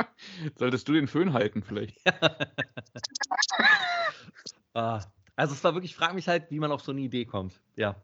Solltest 0.57 0.89
du 0.89 0.93
den 0.93 1.07
Föhn 1.07 1.33
halten, 1.33 1.63
vielleicht? 1.63 1.99
ah, 4.75 5.01
also 5.37 5.55
es 5.55 5.65
war 5.65 5.75
wirklich, 5.75 5.93
ich 5.93 5.97
frage 5.97 6.15
mich 6.15 6.29
halt, 6.29 6.51
wie 6.51 6.59
man 6.59 6.73
auf 6.73 6.83
so 6.83 6.93
eine 6.93 7.01
Idee 7.01 7.25
kommt. 7.25 7.61
Ja. 7.77 7.97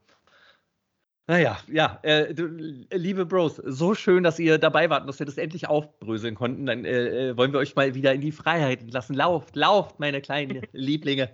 Naja, 1.29 1.59
ja, 1.66 1.99
äh, 2.03 2.33
du, 2.35 2.47
liebe 2.47 3.27
Bros, 3.27 3.57
so 3.57 3.97
schön, 3.97 4.22
dass 4.22 4.39
ihr 4.39 4.59
dabei 4.59 4.91
wart 4.91 5.01
und 5.01 5.07
dass 5.09 5.18
wir 5.18 5.27
das 5.27 5.39
endlich 5.39 5.68
aufbröseln 5.68 6.37
konnten. 6.37 6.66
Dann 6.66 6.85
äh, 6.85 7.31
äh 7.31 7.37
wollen 7.37 7.53
wir 7.53 7.59
euch 7.59 7.74
mal 7.74 7.97
wieder 7.97 8.14
in 8.14 8.20
die 8.20 8.31
Freiheit 8.31 8.93
lassen. 8.93 9.14
Lauft, 9.14 9.57
lauft, 9.57 9.99
meine 9.99 10.20
kleinen 10.20 10.62
Lieblinge. 10.72 11.31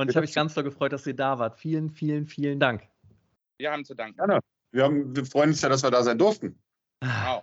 Und 0.00 0.08
ich 0.08 0.16
habe 0.16 0.24
mich 0.24 0.34
ganz 0.34 0.54
so 0.54 0.62
gefreut, 0.62 0.92
dass 0.92 1.06
ihr 1.06 1.14
da 1.14 1.38
wart. 1.38 1.58
Vielen, 1.58 1.90
vielen, 1.90 2.26
vielen 2.26 2.58
Dank. 2.58 2.88
Wir 3.58 3.70
haben 3.70 3.84
zu 3.84 3.94
danken. 3.94 4.16
Gerne. 4.16 4.40
Wir, 4.72 4.84
haben, 4.84 5.14
wir 5.14 5.26
freuen 5.26 5.50
uns 5.50 5.60
ja, 5.60 5.68
dass 5.68 5.82
wir 5.82 5.90
da 5.90 6.02
sein 6.02 6.16
durften. 6.16 6.58
Wow. 7.02 7.42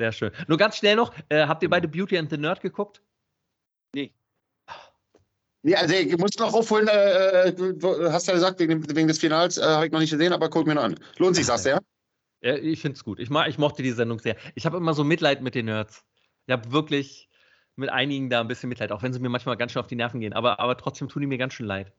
Sehr 0.00 0.12
schön. 0.12 0.30
Nur 0.48 0.56
ganz 0.56 0.78
schnell 0.78 0.96
noch, 0.96 1.14
äh, 1.28 1.46
habt 1.46 1.62
ihr 1.62 1.68
beide 1.68 1.86
Beauty 1.86 2.16
and 2.16 2.30
the 2.30 2.38
Nerd 2.38 2.62
geguckt? 2.62 3.02
Nee. 3.94 4.14
Nee, 5.62 5.74
also 5.74 5.94
ich 5.94 6.16
muss 6.18 6.36
noch 6.38 6.52
aufholen, 6.52 6.88
äh, 6.88 7.52
du 7.52 8.10
hast 8.10 8.26
ja 8.26 8.34
gesagt, 8.34 8.60
wegen, 8.60 8.86
wegen 8.94 9.08
des 9.08 9.18
Finals 9.18 9.56
äh, 9.58 9.62
habe 9.62 9.86
ich 9.86 9.92
noch 9.92 10.00
nicht 10.00 10.10
gesehen, 10.10 10.32
aber 10.32 10.50
guck 10.50 10.66
mir 10.66 10.74
noch 10.74 10.84
an. 10.84 10.98
Lohnt 11.18 11.36
sich, 11.36 11.46
sagst 11.46 11.66
du 11.66 11.70
ja? 11.70 11.78
ja 12.42 12.56
ich 12.56 12.80
finde 12.80 12.96
es 12.96 13.04
gut. 13.04 13.18
Ich, 13.18 13.30
ich 13.30 13.58
mochte 13.58 13.82
die 13.82 13.92
Sendung 13.92 14.18
sehr. 14.18 14.36
Ich 14.54 14.66
habe 14.66 14.76
immer 14.76 14.94
so 14.94 15.04
Mitleid 15.04 15.42
mit 15.42 15.54
den 15.54 15.66
Nerds. 15.66 16.04
Ich 16.46 16.52
habe 16.52 16.70
wirklich, 16.72 17.28
mit 17.76 17.90
einigen 17.90 18.30
da 18.30 18.40
ein 18.40 18.48
bisschen 18.48 18.68
Mitleid, 18.68 18.92
auch 18.92 19.02
wenn 19.02 19.12
sie 19.12 19.18
mir 19.18 19.28
manchmal 19.28 19.56
ganz 19.56 19.72
schön 19.72 19.80
auf 19.80 19.86
die 19.86 19.96
Nerven 19.96 20.20
gehen. 20.20 20.32
Aber, 20.32 20.60
aber 20.60 20.76
trotzdem 20.76 21.08
tun 21.08 21.22
die 21.22 21.26
mir 21.26 21.38
ganz 21.38 21.54
schön 21.54 21.66
leid. 21.66 21.92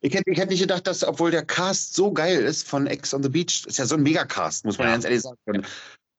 Ich 0.00 0.14
hätte, 0.14 0.30
ich 0.30 0.38
hätte 0.38 0.50
nicht 0.50 0.60
gedacht, 0.60 0.86
dass, 0.86 1.04
obwohl 1.04 1.30
der 1.30 1.44
Cast 1.44 1.94
so 1.94 2.12
geil 2.12 2.42
ist 2.42 2.68
von 2.68 2.86
Ex 2.86 3.14
on 3.14 3.22
the 3.22 3.28
Beach, 3.28 3.64
ist 3.66 3.78
ja 3.78 3.86
so 3.86 3.94
ein 3.94 4.02
Megacast, 4.02 4.64
muss 4.64 4.78
man 4.78 4.88
ja. 4.88 4.94
ganz 4.94 5.04
ehrlich 5.04 5.22
sagen. 5.22 5.64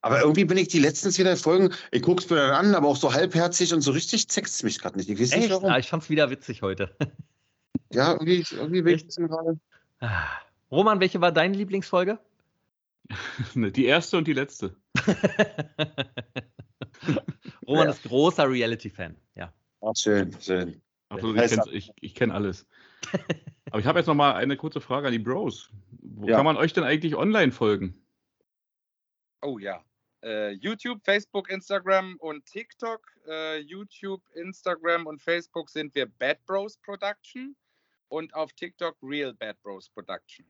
Aber 0.00 0.20
irgendwie 0.20 0.44
bin 0.44 0.58
ich 0.58 0.68
die 0.68 0.78
letztens 0.78 1.18
wieder 1.18 1.36
Folgen, 1.36 1.70
ich 1.90 2.02
gucke 2.02 2.22
es 2.22 2.28
mir 2.28 2.36
dann 2.36 2.50
an, 2.50 2.74
aber 2.74 2.88
auch 2.88 2.96
so 2.96 3.12
halbherzig 3.12 3.72
und 3.72 3.80
so 3.80 3.90
richtig 3.90 4.28
zext 4.28 4.54
es 4.54 4.62
mich 4.62 4.78
gerade 4.78 4.98
nicht. 4.98 5.08
Ich 5.08 5.20
weiß 5.20 5.36
nicht 5.36 5.50
warum. 5.50 5.68
Ja, 5.68 5.78
ich 5.78 5.88
fand 5.88 6.02
es 6.02 6.10
wieder 6.10 6.30
witzig 6.30 6.62
heute. 6.62 6.94
ja, 7.90 8.12
irgendwie, 8.12 8.44
irgendwie 8.50 8.82
bin 8.82 8.96
ich 8.96 9.08
gerade. 9.08 9.58
Ah. 10.00 10.28
Roman, 10.70 11.00
welche 11.00 11.20
war 11.20 11.32
deine 11.32 11.56
Lieblingsfolge? 11.56 12.18
Die 13.54 13.84
erste 13.84 14.16
und 14.18 14.26
die 14.26 14.32
letzte. 14.32 14.76
Roman 17.66 17.86
ja. 17.86 17.92
ist 17.92 18.02
großer 18.02 18.48
Reality-Fan, 18.48 19.16
ja. 19.34 19.52
Ach, 19.80 19.96
schön, 19.96 20.34
schön. 20.40 20.80
Absolut, 21.08 21.38
ich, 21.38 21.72
ich, 21.72 21.92
ich 22.00 22.14
kenne 22.14 22.34
alles. 22.34 22.66
Aber 23.70 23.80
ich 23.80 23.86
habe 23.86 23.98
jetzt 23.98 24.06
noch 24.06 24.14
mal 24.14 24.34
eine 24.34 24.56
kurze 24.56 24.80
Frage 24.80 25.08
an 25.08 25.12
die 25.12 25.18
Bros. 25.18 25.70
Wo 26.00 26.28
ja. 26.28 26.36
kann 26.36 26.44
man 26.44 26.56
euch 26.56 26.72
denn 26.72 26.84
eigentlich 26.84 27.16
online 27.16 27.52
folgen? 27.52 28.06
Oh 29.42 29.58
ja. 29.58 29.84
Uh, 30.24 30.50
YouTube, 30.50 31.04
Facebook, 31.04 31.50
Instagram 31.50 32.16
und 32.18 32.46
TikTok. 32.46 33.04
Uh, 33.26 33.56
YouTube, 33.56 34.22
Instagram 34.34 35.06
und 35.06 35.20
Facebook 35.20 35.68
sind 35.68 35.94
wir 35.94 36.06
Bad 36.06 36.44
Bros 36.46 36.78
Production 36.78 37.54
und 38.08 38.32
auf 38.34 38.52
TikTok 38.52 38.96
Real 39.02 39.34
Bad 39.34 39.60
Bros 39.62 39.90
Production. 39.90 40.46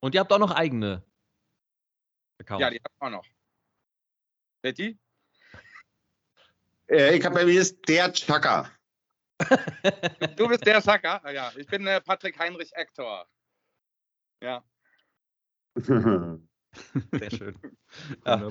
Und 0.00 0.14
ihr 0.14 0.20
habt 0.20 0.32
auch 0.32 0.38
noch 0.38 0.52
eigene 0.52 1.02
Accounts? 2.38 2.60
Ja, 2.60 2.70
die 2.70 2.80
habt 2.82 2.94
auch 3.00 3.10
noch. 3.10 3.26
Betty? 4.62 4.98
Äh, 6.90 7.16
ich 7.16 7.24
habe 7.24 7.36
bei 7.36 7.44
mir 7.44 7.60
ist 7.60 7.88
der 7.88 8.12
Chaka. 8.12 8.70
du 10.36 10.48
bist 10.48 10.66
der 10.66 10.82
Chaka? 10.82 11.20
Ah, 11.22 11.30
ja, 11.30 11.52
ich 11.56 11.66
bin 11.66 11.86
äh, 11.86 12.00
Patrick 12.00 12.38
Heinrich 12.38 12.72
Ektor. 12.74 13.26
Ja. 14.42 14.62
Sehr 15.76 17.30
schön. 17.30 17.56
Ja. 18.24 18.48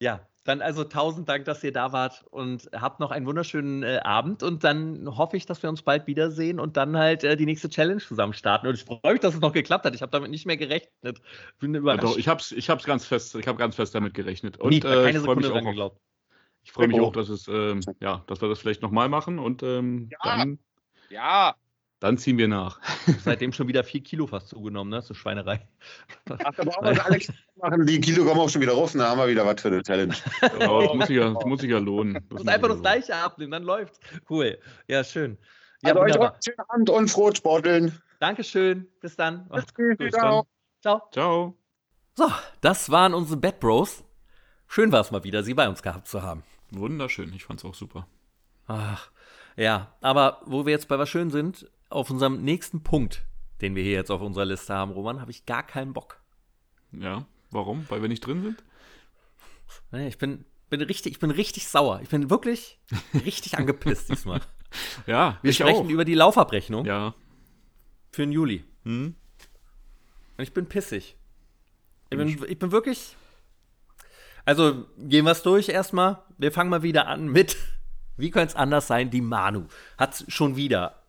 ja, 0.00 0.28
dann 0.42 0.60
also 0.60 0.82
tausend 0.82 1.28
Dank, 1.28 1.44
dass 1.44 1.62
ihr 1.62 1.72
da 1.72 1.92
wart 1.92 2.24
und 2.30 2.68
habt 2.72 2.98
noch 2.98 3.12
einen 3.12 3.24
wunderschönen 3.24 3.84
äh, 3.84 4.00
Abend 4.02 4.42
und 4.42 4.64
dann 4.64 5.16
hoffe 5.16 5.36
ich, 5.36 5.46
dass 5.46 5.62
wir 5.62 5.70
uns 5.70 5.82
bald 5.82 6.08
wiedersehen 6.08 6.58
und 6.58 6.76
dann 6.76 6.96
halt 6.96 7.22
äh, 7.22 7.36
die 7.36 7.46
nächste 7.46 7.68
Challenge 7.68 8.00
zusammen 8.00 8.32
starten. 8.32 8.66
Und 8.66 8.74
ich 8.74 8.82
freue 8.82 9.12
mich, 9.12 9.20
dass 9.20 9.34
es 9.34 9.40
noch 9.40 9.52
geklappt 9.52 9.84
hat. 9.84 9.94
Ich 9.94 10.02
habe 10.02 10.10
damit 10.10 10.32
nicht 10.32 10.44
mehr 10.44 10.56
gerechnet. 10.56 11.20
Bin 11.60 11.72
überrascht. 11.76 12.02
Ja, 12.02 12.10
doch, 12.10 12.18
ich 12.18 12.26
habe 12.26 12.42
ich 12.50 12.68
hab's 12.68 12.84
ganz 12.84 13.06
fest, 13.06 13.36
ich 13.36 13.46
habe 13.46 13.58
ganz 13.58 13.76
fest 13.76 13.94
damit 13.94 14.14
gerechnet. 14.14 14.56
Und 14.58 14.70
Nie, 14.70 14.78
äh, 14.78 14.80
keine 14.80 15.18
ich 15.18 15.24
freue 15.24 15.36
mich 15.36 15.46
auch 15.46 15.62
geglaubt. 15.62 16.00
Ich 16.66 16.72
freue 16.72 16.88
mich 16.88 17.00
auch, 17.00 17.12
dass 17.12 17.28
es, 17.28 17.46
ähm, 17.46 17.80
ja, 18.00 18.24
dass 18.26 18.40
wir 18.40 18.48
das 18.48 18.58
vielleicht 18.58 18.82
nochmal 18.82 19.08
machen 19.08 19.38
und 19.38 19.62
ähm, 19.62 20.08
ja. 20.10 20.18
dann. 20.22 20.58
Ja. 21.10 21.54
Dann 22.00 22.18
ziehen 22.18 22.38
wir 22.38 22.48
nach. 22.48 22.80
Seitdem 23.24 23.52
schon 23.52 23.68
wieder 23.68 23.84
vier 23.84 24.02
Kilo 24.02 24.26
fast 24.26 24.48
zugenommen, 24.48 24.90
ne? 24.90 25.00
So 25.00 25.14
Schweinerei. 25.14 25.66
Ach, 26.28 26.52
brauchen 26.56 26.84
wir 26.84 27.06
Alex 27.06 27.32
machen. 27.54 27.86
Die 27.86 28.00
Kilo 28.00 28.24
kommen 28.24 28.40
auch 28.40 28.48
schon 28.48 28.62
wieder 28.62 28.72
rauf, 28.72 28.92
da 28.92 29.10
haben 29.10 29.18
wir 29.18 29.28
wieder 29.28 29.46
was 29.46 29.62
für 29.62 29.68
eine 29.68 29.82
Challenge. 29.84 30.14
Ja, 30.42 30.48
das, 30.48 30.94
muss 30.94 31.06
sich 31.06 31.16
ja, 31.16 31.30
das 31.30 31.44
muss 31.44 31.60
sich 31.60 31.70
ja 31.70 31.78
lohnen. 31.78 32.14
Das 32.14 32.22
du 32.28 32.34
musst 32.34 32.48
einfach 32.48 32.68
das 32.68 32.82
gleiche 32.82 33.14
abnehmen, 33.14 33.52
dann 33.52 33.62
läuft's. 33.62 34.00
Cool. 34.28 34.58
Ja, 34.88 35.04
schön. 35.04 35.38
Ja, 35.82 35.90
also 35.94 36.00
euch 36.00 36.18
auch 36.18 36.34
schönen 36.44 36.58
Abend 36.68 36.90
und 36.90 37.08
frohes 37.08 37.38
Sporteln. 37.38 37.96
Dankeschön. 38.18 38.88
Bis 39.00 39.14
dann. 39.14 39.48
Bis, 39.50 39.66
Bis 39.96 40.12
dann. 40.12 40.42
Ciao. 40.82 41.02
Ciao. 41.12 41.56
So, 42.16 42.28
das 42.60 42.90
waren 42.90 43.14
unsere 43.14 43.38
Bad 43.38 43.60
Bros. 43.60 44.02
Schön 44.66 44.90
war 44.90 45.00
es 45.00 45.12
mal 45.12 45.22
wieder, 45.22 45.44
sie 45.44 45.54
bei 45.54 45.68
uns 45.68 45.80
gehabt 45.80 46.08
zu 46.08 46.22
haben. 46.22 46.42
Wunderschön, 46.78 47.32
ich 47.32 47.44
fand's 47.44 47.64
auch 47.64 47.74
super. 47.74 48.06
Ach, 48.66 49.10
ja, 49.56 49.94
aber 50.00 50.42
wo 50.46 50.66
wir 50.66 50.72
jetzt 50.72 50.88
bei 50.88 50.98
was 50.98 51.08
schön 51.08 51.30
sind, 51.30 51.70
auf 51.88 52.10
unserem 52.10 52.42
nächsten 52.42 52.82
Punkt, 52.82 53.24
den 53.60 53.74
wir 53.74 53.82
hier 53.82 53.92
jetzt 53.92 54.10
auf 54.10 54.20
unserer 54.20 54.44
Liste 54.44 54.74
haben, 54.74 54.90
Roman, 54.90 55.20
habe 55.20 55.30
ich 55.30 55.46
gar 55.46 55.62
keinen 55.62 55.92
Bock. 55.92 56.20
Ja, 56.92 57.26
warum? 57.50 57.86
Weil 57.88 58.02
wir 58.02 58.08
nicht 58.08 58.26
drin 58.26 58.42
sind? 58.42 58.64
Ich 60.08 60.18
bin, 60.18 60.44
bin 60.70 60.80
richtig, 60.82 61.12
ich 61.12 61.18
bin 61.18 61.30
richtig 61.30 61.68
sauer. 61.68 62.00
Ich 62.02 62.08
bin 62.08 62.30
wirklich 62.30 62.78
richtig 63.14 63.56
angepisst 63.56 64.08
diesmal. 64.10 64.40
Ja, 65.06 65.38
wir 65.42 65.52
sprechen 65.52 65.86
auch. 65.86 65.90
über 65.90 66.04
die 66.04 66.14
Laufabrechnung. 66.14 66.84
Ja. 66.84 67.14
Für 68.12 68.22
den 68.22 68.32
Juli. 68.32 68.64
Hm? 68.84 69.14
Und 70.36 70.42
ich 70.42 70.52
bin 70.52 70.66
pissig. 70.66 71.16
Ich 72.10 72.18
bin, 72.18 72.28
ich 72.28 72.58
bin 72.58 72.72
wirklich. 72.72 73.16
Also 74.46 74.86
gehen 74.96 75.24
wir 75.24 75.32
es 75.32 75.42
durch 75.42 75.68
erstmal. 75.68 76.22
Wir 76.38 76.52
fangen 76.52 76.70
mal 76.70 76.82
wieder 76.82 77.08
an 77.08 77.28
mit, 77.28 77.56
wie 78.16 78.30
könnte 78.30 78.48
es 78.48 78.56
anders 78.56 78.86
sein, 78.86 79.10
die 79.10 79.20
Manu 79.20 79.66
hat 79.98 80.24
schon 80.28 80.56
wieder 80.56 81.02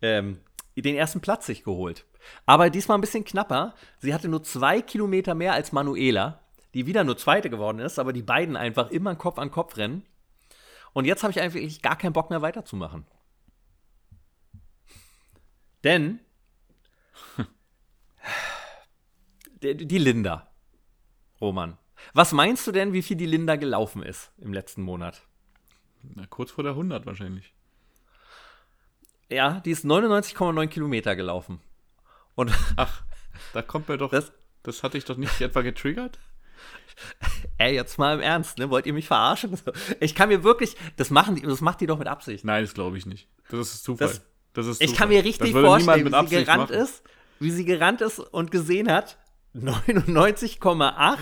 ähm, 0.00 0.40
den 0.76 0.94
ersten 0.96 1.20
Platz 1.20 1.46
sich 1.46 1.64
geholt. 1.64 2.06
Aber 2.46 2.70
diesmal 2.70 2.96
ein 2.96 3.00
bisschen 3.00 3.24
knapper. 3.24 3.74
Sie 3.98 4.14
hatte 4.14 4.28
nur 4.28 4.42
zwei 4.42 4.80
Kilometer 4.82 5.34
mehr 5.34 5.52
als 5.52 5.72
Manuela, 5.72 6.40
die 6.74 6.86
wieder 6.86 7.04
nur 7.04 7.16
Zweite 7.16 7.50
geworden 7.50 7.80
ist, 7.80 7.98
aber 7.98 8.12
die 8.12 8.22
beiden 8.22 8.56
einfach 8.56 8.90
immer 8.90 9.14
Kopf 9.16 9.38
an 9.38 9.50
Kopf 9.50 9.76
rennen. 9.76 10.04
Und 10.92 11.04
jetzt 11.04 11.22
habe 11.22 11.32
ich 11.32 11.40
eigentlich 11.40 11.82
gar 11.82 11.96
keinen 11.96 12.12
Bock 12.12 12.30
mehr 12.30 12.42
weiterzumachen. 12.42 13.04
Denn 15.82 16.20
die 19.62 19.98
Linda, 19.98 20.48
Roman, 21.40 21.78
was 22.14 22.32
meinst 22.32 22.66
du 22.66 22.72
denn, 22.72 22.92
wie 22.92 23.02
viel 23.02 23.16
die 23.16 23.26
Linda 23.26 23.56
gelaufen 23.56 24.02
ist 24.02 24.32
im 24.38 24.52
letzten 24.52 24.82
Monat? 24.82 25.22
Na, 26.02 26.26
kurz 26.26 26.50
vor 26.50 26.64
der 26.64 26.72
100 26.72 27.06
wahrscheinlich. 27.06 27.52
Ja, 29.28 29.60
die 29.60 29.72
ist 29.72 29.84
99,9 29.84 30.68
Kilometer 30.68 31.16
gelaufen. 31.16 31.60
Und 32.34 32.52
ach, 32.76 33.02
da 33.52 33.62
kommt 33.62 33.88
mir 33.88 33.98
doch. 33.98 34.10
Das, 34.10 34.32
das 34.62 34.82
hatte 34.82 34.98
ich 34.98 35.04
doch 35.04 35.16
nicht 35.16 35.40
etwa 35.40 35.62
getriggert? 35.62 36.18
Ey, 37.58 37.74
jetzt 37.74 37.98
mal 37.98 38.14
im 38.14 38.20
Ernst, 38.20 38.58
ne? 38.58 38.70
Wollt 38.70 38.86
ihr 38.86 38.92
mich 38.92 39.06
verarschen? 39.06 39.58
Ich 40.00 40.14
kann 40.14 40.28
mir 40.28 40.44
wirklich, 40.44 40.76
das 40.96 41.10
machen 41.10 41.34
die, 41.34 41.42
das 41.42 41.60
macht 41.60 41.80
die 41.80 41.86
doch 41.86 41.98
mit 41.98 42.08
Absicht. 42.08 42.44
Nein, 42.44 42.64
das 42.64 42.74
glaube 42.74 42.96
ich 42.98 43.06
nicht. 43.06 43.28
Das 43.50 43.60
ist 43.60 43.84
Zufall. 43.84 44.08
Das, 44.08 44.22
das 44.52 44.66
ist 44.66 44.78
Zufall. 44.78 44.92
Ich 44.92 44.98
kann 44.98 45.08
mir 45.08 45.24
richtig 45.24 45.52
vorstellen, 45.52 46.06
wie 46.06 46.28
sie 46.28 46.44
gerannt 46.44 46.70
machen. 46.70 46.82
ist 46.82 47.02
wie 47.38 47.50
sie 47.50 47.64
gerannt 47.64 48.00
ist 48.00 48.18
und 48.18 48.50
gesehen 48.50 48.90
hat, 48.90 49.18
99,8 49.54 51.18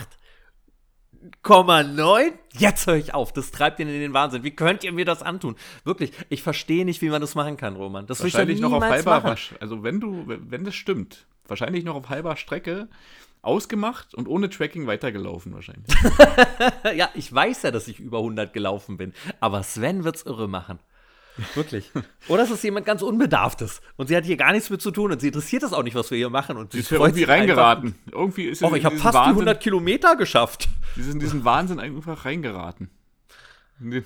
9? 1.46 2.32
Jetzt 2.52 2.86
höre 2.86 2.96
ich 2.96 3.14
auf. 3.14 3.32
Das 3.32 3.50
treibt 3.50 3.80
ihn 3.80 3.88
in 3.88 4.00
den 4.00 4.12
Wahnsinn. 4.12 4.42
Wie 4.42 4.50
könnt 4.50 4.84
ihr 4.84 4.92
mir 4.92 5.04
das 5.04 5.22
antun? 5.22 5.56
Wirklich, 5.84 6.12
ich 6.28 6.42
verstehe 6.42 6.84
nicht, 6.84 7.02
wie 7.02 7.08
man 7.08 7.20
das 7.20 7.34
machen 7.34 7.56
kann, 7.56 7.76
Roman. 7.76 8.06
Das 8.06 8.20
will 8.20 8.28
ich 8.28 8.34
Wahrscheinlich 8.34 8.60
noch 8.60 8.72
auf 8.72 8.82
halber, 8.82 9.20
machen. 9.20 9.56
also 9.60 9.82
wenn 9.82 10.00
du, 10.00 10.24
wenn 10.26 10.64
das 10.64 10.74
stimmt, 10.74 11.26
wahrscheinlich 11.46 11.84
noch 11.84 11.94
auf 11.94 12.08
halber 12.08 12.36
Strecke 12.36 12.88
ausgemacht 13.42 14.14
und 14.14 14.26
ohne 14.26 14.48
Tracking 14.48 14.86
weitergelaufen 14.86 15.52
wahrscheinlich. 15.54 15.92
ja, 16.96 17.10
ich 17.14 17.32
weiß 17.32 17.62
ja, 17.62 17.70
dass 17.70 17.88
ich 17.88 18.00
über 18.00 18.18
100 18.18 18.52
gelaufen 18.52 18.96
bin. 18.96 19.12
Aber 19.40 19.62
Sven 19.62 20.04
wird's 20.04 20.22
irre 20.22 20.48
machen. 20.48 20.78
Wirklich. 21.54 21.90
Oder 22.28 22.44
es 22.44 22.50
ist 22.50 22.62
jemand 22.62 22.86
ganz 22.86 23.02
Unbedarftes. 23.02 23.80
Und 23.96 24.06
sie 24.06 24.16
hat 24.16 24.24
hier 24.24 24.36
gar 24.36 24.52
nichts 24.52 24.70
mit 24.70 24.80
zu 24.80 24.90
tun. 24.92 25.10
Und 25.12 25.20
sie 25.20 25.26
interessiert 25.28 25.62
das 25.64 25.72
auch 25.72 25.82
nicht, 25.82 25.94
was 25.96 26.10
wir 26.10 26.18
hier 26.18 26.30
machen. 26.30 26.56
Und 26.56 26.72
Sie 26.72 26.78
ist 26.78 26.88
freut 26.88 27.00
irgendwie 27.00 27.20
sich 27.20 27.28
einfach- 27.28 27.40
reingeraten. 27.40 27.94
Irgendwie 28.12 28.44
ist 28.44 28.58
sie 28.60 28.64
Och, 28.64 28.74
ich 28.76 28.84
habe 28.84 28.96
fast 28.96 29.14
die 29.14 29.18
Wahnsinn, 29.18 29.34
100 29.34 29.60
Kilometer 29.60 30.14
geschafft. 30.16 30.68
Sie 30.94 31.00
ist 31.00 31.12
in 31.12 31.18
diesen 31.18 31.44
Wahnsinn 31.44 31.80
einfach 31.80 32.24
reingeraten. 32.24 32.90
In 33.80 33.90
den, 33.90 34.04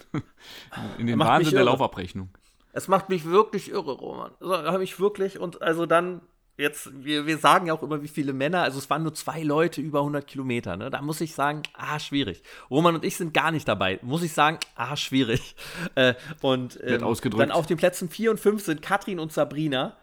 in 0.98 1.06
den 1.06 1.18
Wahnsinn 1.18 1.50
der 1.52 1.60
irre. 1.60 1.70
Laufabrechnung. 1.72 2.30
Es 2.72 2.88
macht 2.88 3.08
mich 3.10 3.24
wirklich 3.26 3.70
irre, 3.70 3.92
Roman. 3.92 4.30
So, 4.40 4.56
habe 4.56 4.82
ich 4.84 4.98
wirklich. 4.98 5.38
Und 5.38 5.60
also 5.60 5.84
dann, 5.84 6.22
jetzt, 6.58 6.90
wir, 7.04 7.26
wir 7.26 7.38
sagen 7.38 7.66
ja 7.66 7.72
auch 7.72 7.82
immer, 7.82 8.02
wie 8.02 8.08
viele 8.08 8.32
Männer, 8.32 8.62
also 8.62 8.78
es 8.78 8.90
waren 8.90 9.04
nur 9.04 9.14
zwei 9.14 9.42
Leute 9.42 9.80
über 9.80 10.00
100 10.00 10.26
Kilometer. 10.26 10.76
Ne? 10.76 10.90
Da 10.90 11.00
muss 11.00 11.20
ich 11.20 11.34
sagen, 11.34 11.62
ah, 11.72 11.98
schwierig. 11.98 12.42
Roman 12.68 12.96
und 12.96 13.04
ich 13.04 13.16
sind 13.16 13.32
gar 13.32 13.52
nicht 13.52 13.66
dabei. 13.66 14.00
Muss 14.02 14.22
ich 14.22 14.32
sagen, 14.32 14.58
ah, 14.74 14.96
schwierig. 14.96 15.54
Äh, 15.94 16.14
und 16.42 16.78
ähm, 16.82 17.02
ausgedrückt. 17.02 17.40
dann 17.40 17.50
auf 17.50 17.66
den 17.66 17.76
Plätzen 17.76 18.08
4 18.08 18.32
und 18.32 18.40
5 18.40 18.64
sind 18.64 18.82
Katrin 18.82 19.18
und 19.18 19.32
Sabrina. 19.32 19.96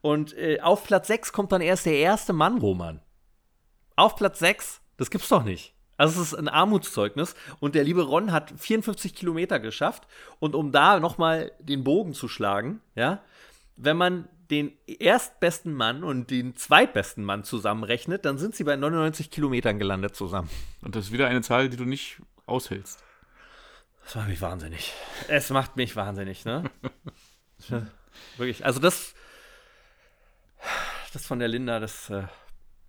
Und 0.00 0.36
äh, 0.36 0.60
auf 0.60 0.84
Platz 0.84 1.06
6 1.08 1.32
kommt 1.32 1.52
dann 1.52 1.60
erst 1.60 1.86
der 1.86 1.94
erste 1.94 2.32
Mann, 2.32 2.58
Roman. 2.58 3.00
Auf 3.96 4.16
Platz 4.16 4.38
6, 4.40 4.80
das 4.96 5.10
gibt's 5.10 5.28
doch 5.28 5.44
nicht. 5.44 5.74
Also 5.96 6.20
es 6.20 6.32
ist 6.32 6.38
ein 6.38 6.48
Armutszeugnis 6.48 7.34
und 7.60 7.74
der 7.74 7.84
liebe 7.84 8.02
Ron 8.02 8.32
hat 8.32 8.52
54 8.56 9.14
Kilometer 9.14 9.58
geschafft 9.58 10.06
und 10.38 10.54
um 10.54 10.72
da 10.72 11.00
nochmal 11.00 11.52
den 11.60 11.84
Bogen 11.84 12.14
zu 12.14 12.28
schlagen, 12.28 12.80
ja, 12.94 13.22
wenn 13.76 13.96
man 13.96 14.28
den 14.50 14.72
erstbesten 14.86 15.74
Mann 15.74 16.02
und 16.02 16.30
den 16.30 16.56
zweitbesten 16.56 17.24
Mann 17.24 17.44
zusammenrechnet, 17.44 18.24
dann 18.24 18.38
sind 18.38 18.54
sie 18.54 18.64
bei 18.64 18.76
99 18.76 19.30
Kilometern 19.30 19.78
gelandet 19.78 20.16
zusammen. 20.16 20.48
Und 20.82 20.96
das 20.96 21.06
ist 21.06 21.12
wieder 21.12 21.26
eine 21.26 21.42
Zahl, 21.42 21.68
die 21.68 21.76
du 21.76 21.84
nicht 21.84 22.20
aushältst. 22.46 23.02
Das 24.04 24.14
macht 24.14 24.28
mich 24.28 24.40
wahnsinnig. 24.40 24.92
Es 25.28 25.50
macht 25.50 25.76
mich 25.76 25.94
wahnsinnig, 25.94 26.46
ne? 26.46 26.64
Wirklich, 28.38 28.64
also 28.64 28.80
das, 28.80 29.14
das 31.12 31.26
von 31.26 31.38
der 31.38 31.48
Linda, 31.48 31.78
das, 31.78 32.08
äh, 32.08 32.24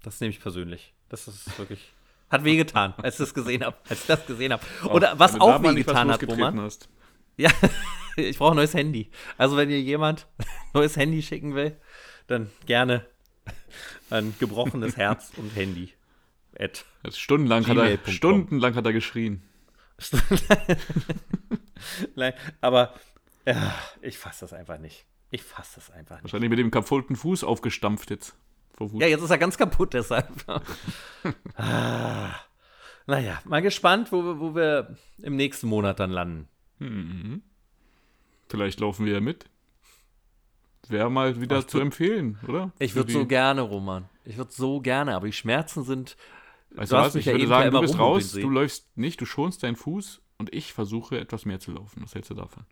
das 0.02 0.22
nehme 0.22 0.32
ich 0.32 0.40
persönlich. 0.40 0.94
Das 1.10 1.28
ist 1.28 1.58
wirklich, 1.58 1.92
hat 2.30 2.44
wehgetan, 2.44 2.94
als 3.04 3.16
ich 3.16 3.20
das 3.20 3.34
gesehen 3.34 3.64
habe, 3.66 3.76
als 3.90 4.02
ich 4.02 4.08
das 4.08 4.26
gesehen 4.26 4.54
habe. 4.54 4.64
Oder 4.86 5.18
was 5.20 5.40
auch 5.40 5.62
wehgetan 5.62 6.12
hat, 6.12 6.24
Roman. 6.28 6.62
hast. 6.62 6.88
Ja, 7.38 7.52
ich 8.22 8.38
brauche 8.38 8.52
ein 8.54 8.58
neues 8.58 8.74
Handy. 8.74 9.10
Also 9.38 9.58
wenn 9.58 9.70
ihr 9.70 9.82
jemand 9.82 10.28
ein 10.38 10.46
neues 10.74 10.96
Handy 10.98 11.22
schicken 11.22 11.56
will, 11.56 11.78
dann 12.28 12.50
gerne 12.66 13.06
ein 14.10 14.34
gebrochenes 14.40 14.98
Herz 14.98 15.32
und 15.38 15.56
Handy. 15.56 15.94
At 16.58 16.86
ist 17.04 17.20
stundenlang, 17.20 17.66
hat 17.68 17.78
er, 17.78 17.98
stundenlang 18.12 18.76
hat 18.76 18.86
er 18.86 18.94
geschrien. 18.94 19.42
Nein, 22.16 22.34
aber 22.62 22.94
ja, 23.46 23.74
ich 24.02 24.18
fasse 24.18 24.42
das 24.42 24.54
einfach 24.54 24.78
nicht. 24.78 25.06
Ich 25.32 25.44
fasse 25.44 25.76
das 25.76 25.92
einfach 25.92 26.16
nicht. 26.16 26.24
Wahrscheinlich 26.24 26.50
mit 26.50 26.60
dem 26.60 26.72
kaputten 26.72 27.16
Fuß 27.16 27.44
aufgestampft 27.44 28.10
jetzt. 28.10 28.36
Ja, 28.94 29.08
jetzt 29.08 29.22
ist 29.24 29.30
er 29.30 29.38
ganz 29.38 29.58
kaputt 29.58 29.94
deshalb. 29.94 30.28
ah, 31.56 32.30
naja, 33.08 33.40
mal 33.46 33.62
gespannt, 33.62 34.12
wo, 34.12 34.24
wir- 34.24 34.40
wo 34.40 34.56
wir 34.56 34.96
im 35.22 35.36
nächsten 35.36 35.68
Monat 35.68 36.00
dann 36.00 36.12
landen. 36.12 36.48
Mhm. 36.80 37.44
Vielleicht 38.50 38.80
laufen 38.80 39.06
wir 39.06 39.14
ja 39.14 39.20
mit. 39.22 39.46
Wäre 40.88 41.12
mal 41.12 41.40
wieder 41.40 41.60
Ach, 41.60 41.64
zu 41.66 41.80
empfehlen, 41.80 42.40
oder? 42.48 42.72
Ich 42.80 42.96
würde 42.96 43.12
so 43.12 43.26
gerne, 43.28 43.62
Roman. 43.62 44.10
Ich 44.26 44.38
würde 44.38 44.52
so 44.52 44.80
gerne, 44.82 45.16
aber 45.16 45.28
die 45.28 45.34
Schmerzen 45.34 45.84
sind. 45.84 46.18
Weißt 46.72 46.92
du 46.92 46.96
was? 46.96 47.16
Ich 47.16 47.26
ja 47.26 47.34
würde 47.34 47.48
sagen, 47.48 47.72
du 47.72 47.82
bist 47.82 48.00
raus, 48.00 48.32
du 48.32 48.50
läufst 48.50 48.98
nicht, 48.98 49.22
du 49.22 49.26
schonst 49.26 49.62
deinen 49.64 49.76
Fuß 49.76 50.22
und 50.40 50.54
ich 50.54 50.74
versuche 50.74 51.20
etwas 51.20 51.46
mehr 51.46 51.60
zu 51.60 51.72
laufen. 51.72 52.02
Was 52.04 52.16
hältst 52.16 52.32
du 52.32 52.36
davon? 52.36 52.64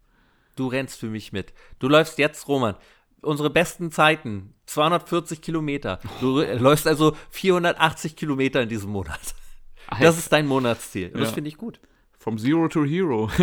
Du 0.55 0.67
rennst 0.67 0.99
für 0.99 1.07
mich 1.09 1.31
mit. 1.31 1.53
Du 1.79 1.87
läufst 1.87 2.17
jetzt, 2.17 2.47
Roman. 2.47 2.75
Unsere 3.21 3.49
besten 3.49 3.91
Zeiten, 3.91 4.53
240 4.67 5.41
Kilometer. 5.41 5.99
Du 6.21 6.39
r- 6.39 6.55
läufst 6.59 6.87
also 6.87 7.15
480 7.29 8.15
Kilometer 8.15 8.61
in 8.61 8.69
diesem 8.69 8.89
Monat. 8.91 9.35
Das 9.99 10.17
ist 10.17 10.31
dein 10.31 10.47
Monatsziel. 10.47 11.07
Und 11.13 11.19
das 11.19 11.29
Ja. 11.29 11.33
finde 11.35 11.49
ich 11.49 11.57
gut. 11.57 11.79
From 12.17 12.37
Zero 12.37 12.67
to 12.67 12.83
Hero. 12.83 13.29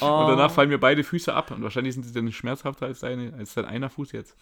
Oh, 0.00 0.06
Und 0.22 0.28
danach 0.28 0.50
fallen 0.50 0.68
mir 0.70 0.78
beide 0.78 1.04
Füße 1.04 1.32
ab. 1.32 1.50
Und 1.50 1.62
wahrscheinlich 1.62 1.94
sind 1.94 2.04
sie 2.04 2.12
dann 2.12 2.30
schmerzhafter 2.32 2.86
als, 2.86 3.00
deine, 3.00 3.34
als 3.34 3.54
dein 3.54 3.64
einer 3.66 3.90
Fuß 3.90 4.12
jetzt. 4.12 4.36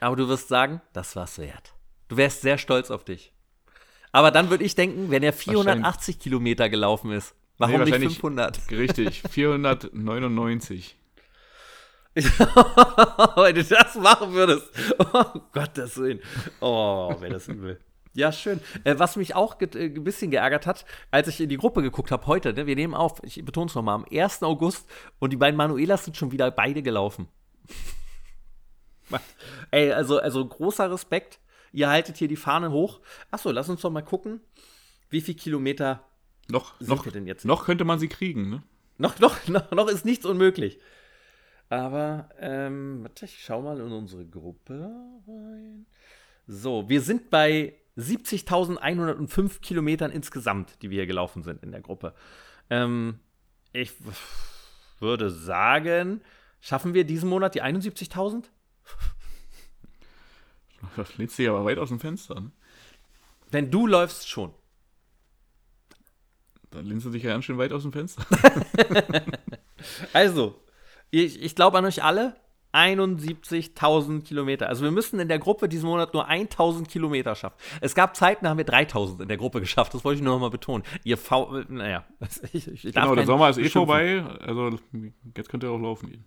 aber 0.00 0.16
du 0.16 0.28
wirst 0.28 0.48
sagen, 0.48 0.80
das 0.92 1.16
war's 1.16 1.38
wert. 1.38 1.74
Du 2.08 2.16
wärst 2.16 2.42
sehr 2.42 2.58
stolz 2.58 2.90
auf 2.90 3.04
dich. 3.04 3.32
Aber 4.12 4.30
dann 4.30 4.50
würde 4.50 4.64
ich 4.64 4.74
denken, 4.74 5.10
wenn 5.10 5.22
er 5.22 5.32
480 5.32 6.18
Kilometer 6.18 6.68
gelaufen 6.70 7.12
ist, 7.12 7.34
warum 7.58 7.74
Nee, 7.74 7.84
nicht 7.84 7.92
wahrscheinlich- 7.92 8.14
500? 8.20 8.58
Richtig, 8.70 9.22
499. 9.30 10.96
Wenn 12.18 13.54
du 13.54 13.62
das 13.62 13.94
machen 13.94 14.32
würdest. 14.32 14.66
Oh 14.98 15.24
Gottes 15.52 15.96
Willen. 15.98 16.20
Oh, 16.60 17.14
wäre 17.20 17.34
das 17.34 17.46
übel. 17.46 17.78
Ja, 18.18 18.32
schön. 18.32 18.60
Äh, 18.82 18.98
was 18.98 19.14
mich 19.14 19.36
auch 19.36 19.60
äh, 19.60 19.68
ein 19.76 20.02
bisschen 20.02 20.32
geärgert 20.32 20.66
hat, 20.66 20.84
als 21.12 21.28
ich 21.28 21.40
in 21.40 21.48
die 21.48 21.56
Gruppe 21.56 21.82
geguckt 21.82 22.10
habe 22.10 22.26
heute, 22.26 22.52
ne, 22.52 22.66
wir 22.66 22.74
nehmen 22.74 22.92
auf, 22.94 23.22
ich 23.22 23.44
betone 23.44 23.66
es 23.66 23.76
nochmal, 23.76 23.94
am 23.94 24.06
1. 24.10 24.42
August 24.42 24.90
und 25.20 25.32
die 25.32 25.36
beiden 25.36 25.56
Manuelas 25.56 26.04
sind 26.04 26.16
schon 26.16 26.32
wieder 26.32 26.50
beide 26.50 26.82
gelaufen. 26.82 27.28
Ey, 29.70 29.92
also, 29.92 30.18
also 30.18 30.44
großer 30.44 30.90
Respekt. 30.90 31.38
Ihr 31.70 31.90
haltet 31.90 32.16
hier 32.16 32.26
die 32.26 32.34
Fahne 32.34 32.72
hoch. 32.72 33.00
Achso, 33.30 33.52
lass 33.52 33.68
uns 33.68 33.82
doch 33.82 33.90
mal 33.90 34.02
gucken, 34.02 34.40
wie 35.10 35.20
viel 35.20 35.34
Kilometer 35.34 36.04
Noch, 36.48 36.76
sind 36.80 36.88
noch, 36.88 37.04
wir 37.04 37.12
denn 37.12 37.28
jetzt? 37.28 37.44
noch 37.44 37.66
könnte 37.66 37.84
man 37.84 38.00
sie 38.00 38.08
kriegen, 38.08 38.50
ne? 38.50 38.64
Noch, 38.96 39.20
noch, 39.20 39.46
noch, 39.46 39.70
noch 39.70 39.86
ist 39.86 40.04
nichts 40.04 40.26
unmöglich. 40.26 40.80
Aber, 41.68 42.30
ähm, 42.40 43.04
warte, 43.04 43.26
ich 43.26 43.44
schau 43.44 43.62
mal 43.62 43.78
in 43.78 43.92
unsere 43.92 44.26
Gruppe 44.26 44.90
rein. 45.28 45.86
So, 46.48 46.88
wir 46.88 47.00
sind 47.00 47.30
bei 47.30 47.74
70.105 47.98 49.60
Kilometern 49.60 50.10
insgesamt, 50.10 50.80
die 50.82 50.90
wir 50.90 50.96
hier 50.98 51.06
gelaufen 51.06 51.42
sind 51.42 51.62
in 51.62 51.72
der 51.72 51.80
Gruppe. 51.80 52.14
Ähm, 52.70 53.18
ich 53.72 53.92
würde 55.00 55.30
sagen, 55.30 56.22
schaffen 56.60 56.94
wir 56.94 57.04
diesen 57.04 57.28
Monat 57.28 57.54
die 57.54 57.62
71.000? 57.62 58.44
Das 60.96 61.16
lehnst 61.18 61.38
du 61.38 61.42
dich 61.42 61.50
aber 61.50 61.64
weit 61.64 61.78
aus 61.78 61.88
dem 61.88 61.98
Fenster, 61.98 62.40
ne? 62.40 62.52
Wenn 63.50 63.70
du 63.70 63.86
läufst 63.86 64.28
schon. 64.28 64.54
Dann 66.70 66.84
lehnst 66.84 67.06
du 67.06 67.10
dich 67.10 67.22
ja 67.22 67.30
ganz 67.30 67.46
schön 67.46 67.58
weit 67.58 67.72
aus 67.72 67.82
dem 67.82 67.92
Fenster. 67.92 68.24
Also, 70.12 70.60
ich, 71.10 71.40
ich 71.40 71.54
glaube 71.54 71.78
an 71.78 71.84
euch 71.84 72.02
alle. 72.02 72.36
71.000 72.78 74.22
Kilometer. 74.22 74.68
Also 74.68 74.84
wir 74.84 74.90
müssen 74.90 75.18
in 75.18 75.28
der 75.28 75.38
Gruppe 75.38 75.68
diesen 75.68 75.88
Monat 75.88 76.14
nur 76.14 76.28
1.000 76.28 76.86
Kilometer 76.86 77.34
schaffen. 77.34 77.56
Es 77.80 77.94
gab 77.94 78.14
Zeiten, 78.14 78.44
da 78.44 78.50
haben 78.50 78.58
wir 78.58 78.66
3.000 78.66 79.22
in 79.22 79.28
der 79.28 79.36
Gruppe 79.36 79.60
geschafft. 79.60 79.94
Das 79.94 80.04
wollte 80.04 80.18
ich 80.18 80.24
nur 80.24 80.34
noch 80.34 80.40
mal 80.40 80.50
betonen. 80.50 80.84
Ihr 81.04 81.18
V, 81.18 81.64
naja, 81.68 82.04
ich, 82.52 82.68
ich 82.68 82.82
Genau, 82.94 83.14
der 83.14 83.26
Sommer 83.26 83.50
ist 83.50 83.58
eh 83.58 83.68
vorbei. 83.68 84.24
Also 84.40 84.78
jetzt 85.36 85.48
könnt 85.48 85.64
ihr 85.64 85.70
auch 85.70 85.80
laufen 85.80 86.10
gehen. 86.10 86.24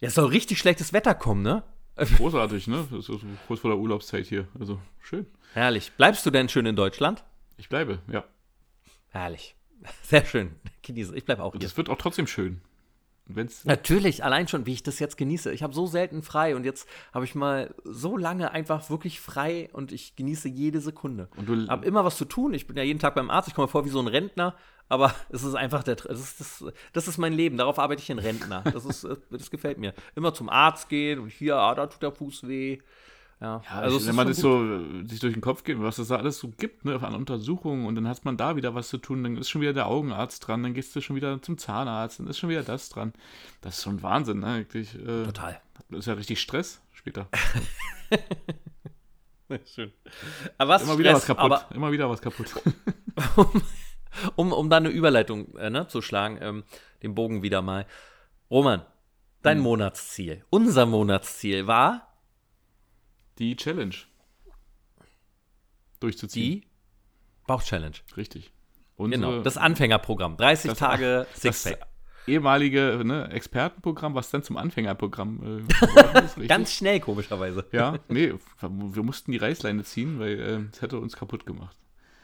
Ja, 0.00 0.08
es 0.08 0.14
soll 0.14 0.26
richtig 0.26 0.58
schlechtes 0.58 0.92
Wetter 0.92 1.14
kommen, 1.14 1.42
ne? 1.42 1.62
Großartig, 1.96 2.66
ne? 2.66 2.86
Das 2.90 3.08
ist 3.08 3.20
kurz 3.46 3.60
vor 3.60 3.70
der 3.70 3.78
Urlaubszeit 3.78 4.26
hier. 4.26 4.46
Also 4.60 4.78
schön. 5.00 5.26
Herrlich. 5.54 5.92
Bleibst 5.92 6.26
du 6.26 6.30
denn 6.30 6.48
schön 6.50 6.66
in 6.66 6.76
Deutschland? 6.76 7.24
Ich 7.56 7.70
bleibe, 7.70 8.00
ja. 8.12 8.24
Herrlich. 9.08 9.56
Sehr 10.02 10.24
schön. 10.26 10.56
Genieße. 10.82 11.16
Ich 11.16 11.24
bleibe 11.24 11.42
auch 11.42 11.52
hier. 11.52 11.64
es 11.64 11.76
wird 11.76 11.88
auch 11.88 11.96
trotzdem 11.96 12.26
schön. 12.26 12.60
Natürlich, 13.66 14.22
allein 14.24 14.46
schon, 14.48 14.66
wie 14.66 14.72
ich 14.72 14.82
das 14.82 14.98
jetzt 14.98 15.16
genieße. 15.16 15.52
Ich 15.52 15.62
habe 15.62 15.74
so 15.74 15.86
selten 15.86 16.22
frei 16.22 16.54
und 16.54 16.64
jetzt 16.64 16.88
habe 17.12 17.24
ich 17.24 17.34
mal 17.34 17.74
so 17.84 18.16
lange 18.16 18.52
einfach 18.52 18.88
wirklich 18.88 19.20
frei 19.20 19.68
und 19.72 19.90
ich 19.92 20.14
genieße 20.16 20.48
jede 20.48 20.80
Sekunde. 20.80 21.28
Und 21.36 21.48
du- 21.48 21.66
habe 21.68 21.84
immer 21.86 22.04
was 22.04 22.16
zu 22.16 22.24
tun. 22.24 22.54
Ich 22.54 22.66
bin 22.66 22.76
ja 22.76 22.82
jeden 22.84 23.00
Tag 23.00 23.14
beim 23.14 23.30
Arzt. 23.30 23.48
Ich 23.48 23.54
komme 23.54 23.68
vor 23.68 23.84
wie 23.84 23.88
so 23.90 24.00
ein 24.00 24.06
Rentner, 24.06 24.54
aber 24.88 25.12
es 25.30 25.42
ist 25.42 25.54
einfach 25.56 25.82
der, 25.82 25.96
das 25.96 26.20
ist, 26.20 26.40
das, 26.40 26.64
das 26.92 27.08
ist 27.08 27.18
mein 27.18 27.32
Leben. 27.32 27.56
Darauf 27.56 27.78
arbeite 27.80 28.00
ich 28.00 28.10
in 28.10 28.18
Rentner. 28.20 28.62
Das 28.72 28.84
ist, 28.84 29.06
das 29.30 29.50
gefällt 29.50 29.78
mir. 29.78 29.92
Immer 30.14 30.32
zum 30.32 30.48
Arzt 30.48 30.88
gehen 30.88 31.18
und 31.18 31.30
hier, 31.30 31.56
ah, 31.56 31.74
da 31.74 31.86
tut 31.88 32.02
der 32.02 32.12
Fuß 32.12 32.46
weh. 32.46 32.78
Ja, 33.40 33.60
Ja, 33.68 33.70
also 33.80 34.00
wenn 34.00 34.08
ist 34.08 34.14
man 34.14 34.26
das 34.28 34.38
so 34.38 34.80
sich 35.04 35.20
durch 35.20 35.34
den 35.34 35.42
Kopf 35.42 35.62
geht, 35.64 35.80
was 35.80 35.98
es 35.98 36.08
da 36.08 36.16
alles 36.16 36.38
so 36.38 36.48
gibt, 36.56 36.84
ne, 36.86 37.00
an 37.02 37.14
Untersuchungen 37.14 37.86
und 37.86 37.94
dann 37.94 38.08
hat 38.08 38.24
man 38.24 38.36
da 38.36 38.56
wieder 38.56 38.74
was 38.74 38.88
zu 38.88 38.96
tun, 38.98 39.22
dann 39.22 39.36
ist 39.36 39.50
schon 39.50 39.60
wieder 39.60 39.74
der 39.74 39.86
Augenarzt 39.88 40.46
dran, 40.46 40.62
dann 40.62 40.72
gehst 40.74 40.96
du 40.96 41.00
schon 41.02 41.16
wieder 41.16 41.40
zum 41.42 41.58
Zahnarzt, 41.58 42.18
dann 42.18 42.28
ist 42.28 42.38
schon 42.38 42.48
wieder 42.48 42.62
das 42.62 42.88
dran. 42.88 43.12
Das 43.60 43.76
ist 43.78 43.84
schon 43.84 44.02
Wahnsinn, 44.02 44.40
ne? 44.40 44.58
Wirklich, 44.58 44.94
äh, 44.94 45.24
Total. 45.24 45.60
Das 45.90 46.00
ist 46.00 46.06
ja 46.06 46.14
richtig 46.14 46.40
Stress 46.40 46.80
später. 46.92 47.28
Schön. 49.72 49.92
Aber 50.58 50.74
was 50.74 50.82
Immer 50.82 50.98
wieder 50.98 51.12
was 51.12 51.22
Stress, 51.22 51.36
kaputt. 51.36 51.52
Aber 51.52 51.74
Immer 51.74 51.92
wieder 51.92 52.10
was 52.10 52.20
kaputt. 52.20 52.54
um, 54.36 54.52
um 54.52 54.70
da 54.70 54.78
eine 54.78 54.88
Überleitung 54.88 55.54
äh, 55.56 55.70
ne, 55.70 55.86
zu 55.88 56.02
schlagen, 56.02 56.38
ähm, 56.40 56.64
den 57.02 57.14
Bogen 57.14 57.42
wieder 57.42 57.62
mal. 57.62 57.86
Roman, 58.50 58.82
dein 59.42 59.58
Hm. 59.58 59.64
Monatsziel, 59.64 60.44
unser 60.50 60.86
Monatsziel 60.86 61.66
war 61.66 62.05
Die 63.38 63.56
Challenge. 63.56 63.94
Durchzuziehen. 66.00 66.60
die 66.60 66.66
Bauch-Challenge. 67.46 67.96
Richtig. 68.16 68.52
Unsere, 68.96 69.20
Genau, 69.32 69.42
das 69.42 69.56
Anfängerprogramm. 69.56 70.36
30 70.36 70.70
Das- 70.70 70.78
Tage 70.78 71.26
das 71.42 71.62
Sixpack. 71.62 71.86
ehemalige 72.26 73.02
ne, 73.04 73.30
Expertenprogramm, 73.30 74.14
was 74.14 74.30
dann 74.30 74.42
zum 74.42 74.56
Anfängerprogramm 74.56 75.64
äh, 75.68 76.20
ist? 76.24 76.36
Ganz 76.48 76.72
schnell, 76.72 77.00
komischerweise. 77.00 77.64
Ja, 77.72 77.98
nee, 78.08 78.34
wir 78.60 79.02
mussten 79.02 79.32
die 79.32 79.38
Reißleine 79.38 79.84
ziehen, 79.84 80.18
weil 80.18 80.40
äh, 80.40 80.60
es 80.72 80.82
hätte 80.82 80.98
uns 80.98 81.16
kaputt 81.16 81.46
gemacht. 81.46 81.76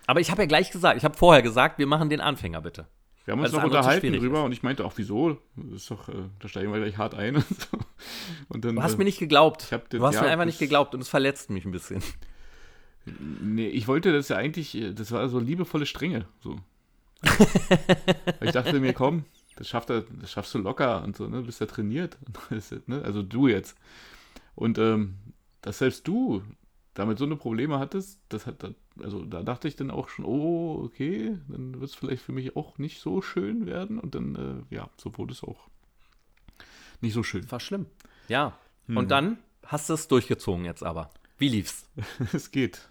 Aber 0.06 0.20
ich 0.20 0.30
habe 0.30 0.42
ja 0.42 0.46
gleich 0.46 0.70
gesagt, 0.70 0.96
ich 0.96 1.04
habe 1.04 1.16
vorher 1.16 1.42
gesagt, 1.42 1.78
wir 1.78 1.86
machen 1.86 2.08
den 2.10 2.20
Anfänger 2.20 2.60
bitte. 2.60 2.86
Wir 3.24 3.32
haben 3.32 3.40
uns 3.40 3.50
das 3.52 3.58
noch 3.58 3.64
unterhalten 3.64 4.12
drüber 4.14 4.44
und 4.44 4.52
ich 4.52 4.62
meinte 4.62 4.84
auch, 4.84 4.92
wieso? 4.96 5.38
Das 5.56 5.82
ist 5.82 5.90
doch, 5.90 6.08
äh, 6.08 6.12
da 6.40 6.48
steigen 6.48 6.72
wir 6.72 6.80
gleich 6.80 6.98
hart 6.98 7.14
ein. 7.14 7.44
Dann, 8.48 8.74
Du 8.76 8.82
hast 8.82 8.94
äh, 8.94 8.98
mir 8.98 9.04
nicht 9.04 9.18
geglaubt. 9.20 9.70
den- 9.70 9.80
du 10.00 10.04
hast 10.06 10.16
ja, 10.16 10.22
mir 10.22 10.30
einfach 10.30 10.44
nicht 10.44 10.58
geglaubt 10.58 10.94
und 10.94 11.00
es 11.00 11.08
verletzt 11.08 11.50
mich 11.50 11.64
ein 11.64 11.70
bisschen. 11.72 12.02
Nee, 13.40 13.68
ich 13.68 13.86
wollte 13.88 14.12
das 14.12 14.28
ja 14.28 14.36
eigentlich, 14.36 14.74
äh, 14.76 14.92
das 14.92 15.10
war 15.12 15.28
so 15.28 15.38
liebevolle 15.38 15.86
Strenge. 15.86 16.26
So. 16.40 16.58
Weil 17.22 18.48
ich 18.48 18.52
dachte 18.52 18.78
mir, 18.80 18.92
komm, 18.92 19.24
das, 19.56 19.68
schafft 19.68 19.90
er, 19.90 20.04
das 20.20 20.30
schaffst 20.32 20.54
du 20.54 20.58
locker 20.58 21.02
und 21.04 21.16
so, 21.16 21.28
ne? 21.28 21.38
Du 21.38 21.46
bist 21.46 21.60
ja 21.60 21.66
trainiert. 21.66 22.18
Ne? 22.86 23.02
Also 23.02 23.22
du 23.22 23.48
jetzt. 23.48 23.76
Und 24.54 24.78
ähm, 24.78 25.14
dass 25.60 25.78
selbst 25.78 26.06
du 26.08 26.42
damit 26.94 27.18
so 27.18 27.24
eine 27.24 27.36
Probleme 27.36 27.78
hattest, 27.78 28.20
das 28.28 28.46
hat, 28.46 28.62
also 29.02 29.24
da 29.24 29.42
dachte 29.42 29.68
ich 29.68 29.76
dann 29.76 29.90
auch 29.90 30.08
schon, 30.08 30.24
oh, 30.24 30.82
okay, 30.84 31.36
dann 31.48 31.80
wird 31.80 31.90
es 31.90 31.94
vielleicht 31.94 32.22
für 32.22 32.32
mich 32.32 32.56
auch 32.56 32.78
nicht 32.78 33.00
so 33.00 33.22
schön 33.22 33.66
werden. 33.66 33.98
Und 33.98 34.14
dann, 34.14 34.66
äh, 34.70 34.74
ja, 34.74 34.90
so 34.96 35.16
wurde 35.16 35.32
es 35.32 35.42
auch 35.42 35.68
nicht 37.00 37.14
so 37.14 37.22
schön. 37.22 37.50
War 37.50 37.60
schlimm. 37.60 37.86
Ja. 38.28 38.58
Hm. 38.86 38.96
Und 38.96 39.10
dann 39.10 39.38
hast 39.66 39.88
du 39.88 39.94
es 39.94 40.08
durchgezogen 40.08 40.64
jetzt 40.64 40.82
aber. 40.82 41.10
Wie 41.38 41.48
lief's? 41.48 41.88
es 42.32 42.50
geht. 42.50 42.88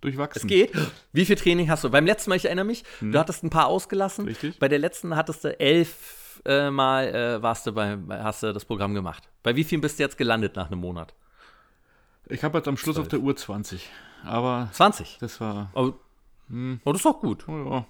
Durchwachsen. 0.00 0.42
Es 0.42 0.46
geht. 0.46 0.72
Wie 1.12 1.24
viel 1.24 1.36
Training 1.36 1.68
hast 1.68 1.84
du? 1.84 1.90
Beim 1.90 2.06
letzten 2.06 2.30
Mal, 2.30 2.36
ich 2.36 2.44
erinnere 2.44 2.66
mich, 2.66 2.84
du 3.00 3.18
hattest 3.18 3.42
ein 3.42 3.50
paar 3.50 3.66
ausgelassen. 3.66 4.26
Richtig. 4.26 4.58
Bei 4.58 4.68
der 4.68 4.78
letzten 4.78 5.16
hattest 5.16 5.44
du 5.44 5.58
elf 5.58 6.40
äh, 6.44 6.70
Mal 6.70 7.14
äh, 7.14 7.42
warst 7.42 7.66
du 7.66 7.72
bei, 7.72 7.98
hast 8.10 8.42
du 8.42 8.52
das 8.52 8.64
Programm 8.64 8.94
gemacht. 8.94 9.28
Bei 9.42 9.56
wie 9.56 9.64
vielen 9.64 9.80
bist 9.80 9.98
du 9.98 10.04
jetzt 10.04 10.18
gelandet 10.18 10.54
nach 10.54 10.70
einem 10.70 10.80
Monat? 10.80 11.14
Ich 12.28 12.44
habe 12.44 12.58
jetzt 12.58 12.68
am 12.68 12.76
Schluss 12.76 12.98
auf 12.98 13.08
der 13.08 13.20
Uhr 13.20 13.34
20. 13.36 13.88
Aber 14.24 14.68
20. 14.72 15.18
das 15.20 15.40
war. 15.40 15.70
Oh, 15.74 15.92
Hm. 16.48 16.80
oh 16.84 16.92
das 16.92 17.00
ist 17.00 17.04
doch 17.04 17.20
gut. 17.20 17.46
Oh, 17.48 17.70
ja. 17.70 17.86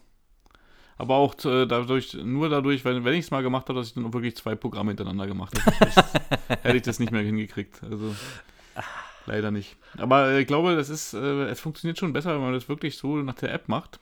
Aber 0.97 1.15
auch 1.15 1.35
äh, 1.45 1.65
dadurch, 1.67 2.15
nur 2.15 2.49
dadurch, 2.49 2.85
wenn, 2.85 3.05
wenn 3.05 3.15
ich 3.15 3.27
es 3.27 3.31
mal 3.31 3.43
gemacht 3.43 3.69
habe, 3.69 3.79
dass 3.79 3.89
ich 3.89 3.95
dann 3.95 4.05
auch 4.05 4.13
wirklich 4.13 4.37
zwei 4.37 4.57
Programme 4.57 4.91
hintereinander 4.91 5.29
gemacht 5.29 5.55
habe, 5.65 5.77
hätte 5.77 5.89
ich- 6.49 6.57
hätte 6.65 6.77
ich 6.77 6.83
das 6.83 6.99
nicht 6.99 7.13
mehr 7.13 7.23
hingekriegt. 7.23 7.81
Also 7.85 8.15
leider 9.27 9.51
nicht. 9.53 9.77
Aber 9.97 10.29
äh, 10.31 10.41
ich 10.41 10.47
glaube, 10.49 10.75
das 10.75 10.89
ist, 10.89 11.15
äh, 11.15 11.45
es 11.45 11.61
funktioniert 11.61 11.99
schon 11.99 12.13
besser, 12.13 12.35
wenn 12.35 12.41
man 12.41 12.53
das 12.53 12.69
wirklich 12.69 12.97
so 12.99 13.17
nach 13.19 13.35
der 13.35 13.53
App 13.55 13.69
macht. 13.69 14.01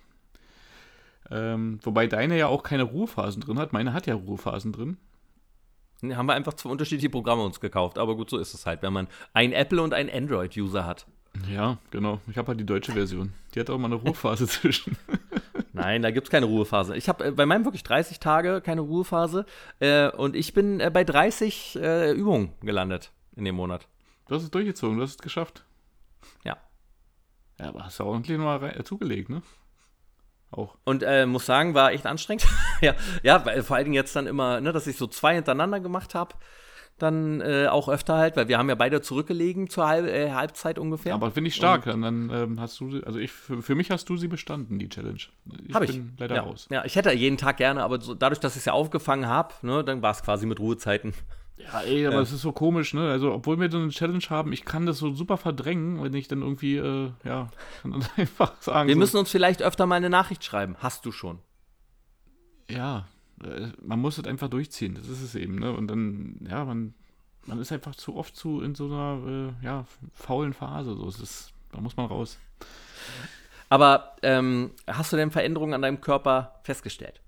Ähm, 1.30 1.80
wobei 1.82 2.06
deine 2.06 2.38
ja 2.38 2.46
auch 2.46 2.62
keine 2.62 2.84
Ruhephasen 2.84 3.42
drin 3.42 3.58
hat. 3.58 3.72
Meine 3.74 3.92
hat 3.92 4.06
ja 4.06 4.14
Ruhephasen 4.14 4.72
drin. 4.72 4.96
Haben 6.02 6.26
wir 6.26 6.34
einfach 6.34 6.54
zwei 6.54 6.70
unterschiedliche 6.70 7.10
Programme 7.10 7.42
uns 7.42 7.60
gekauft. 7.60 7.98
Aber 7.98 8.16
gut, 8.16 8.30
so 8.30 8.38
ist 8.38 8.54
es 8.54 8.66
halt, 8.66 8.82
wenn 8.82 8.92
man 8.92 9.08
ein 9.32 9.52
Apple 9.52 9.82
und 9.82 9.94
ein 9.94 10.10
Android-User 10.10 10.84
hat. 10.84 11.06
Ja, 11.50 11.78
genau. 11.90 12.20
Ich 12.28 12.38
habe 12.38 12.48
halt 12.48 12.60
die 12.60 12.66
deutsche 12.66 12.92
Version. 12.92 13.32
Die 13.54 13.60
hat 13.60 13.70
auch 13.70 13.78
mal 13.78 13.86
eine 13.86 13.96
Ruhephase 13.96 14.46
zwischen. 14.46 14.96
Nein, 15.72 16.02
da 16.02 16.10
gibt 16.10 16.26
es 16.26 16.30
keine 16.30 16.46
Ruhephase. 16.46 16.96
Ich 16.96 17.08
habe 17.08 17.26
äh, 17.26 17.30
bei 17.30 17.46
meinem 17.46 17.64
wirklich 17.64 17.82
30 17.82 18.20
Tage 18.20 18.60
keine 18.60 18.80
Ruhephase. 18.80 19.44
Äh, 19.78 20.10
und 20.10 20.36
ich 20.36 20.54
bin 20.54 20.80
äh, 20.80 20.90
bei 20.92 21.04
30 21.04 21.76
äh, 21.76 22.12
Übungen 22.12 22.52
gelandet 22.62 23.12
in 23.34 23.44
dem 23.44 23.56
Monat. 23.56 23.86
Du 24.28 24.34
hast 24.34 24.42
es 24.42 24.50
durchgezogen, 24.50 24.96
du 24.96 25.02
hast 25.02 25.10
es 25.12 25.18
geschafft. 25.18 25.64
Ja. 26.44 26.56
Ja, 27.60 27.68
aber 27.68 27.84
hast 27.84 28.00
du 28.00 28.04
auch 28.04 28.08
ordentlich 28.08 28.38
mal 28.38 28.62
äh, 28.62 28.84
zugelegt, 28.84 29.28
ne? 29.28 29.42
Auch. 30.50 30.76
Und 30.84 31.02
äh, 31.02 31.26
muss 31.26 31.46
sagen, 31.46 31.74
war 31.74 31.92
echt 31.92 32.06
anstrengend. 32.06 32.46
ja, 32.80 32.94
ja, 33.22 33.44
weil 33.44 33.62
vor 33.62 33.76
allen 33.76 33.86
Dingen 33.86 33.94
jetzt 33.94 34.14
dann 34.16 34.26
immer, 34.26 34.60
ne, 34.60 34.72
dass 34.72 34.86
ich 34.86 34.96
so 34.96 35.06
zwei 35.06 35.34
hintereinander 35.34 35.80
gemacht 35.80 36.14
habe. 36.14 36.34
Dann 36.98 37.42
äh, 37.42 37.66
auch 37.66 37.90
öfter 37.90 38.16
halt, 38.16 38.36
weil 38.38 38.48
wir 38.48 38.56
haben 38.56 38.70
ja 38.70 38.74
beide 38.74 39.02
zurückgelegen 39.02 39.68
zur 39.68 39.86
Halb 39.86 40.06
äh, 40.06 40.30
Halbzeit 40.32 40.78
ungefähr. 40.78 41.12
Aber 41.12 41.30
finde 41.30 41.48
ich 41.48 41.54
stark. 41.54 41.84
Dann, 41.84 42.00
dann 42.00 42.30
ähm, 42.30 42.58
hast 42.60 42.80
du, 42.80 42.90
sie- 42.90 43.04
also 43.04 43.18
ich, 43.18 43.32
für, 43.32 43.60
für 43.60 43.74
mich 43.74 43.90
hast 43.90 44.08
du 44.08 44.16
sie 44.16 44.28
bestanden, 44.28 44.78
die 44.78 44.88
Challenge. 44.88 45.18
Ich 45.68 45.74
Hab 45.74 45.82
ich. 45.82 45.90
bin 45.90 46.14
leider 46.16 46.36
ja. 46.36 46.42
raus. 46.42 46.68
Ja, 46.70 46.86
ich 46.86 46.96
hätte 46.96 47.12
jeden 47.12 47.36
Tag 47.36 47.58
gerne, 47.58 47.82
aber 47.82 48.00
so, 48.00 48.14
dadurch, 48.14 48.40
dass 48.40 48.52
ich 48.54 48.60
es 48.60 48.64
ja 48.64 48.72
aufgefangen 48.72 49.26
habe, 49.26 49.52
ne, 49.60 49.84
dann 49.84 50.00
war 50.00 50.12
es 50.12 50.22
quasi 50.22 50.46
mit 50.46 50.58
Ruhezeiten. 50.58 51.12
Ja, 51.58 51.80
ey, 51.80 52.06
aber 52.06 52.20
es 52.20 52.32
ist 52.32 52.42
so 52.42 52.52
komisch, 52.52 52.92
ne? 52.92 53.10
Also, 53.10 53.32
obwohl 53.32 53.58
wir 53.58 53.70
so 53.70 53.78
eine 53.78 53.88
Challenge 53.88 54.24
haben, 54.28 54.52
ich 54.52 54.64
kann 54.64 54.84
das 54.84 54.98
so 54.98 55.14
super 55.14 55.38
verdrängen, 55.38 56.02
wenn 56.02 56.14
ich 56.14 56.28
dann 56.28 56.42
irgendwie, 56.42 56.76
äh, 56.76 57.10
ja, 57.24 57.48
kann 57.82 57.92
dann 57.92 58.04
einfach 58.16 58.60
sagen. 58.60 58.88
Wir 58.88 58.94
so, 58.94 58.98
müssen 58.98 59.16
uns 59.16 59.30
vielleicht 59.30 59.62
öfter 59.62 59.86
mal 59.86 59.96
eine 59.96 60.10
Nachricht 60.10 60.44
schreiben. 60.44 60.76
Hast 60.80 61.06
du 61.06 61.12
schon? 61.12 61.38
Ja, 62.68 63.08
äh, 63.42 63.68
man 63.82 64.00
muss 64.00 64.18
es 64.18 64.26
einfach 64.26 64.48
durchziehen, 64.48 64.94
das 64.94 65.08
ist 65.08 65.22
es 65.22 65.34
eben, 65.34 65.58
ne? 65.58 65.72
Und 65.72 65.88
dann, 65.88 66.46
ja, 66.48 66.64
man, 66.64 66.94
man 67.46 67.58
ist 67.58 67.72
einfach 67.72 67.94
zu 67.94 68.16
oft 68.16 68.36
zu 68.36 68.60
in 68.60 68.74
so 68.74 68.86
einer, 68.86 69.54
äh, 69.60 69.64
ja, 69.64 69.86
faulen 70.12 70.52
Phase. 70.52 70.94
So, 70.94 71.08
es 71.08 71.20
ist, 71.20 71.52
da 71.72 71.80
muss 71.80 71.96
man 71.96 72.06
raus. 72.06 72.38
Aber 73.68 74.16
ähm, 74.22 74.70
hast 74.86 75.12
du 75.12 75.16
denn 75.16 75.30
Veränderungen 75.30 75.74
an 75.74 75.82
deinem 75.82 76.00
Körper 76.00 76.60
festgestellt? 76.62 77.20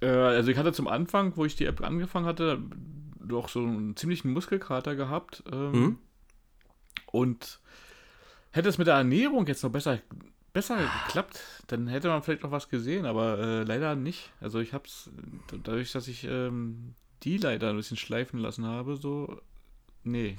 Äh, 0.00 0.06
also 0.06 0.50
ich 0.50 0.58
hatte 0.58 0.72
zum 0.72 0.88
Anfang, 0.88 1.36
wo 1.36 1.44
ich 1.44 1.56
die 1.56 1.66
App 1.66 1.82
angefangen 1.82 2.26
hatte, 2.26 2.58
doch 3.26 3.48
so 3.48 3.60
einen 3.60 3.96
ziemlichen 3.96 4.32
Muskelkater 4.32 4.94
gehabt. 4.96 5.42
Ähm, 5.52 5.72
Mhm. 5.72 5.98
Und 7.06 7.60
hätte 8.50 8.68
es 8.68 8.78
mit 8.78 8.86
der 8.88 8.94
Ernährung 8.96 9.46
jetzt 9.46 9.62
noch 9.62 9.70
besser, 9.70 10.00
besser 10.52 10.76
geklappt, 11.06 11.40
dann 11.68 11.86
hätte 11.86 12.08
man 12.08 12.22
vielleicht 12.22 12.42
noch 12.42 12.50
was 12.50 12.68
gesehen, 12.68 13.06
aber 13.06 13.38
äh, 13.38 13.62
leider 13.62 13.94
nicht. 13.94 14.32
Also 14.40 14.58
ich 14.60 14.72
habe 14.72 14.84
es, 14.86 15.10
dadurch, 15.62 15.92
dass 15.92 16.08
ich 16.08 16.24
ähm, 16.24 16.94
die 17.22 17.38
leider 17.38 17.70
ein 17.70 17.76
bisschen 17.76 17.96
schleifen 17.96 18.38
lassen 18.40 18.66
habe, 18.66 18.96
so, 18.96 19.40
nee. 20.02 20.36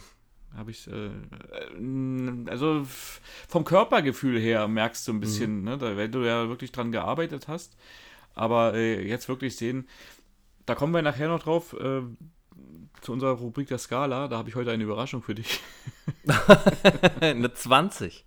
Habe 0.56 0.72
ich 0.72 0.88
äh, 0.88 1.08
äh, 1.08 2.50
also 2.50 2.86
vom 2.86 3.66
Körpergefühl 3.66 4.40
her 4.40 4.68
merkst 4.70 5.06
du 5.08 5.12
ein 5.14 5.20
bisschen, 5.20 5.64
ne, 5.64 5.78
da, 5.78 5.98
weil 5.98 6.10
du 6.10 6.26
ja 6.26 6.48
wirklich 6.48 6.72
dran 6.72 6.92
gearbeitet 6.94 7.48
hast. 7.50 7.76
Aber 8.36 8.74
äh, 8.74 9.06
jetzt 9.06 9.28
wirklich 9.28 9.56
sehen, 9.58 9.88
da 10.66 10.76
kommen 10.76 10.94
wir 10.94 11.02
nachher 11.02 11.28
noch 11.28 11.44
drauf, 11.44 11.74
äh, 11.74 12.02
zu 13.02 13.12
unserer 13.14 13.32
Rubrik 13.34 13.68
der 13.68 13.78
Skala. 13.78 14.28
Da 14.28 14.38
habe 14.38 14.50
ich 14.50 14.56
heute 14.56 14.72
eine 14.72 14.84
Überraschung 14.84 15.22
für 15.22 15.36
dich. 15.36 15.60
eine 17.22 17.54
20. 17.54 18.26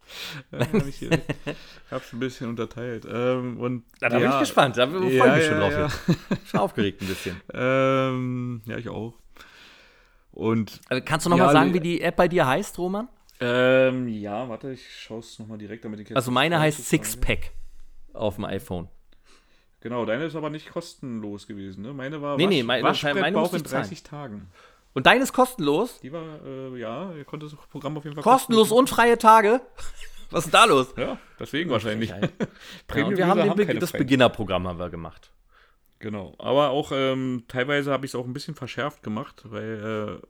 Ja, 0.52 0.58
hab 0.60 0.86
ich 0.86 0.96
hier- 0.96 1.12
ich 1.12 1.90
habe 1.92 2.04
es 2.04 2.12
ein 2.12 2.18
bisschen 2.20 2.48
unterteilt. 2.48 3.06
Ähm, 3.10 3.58
und, 3.58 3.84
Da, 4.00 4.08
da 4.08 4.18
bin 4.18 4.30
ich 4.30 4.38
gespannt. 4.40 4.76
Da 4.76 4.86
freue 4.86 5.08
ich 5.08 5.14
Ja, 5.14 5.34
mich 5.36 5.44
schon 5.46 5.60
ja, 5.60 5.60
drauf. 5.60 5.72
ja. 5.72 6.14
jetzt. 6.34 6.48
Schon 6.48 6.60
aufgeregt 6.60 7.02
ein 7.02 7.08
bisschen. 7.08 7.40
Ähm, 7.54 8.62
ja, 8.66 8.76
ich 8.78 8.88
auch. 8.88 9.14
Und 10.32 10.80
Also, 10.88 11.02
kannst 11.04 11.26
du 11.26 11.30
noch 11.30 11.38
Ja, 11.38 11.46
mal 11.46 11.52
sagen, 11.52 11.74
wie 11.74 11.80
die 11.80 12.00
App 12.00 12.16
bei 12.16 12.28
dir 12.28 12.46
heißt, 12.46 12.78
Roman? 12.78 13.08
ähm, 13.40 14.08
ja, 14.08 14.48
warte, 14.48 14.72
ich 14.72 14.82
schaue 15.00 15.20
es 15.20 15.38
nochmal 15.38 15.58
direkt, 15.58 15.84
damit 15.84 16.00
ich 16.00 16.14
Also 16.16 16.30
meine 16.30 16.58
heißt. 16.60 16.84
Sixpack 16.86 17.52
auf 18.12 18.36
dem 18.36 18.44
iPhone. 18.44 18.88
Genau, 19.80 20.04
deine 20.04 20.24
ist 20.24 20.34
aber 20.34 20.50
nicht 20.50 20.70
kostenlos 20.72 21.46
gewesen, 21.46 21.82
ne? 21.82 21.92
Meine 21.92 22.20
war 22.20 22.36
Nee, 22.36 22.46
nee, 22.46 22.62
meine- 22.62 22.82
Waschbrettbauch 22.84 23.52
in 23.52 23.58
ich 23.58 23.64
zahlen. 23.64 23.82
30 23.84 24.02
Tagen. 24.02 24.48
Und 24.94 25.06
deine 25.06 25.22
ist 25.22 25.32
kostenlos? 25.32 26.00
Die 26.00 26.12
war, 26.12 26.44
äh, 26.44 26.76
ja, 26.78 27.12
ihr 27.12 27.24
konntet 27.24 27.52
das 27.52 27.58
Programm 27.68 27.96
auf 27.96 28.04
jeden 28.04 28.14
Fall 28.16 28.24
Kostenlos 28.24 28.72
und 28.72 28.88
freie 28.88 29.16
Tage? 29.18 29.60
Was 30.30 30.46
ist 30.46 30.52
da 30.54 30.64
los? 30.64 30.92
Ja, 30.96 31.18
deswegen 31.38 31.70
wahrscheinlich. 31.70 32.10
Ja, 32.10 32.16
und 32.16 32.32
Premium-User 32.88 33.16
wir 33.18 33.26
haben, 33.28 33.56
den 33.56 33.66
Be 33.66 33.74
das 33.78 33.92
Beginnerprogramm 33.92 34.66
haben 34.66 34.78
wir 34.78 34.90
gemacht. 34.90 35.30
Genau. 36.00 36.34
Aber 36.38 36.70
auch 36.70 36.90
ähm, 36.92 37.44
teilweise 37.48 37.92
habe 37.92 38.04
ich 38.04 38.10
es 38.10 38.14
auch 38.14 38.24
ein 38.26 38.32
bisschen 38.32 38.54
verschärft 38.54 39.02
gemacht, 39.02 39.42
weil 39.46 40.20
äh, 40.22 40.26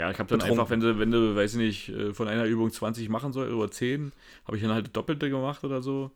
Ja, 0.00 0.10
ich 0.10 0.18
habe 0.18 0.28
dann 0.28 0.38
Betrunken. 0.38 0.50
einfach, 0.58 0.70
wenn 0.70 0.80
du, 0.80 0.98
wenn 0.98 1.10
du, 1.10 1.36
weiß 1.36 1.52
ich 1.54 1.58
nicht, 1.58 1.88
äh, 1.90 2.14
von 2.14 2.26
einer 2.28 2.44
Übung 2.46 2.70
20 2.72 3.08
machen 3.10 3.32
soll 3.32 3.52
oder 3.52 3.70
10, 3.70 4.12
habe 4.46 4.56
ich 4.56 4.62
dann 4.62 4.72
halt 4.72 4.96
Doppelte 4.96 5.28
gemacht 5.30 5.62
oder 5.64 5.82
so. 5.82 6.10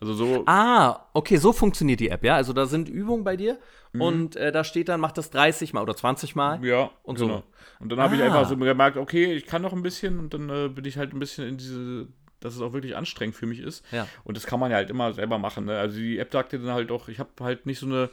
Also 0.00 0.14
so, 0.14 0.42
Ah, 0.46 1.06
okay, 1.12 1.36
so 1.36 1.52
funktioniert 1.52 2.00
die 2.00 2.08
App, 2.08 2.24
ja. 2.24 2.34
Also 2.36 2.52
da 2.52 2.66
sind 2.66 2.88
Übungen 2.88 3.22
bei 3.24 3.36
dir 3.36 3.58
und 3.92 4.36
äh, 4.36 4.50
da 4.50 4.64
steht 4.64 4.88
dann, 4.88 5.00
mach 5.00 5.12
das 5.12 5.30
30 5.30 5.72
mal 5.74 5.82
oder 5.82 5.94
20 5.94 6.34
mal. 6.34 6.58
Mhm. 6.58 6.64
ja, 6.64 6.90
und 7.02 7.18
so. 7.18 7.26
genau. 7.26 7.42
Und 7.78 7.90
dann 7.92 8.00
habe 8.00 8.14
ich 8.16 8.22
Ah. 8.22 8.26
einfach 8.26 8.48
so 8.48 8.56
gemerkt, 8.56 8.96
okay, 8.96 9.32
ich 9.34 9.46
kann 9.46 9.62
noch 9.62 9.72
ein 9.72 9.82
bisschen 9.82 10.18
und 10.18 10.34
dann 10.34 10.48
äh, 10.50 10.68
bin 10.68 10.84
ich 10.86 10.96
halt 10.96 11.12
ein 11.12 11.18
bisschen 11.18 11.46
in 11.46 11.56
diese, 11.58 12.08
dass 12.40 12.54
es 12.56 12.60
auch 12.62 12.72
wirklich 12.72 12.96
anstrengend 12.96 13.36
für 13.36 13.46
mich 13.46 13.60
ist. 13.60 13.84
Ja. 13.92 14.08
Und 14.24 14.36
das 14.36 14.46
kann 14.46 14.58
man 14.58 14.70
ja 14.70 14.78
halt 14.78 14.90
immer 14.90 15.12
selber 15.12 15.38
machen. 15.38 15.66
Ne? 15.66 15.78
Also 15.78 15.98
die 15.98 16.18
App 16.18 16.32
sagt 16.32 16.52
dir 16.52 16.58
dann 16.58 16.72
halt 16.72 16.90
auch, 16.90 17.08
ich 17.08 17.18
habe 17.20 17.30
halt 17.40 17.66
nicht 17.66 17.78
so 17.78 17.86
eine 17.86 18.08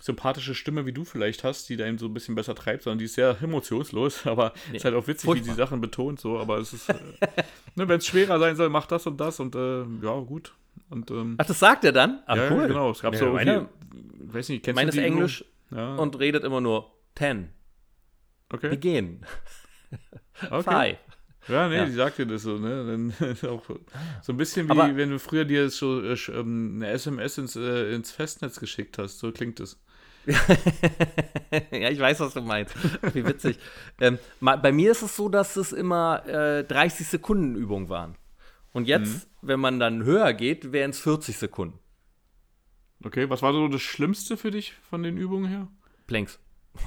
sympathische 0.00 0.54
Stimme, 0.54 0.84
wie 0.86 0.92
du 0.92 1.04
vielleicht 1.04 1.42
hast, 1.44 1.68
die 1.70 1.82
einen 1.82 1.96
so 1.98 2.06
ein 2.06 2.14
bisschen 2.14 2.34
besser 2.34 2.54
treibt, 2.54 2.82
sondern 2.82 2.98
die 2.98 3.06
ist 3.06 3.14
sehr 3.14 3.36
emotionslos, 3.42 4.26
aber 4.26 4.52
Nee, 4.70 4.76
ist 4.76 4.84
halt 4.84 4.94
auch 4.94 5.06
witzig, 5.06 5.24
wie 5.24 5.32
furchtbar. 5.32 5.54
die 5.54 5.56
Sachen 5.58 5.80
betont, 5.80 6.20
so, 6.20 6.38
aber 6.38 6.58
es 6.58 6.72
ist, 6.74 6.90
äh, 6.90 6.94
ne, 7.74 7.88
wenn 7.88 7.98
es 7.98 8.06
schwerer 8.06 8.38
sein 8.38 8.54
soll, 8.56 8.68
mach 8.68 8.86
das 8.86 9.06
und 9.06 9.18
das 9.18 9.40
und 9.40 9.54
äh, 9.54 9.80
ja, 10.02 10.18
gut. 10.20 10.52
Und 10.90 11.10
ähm, 11.10 11.36
Ach, 11.38 11.46
das 11.46 11.58
sagt 11.58 11.84
er 11.84 11.92
dann? 11.92 12.22
Ach, 12.26 12.36
ja, 12.36 12.50
cool. 12.50 12.68
genau, 12.68 12.90
es 12.90 13.00
gab 13.00 13.12
Ja, 13.14 13.18
so 13.20 13.32
meine- 13.32 13.68
irgendwie, 13.92 14.34
weiß 14.34 14.48
nicht, 14.50 14.64
kennst 14.64 14.76
Meine 14.76 14.90
du 14.90 14.96
ist 14.96 15.00
die 15.02 15.06
Englisch 15.06 15.44
Ja, 15.70 15.94
und 15.96 16.18
redet 16.18 16.44
immer 16.44 16.60
nur 16.60 16.92
10. 17.16 17.48
okay. 18.52 18.68
Begin. 18.70 19.24
okay. 20.50 20.62
Five. 20.62 20.98
Ja, 21.48 21.68
nee, 21.68 21.76
Ja. 21.76 21.84
die 21.84 21.92
sagt 21.92 22.18
dir 22.18 22.26
das 22.26 22.42
so, 22.42 22.56
ne? 22.58 22.86
Dann 23.20 23.36
auch 23.50 23.62
so 24.22 24.32
ein 24.32 24.36
bisschen 24.36 24.66
wie 24.68 24.70
Aber- 24.72 24.96
wenn 24.96 25.10
du 25.10 25.18
früher 25.18 25.44
dir 25.44 25.68
so 25.70 26.00
äh, 26.02 26.16
ähm, 26.28 26.76
eine 26.76 26.88
SMS 26.90 27.38
ins, 27.38 27.56
äh, 27.56 27.94
ins 27.94 28.12
Festnetz 28.12 28.58
geschickt 28.60 28.96
hast. 28.98 29.18
So 29.18 29.30
klingt 29.32 29.60
es. 29.60 29.78
ja, 31.70 31.90
ich 31.90 31.98
weiß, 32.00 32.20
was 32.20 32.32
du 32.34 32.40
meinst. 32.40 32.74
Wie 33.14 33.26
witzig. 33.26 33.58
ähm, 34.00 34.18
bei 34.40 34.72
mir 34.72 34.92
ist 34.92 35.02
es 35.02 35.16
so, 35.16 35.28
dass 35.28 35.56
es 35.56 35.72
immer 35.72 36.26
äh, 36.26 36.64
30 36.64 37.06
Sekunden 37.06 37.56
Übungen 37.56 37.90
waren. 37.90 38.16
Und 38.74 38.88
jetzt, 38.88 39.30
wenn 39.40 39.60
man 39.60 39.78
dann 39.78 40.02
höher 40.02 40.34
geht, 40.34 40.72
wären 40.72 40.90
es 40.90 40.98
40 40.98 41.38
Sekunden. 41.38 41.78
Okay, 43.02 43.30
was 43.30 43.40
war 43.40 43.52
so 43.52 43.68
das 43.68 43.80
Schlimmste 43.80 44.36
für 44.36 44.50
dich 44.50 44.74
von 44.90 45.02
den 45.02 45.16
Übungen 45.16 45.48
her? 45.48 45.68
Planks. 46.06 46.38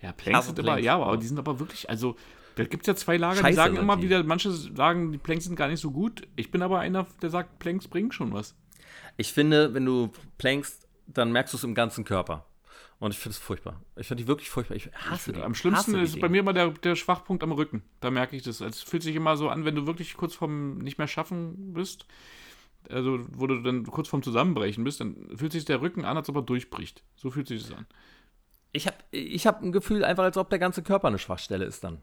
Ja, 0.00 0.12
Planks 0.12 0.48
sind 0.48 0.58
immer, 0.58 0.72
Planks. 0.72 0.84
ja, 0.84 0.96
aber 0.96 1.16
die 1.16 1.26
sind 1.26 1.38
aber 1.38 1.58
wirklich, 1.58 1.88
also, 1.88 2.14
da 2.56 2.64
gibt 2.64 2.82
es 2.82 2.88
ja 2.88 2.94
zwei 2.94 3.16
Lager, 3.16 3.36
die 3.36 3.40
Scheiße 3.40 3.56
sagen 3.56 3.74
sind 3.76 3.82
immer 3.82 3.96
die. 3.96 4.02
wieder, 4.02 4.22
manche 4.22 4.50
sagen, 4.50 5.12
die 5.12 5.18
Planks 5.18 5.46
sind 5.46 5.56
gar 5.56 5.68
nicht 5.68 5.80
so 5.80 5.90
gut. 5.92 6.28
Ich 6.36 6.50
bin 6.50 6.60
aber 6.60 6.80
einer, 6.80 7.06
der 7.22 7.30
sagt, 7.30 7.58
Planks 7.58 7.88
bringen 7.88 8.12
schon 8.12 8.30
was. 8.34 8.54
Ich 9.16 9.32
finde, 9.32 9.72
wenn 9.72 9.86
du 9.86 10.12
plankst, 10.36 10.86
dann 11.06 11.32
merkst 11.32 11.54
du 11.54 11.56
es 11.56 11.64
im 11.64 11.74
ganzen 11.74 12.04
Körper. 12.04 12.44
Und 13.04 13.10
ich 13.10 13.18
finde 13.18 13.34
es 13.34 13.38
furchtbar. 13.38 13.82
Ich 13.96 14.08
finde 14.08 14.22
die 14.22 14.28
wirklich 14.28 14.48
furchtbar. 14.48 14.76
Ich 14.76 14.90
hasse 14.94 15.34
die. 15.34 15.42
Am 15.42 15.54
schlimmsten 15.54 15.94
ist 15.96 16.18
bei 16.20 16.30
mir 16.30 16.38
immer 16.38 16.54
der, 16.54 16.70
der 16.70 16.96
Schwachpunkt 16.96 17.42
am 17.42 17.52
Rücken. 17.52 17.82
Da 18.00 18.10
merke 18.10 18.34
ich 18.34 18.42
das. 18.42 18.62
Es 18.62 18.80
fühlt 18.80 19.02
sich 19.02 19.14
immer 19.14 19.36
so 19.36 19.50
an, 19.50 19.66
wenn 19.66 19.74
du 19.74 19.86
wirklich 19.86 20.16
kurz 20.16 20.34
vorm 20.34 20.78
nicht 20.78 20.96
mehr 20.96 21.06
schaffen 21.06 21.74
bist, 21.74 22.06
also 22.88 23.18
wo 23.32 23.46
du 23.46 23.60
dann 23.60 23.84
kurz 23.84 24.08
vorm 24.08 24.22
Zusammenbrechen 24.22 24.84
bist, 24.84 25.00
dann 25.00 25.36
fühlt 25.36 25.52
sich 25.52 25.66
der 25.66 25.82
Rücken 25.82 26.06
an, 26.06 26.16
als 26.16 26.30
ob 26.30 26.36
er 26.36 26.42
durchbricht. 26.42 27.02
So 27.14 27.30
fühlt 27.30 27.46
sich 27.46 27.60
das 27.60 27.76
an. 27.76 27.84
Ich 28.72 28.86
habe 28.86 28.96
ich 29.10 29.46
hab 29.46 29.62
ein 29.62 29.70
Gefühl, 29.70 30.02
einfach 30.02 30.24
als 30.24 30.38
ob 30.38 30.48
der 30.48 30.58
ganze 30.58 30.82
Körper 30.82 31.08
eine 31.08 31.18
Schwachstelle 31.18 31.66
ist 31.66 31.84
dann. 31.84 32.00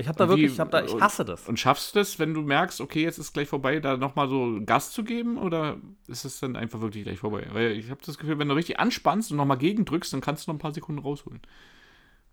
Ich 0.00 0.06
habe 0.06 0.16
da 0.16 0.24
Und 0.24 0.30
wie- 0.30 0.42
wirklich, 0.42 0.52
ich, 0.52 0.60
hab 0.60 0.70
da, 0.70 0.84
ich 0.84 0.94
hasse 1.00 1.24
das. 1.24 1.48
Und 1.48 1.58
schaffst 1.58 1.94
du 1.94 1.98
das, 1.98 2.18
wenn 2.18 2.32
du 2.32 2.42
merkst, 2.42 2.80
okay, 2.80 3.02
jetzt 3.02 3.18
ist 3.18 3.32
gleich 3.32 3.48
vorbei, 3.48 3.80
da 3.80 3.96
nochmal 3.96 4.28
so 4.28 4.60
Gas 4.64 4.92
zu 4.92 5.02
geben? 5.02 5.38
Oder 5.38 5.78
ist 6.06 6.24
es 6.24 6.38
dann 6.40 6.54
einfach 6.56 6.80
wirklich 6.80 7.04
gleich 7.04 7.18
vorbei? 7.18 7.46
Weil 7.52 7.72
ich 7.72 7.90
habe 7.90 8.00
das 8.06 8.16
Gefühl, 8.16 8.38
wenn 8.38 8.48
du 8.48 8.54
richtig 8.54 8.78
anspannst 8.78 9.30
und 9.32 9.36
nochmal 9.36 9.58
gegendrückst, 9.58 10.12
dann 10.12 10.20
kannst 10.20 10.46
du 10.46 10.50
noch 10.50 10.56
ein 10.56 10.60
paar 10.60 10.72
Sekunden 10.72 11.00
rausholen. 11.02 11.40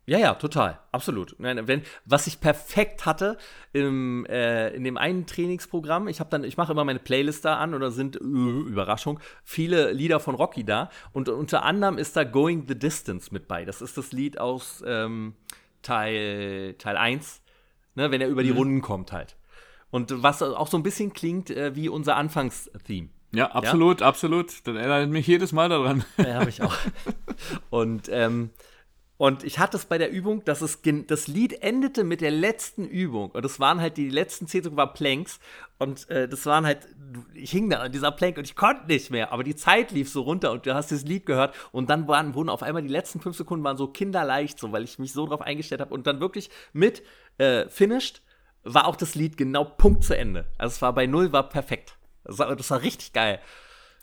Ja, 0.07 0.20
ja, 0.20 0.36
total, 0.36 0.78
absolut. 0.91 1.36
Nein, 1.39 1.68
wenn, 1.68 1.82
was 2.05 2.28
ich 2.28 2.39
perfekt 2.39 3.07
hatte 3.07 3.39
im, 3.74 4.24
äh, 4.28 4.70
in 4.76 4.84
dem 4.84 4.97
einen 4.97 5.26
Trainingsprogramm, 5.26 6.07
ich 6.07 6.20
habe 6.20 6.30
dann, 6.30 6.43
ich 6.43 6.57
mache 6.57 6.74
immer 6.74 6.86
meine 6.86 6.99
Playlist 6.99 7.43
da 7.43 7.57
an 7.57 7.74
oder 7.74 7.89
sind, 7.89 8.16
äh, 8.18 8.20
Überraschung, 8.20 9.20
viele 9.43 9.91
Lieder 9.93 10.20
von 10.20 10.36
Rocky 10.36 10.63
da 10.63 10.91
und 11.11 11.28
unter 11.28 11.63
anderem 11.63 11.97
ist 11.97 12.16
da 12.16 12.24
Going 12.24 12.66
the 12.68 12.78
Distance 12.78 13.30
mit 13.34 13.47
bei. 13.47 13.66
Das 13.66 13.82
ist 13.82 13.97
das 13.97 14.11
Lied 14.11 14.38
aus 14.39 14.84
ähm, 14.86 15.34
Teil, 15.82 16.76
Teil 16.78 16.97
1, 16.97 17.41
ne, 17.96 18.12
wenn 18.12 18.22
er 18.22 18.28
über 18.28 18.43
die 18.43 18.52
Runden 18.52 18.82
kommt 18.82 19.12
halt. 19.12 19.36
Und 19.91 20.24
was 20.24 20.41
auch 20.41 20.68
so 20.68 20.78
ein 20.78 20.84
bisschen 20.84 21.14
klingt 21.14 21.50
äh, 21.50 21.76
wie 21.76 21.89
unser 21.89 22.16
Anfangstheme. 22.18 23.10
Ja, 23.34 23.52
absolut, 23.52 24.02
absolut. 24.02 24.52
Das 24.66 24.76
erinnert 24.76 25.10
mich 25.10 25.28
jedes 25.28 25.52
Mal 25.52 25.70
daran. 25.70 26.06
Ja, 26.18 26.36
habe 26.36 26.50
ich 26.50 26.62
auch. 26.62 26.76
Und, 27.70 28.10
ähm, 28.10 28.52
und 29.18 29.46
ich 29.46 29.60
hatte 29.60 29.78
es 29.78 29.86
bei 29.86 29.98
der 29.98 30.12
Übung, 30.12 30.43
dass 30.43 30.62
es 30.62 30.80
das 31.08 31.28
Lied 31.28 31.64
endete 31.64 32.04
mit 32.04 32.20
der 32.20 32.32
letzten 32.32 32.86
Übung. 32.86 33.32
Und 33.32 33.46
das 33.46 33.62
waren 33.62 33.80
halt 33.80 33.96
die 33.96 34.10
letzten 34.10 34.46
zehn 34.46 34.62
Sekunden 34.62 34.78
war 34.78 34.93
Planks. 34.93 35.39
Und 35.78 36.10
äh, 36.10 36.28
das 36.28 36.46
waren 36.46 36.66
halt, 36.66 36.89
ich 37.34 37.52
hing 37.52 37.70
da 37.70 37.80
an 37.80 37.93
dieser 37.93 38.12
Plank 38.12 38.38
und 38.38 38.43
ich 38.43 38.58
konnte 38.58 38.88
nicht 38.88 39.12
mehr. 39.12 39.32
Aber 39.32 39.46
die 39.46 39.56
Zeit 39.56 39.91
lief 39.91 40.10
so 40.10 40.22
runter 40.24 40.52
und 40.52 40.66
du 40.66 40.76
hast 40.76 40.91
das 40.91 41.04
Lied 41.04 41.26
gehört. 41.26 41.56
Und 41.72 41.89
dann 41.89 42.10
waren, 42.10 42.36
wurden 42.36 42.50
auf 42.50 42.62
einmal 42.62 42.82
die 42.82 42.89
letzten 42.89 43.22
fünf 43.22 43.38
Sekunden 43.38 43.64
waren 43.64 43.78
so 43.78 43.88
kinderleicht, 43.88 44.60
so, 44.60 44.74
weil 44.74 44.84
ich 44.84 45.00
mich 45.00 45.14
so 45.14 45.26
drauf 45.26 45.41
eingestellt 45.41 45.80
habe. 45.80 45.93
Und 45.93 46.08
dann 46.08 46.20
wirklich 46.20 46.50
mit 46.74 47.02
äh, 47.38 47.68
finished 47.70 48.22
war 48.64 48.88
auch 48.88 48.96
das 48.96 49.16
Lied 49.16 49.38
genau 49.38 49.64
Punkt 49.64 50.04
zu 50.04 50.18
Ende. 50.18 50.46
Also 50.58 50.74
es 50.74 50.82
war 50.82 50.94
bei 50.94 51.06
null, 51.06 51.32
war 51.32 51.50
perfekt. 51.50 51.98
Das 52.24 52.40
war, 52.40 52.56
das 52.56 52.72
war 52.72 52.82
richtig 52.82 53.14
geil. 53.14 53.40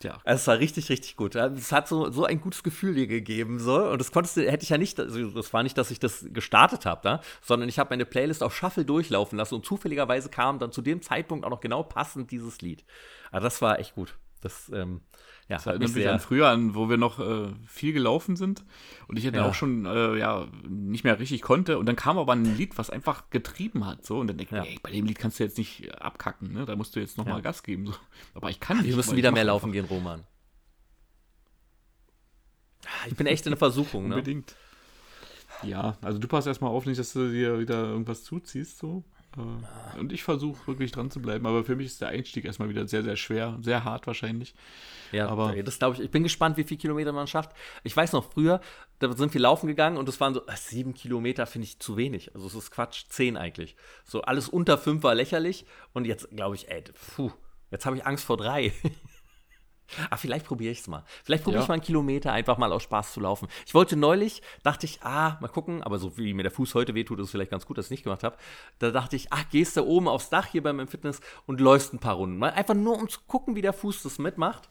Ja. 0.01 0.19
Also 0.23 0.41
Es 0.41 0.47
war 0.47 0.59
richtig, 0.59 0.89
richtig 0.89 1.15
gut. 1.15 1.35
Es 1.35 1.71
hat 1.71 1.87
so, 1.87 2.09
so 2.11 2.25
ein 2.25 2.41
gutes 2.41 2.63
Gefühl 2.63 2.95
dir 2.95 3.07
gegeben. 3.07 3.59
So. 3.59 3.89
Und 3.89 3.99
das 3.99 4.11
konntest 4.11 4.37
du, 4.37 4.49
hätte 4.49 4.63
ich 4.63 4.69
ja 4.69 4.77
nicht, 4.77 4.99
also 4.99 5.29
das 5.29 5.53
war 5.53 5.63
nicht, 5.63 5.77
dass 5.77 5.91
ich 5.91 5.99
das 5.99 6.25
gestartet 6.29 6.85
habe, 6.85 7.01
da, 7.03 7.21
sondern 7.41 7.69
ich 7.69 7.79
habe 7.79 7.91
meine 7.91 8.05
Playlist 8.05 8.43
auf 8.43 8.55
Shuffle 8.55 8.85
durchlaufen 8.85 9.37
lassen 9.37 9.55
und 9.55 9.65
zufälligerweise 9.65 10.29
kam 10.29 10.59
dann 10.59 10.71
zu 10.71 10.81
dem 10.81 11.01
Zeitpunkt 11.01 11.45
auch 11.45 11.49
noch 11.49 11.61
genau 11.61 11.83
passend 11.83 12.31
dieses 12.31 12.61
Lied. 12.61 12.83
Also 13.31 13.45
das 13.45 13.61
war 13.61 13.79
echt 13.79 13.95
gut. 13.95 14.15
Das, 14.41 14.69
ähm, 14.73 15.01
ja, 15.49 15.57
Das 15.57 15.65
erinnert 15.65 15.93
mich 15.93 16.07
an 16.07 16.19
früher 16.19 16.47
an, 16.49 16.73
wo 16.73 16.89
wir 16.89 16.97
noch 16.97 17.19
äh, 17.19 17.49
viel 17.67 17.93
gelaufen 17.93 18.35
sind 18.35 18.63
und 19.07 19.17
ich 19.17 19.25
dann 19.25 19.33
Ja. 19.35 19.45
auch 19.47 19.53
schon 19.53 19.85
äh, 19.85 20.17
ja, 20.17 20.47
nicht 20.67 21.03
mehr 21.03 21.19
richtig 21.19 21.41
konnte. 21.41 21.77
Und 21.77 21.85
dann 21.85 21.95
kam 21.95 22.17
aber 22.17 22.31
ein 22.33 22.45
Lied, 22.57 22.77
was 22.77 22.89
einfach 22.89 23.29
getrieben 23.29 23.85
hat. 23.85 24.05
So. 24.05 24.19
Und 24.19 24.27
dann 24.27 24.37
denke 24.37 24.55
ich, 24.57 24.65
Ja. 24.65 24.69
ey, 24.71 24.79
bei 24.81 24.91
dem 24.91 25.05
Lied 25.05 25.19
kannst 25.19 25.39
du 25.39 25.43
jetzt 25.43 25.57
nicht 25.57 25.93
abkacken, 26.01 26.53
ne? 26.53 26.65
Da 26.65 26.75
musst 26.75 26.95
du 26.95 26.99
jetzt 27.01 27.17
nochmal 27.17 27.35
Ja. 27.35 27.41
Gas 27.41 27.63
geben. 27.63 27.87
So. 27.87 27.93
Aber 28.35 28.49
ich 28.49 28.59
kann 28.59 28.77
nicht. 28.77 28.87
Wir 28.87 28.95
müssen 28.95 29.15
wieder 29.17 29.31
mehr 29.31 29.43
laufen 29.43 29.65
einfach 29.65 29.73
gehen, 29.73 29.85
Roman. 29.85 30.23
Ich 33.07 33.15
bin 33.15 33.27
echt 33.27 33.45
in 33.45 33.51
der 33.51 33.57
Versuchung, 33.57 34.07
ne? 34.07 34.15
Unbedingt. 34.15 34.55
Ja, 35.63 35.97
also 36.01 36.19
du 36.19 36.27
passt 36.27 36.47
erstmal 36.47 36.71
auf, 36.71 36.85
nicht, 36.85 36.99
dass 36.99 37.13
du 37.13 37.31
dir 37.31 37.59
wieder 37.59 37.83
irgendwas 37.85 38.23
zuziehst. 38.23 38.77
So. 38.79 39.03
Äh, 39.37 39.99
Und 39.99 40.11
ich 40.11 40.23
versuche 40.23 40.65
wirklich 40.67 40.91
dran 40.91 41.11
zu 41.11 41.21
bleiben. 41.21 41.45
Aber 41.45 41.63
für 41.63 41.75
mich 41.75 41.87
ist 41.87 42.01
der 42.01 42.09
Einstieg 42.09 42.45
erstmal 42.45 42.69
wieder 42.69 42.87
sehr, 42.87 43.03
sehr 43.03 43.15
schwer. 43.15 43.57
Sehr 43.61 43.83
hart 43.83 44.07
wahrscheinlich. 44.07 44.53
Ja, 45.11 45.27
Aber- 45.29 45.53
das 45.63 45.79
glaube 45.79 45.95
ich. 45.97 46.01
Ich 46.03 46.11
bin 46.11 46.23
gespannt, 46.23 46.57
wie 46.57 46.63
viele 46.63 46.79
Kilometer 46.79 47.11
man 47.11 47.27
schafft. 47.27 47.51
Ich 47.83 47.95
weiß 47.95 48.13
noch, 48.13 48.31
früher, 48.31 48.61
da 48.99 49.11
sind 49.13 49.33
wir 49.33 49.41
laufen 49.41 49.67
gegangen 49.67 49.97
und 49.97 50.07
es 50.09 50.19
waren 50.19 50.33
so, 50.33 50.45
äh, 50.47 50.55
sieben 50.55 50.93
Kilometer 50.93 51.45
finde 51.45 51.65
ich 51.67 51.79
zu 51.79 51.97
wenig. 51.97 52.33
Also 52.35 52.47
es 52.47 52.55
ist 52.55 52.71
Quatsch, 52.71 53.05
zehn 53.09 53.37
eigentlich. 53.37 53.75
So 54.05 54.21
alles 54.23 54.49
unter 54.49 54.77
fünf 54.77 55.03
war 55.03 55.15
lächerlich 55.15 55.65
und 55.93 56.05
jetzt 56.05 56.29
glaube 56.31 56.55
ich, 56.55 56.69
ey, 56.69 56.83
puh, 57.15 57.31
jetzt 57.71 57.85
habe 57.85 57.95
ich 57.97 58.05
Angst 58.05 58.25
vor 58.25 58.37
drei. 58.37 58.73
Ah, 60.09 60.17
vielleicht 60.17 60.45
probiere 60.45 60.71
ich 60.71 60.79
es 60.79 60.87
mal. 60.87 61.03
Vielleicht 61.23 61.43
probiere 61.43 61.59
Ja. 61.59 61.63
ich 61.63 61.67
mal 61.69 61.73
einen 61.75 61.83
Kilometer 61.83 62.31
einfach 62.31 62.57
mal 62.57 62.71
aus 62.71 62.83
Spaß 62.83 63.13
zu 63.13 63.19
laufen. 63.19 63.47
Ich 63.65 63.73
wollte 63.73 63.95
neulich, 63.95 64.41
dachte 64.63 64.85
ich, 64.85 65.01
ah, 65.03 65.37
mal 65.41 65.47
gucken, 65.47 65.83
aber 65.83 65.99
so 65.99 66.17
wie 66.17 66.33
mir 66.33 66.43
der 66.43 66.51
Fuß 66.51 66.75
heute 66.75 66.95
wehtut, 66.95 67.19
ist 67.19 67.25
es 67.25 67.31
vielleicht 67.31 67.51
ganz 67.51 67.65
gut, 67.65 67.77
dass 67.77 67.85
ich 67.85 67.87
es 67.87 67.91
nicht 67.91 68.03
gemacht 68.03 68.23
habe. 68.23 68.37
Da 68.79 68.91
dachte 68.91 69.15
ich, 69.15 69.31
ah, 69.31 69.43
gehst 69.51 69.77
du 69.77 69.83
oben 69.83 70.07
aufs 70.07 70.29
Dach 70.29 70.45
hier 70.47 70.63
beim 70.63 70.87
Fitness 70.87 71.19
und 71.45 71.59
läufst 71.61 71.93
ein 71.93 71.99
paar 71.99 72.15
Runden. 72.15 72.37
Mal 72.37 72.51
einfach 72.51 72.75
nur, 72.75 72.97
um 72.97 73.07
zu 73.09 73.19
gucken, 73.27 73.55
wie 73.55 73.61
der 73.61 73.73
Fuß 73.73 74.03
das 74.03 74.19
mitmacht. 74.19 74.69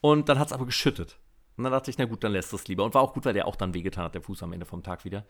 Und 0.00 0.28
dann 0.28 0.38
hat 0.38 0.48
es 0.48 0.52
aber 0.52 0.66
geschüttet. 0.66 1.18
Und 1.56 1.64
dann 1.64 1.72
dachte 1.72 1.90
ich, 1.90 1.96
na 1.98 2.04
gut, 2.04 2.22
dann 2.22 2.32
lässt 2.32 2.52
es 2.52 2.68
lieber. 2.68 2.84
Und 2.84 2.94
war 2.94 3.02
auch 3.02 3.14
gut, 3.14 3.24
weil 3.24 3.32
der 3.32 3.46
auch 3.46 3.56
dann 3.56 3.72
wehgetan 3.72 4.04
hat, 4.04 4.14
der 4.14 4.22
Fuß 4.22 4.42
am 4.42 4.52
Ende 4.52 4.66
vom 4.66 4.82
Tag 4.82 5.04
wieder. 5.04 5.24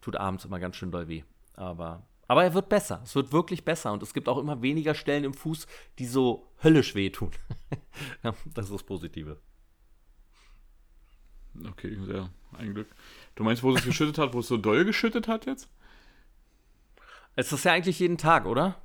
Tut 0.00 0.16
abends 0.16 0.44
immer 0.46 0.58
ganz 0.60 0.76
schön 0.76 0.90
doll 0.90 1.08
weh. 1.08 1.24
Aber, 1.54 2.06
aber 2.28 2.44
er 2.44 2.54
wird 2.54 2.68
besser. 2.68 3.00
Es 3.02 3.14
wird 3.14 3.32
wirklich 3.32 3.64
besser. 3.64 3.92
Und 3.92 4.02
es 4.02 4.14
gibt 4.14 4.28
auch 4.28 4.38
immer 4.38 4.62
weniger 4.62 4.94
Stellen 4.94 5.24
im 5.24 5.34
Fuß, 5.34 5.66
die 5.98 6.06
so 6.06 6.52
höllisch 6.62 6.94
wehtun. 6.94 7.32
ja, 8.22 8.34
das 8.54 8.66
ist 8.66 8.74
das 8.74 8.82
Positive. 8.84 9.40
Okay, 11.66 11.96
sehr. 12.04 12.30
Ein 12.52 12.74
Glück. 12.74 12.94
Du 13.34 13.44
meinst, 13.44 13.62
wo 13.62 13.74
es 13.74 13.82
geschüttet 13.82 14.18
hat, 14.18 14.34
wo 14.34 14.40
es 14.40 14.46
so 14.46 14.58
doll 14.58 14.84
geschüttet 14.84 15.26
hat 15.26 15.46
jetzt? 15.46 15.70
Es 17.34 17.50
ist 17.50 17.64
ja 17.64 17.72
eigentlich 17.72 17.98
jeden 17.98 18.18
Tag, 18.18 18.44
oder? 18.44 18.80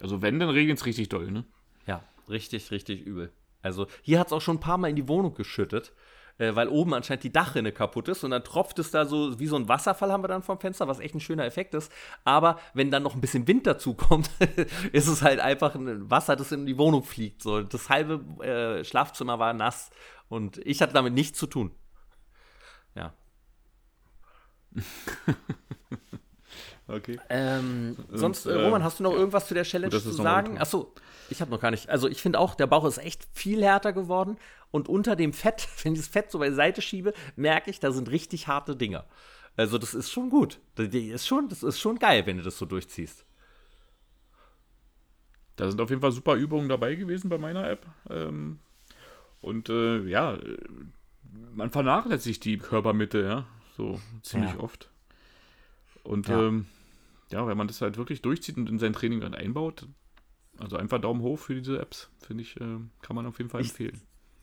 Also 0.00 0.20
wenn, 0.20 0.38
dann 0.38 0.50
regnet 0.50 0.78
es 0.78 0.86
richtig 0.86 1.08
doll, 1.08 1.30
ne? 1.30 1.44
Ja, 1.86 2.04
richtig, 2.28 2.70
richtig 2.70 3.00
übel. 3.00 3.32
Also 3.62 3.86
hier 4.02 4.18
hat 4.18 4.26
es 4.26 4.32
auch 4.32 4.40
schon 4.40 4.56
ein 4.56 4.60
paar 4.60 4.78
Mal 4.78 4.88
in 4.88 4.96
die 4.96 5.08
Wohnung 5.08 5.34
geschüttet, 5.34 5.92
äh, 6.38 6.54
weil 6.54 6.68
oben 6.68 6.94
anscheinend 6.94 7.24
die 7.24 7.32
Dachrinne 7.32 7.72
kaputt 7.72 8.08
ist 8.08 8.24
und 8.24 8.30
dann 8.30 8.44
tropft 8.44 8.78
es 8.78 8.90
da 8.90 9.04
so 9.04 9.38
wie 9.38 9.46
so 9.46 9.56
ein 9.56 9.68
Wasserfall 9.68 10.12
haben 10.12 10.22
wir 10.22 10.28
dann 10.28 10.42
vom 10.42 10.58
Fenster, 10.58 10.88
was 10.88 11.00
echt 11.00 11.14
ein 11.14 11.20
schöner 11.20 11.44
Effekt 11.44 11.74
ist. 11.74 11.92
Aber 12.24 12.58
wenn 12.74 12.90
dann 12.90 13.02
noch 13.02 13.14
ein 13.14 13.20
bisschen 13.20 13.46
Wind 13.46 13.66
dazu 13.66 13.94
kommt, 13.96 14.30
ist 14.92 15.08
es 15.08 15.22
halt 15.22 15.40
einfach 15.40 15.74
ein 15.74 16.10
Wasser, 16.10 16.36
das 16.36 16.52
in 16.52 16.66
die 16.66 16.78
Wohnung 16.78 17.02
fliegt. 17.04 17.42
So, 17.42 17.62
das 17.62 17.88
halbe 17.90 18.20
äh, 18.44 18.84
Schlafzimmer 18.84 19.38
war 19.38 19.52
nass 19.52 19.90
und 20.28 20.58
ich 20.58 20.80
hatte 20.82 20.94
damit 20.94 21.14
nichts 21.14 21.38
zu 21.38 21.46
tun. 21.46 21.72
Ja. 22.94 23.14
Okay. 26.92 27.18
Ähm, 27.30 27.96
sonst, 28.10 28.46
Und, 28.46 28.52
äh, 28.52 28.60
äh, 28.60 28.64
Roman, 28.64 28.84
hast 28.84 28.98
du 28.98 29.02
noch 29.04 29.12
irgendwas 29.12 29.48
zu 29.48 29.54
der 29.54 29.64
Challenge 29.64 29.90
gut, 29.92 30.02
zu 30.02 30.12
sagen? 30.12 30.58
Achso, 30.58 30.94
ich 31.30 31.40
habe 31.40 31.50
noch 31.50 31.60
gar 31.60 31.70
nicht. 31.70 31.88
Also 31.88 32.08
ich 32.08 32.20
finde 32.20 32.38
auch, 32.38 32.54
der 32.54 32.66
Bauch 32.66 32.84
ist 32.84 32.98
echt 32.98 33.26
viel 33.32 33.62
härter 33.62 33.92
geworden. 33.92 34.36
Und 34.70 34.88
unter 34.88 35.16
dem 35.16 35.32
Fett, 35.32 35.68
wenn 35.82 35.94
ich 35.94 36.00
das 36.00 36.08
Fett 36.08 36.30
so 36.30 36.38
beiseite 36.38 36.82
schiebe, 36.82 37.14
merke 37.36 37.70
ich, 37.70 37.80
da 37.80 37.92
sind 37.92 38.10
richtig 38.10 38.46
harte 38.46 38.76
Dinger. 38.76 39.06
Also 39.56 39.78
das 39.78 39.94
ist 39.94 40.10
schon 40.10 40.30
gut. 40.30 40.60
Das 40.74 40.88
ist 40.88 41.26
schon, 41.26 41.48
das 41.48 41.62
ist 41.62 41.78
schon 41.80 41.98
geil, 41.98 42.26
wenn 42.26 42.36
du 42.38 42.42
das 42.42 42.58
so 42.58 42.66
durchziehst. 42.66 43.24
Da 45.56 45.68
sind 45.70 45.80
auf 45.80 45.90
jeden 45.90 46.00
Fall 46.00 46.12
super 46.12 46.34
Übungen 46.34 46.68
dabei 46.68 46.94
gewesen 46.94 47.28
bei 47.28 47.38
meiner 47.38 47.68
App. 47.68 47.86
Ähm, 48.10 48.58
und 49.40 49.68
äh, 49.68 50.00
ja, 50.04 50.38
man 51.54 51.70
vernachlässigt 51.70 52.44
die 52.44 52.58
Körpermitte, 52.58 53.22
ja, 53.22 53.46
so 53.76 54.00
ziemlich 54.22 54.54
Ja. 54.54 54.60
oft. 54.60 54.90
Und 56.02 56.28
Ja. 56.28 56.40
ja. 56.40 56.48
Ähm, 56.48 56.66
ja, 57.32 57.46
wenn 57.46 57.56
man 57.56 57.66
das 57.66 57.80
halt 57.80 57.96
wirklich 57.96 58.22
durchzieht 58.22 58.56
und 58.56 58.68
in 58.68 58.78
sein 58.78 58.92
Training 58.92 59.20
dann 59.20 59.34
einbaut, 59.34 59.86
also 60.58 60.76
einfach 60.76 61.00
Daumen 61.00 61.22
hoch 61.22 61.38
für 61.38 61.54
diese 61.54 61.78
Apps, 61.80 62.10
finde 62.20 62.42
ich, 62.42 62.56
äh, 62.60 62.78
kann 63.02 63.16
man 63.16 63.26
auf 63.26 63.38
jeden 63.38 63.50
Fall 63.50 63.60
Ich- 63.62 63.70
empfehlen. 63.70 64.00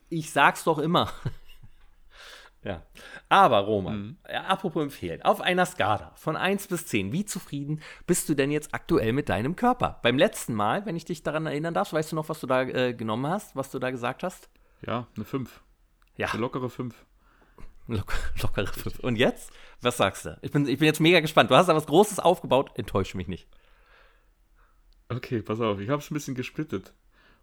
Ich 0.10 0.32
sag's 0.32 0.64
doch 0.64 0.80
immer. 0.80 1.12
ja. 2.64 2.84
Aber, 3.30 3.60
Roman, 3.60 4.00
Mhm. 4.02 4.18
ja, 4.30 4.44
apropos 4.46 4.82
empfehlen, 4.84 5.22
auf 5.22 5.40
einer 5.40 5.66
Skala 5.66 6.12
von 6.16 6.36
1 6.36 6.68
bis 6.68 6.88
10, 6.88 7.12
wie 7.12 7.26
zufrieden 7.26 7.80
bist 8.08 8.28
du 8.28 8.34
denn 8.34 8.52
jetzt 8.52 8.74
aktuell 8.74 9.14
mit 9.14 9.30
deinem 9.30 9.56
Körper? 9.56 10.00
Beim 10.04 10.18
letzten 10.18 10.54
Mal, 10.56 10.86
wenn 10.86 10.96
ich 10.96 11.06
dich 11.06 11.24
daran 11.24 11.46
erinnern 11.46 11.74
darf, 11.74 11.94
weißt 11.94 12.12
du 12.12 12.16
noch, 12.16 12.28
was 12.28 12.40
du 12.40 12.48
da 12.48 12.64
äh, 12.64 12.94
genommen 12.94 13.28
hast, 13.28 13.56
was 13.56 13.72
du 13.72 13.80
da 13.80 13.92
gesagt 13.92 14.24
hast? 14.24 14.50
Ja, 14.86 15.08
eine 15.16 15.26
5. 15.26 15.62
Ja, 16.18 16.28
Eine 16.32 16.42
lockere 16.42 16.70
5. 16.70 17.06
lock 17.90 18.14
lockere 18.42 18.68
5. 18.68 19.00
Und 19.00 19.16
jetzt? 19.18 19.52
Was 19.82 19.98
sagst 19.98 20.26
du? 20.26 20.38
Ich 20.42 20.52
bin, 20.52 20.68
ich 20.68 20.80
bin 20.80 20.86
jetzt 20.88 21.00
mega 21.00 21.20
gespannt. 21.20 21.50
Du 21.52 21.56
hast 21.56 21.68
da 21.68 21.76
was 21.76 21.86
Großes 21.88 22.20
aufgebaut, 22.20 22.72
enttäusche 22.76 23.16
mich 23.18 23.28
nicht. 23.28 23.48
Okay, 25.10 25.42
pass 25.42 25.60
auf, 25.60 25.80
ich 25.80 25.90
habe 25.90 26.02
es 26.02 26.10
ein 26.12 26.14
bisschen 26.14 26.36
gesplittet. 26.36 26.94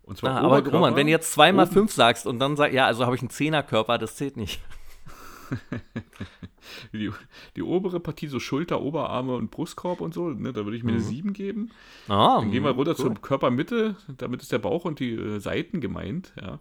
Und 0.02 0.18
zwar 0.18 0.36
Ah, 0.36 0.40
aber 0.44 0.64
Roman, 0.70 0.94
wenn 0.94 1.06
du 1.06 1.10
jetzt 1.10 1.32
zweimal 1.32 1.66
5 1.66 1.92
sagst 1.92 2.26
und 2.26 2.38
dann 2.38 2.56
sagst, 2.56 2.74
ja, 2.74 2.86
also 2.86 3.04
habe 3.06 3.16
ich 3.16 3.22
einen 3.22 3.30
Zehnerkörper, 3.30 3.98
das 3.98 4.14
zählt 4.16 4.36
nicht. 4.36 4.60
die, 6.92 7.10
die 7.56 7.62
obere 7.62 8.00
Partie, 8.00 8.28
so 8.28 8.38
Schulter, 8.40 8.80
Oberarme 8.82 9.34
und 9.34 9.50
Brustkorb 9.50 10.00
und 10.00 10.14
so, 10.14 10.28
ne, 10.30 10.52
da 10.52 10.64
würde 10.64 10.76
ich 10.76 10.82
mir 10.84 10.92
eine 10.92 11.00
7 11.00 11.32
geben. 11.32 11.70
Ah, 12.08 12.38
Dann 12.40 12.50
gehen 12.50 12.62
wir 12.64 12.70
runter 12.70 12.92
cool. 12.92 12.96
zur 12.96 13.14
Körpermitte, 13.14 13.96
damit 14.16 14.42
ist 14.42 14.52
der 14.52 14.58
Bauch 14.58 14.84
und 14.84 15.00
die 15.00 15.14
äh, 15.14 15.38
Seiten 15.40 15.80
gemeint. 15.80 16.32
Ja. 16.40 16.58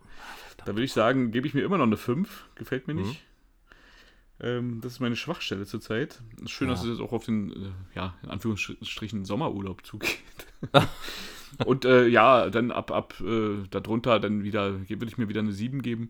Da 0.57 0.67
würde 0.67 0.83
ich 0.83 0.93
sagen, 0.93 1.31
gebe 1.31 1.47
ich 1.47 1.53
mir 1.53 1.61
immer 1.63 1.77
noch 1.77 1.85
eine 1.85 1.97
5, 1.97 2.45
gefällt 2.55 2.87
mir 2.87 2.93
Mhm. 2.95 3.01
nicht. 3.03 3.23
Ähm, 4.41 4.81
das 4.81 4.93
ist 4.93 4.99
meine 4.99 5.15
Schwachstelle 5.15 5.65
zurzeit. 5.65 6.19
Ist 6.43 6.51
schön, 6.51 6.67
Ja. 6.67 6.73
dass 6.73 6.83
es 6.83 6.89
jetzt 6.89 6.99
auch 7.01 7.13
auf 7.13 7.25
den, 7.25 7.51
äh, 7.51 7.55
ja, 7.95 8.15
in 8.23 8.29
Anführungsstrichen 8.29 9.23
Sommerurlaub 9.25 9.85
zugeht. 9.85 10.17
und 11.65 11.85
äh, 11.85 12.07
ja, 12.07 12.49
dann 12.49 12.71
ab, 12.71 12.91
ab 12.91 13.13
äh, 13.21 13.63
darunter 13.69 14.19
dann 14.19 14.43
wieder, 14.43 14.73
würde 14.89 15.05
ich 15.05 15.17
mir 15.17 15.29
wieder 15.29 15.39
eine 15.39 15.53
7 15.53 15.81
geben, 15.81 16.09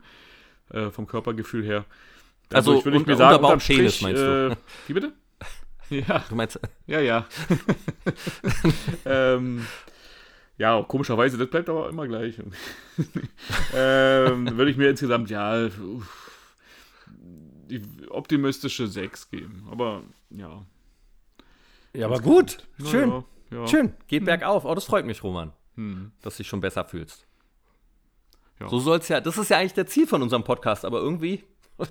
äh, 0.70 0.90
vom 0.90 1.06
Körpergefühl 1.08 1.64
her. 1.64 1.86
Also 2.52 2.72
Dadurch 2.72 2.86
würde 2.86 2.98
ich 2.98 3.02
unter- 3.04 3.12
mir 3.12 3.18
sagen, 3.18 3.44
unterm 3.44 3.60
Strich, 3.60 3.78
Penis, 3.78 4.02
meinst 4.02 4.22
du? 4.22 4.52
Äh, 4.52 4.56
wie 4.88 4.94
bitte? 4.94 5.14
Ja. 5.92 6.26
Du 6.28 6.34
meinst, 6.36 6.60
Ja, 6.88 7.00
ja. 7.00 7.28
ähm, 9.06 9.68
ja, 10.58 10.82
komischerweise, 10.82 11.38
das 11.38 11.48
bleibt 11.50 11.70
aber 11.70 11.90
immer 11.90 12.08
gleich. 12.08 12.40
ähm, 13.72 14.58
würde 14.58 14.72
ich 14.72 14.78
mir 14.78 14.90
insgesamt, 14.90 15.30
ja, 15.30 15.66
uff, 15.66 16.42
die 17.68 17.82
optimistische 18.10 18.88
6 18.88 19.30
geben. 19.30 19.68
Aber 19.72 20.04
ja. 20.30 20.66
ja, 21.94 22.06
aber 22.06 22.20
gut, 22.20 22.60
Na 22.78 22.90
schön. 22.90 23.10
Ja, 23.10 23.24
ja. 23.52 23.68
Schön, 23.68 23.94
geht 24.08 24.26
bergauf. 24.26 24.66
Oh, 24.66 24.74
das 24.76 24.86
freut 24.86 25.06
mich, 25.06 25.24
Roman, 25.24 25.52
Hm. 25.76 26.12
dass 26.22 26.36
du 26.38 26.44
dich 26.44 26.48
schon 26.48 26.62
besser 26.62 26.86
fühlst. 26.86 27.28
Ja. 28.60 28.70
So 28.70 28.80
soll's 28.80 29.08
ja, 29.10 29.20
das 29.22 29.38
ist 29.38 29.50
ja 29.50 29.58
eigentlich 29.58 29.74
der 29.74 29.88
Ziel 29.88 30.08
von 30.08 30.22
unserem 30.22 30.44
Podcast, 30.44 30.86
aber 30.86 31.00
irgendwie 31.00 31.44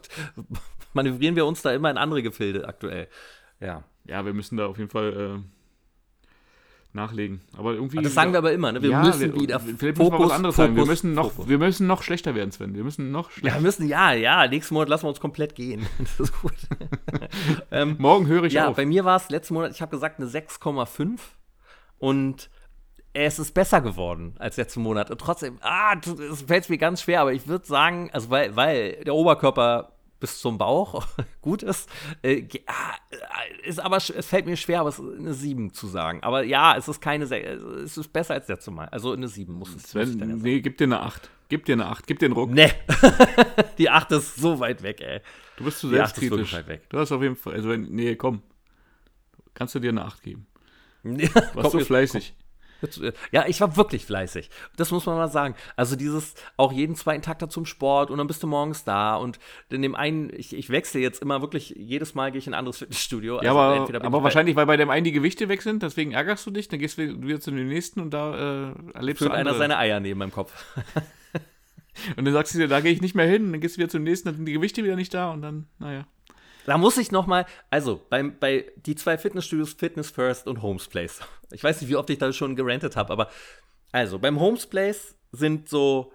manövrieren 0.94 1.36
wir 1.36 1.46
uns 1.46 1.62
da 1.62 1.72
immer 1.72 1.90
in 1.90 1.98
andere 1.98 2.22
Gefilde 2.22 2.66
aktuell. 2.66 3.08
Ja. 3.60 3.84
ja, 4.04 4.24
wir 4.24 4.32
müssen 4.32 4.56
da 4.56 4.66
auf 4.66 4.78
jeden 4.78 4.90
Fall 4.90 5.42
äh, 5.42 5.42
nachlegen. 6.94 7.40
Aber 7.56 7.74
irgendwie. 7.74 8.02
Das 8.02 8.14
sagen 8.14 8.32
wir 8.32 8.38
aber 8.38 8.52
immer, 8.52 8.72
ne? 8.72 8.82
Wir 8.82 8.90
ja, 8.90 9.02
müssen 9.02 9.34
wir, 9.34 9.40
wieder 9.40 9.60
Vielleicht 9.60 9.98
müssen 9.98 10.12
wir 10.12 10.18
was 10.18 10.30
anderes 10.30 10.56
sagen. 10.56 10.74
Wir 10.74 10.82
Fokus, 10.82 11.02
müssen, 11.02 11.14
noch, 11.14 11.32
Fokus. 11.32 11.48
wir 11.48 11.58
müssen 11.58 11.86
noch 11.86 12.02
schlechter 12.02 12.34
werden, 12.34 12.52
Sven. 12.52 12.74
Wir 12.74 12.84
müssen 12.84 13.10
noch 13.10 13.30
Ja, 13.30 13.34
schlechter. 13.34 13.58
wir 13.58 13.62
müssen, 13.62 13.88
ja, 13.88 14.12
ja, 14.12 14.46
nächsten 14.46 14.74
Monat 14.74 14.88
lassen 14.88 15.04
wir 15.04 15.08
uns 15.08 15.20
komplett 15.20 15.54
gehen. 15.54 15.86
Das 15.98 16.20
ist 16.20 16.40
gut. 16.40 16.54
ähm, 17.70 17.96
Morgen 17.98 18.26
höre 18.26 18.44
ich 18.44 18.52
ja, 18.52 18.68
auf. 18.68 18.76
bei 18.76 18.86
mir 18.86 19.04
war 19.04 19.16
es 19.16 19.28
letzten 19.30 19.54
Monat, 19.54 19.72
ich 19.72 19.80
habe 19.82 19.90
gesagt, 19.90 20.20
eine 20.20 20.28
6,5 20.28 21.18
und 21.98 22.50
es 23.12 23.38
ist 23.38 23.52
besser 23.54 23.80
geworden 23.80 24.34
als 24.38 24.56
letzten 24.56 24.82
Monat. 24.82 25.10
Und 25.10 25.20
trotzdem, 25.20 25.58
ah, 25.62 25.94
es 26.30 26.42
fällt 26.42 26.68
mir 26.68 26.78
ganz 26.78 27.02
schwer, 27.02 27.20
aber 27.20 27.32
ich 27.32 27.46
würde 27.46 27.66
sagen, 27.66 28.10
also 28.12 28.30
weil, 28.30 28.56
weil 28.56 29.04
der 29.04 29.14
Oberkörper 29.14 29.93
bis 30.24 30.38
zum 30.40 30.56
Bauch 30.56 31.06
gut 31.42 31.62
ist, 31.62 31.86
äh, 32.22 32.46
ah, 32.66 32.72
äh, 33.10 33.68
ist 33.68 33.78
aber, 33.78 33.98
es 33.98 34.10
fällt 34.26 34.46
mir 34.46 34.56
schwer, 34.56 34.80
aber 34.80 34.88
es 34.88 34.98
ist 34.98 35.18
eine 35.18 35.34
7 35.34 35.74
zu 35.74 35.86
sagen. 35.86 36.22
Aber 36.22 36.42
ja, 36.44 36.74
es 36.78 36.88
ist 36.88 37.02
keine, 37.02 37.26
Se- 37.26 37.36
es 37.36 37.98
ist 37.98 38.10
besser 38.10 38.32
als 38.32 38.48
letztes 38.48 38.72
Mal. 38.72 38.88
Also 38.88 39.12
eine 39.12 39.28
7 39.28 39.52
muss 39.52 39.68
es 39.68 39.74
muss 39.74 39.92
ja 39.92 40.06
Sven, 40.06 40.38
nee, 40.38 40.60
gib 40.60 40.78
dir 40.78 40.84
eine 40.84 41.00
8. 41.00 41.28
Gib 41.50 41.66
dir 41.66 41.74
eine 41.74 41.86
8. 41.88 42.06
Gib 42.06 42.18
dir 42.20 42.24
einen 42.26 42.34
Ruck. 42.34 42.50
Nee. 42.50 42.72
Die 43.78 43.90
8 43.90 44.12
ist 44.12 44.36
so 44.36 44.58
weit 44.60 44.82
weg, 44.82 45.02
ey. 45.02 45.20
Du 45.58 45.64
bist 45.64 45.78
zu 45.80 45.90
selbstkritisch. 45.90 46.54
weit 46.54 46.68
weg. 46.68 46.88
Du 46.88 46.98
hast 46.98 47.12
auf 47.12 47.20
jeden 47.22 47.36
Fall, 47.36 47.52
also 47.52 47.68
wenn, 47.68 47.82
nee, 47.82 48.16
komm. 48.16 48.42
Kannst 49.52 49.74
du 49.74 49.78
dir 49.78 49.90
eine 49.90 50.06
8 50.06 50.22
geben. 50.22 50.46
Nee, 51.02 51.28
Warst 51.34 51.52
komm, 51.52 51.70
so 51.70 51.80
fleißig. 51.80 52.30
Äh, 52.30 52.43
Ja, 53.32 53.44
ich 53.46 53.60
war 53.60 53.76
wirklich 53.76 54.04
fleißig. 54.06 54.50
Das 54.76 54.90
muss 54.90 55.06
man 55.06 55.16
mal 55.16 55.28
sagen. 55.28 55.54
Also 55.76 55.96
dieses 55.96 56.34
auch 56.56 56.72
jeden 56.72 56.94
zweiten 56.96 57.22
Tag 57.22 57.38
da 57.38 57.48
zum 57.48 57.66
Sport 57.66 58.10
und 58.10 58.18
dann 58.18 58.26
bist 58.26 58.42
du 58.42 58.46
morgens 58.46 58.84
da 58.84 59.16
und 59.16 59.38
in 59.70 59.82
dem 59.82 59.94
einen, 59.94 60.30
ich, 60.34 60.54
ich 60.54 60.70
wechsle 60.70 61.00
jetzt 61.00 61.22
immer 61.22 61.40
wirklich, 61.40 61.70
jedes 61.76 62.14
Mal 62.14 62.32
gehe 62.32 62.38
ich 62.38 62.46
in 62.46 62.54
ein 62.54 62.58
anderes 62.58 62.78
Fitnessstudio. 62.78 63.42
Ja, 63.42 63.50
Also 63.50 63.60
aber, 63.60 63.86
bin 63.86 63.96
aber 63.96 64.06
ich 64.06 64.12
bei- 64.12 64.22
wahrscheinlich, 64.22 64.56
weil 64.56 64.66
bei 64.66 64.76
dem 64.76 64.90
einen 64.90 65.04
die 65.04 65.12
Gewichte 65.12 65.48
weg 65.48 65.62
sind, 65.62 65.82
deswegen 65.82 66.12
ärgerst 66.12 66.46
du 66.46 66.50
dich, 66.50 66.68
dann 66.68 66.78
gehst 66.80 66.98
du 66.98 67.22
wieder 67.22 67.40
zu 67.40 67.50
dem 67.50 67.68
nächsten 67.68 68.00
und 68.00 68.10
da 68.12 68.70
äh, 68.70 68.74
erlebst 68.94 69.18
führt 69.18 69.30
du 69.30 69.34
einer 69.34 69.40
andere. 69.50 69.58
seine 69.58 69.78
Eier 69.78 70.00
neben 70.00 70.18
meinem 70.18 70.32
Kopf. 70.32 70.52
Und 72.16 72.24
dann 72.24 72.34
sagst 72.34 72.52
du 72.54 72.58
dir, 72.58 72.66
da 72.66 72.80
gehe 72.80 72.90
ich 72.90 73.00
nicht 73.00 73.14
mehr 73.14 73.26
hin, 73.26 73.52
dann 73.52 73.60
gehst 73.60 73.76
du 73.76 73.78
wieder 73.78 73.88
zum 73.88 74.02
nächsten, 74.02 74.26
dann 74.28 74.34
sind 74.36 74.46
die 74.46 74.52
Gewichte 74.52 74.82
wieder 74.82 74.96
nicht 74.96 75.14
da 75.14 75.30
und 75.30 75.42
dann, 75.42 75.68
naja. 75.78 76.06
Da 76.66 76.78
muss 76.78 76.96
ich 76.96 77.12
noch 77.12 77.26
mal, 77.26 77.46
also 77.70 78.00
beim, 78.08 78.38
bei 78.38 78.72
die 78.76 78.94
zwei 78.94 79.18
Fitnessstudios 79.18 79.74
Fitness 79.74 80.10
First 80.10 80.46
und 80.46 80.62
Homes 80.62 80.88
Place. 80.88 81.20
Ich 81.52 81.62
weiß 81.62 81.80
nicht, 81.80 81.90
wie 81.90 81.96
oft 81.96 82.08
ich 82.10 82.18
da 82.18 82.32
schon 82.32 82.56
gerantet 82.56 82.96
habe, 82.96 83.12
aber 83.12 83.28
also 83.92 84.18
beim 84.18 84.40
Homes 84.40 84.66
Place 84.66 85.14
sind 85.32 85.68
so, 85.68 86.12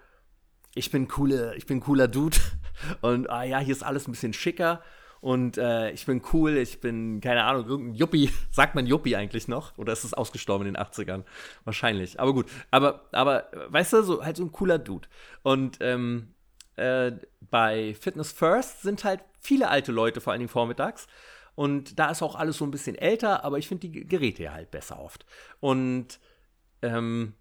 ich 0.76 0.92
bin 0.92 1.08
coole, 1.08 1.56
ich 1.56 1.66
bin 1.66 1.80
cooler 1.80 2.08
Dude 2.08 2.38
und 3.02 3.30
ah 3.30 3.44
ja, 3.44 3.60
hier 3.60 3.74
ist 3.74 3.84
alles 3.84 4.08
ein 4.08 4.12
bisschen 4.12 4.34
schicker 4.34 4.82
und 5.22 5.58
äh, 5.58 5.92
ich 5.92 6.06
bin 6.06 6.22
cool, 6.34 6.58
ich 6.58 6.80
bin 6.80 7.22
keine 7.22 7.44
Ahnung, 7.44 7.68
irgendein 7.68 7.96
Yuppie. 7.96 8.32
Sagt 8.52 8.76
man 8.76 8.88
Yuppie 8.88 9.16
eigentlich 9.16 9.48
noch 9.48 9.78
oder 9.78 9.94
ist 9.94 10.04
es 10.04 10.14
ausgestorben 10.14 10.68
in 10.68 10.74
den 10.74 10.84
80ern? 10.84 11.24
Wahrscheinlich. 11.66 12.20
Aber 12.20 12.34
gut, 12.34 12.48
aber 12.72 13.06
aber 13.12 13.50
weißt 13.68 13.94
du, 13.94 14.04
so 14.04 14.26
halt 14.26 14.38
so 14.38 14.44
ein 14.44 14.52
cooler 14.52 14.80
Dude 14.80 15.08
und 15.44 15.78
ähm, 15.82 16.34
äh, 16.78 17.12
bei 17.50 17.94
Fitness 18.00 18.32
First 18.32 18.82
sind 18.82 19.04
halt 19.04 19.22
viele 19.40 19.70
alte 19.70 19.92
Leute, 19.92 20.22
vor 20.22 20.32
allen 20.32 20.40
Dingen 20.40 20.50
vormittags. 20.50 21.08
Und 21.56 22.00
da 22.00 22.10
ist 22.12 22.22
auch 22.22 22.36
alles 22.36 22.58
so 22.58 22.66
ein 22.66 22.72
bisschen 22.72 22.96
älter, 22.96 23.44
aber 23.44 23.58
ich 23.58 23.68
finde 23.68 23.90
die 23.90 24.08
Geräte 24.08 24.44
ja 24.44 24.54
halt 24.54 24.72
besser 24.72 25.00
oft. 25.00 25.26
Und 25.60 26.20
ähm, 26.82 27.34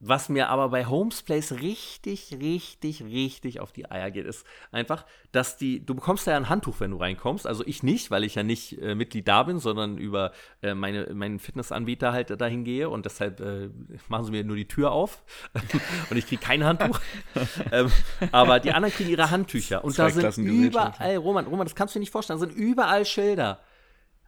was 0.00 0.28
mir 0.28 0.48
aber 0.48 0.68
bei 0.68 0.86
Homes 0.86 1.22
Place 1.22 1.52
richtig, 1.52 2.36
richtig, 2.40 3.02
richtig 3.02 3.60
auf 3.60 3.72
die 3.72 3.90
Eier 3.90 4.10
geht, 4.12 4.26
ist 4.26 4.46
einfach, 4.70 5.04
dass 5.32 5.56
die, 5.56 5.84
du 5.84 5.94
bekommst 5.94 6.26
da 6.26 6.32
ja 6.32 6.36
ein 6.36 6.48
Handtuch, 6.48 6.78
wenn 6.78 6.92
du 6.92 6.98
reinkommst. 6.98 7.46
Also 7.46 7.64
ich 7.66 7.82
nicht, 7.82 8.10
weil 8.10 8.22
ich 8.22 8.36
ja 8.36 8.44
nicht 8.44 8.80
äh, 8.80 8.94
Mitglied 8.94 9.26
da 9.26 9.42
bin, 9.42 9.58
sondern 9.58 9.98
über 9.98 10.32
äh, 10.62 10.74
meine, 10.74 11.12
meinen 11.14 11.40
Fitnessanbieter 11.40 12.12
halt 12.12 12.40
dahin 12.40 12.62
gehe 12.64 12.88
und 12.88 13.06
deshalb 13.06 13.40
äh, 13.40 13.70
machen 14.08 14.24
sie 14.24 14.30
mir 14.30 14.44
nur 14.44 14.56
die 14.56 14.68
Tür 14.68 14.92
auf 14.92 15.22
und 16.10 16.16
ich 16.16 16.26
kriege 16.26 16.42
kein 16.42 16.64
Handtuch. 16.64 17.00
ähm, 17.72 17.90
aber 18.30 18.60
die 18.60 18.72
anderen 18.72 18.94
kriegen 18.94 19.10
ihre 19.10 19.30
Handtücher 19.30 19.82
und 19.82 19.98
da 19.98 20.10
sind 20.10 20.38
überall, 20.46 21.16
Roman, 21.16 21.46
Roman, 21.46 21.66
das 21.66 21.74
kannst 21.74 21.94
du 21.94 21.98
dir 21.98 22.02
nicht 22.02 22.12
vorstellen, 22.12 22.38
da 22.38 22.46
sind 22.46 22.56
überall 22.56 23.04
Schilder. 23.04 23.60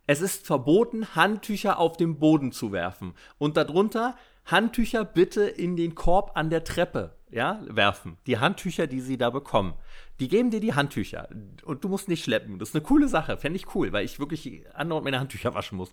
Es 0.06 0.20
ist 0.20 0.44
verboten, 0.44 1.14
Handtücher 1.14 1.78
auf 1.78 1.96
den 1.96 2.18
Boden 2.18 2.50
zu 2.50 2.72
werfen. 2.72 3.14
Und 3.38 3.56
darunter 3.56 4.16
Handtücher 4.44 5.04
bitte 5.04 5.44
in 5.44 5.76
den 5.76 5.94
Korb 5.94 6.32
an 6.34 6.50
der 6.50 6.64
Treppe 6.64 7.16
ja, 7.30 7.60
werfen. 7.68 8.18
Die 8.26 8.38
Handtücher, 8.38 8.86
die 8.86 9.00
sie 9.00 9.16
da 9.16 9.30
bekommen. 9.30 9.74
Die 10.18 10.28
geben 10.28 10.50
dir 10.50 10.60
die 10.60 10.74
Handtücher. 10.74 11.28
Und 11.64 11.84
du 11.84 11.88
musst 11.88 12.08
nicht 12.08 12.24
schleppen. 12.24 12.58
Das 12.58 12.70
ist 12.70 12.74
eine 12.74 12.84
coole 12.84 13.08
Sache. 13.08 13.36
Fände 13.36 13.56
ich 13.56 13.74
cool, 13.74 13.92
weil 13.92 14.04
ich 14.04 14.18
wirklich 14.18 14.64
andauernd 14.74 15.04
meine 15.04 15.20
Handtücher 15.20 15.54
waschen 15.54 15.78
muss. 15.78 15.92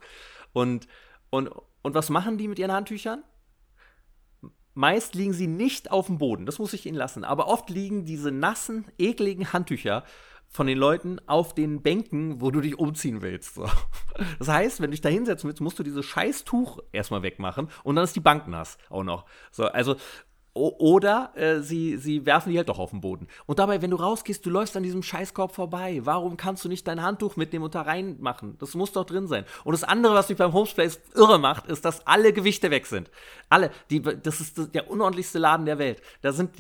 Und, 0.54 0.88
und, 1.30 1.50
und 1.82 1.94
was 1.96 2.10
machen 2.10 2.38
die 2.38 2.48
mit 2.48 2.60
ihren 2.60 2.72
Handtüchern? 2.72 3.24
Meist 4.74 5.16
liegen 5.16 5.34
sie 5.34 5.48
nicht 5.48 5.92
auf 5.92 6.06
dem 6.06 6.20
Boden, 6.20 6.46
das 6.46 6.60
muss 6.60 6.74
ich 6.74 6.86
ihnen 6.86 6.98
lassen. 6.98 7.24
Aber 7.24 7.48
oft 7.48 7.68
liegen 7.72 8.06
diese 8.06 8.32
nassen, 8.32 8.86
ekligen 9.00 9.52
Handtücher 9.52 10.04
von 10.48 10.68
den 10.68 10.78
Leuten 10.78 11.20
auf 11.28 11.54
den 11.54 11.82
Bänken, 11.82 12.42
wo 12.42 12.52
du 12.52 12.62
dich 12.62 12.80
umziehen 12.80 13.22
willst. 13.22 13.56
So. 13.56 13.70
Das 14.40 14.48
heißt, 14.48 14.82
wenn 14.82 14.88
du 14.88 14.92
dich 14.92 15.02
da 15.02 15.10
hinsetzen 15.10 15.48
willst, 15.48 15.62
musst 15.62 15.78
du 15.78 15.84
dieses 15.84 16.06
Scheißtuch 16.06 16.80
erstmal 16.92 17.22
wegmachen 17.22 17.70
und 17.84 17.96
dann 17.96 18.04
ist 18.04 18.16
die 18.16 18.22
Bank 18.22 18.48
nass 18.48 18.78
auch 18.90 19.04
noch. 19.04 19.26
So, 19.52 19.66
also 19.66 19.96
oder 20.58 21.32
äh, 21.36 21.62
sie, 21.62 21.98
sie 21.98 22.26
werfen 22.26 22.52
die 22.52 22.58
halt 22.58 22.70
doch 22.70 22.80
auf 22.80 22.92
den 22.92 23.02
Boden. 23.02 23.28
Und 23.46 23.60
dabei, 23.60 23.82
wenn 23.82 23.92
du 23.92 23.98
rausgehst, 23.98 24.46
du 24.46 24.50
läufst 24.50 24.76
an 24.76 24.84
diesem 24.84 25.04
Scheißkorb 25.04 25.54
vorbei. 25.54 26.02
Warum 26.04 26.38
kannst 26.38 26.66
du 26.66 26.70
nicht 26.70 26.88
dein 26.88 27.02
Handtuch 27.02 27.36
mitnehmen 27.36 27.66
und 27.66 27.76
da 27.76 27.82
reinmachen? 27.82 28.58
Das 28.60 28.74
muss 28.76 28.92
doch 28.92 29.06
drin 29.06 29.28
sein. 29.28 29.46
Und 29.64 29.74
das 29.74 29.84
andere, 29.84 30.14
was 30.14 30.30
mich 30.30 30.38
beim 30.38 30.54
Homespace 30.54 31.00
irre 31.16 31.40
macht, 31.40 31.68
ist, 31.68 31.86
dass 31.86 32.06
alle 32.08 32.34
Gewichte 32.34 32.72
weg 32.72 32.86
sind. 32.86 33.10
Alle. 33.50 33.72
Die, 33.90 34.02
das 34.02 34.42
ist 34.42 34.74
der 34.74 34.90
unordentlichste 34.90 35.40
Laden 35.40 35.66
der 35.66 35.78
Welt. 35.78 36.02
Da 36.22 36.32
sind, 36.32 36.52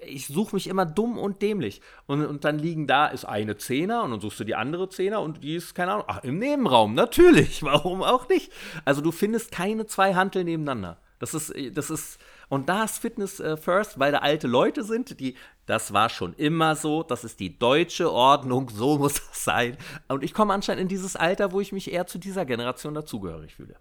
ich 0.00 0.26
suche 0.26 0.54
mich 0.54 0.66
immer 0.66 0.86
dumm 0.86 1.18
und 1.18 1.42
dämlich. 1.42 1.80
Und, 2.06 2.24
und 2.24 2.44
dann 2.44 2.58
liegen 2.58 2.86
da, 2.86 3.06
ist 3.06 3.24
eine 3.24 3.56
Zehner 3.56 4.02
und 4.04 4.10
dann 4.10 4.20
suchst 4.20 4.40
du 4.40 4.44
die 4.44 4.54
andere 4.54 4.88
Zehner 4.88 5.20
und 5.20 5.42
die 5.42 5.56
ist, 5.56 5.74
keine 5.74 5.92
Ahnung, 5.92 6.04
ach, 6.08 6.22
im 6.22 6.38
Nebenraum. 6.38 6.94
Natürlich. 6.94 7.62
Warum 7.62 8.02
auch 8.02 8.28
nicht? 8.28 8.52
Also 8.84 9.00
du 9.00 9.12
findest 9.12 9.50
keine 9.50 9.86
zwei 9.86 10.14
Hanteln 10.14 10.46
nebeneinander. 10.46 10.98
Das 11.18 11.34
ist, 11.34 11.52
das 11.72 11.90
ist, 11.90 12.18
und 12.48 12.68
da 12.68 12.84
ist 12.84 12.98
Fitness 12.98 13.40
äh, 13.40 13.56
First, 13.56 13.98
weil 13.98 14.12
da 14.12 14.18
alte 14.18 14.46
Leute 14.46 14.82
sind, 14.82 15.20
die, 15.20 15.36
das 15.66 15.92
war 15.92 16.08
schon 16.08 16.34
immer 16.34 16.76
so, 16.76 17.02
das 17.02 17.24
ist 17.24 17.40
die 17.40 17.58
deutsche 17.58 18.10
Ordnung, 18.10 18.70
so 18.70 18.98
muss 18.98 19.14
das 19.14 19.44
sein. 19.44 19.76
Und 20.08 20.24
ich 20.24 20.32
komme 20.32 20.54
anscheinend 20.54 20.82
in 20.82 20.88
dieses 20.88 21.16
Alter, 21.16 21.52
wo 21.52 21.60
ich 21.60 21.72
mich 21.72 21.92
eher 21.92 22.06
zu 22.06 22.18
dieser 22.18 22.46
Generation 22.46 22.94
dazugehörig 22.94 23.54
fühle. 23.54 23.76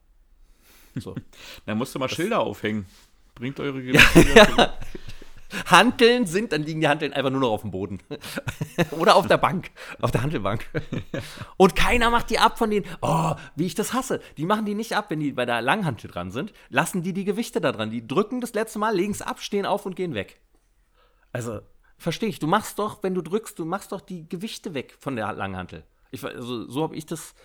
So. 0.95 1.15
Dann 1.65 1.77
musst 1.77 1.95
du 1.95 1.99
mal 1.99 2.07
das 2.07 2.15
Schilder 2.15 2.39
aufhängen. 2.39 2.85
Bringt 3.35 3.59
eure 3.59 3.81
Gewichte 3.81 4.19
ja, 4.35 4.73
Hanteln 5.65 6.25
sind, 6.25 6.51
dann 6.51 6.63
liegen 6.63 6.81
die 6.81 6.87
Hanteln 6.87 7.13
einfach 7.13 7.31
nur 7.31 7.41
noch 7.41 7.51
auf 7.51 7.61
dem 7.61 7.71
Boden. 7.71 7.99
Oder 8.91 9.15
auf 9.15 9.27
der 9.27 9.37
Bank, 9.37 9.71
auf 10.01 10.11
der 10.11 10.23
Handelbank. 10.23 10.65
Und 11.57 11.75
keiner 11.75 12.09
macht 12.09 12.29
die 12.29 12.39
ab 12.39 12.57
von 12.57 12.69
denen, 12.69 12.85
oh, 13.01 13.33
wie 13.55 13.65
ich 13.65 13.75
das 13.75 13.93
hasse. 13.93 14.21
Die 14.37 14.45
machen 14.45 14.65
die 14.65 14.75
nicht 14.75 14.95
ab, 14.95 15.05
wenn 15.09 15.19
die 15.19 15.31
bei 15.31 15.45
der 15.45 15.61
Langhantel 15.61 16.09
dran 16.09 16.31
sind. 16.31 16.53
Lassen 16.69 17.03
die 17.03 17.13
die 17.13 17.25
Gewichte 17.25 17.61
da 17.61 17.71
dran. 17.71 17.91
Die 17.91 18.07
drücken 18.07 18.41
das 18.41 18.53
letzte 18.53 18.79
Mal, 18.79 18.95
legen 18.95 19.11
es 19.11 19.21
ab, 19.21 19.39
stehen 19.39 19.65
auf 19.65 19.85
und 19.85 19.95
gehen 19.95 20.13
weg. 20.13 20.39
Also, 21.31 21.61
verstehe 21.97 22.29
ich. 22.29 22.39
Du 22.39 22.47
machst 22.47 22.79
doch, 22.79 23.03
wenn 23.03 23.13
du 23.13 23.21
drückst, 23.21 23.57
du 23.59 23.65
machst 23.65 23.91
doch 23.91 24.01
die 24.01 24.27
Gewichte 24.27 24.73
weg 24.73 24.95
von 24.99 25.15
der 25.15 25.31
Langhantel. 25.33 25.83
Ich, 26.11 26.23
also, 26.23 26.69
so 26.69 26.83
habe 26.83 26.95
ich 26.95 27.05
das 27.05 27.35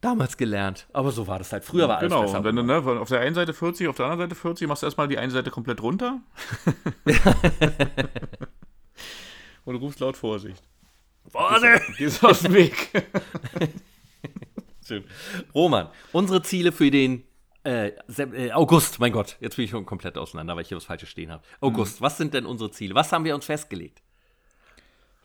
damals 0.00 0.36
gelernt. 0.36 0.86
Aber 0.92 1.10
so 1.10 1.26
war 1.26 1.38
das 1.38 1.52
halt. 1.52 1.64
Früher 1.64 1.88
war 1.88 1.98
alles 1.98 2.10
genau. 2.10 2.22
besser. 2.22 2.42
Genau, 2.42 2.48
wenn 2.48 2.56
du 2.56 2.62
ne, 2.62 3.00
auf 3.00 3.08
der 3.08 3.20
einen 3.20 3.34
Seite 3.34 3.52
40, 3.52 3.88
auf 3.88 3.96
der 3.96 4.06
anderen 4.06 4.30
Seite 4.30 4.40
40, 4.40 4.68
machst 4.68 4.82
du 4.82 4.86
erstmal 4.86 5.08
die 5.08 5.18
eine 5.18 5.30
Seite 5.30 5.50
komplett 5.50 5.82
runter. 5.82 6.20
und 9.64 9.76
rufst 9.76 10.00
laut 10.00 10.16
Vorsicht. 10.16 10.62
Vorsicht! 11.28 11.98
Gehst 11.98 12.24
aus 12.24 12.40
dem 12.40 12.54
Weg. 12.54 12.90
Schön. 14.86 15.04
Roman, 15.54 15.88
unsere 16.12 16.42
Ziele 16.42 16.72
für 16.72 16.90
den 16.90 17.24
äh, 17.64 17.88
äh, 17.88 18.52
August, 18.52 18.98
mein 18.98 19.12
Gott, 19.12 19.36
jetzt 19.40 19.56
bin 19.56 19.66
ich 19.66 19.70
schon 19.70 19.84
komplett 19.84 20.16
auseinander, 20.16 20.56
weil 20.56 20.62
ich 20.62 20.68
hier 20.68 20.78
was 20.78 20.84
Falsches 20.84 21.10
stehen 21.10 21.30
habe. 21.30 21.42
August, 21.60 22.00
mhm. 22.00 22.04
was 22.04 22.16
sind 22.16 22.32
denn 22.32 22.46
unsere 22.46 22.70
Ziele? 22.70 22.94
Was 22.94 23.12
haben 23.12 23.24
wir 23.24 23.34
uns 23.34 23.44
festgelegt? 23.44 24.00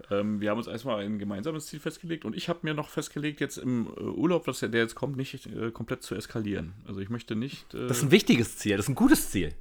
Ähm, 0.10 0.42
wir 0.42 0.50
haben 0.50 0.58
uns 0.58 0.68
erstmal 0.68 1.04
ein 1.04 1.20
gemeinsames 1.20 1.68
Ziel 1.68 1.80
festgelegt 1.80 2.26
und 2.26 2.36
ich 2.36 2.50
habe 2.50 2.60
mir 2.64 2.74
noch 2.74 2.90
festgelegt, 2.90 3.40
jetzt 3.40 3.58
im 3.58 3.88
äh, 3.88 4.02
Urlaub, 4.02 4.48
was, 4.48 4.60
der 4.60 4.70
jetzt 4.70 4.96
kommt, 4.96 5.18
nicht 5.18 5.46
äh, 5.46 5.72
komplett 5.72 6.04
zu 6.04 6.16
eskalieren. 6.16 6.74
Also 6.88 7.00
ich 7.00 7.10
möchte 7.10 7.36
nicht. 7.36 7.74
Äh, 7.74 7.88
das 7.88 7.98
ist 7.98 8.04
ein 8.04 8.12
wichtiges 8.12 8.58
Ziel, 8.58 8.78
das 8.78 8.86
ist 8.86 8.90
ein 8.90 8.96
gutes 8.96 9.32
Ziel. 9.32 9.54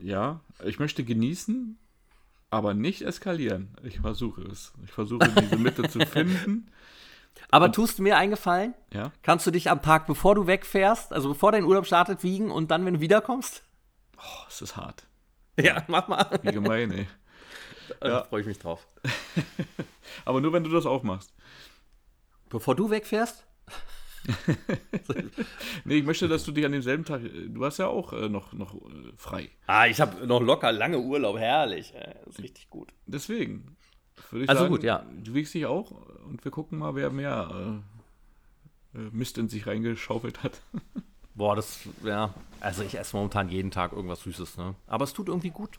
Ja, 0.00 0.40
ich 0.64 0.78
möchte 0.78 1.04
genießen, 1.04 1.78
aber 2.50 2.74
nicht 2.74 3.02
eskalieren. 3.02 3.68
Ich 3.82 4.00
versuche 4.00 4.42
es. 4.42 4.72
Ich 4.84 4.90
versuche 4.90 5.28
diese 5.40 5.56
Mitte 5.58 5.88
zu 5.88 6.00
finden. 6.00 6.70
Aber 7.50 7.66
und, 7.66 7.74
tust 7.74 7.98
du 7.98 8.02
mir 8.02 8.16
eingefallen? 8.16 8.74
Ja. 8.92 9.12
Kannst 9.22 9.46
du 9.46 9.50
dich 9.50 9.70
am 9.70 9.82
Tag, 9.82 10.06
bevor 10.06 10.34
du 10.34 10.46
wegfährst, 10.46 11.12
also 11.12 11.28
bevor 11.28 11.52
dein 11.52 11.64
Urlaub 11.64 11.86
startet, 11.86 12.22
wiegen 12.22 12.50
und 12.50 12.70
dann, 12.70 12.84
wenn 12.84 12.94
du 12.94 13.00
wiederkommst? 13.00 13.62
Oh, 14.18 14.44
es 14.48 14.62
ist 14.62 14.76
hart. 14.76 15.06
Ja, 15.58 15.84
mach 15.88 16.08
mal. 16.08 16.40
Wie 16.42 16.52
gemein, 16.52 16.90
ey. 16.90 17.06
Also 18.00 18.16
ja. 18.16 18.24
freue 18.24 18.40
ich 18.42 18.46
mich 18.46 18.58
drauf. 18.58 18.86
Aber 20.24 20.40
nur, 20.40 20.52
wenn 20.52 20.64
du 20.64 20.70
das 20.70 20.86
auch 20.86 21.02
machst. 21.02 21.32
Bevor 22.48 22.74
du 22.74 22.90
wegfährst? 22.90 23.46
nee, 25.84 25.96
ich 25.96 26.04
möchte, 26.04 26.28
dass 26.28 26.44
du 26.44 26.52
dich 26.52 26.64
an 26.64 26.72
demselben 26.72 27.04
Tag. 27.04 27.22
Du 27.48 27.64
hast 27.64 27.78
ja 27.78 27.86
auch 27.86 28.12
äh, 28.12 28.28
noch, 28.28 28.52
noch 28.52 28.74
äh, 28.74 29.12
frei. 29.16 29.50
Ah, 29.66 29.86
ich 29.86 30.00
habe 30.00 30.26
noch 30.26 30.40
locker 30.40 30.72
lange 30.72 30.98
Urlaub, 30.98 31.38
herrlich. 31.38 31.94
Äh, 31.94 32.14
das 32.24 32.34
ist 32.34 32.42
richtig 32.42 32.70
gut. 32.70 32.92
Deswegen. 33.06 33.76
Würde 34.30 34.44
ich 34.44 34.50
also 34.50 34.62
sagen, 34.62 34.72
gut, 34.72 34.82
ja. 34.82 35.06
Du 35.22 35.34
wiegst 35.34 35.54
dich 35.54 35.66
auch 35.66 35.92
und 36.26 36.44
wir 36.44 36.50
gucken 36.50 36.78
mal, 36.78 36.94
wer 36.94 37.10
mehr 37.10 37.82
äh, 38.94 38.98
äh 38.98 39.10
Mist 39.12 39.38
in 39.38 39.48
sich 39.48 39.66
reingeschaufelt 39.66 40.42
hat. 40.42 40.60
Boah, 41.34 41.56
das, 41.56 41.80
ja. 42.04 42.34
Also 42.60 42.82
ich 42.82 42.98
esse 42.98 43.16
momentan 43.16 43.48
jeden 43.48 43.70
Tag 43.70 43.92
irgendwas 43.92 44.22
Süßes, 44.22 44.58
ne? 44.58 44.74
Aber 44.86 45.04
es 45.04 45.14
tut 45.14 45.28
irgendwie 45.28 45.50
gut. 45.50 45.78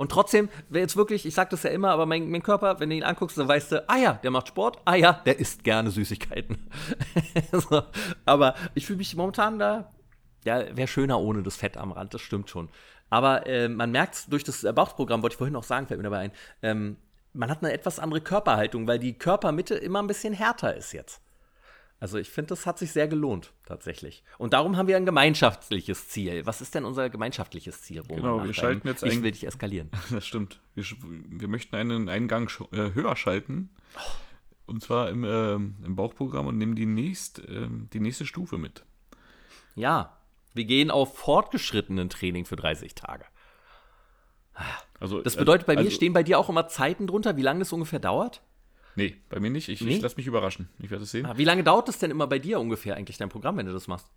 Und 0.00 0.10
trotzdem, 0.10 0.48
wer 0.70 0.80
jetzt 0.80 0.96
wirklich, 0.96 1.26
ich 1.26 1.34
sag 1.34 1.50
das 1.50 1.62
ja 1.62 1.68
immer, 1.68 1.90
aber 1.90 2.06
mein, 2.06 2.30
mein, 2.30 2.42
Körper, 2.42 2.80
wenn 2.80 2.88
du 2.88 2.96
ihn 2.96 3.02
anguckst, 3.02 3.36
dann 3.36 3.48
weißt 3.48 3.72
du, 3.72 3.86
ah 3.86 3.98
ja, 3.98 4.14
der 4.14 4.30
macht 4.30 4.48
Sport, 4.48 4.78
ah 4.86 4.94
ja, 4.94 5.12
der 5.12 5.38
isst 5.38 5.62
gerne 5.62 5.90
Süßigkeiten. 5.90 6.70
so, 7.52 7.82
aber 8.24 8.54
ich 8.74 8.86
fühle 8.86 8.96
mich 8.96 9.14
momentan 9.14 9.58
da, 9.58 9.92
ja, 10.46 10.74
wäre 10.74 10.88
schöner 10.88 11.20
ohne 11.20 11.42
das 11.42 11.56
Fett 11.56 11.76
am 11.76 11.92
Rand, 11.92 12.14
das 12.14 12.22
stimmt 12.22 12.48
schon. 12.48 12.70
Aber 13.10 13.46
äh, 13.46 13.68
man 13.68 13.90
merkt 13.90 14.32
durch 14.32 14.42
das 14.42 14.62
Bauchprogramm, 14.74 15.22
wollte 15.22 15.34
ich 15.34 15.36
vorhin 15.36 15.52
noch 15.52 15.64
sagen, 15.64 15.86
fällt 15.86 15.98
mir 15.98 16.04
dabei 16.04 16.20
ein, 16.20 16.32
ähm, 16.62 16.96
man 17.34 17.50
hat 17.50 17.62
eine 17.62 17.74
etwas 17.74 17.98
andere 17.98 18.22
Körperhaltung, 18.22 18.86
weil 18.86 19.00
die 19.00 19.18
Körpermitte 19.18 19.74
immer 19.74 19.98
ein 20.00 20.06
bisschen 20.06 20.32
härter 20.32 20.74
ist 20.74 20.92
jetzt. 20.92 21.20
Also 22.00 22.16
ich 22.16 22.30
finde, 22.30 22.48
das 22.48 22.64
hat 22.64 22.78
sich 22.78 22.92
sehr 22.92 23.08
gelohnt, 23.08 23.52
tatsächlich. 23.66 24.24
Und 24.38 24.54
darum 24.54 24.78
haben 24.78 24.88
wir 24.88 24.96
ein 24.96 25.04
gemeinschaftliches 25.04 26.08
Ziel. 26.08 26.46
Was 26.46 26.62
ist 26.62 26.74
denn 26.74 26.86
unser 26.86 27.10
gemeinschaftliches 27.10 27.82
Ziel? 27.82 28.02
Genau, 28.08 28.42
wir 28.42 28.54
schalten 28.54 28.88
jetzt 28.88 29.02
Ich 29.02 29.22
will 29.22 29.30
dich 29.30 29.46
eskalieren. 29.46 29.90
Das 30.10 30.26
stimmt. 30.26 30.60
Wir, 30.74 30.84
wir 31.02 31.48
möchten 31.48 31.76
einen, 31.76 32.08
einen 32.08 32.26
Gang 32.26 32.50
äh, 32.72 32.94
höher 32.94 33.14
schalten. 33.16 33.68
Und 34.64 34.82
zwar 34.82 35.10
im, 35.10 35.24
äh, 35.24 35.54
im 35.54 35.94
Bauchprogramm 35.94 36.46
und 36.46 36.56
nehmen 36.56 36.74
die, 36.74 36.86
nächst, 36.86 37.40
äh, 37.40 37.68
die 37.92 38.00
nächste 38.00 38.24
Stufe 38.24 38.56
mit. 38.56 38.82
Ja, 39.74 40.16
wir 40.54 40.64
gehen 40.64 40.90
auf 40.90 41.18
fortgeschrittenen 41.18 42.08
Training 42.08 42.46
für 42.46 42.56
30 42.56 42.94
Tage. 42.94 43.26
Also, 44.98 45.20
das 45.20 45.36
bedeutet, 45.36 45.66
bei 45.66 45.76
also, 45.76 45.84
mir 45.84 45.90
stehen 45.94 46.12
bei 46.12 46.22
dir 46.22 46.38
auch 46.38 46.48
immer 46.48 46.66
Zeiten 46.68 47.06
drunter, 47.06 47.36
wie 47.36 47.42
lange 47.42 47.60
das 47.60 47.72
ungefähr 47.72 47.98
dauert? 47.98 48.42
Nee, 48.96 49.16
bei 49.28 49.40
mir 49.40 49.50
nicht. 49.50 49.68
Ich, 49.68 49.80
nee? 49.80 49.96
ich 49.96 50.02
lasse 50.02 50.16
mich 50.16 50.26
überraschen. 50.26 50.68
Ich 50.78 50.90
werde 50.90 51.04
es 51.04 51.10
sehen. 51.10 51.26
Ah, 51.26 51.36
wie 51.36 51.44
lange 51.44 51.62
dauert 51.64 51.88
es 51.88 51.98
denn 51.98 52.10
immer 52.10 52.26
bei 52.26 52.38
dir 52.38 52.60
ungefähr 52.60 52.96
eigentlich, 52.96 53.18
dein 53.18 53.28
Programm, 53.28 53.56
wenn 53.56 53.66
du 53.66 53.72
das 53.72 53.88
machst? 53.88 54.08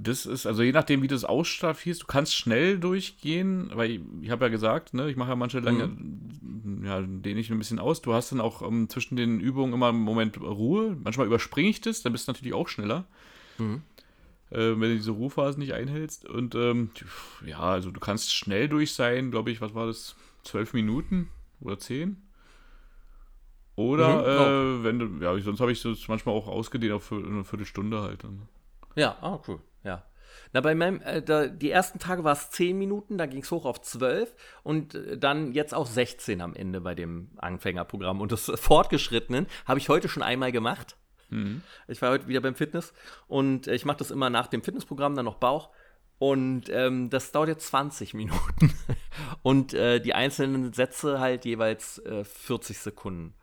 Das 0.00 0.26
ist, 0.26 0.46
also 0.46 0.62
je 0.62 0.72
nachdem, 0.72 1.02
wie 1.02 1.08
du 1.08 1.14
es 1.14 1.24
ausstaffierst, 1.24 2.02
du 2.02 2.06
kannst 2.06 2.36
schnell 2.36 2.78
durchgehen, 2.78 3.70
weil 3.74 3.90
ich, 3.90 4.00
ich 4.22 4.30
habe 4.30 4.44
ja 4.44 4.48
gesagt, 4.48 4.94
ne, 4.94 5.10
ich 5.10 5.16
mache 5.16 5.30
ja 5.30 5.36
manche 5.36 5.58
lange, 5.58 5.88
mhm. 5.88 6.84
ja, 6.84 7.00
dehne 7.02 7.40
ich 7.40 7.50
ein 7.50 7.58
bisschen 7.58 7.80
aus. 7.80 8.00
Du 8.00 8.14
hast 8.14 8.30
dann 8.30 8.40
auch 8.40 8.60
um, 8.60 8.82
ähm, 8.82 8.88
zwischen 8.88 9.16
den 9.16 9.40
Übungen 9.40 9.72
immer 9.72 9.88
einen 9.88 9.98
Moment 9.98 10.40
Ruhe. 10.40 10.96
Manchmal 11.02 11.26
überspringe 11.26 11.68
ich 11.68 11.80
das, 11.80 12.02
dann 12.02 12.12
bist 12.12 12.28
du 12.28 12.32
natürlich 12.32 12.54
auch 12.54 12.68
schneller. 12.68 13.06
Mhm. 13.58 13.82
Äh, 14.50 14.56
wenn 14.56 14.80
du 14.80 14.96
diese 14.96 15.10
Ruhephasen 15.10 15.60
nicht 15.60 15.74
einhältst. 15.74 16.24
Und 16.26 16.54
ähm, 16.54 16.90
ja, 17.44 17.58
also 17.58 17.90
du 17.90 18.00
kannst 18.00 18.32
schnell 18.32 18.68
durch 18.68 18.94
sein, 18.94 19.30
glaube 19.30 19.50
ich, 19.50 19.60
was 19.60 19.74
war 19.74 19.86
das? 19.86 20.14
Zwölf 20.44 20.72
Minuten 20.72 21.28
oder 21.60 21.78
zehn? 21.78 22.27
Oder 23.78 24.08
mhm, 24.08 24.80
äh, 24.80 24.84
wenn 24.84 24.98
du, 24.98 25.24
ja, 25.24 25.38
sonst 25.38 25.60
habe 25.60 25.70
ich 25.70 25.84
es 25.84 26.08
manchmal 26.08 26.34
auch 26.34 26.48
ausgedehnt 26.48 26.92
auf 26.92 27.12
eine 27.12 27.44
Viertelstunde 27.44 28.02
halt. 28.02 28.24
Ja, 28.96 29.16
ah, 29.20 29.38
cool, 29.46 29.60
ja. 29.84 30.02
Na, 30.52 30.60
bei 30.60 30.74
meinem, 30.74 31.00
äh, 31.02 31.22
da, 31.22 31.46
die 31.46 31.70
ersten 31.70 32.00
Tage 32.00 32.24
war 32.24 32.32
es 32.32 32.50
10 32.50 32.76
Minuten, 32.76 33.18
dann 33.18 33.30
ging 33.30 33.42
es 33.42 33.52
hoch 33.52 33.64
auf 33.66 33.80
12 33.80 34.34
und 34.64 34.96
äh, 34.96 35.16
dann 35.16 35.52
jetzt 35.52 35.74
auch 35.74 35.86
16 35.86 36.40
am 36.40 36.56
Ende 36.56 36.80
bei 36.80 36.96
dem 36.96 37.28
Anfängerprogramm. 37.36 38.20
Und 38.20 38.32
das 38.32 38.50
Fortgeschrittenen 38.56 39.46
habe 39.64 39.78
ich 39.78 39.88
heute 39.88 40.08
schon 40.08 40.24
einmal 40.24 40.50
gemacht. 40.50 40.96
Mhm. 41.30 41.62
Ich 41.86 42.02
war 42.02 42.10
heute 42.10 42.26
wieder 42.26 42.40
beim 42.40 42.56
Fitness 42.56 42.92
und 43.28 43.68
äh, 43.68 43.76
ich 43.76 43.84
mache 43.84 43.98
das 43.98 44.10
immer 44.10 44.28
nach 44.28 44.48
dem 44.48 44.64
Fitnessprogramm, 44.64 45.14
dann 45.14 45.26
noch 45.26 45.36
Bauch. 45.36 45.70
Und 46.18 46.64
ähm, 46.68 47.10
das 47.10 47.30
dauert 47.30 47.48
jetzt 47.48 47.68
20 47.68 48.12
Minuten. 48.14 48.74
und 49.42 49.72
äh, 49.72 50.00
die 50.00 50.14
einzelnen 50.14 50.72
Sätze 50.72 51.20
halt 51.20 51.44
jeweils 51.44 52.02
40 52.04 52.76
äh, 52.76 52.80
Sekunden. 52.80 53.34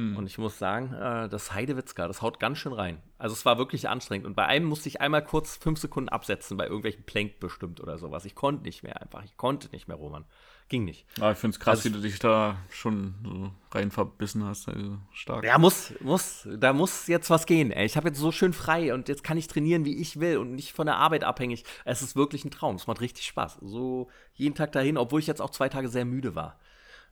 Hm. 0.00 0.16
Und 0.16 0.26
ich 0.26 0.38
muss 0.38 0.58
sagen, 0.58 0.94
äh, 0.94 1.28
das 1.28 1.52
Heidewitzka, 1.52 2.08
das 2.08 2.22
haut 2.22 2.40
ganz 2.40 2.58
schön 2.58 2.72
rein. 2.72 3.02
Also 3.18 3.34
es 3.34 3.44
war 3.44 3.58
wirklich 3.58 3.88
anstrengend. 3.88 4.26
Und 4.26 4.34
bei 4.34 4.46
einem 4.46 4.66
musste 4.66 4.88
ich 4.88 5.00
einmal 5.00 5.22
kurz 5.22 5.56
fünf 5.56 5.78
Sekunden 5.78 6.08
absetzen, 6.08 6.56
bei 6.56 6.64
irgendwelchen 6.64 7.04
Plank 7.04 7.38
bestimmt 7.38 7.80
oder 7.80 7.98
sowas. 7.98 8.24
Ich 8.24 8.34
konnte 8.34 8.64
nicht 8.64 8.82
mehr 8.82 9.00
einfach. 9.00 9.22
Ich 9.24 9.36
konnte 9.36 9.68
nicht 9.72 9.88
mehr, 9.88 9.96
Roman. 9.96 10.24
Ging 10.68 10.84
nicht. 10.84 11.04
Ah, 11.20 11.32
ich 11.32 11.38
finde 11.38 11.56
es 11.56 11.60
krass, 11.60 11.80
also, 11.80 11.88
wie 11.88 11.92
du 11.94 12.00
dich 12.00 12.18
da 12.20 12.56
schon 12.70 13.14
so 13.24 13.50
rein 13.76 13.90
verbissen 13.90 14.44
hast. 14.44 14.68
Also 14.68 14.98
stark. 15.12 15.44
Ja, 15.44 15.58
muss, 15.58 15.92
muss. 16.00 16.48
Da 16.58 16.72
muss 16.72 17.08
jetzt 17.08 17.28
was 17.28 17.44
gehen. 17.44 17.72
Ey. 17.72 17.84
Ich 17.84 17.96
habe 17.96 18.08
jetzt 18.08 18.20
so 18.20 18.32
schön 18.32 18.52
frei 18.52 18.94
und 18.94 19.08
jetzt 19.08 19.24
kann 19.24 19.36
ich 19.36 19.48
trainieren, 19.48 19.84
wie 19.84 19.96
ich 19.96 20.20
will 20.20 20.38
und 20.38 20.54
nicht 20.54 20.72
von 20.72 20.86
der 20.86 20.96
Arbeit 20.96 21.24
abhängig. 21.24 21.64
Es 21.84 22.02
ist 22.02 22.16
wirklich 22.16 22.44
ein 22.44 22.50
Traum. 22.50 22.76
Es 22.76 22.86
macht 22.86 23.00
richtig 23.00 23.26
Spaß. 23.26 23.58
So 23.60 24.08
jeden 24.34 24.54
Tag 24.54 24.72
dahin, 24.72 24.96
obwohl 24.96 25.20
ich 25.20 25.26
jetzt 25.26 25.42
auch 25.42 25.50
zwei 25.50 25.68
Tage 25.68 25.88
sehr 25.88 26.04
müde 26.04 26.34
war. 26.34 26.58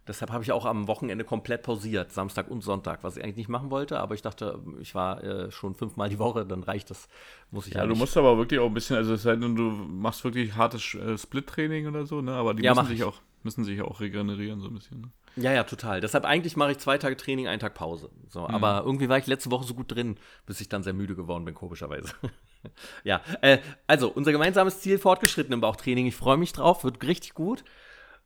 Deshalb 0.09 0.32
habe 0.32 0.42
ich 0.42 0.52
auch 0.52 0.64
am 0.64 0.88
Wochenende 0.88 1.24
komplett 1.24 1.62
pausiert, 1.62 2.12
Samstag 2.12 2.48
und 2.50 2.62
Sonntag, 2.62 3.04
was 3.04 3.16
ich 3.16 3.22
eigentlich 3.24 3.36
nicht 3.36 3.48
machen 3.48 3.70
wollte, 3.70 4.00
aber 4.00 4.14
ich 4.14 4.22
dachte, 4.22 4.61
ich 4.80 4.94
war 4.94 5.22
äh, 5.22 5.50
schon 5.52 5.74
fünfmal 5.74 6.09
die 6.09 6.18
Woche, 6.18 6.46
dann 6.46 6.62
reicht 6.62 6.90
das. 6.90 7.09
Muss 7.50 7.66
ich 7.66 7.74
Ja, 7.74 7.86
du 7.86 7.94
nicht. 7.94 7.98
musst 7.98 8.16
aber 8.16 8.36
wirklich 8.38 8.61
auch 8.61 8.66
ein 8.66 8.74
bisschen, 8.74 8.96
also 8.96 9.14
es 9.14 9.22
sei 9.22 9.36
denn, 9.36 9.54
du 9.56 9.70
machst 9.70 10.24
wirklich 10.24 10.54
hartes 10.56 10.94
äh, 10.94 11.18
Split-Training 11.18 11.86
oder 11.86 12.06
so, 12.06 12.20
ne? 12.22 12.32
Aber 12.32 12.54
die 12.54 12.62
Ja, 12.62 12.70
müssen 12.70 12.86
sich 12.86 12.96
ich. 12.96 13.04
auch 13.04 13.20
müssen 13.44 13.62
sich 13.64 13.80
auch 13.82 14.00
regenerieren 14.00 14.61
so 14.61 14.68
ein 14.68 14.74
bisschen. 14.74 15.00
Ne? 15.00 15.12
Ja, 15.36 15.52
ja, 15.52 15.62
total. 15.62 16.00
Deshalb 16.00 16.24
eigentlich 16.24 16.56
mache 16.56 16.72
ich 16.72 16.78
zwei 16.78 16.98
Tage 16.98 17.16
Training, 17.16 17.46
einen 17.46 17.61
Tag 17.61 17.74
Pause. 17.74 18.11
So, 18.28 18.48
Aber 18.48 18.82
irgendwie 18.84 19.09
war 19.09 19.18
ich 19.18 19.26
letzte 19.28 19.52
Woche 19.52 19.64
so 19.64 19.74
gut 19.74 19.94
drin, 19.94 20.16
bis 20.46 20.61
ich 20.61 20.68
dann 20.68 20.82
sehr 20.82 20.92
müde 20.92 21.14
geworden 21.14 21.44
bin, 21.44 21.54
komischerweise. 21.54 22.12
ja, 23.04 23.20
äh, 23.40 23.59
also 23.86 24.09
unser 24.09 24.32
gemeinsames 24.32 24.80
Ziel 24.80 24.98
fortgeschritten 24.98 25.52
im 25.52 25.61
Bauchtraining. 25.61 26.06
Ich 26.06 26.16
freue 26.16 26.36
mich 26.38 26.52
drauf, 26.52 26.82
wird 26.82 27.04
richtig 27.06 27.34
gut. 27.34 27.62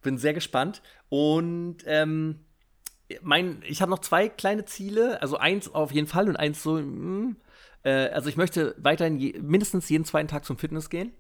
Bin 0.03 0.19
sehr 0.19 0.35
gespannt. 0.35 0.83
Und 1.09 1.79
ähm, 1.87 2.41
mein, 3.23 3.63
ich 3.67 3.83
habe 3.83 3.91
noch 3.91 4.01
zwei 4.01 4.29
kleine 4.29 4.65
Ziele, 4.65 5.21
also 5.21 5.37
eins 5.37 5.73
auf 5.73 5.93
jeden 5.93 6.07
Fall 6.07 6.29
und 6.29 6.37
eins 6.37 6.63
so, 6.63 6.75
mm, 6.75 7.37
äh, 7.85 8.09
also 8.09 8.29
ich 8.29 8.37
möchte 8.37 8.75
weiterhin 8.79 9.19
je, 9.19 9.39
mindestens 9.41 9.89
jeden 9.89 10.05
zweiten 10.05 10.29
Tag 10.29 10.45
zum 10.45 10.57
Fitness 10.59 10.91
gehen. 10.91 11.13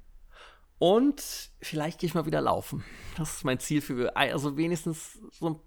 Und 0.78 1.22
vielleicht 1.60 2.00
gehe 2.00 2.08
ich 2.08 2.14
mal 2.14 2.26
wieder 2.26 2.40
laufen. 2.40 2.84
Das 3.16 3.36
ist 3.36 3.44
mein 3.44 3.60
Ziel 3.60 3.80
für, 3.80 4.16
also 4.16 4.56
wenigstens 4.56 5.20
so 5.30 5.62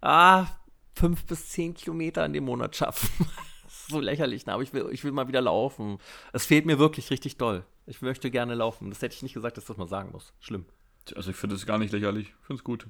ah, 0.00 0.46
fünf 0.94 1.26
bis 1.26 1.48
zehn 1.50 1.74
Kilometer 1.74 2.24
in 2.24 2.32
dem 2.32 2.44
Monat 2.44 2.76
schaffen. 2.76 3.08
So 3.88 3.98
lächerlich, 3.98 4.46
ne? 4.46 4.52
aber 4.52 4.62
ich 4.62 4.72
will, 4.72 4.88
ich 4.92 5.02
will 5.02 5.10
mal 5.10 5.26
wieder 5.26 5.40
laufen. 5.40 5.98
Es 6.32 6.46
fehlt 6.46 6.64
mir 6.64 6.78
wirklich 6.78 7.10
richtig 7.10 7.38
doll. 7.38 7.64
Ich 7.86 8.02
möchte 8.02 8.30
gerne 8.30 8.54
laufen. 8.54 8.88
Das 8.88 9.02
hätte 9.02 9.16
ich 9.16 9.22
nicht 9.22 9.34
gesagt, 9.34 9.56
dass 9.56 9.64
das 9.64 9.76
mal 9.76 9.88
sagen 9.88 10.12
muss. 10.12 10.32
Schlimm. 10.38 10.64
Also 11.16 11.30
ich 11.30 11.36
finde 11.36 11.56
es 11.56 11.66
gar 11.66 11.78
nicht 11.78 11.92
lächerlich. 11.92 12.28
Ich 12.28 12.46
finde 12.46 12.60
es 12.60 12.64
gut. 12.64 12.86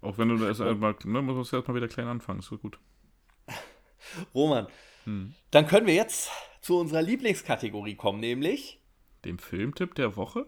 Auch 0.00 0.18
wenn 0.18 0.28
du 0.28 0.36
da 0.36 0.46
erst 0.48 0.60
einmal, 0.60 0.96
ne, 1.04 1.22
musst 1.22 1.52
du 1.52 1.56
erstmal 1.56 1.76
wieder 1.76 1.88
klein 1.88 2.08
anfangen, 2.08 2.40
ist 2.40 2.46
so 2.46 2.58
gut. 2.58 2.78
Roman, 4.34 4.66
Hm. 5.04 5.34
dann 5.50 5.66
können 5.66 5.86
wir 5.86 5.94
jetzt 5.94 6.30
zu 6.62 6.78
unserer 6.78 7.02
Lieblingskategorie 7.02 7.94
kommen, 7.96 8.20
nämlich 8.20 8.80
Dem 9.24 9.38
Filmtipp 9.38 9.94
der 9.94 10.16
Woche? 10.16 10.46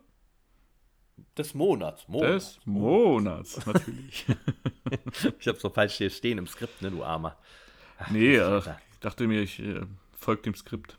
des 1.39 1.55
Monats. 1.55 2.07
Monat. 2.09 2.29
Des 2.35 2.59
Monats, 2.67 3.67
natürlich. 3.67 4.27
Ich 5.41 5.49
habe 5.49 5.59
so 5.59 5.71
falsch 5.71 5.95
hier 5.95 6.11
stehen 6.11 6.39
im 6.39 6.47
Skript, 6.47 6.81
ne, 6.83 6.91
du 6.91 7.03
Armer. 7.03 7.37
nee, 8.11 8.37
äh, 8.37 8.59
ich 8.59 8.99
dachte 9.01 9.27
mir, 9.27 9.41
ich 9.43 9.59
äh, 9.61 9.81
folge 10.12 10.43
dem 10.43 10.55
Skript. 10.55 10.97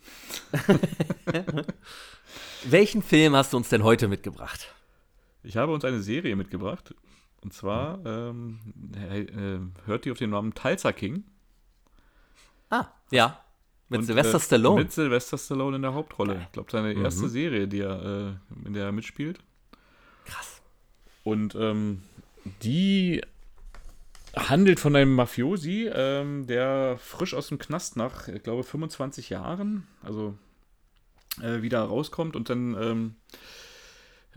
Welchen 2.63 3.01
Film 3.03 3.35
hast 3.35 3.53
du 3.53 3.57
uns 3.57 3.69
denn 3.69 3.83
heute 3.83 4.07
mitgebracht? 4.07 4.73
Ich 5.47 5.55
habe 5.55 5.73
uns 5.73 5.85
eine 5.85 6.01
Serie 6.01 6.35
mitgebracht. 6.35 6.93
Und 7.41 7.53
zwar 7.53 8.05
ähm, 8.05 8.59
äh, 8.93 9.87
hört 9.87 10.03
die 10.03 10.11
auf 10.11 10.17
den 10.17 10.31
Namen 10.31 10.53
Tulsa 10.53 10.91
King. 10.91 11.23
Ah, 12.69 12.87
ja. 13.11 13.39
Mit 13.87 14.01
Und, 14.01 14.05
Sylvester 14.07 14.37
äh, 14.37 14.41
Stallone. 14.41 14.83
Mit 14.83 14.91
Sylvester 14.91 15.37
Stallone 15.37 15.77
in 15.77 15.83
der 15.83 15.93
Hauptrolle. 15.93 16.41
Ich 16.43 16.51
glaube, 16.51 16.69
seine 16.69 16.91
erste 16.93 17.29
Serie, 17.29 17.69
die 17.69 17.79
er, 17.79 18.37
äh, 18.63 18.67
in 18.67 18.73
der 18.73 18.87
er 18.87 18.91
mitspielt. 18.91 19.39
Krass. 20.25 20.61
Und 21.23 21.55
ähm, 21.55 22.01
die 22.61 23.21
handelt 24.35 24.81
von 24.81 24.97
einem 24.97 25.15
Mafiosi, 25.15 25.89
ähm, 25.93 26.45
der 26.47 26.97
frisch 26.99 27.33
aus 27.33 27.47
dem 27.47 27.57
Knast 27.57 27.95
nach, 27.95 28.27
ich 28.27 28.43
glaube, 28.43 28.65
25 28.65 29.29
Jahren, 29.29 29.87
also 30.03 30.37
äh, 31.41 31.61
wieder 31.61 31.83
rauskommt 31.83 32.35
und 32.35 32.49
dann 32.49 32.75
ähm, 32.81 33.15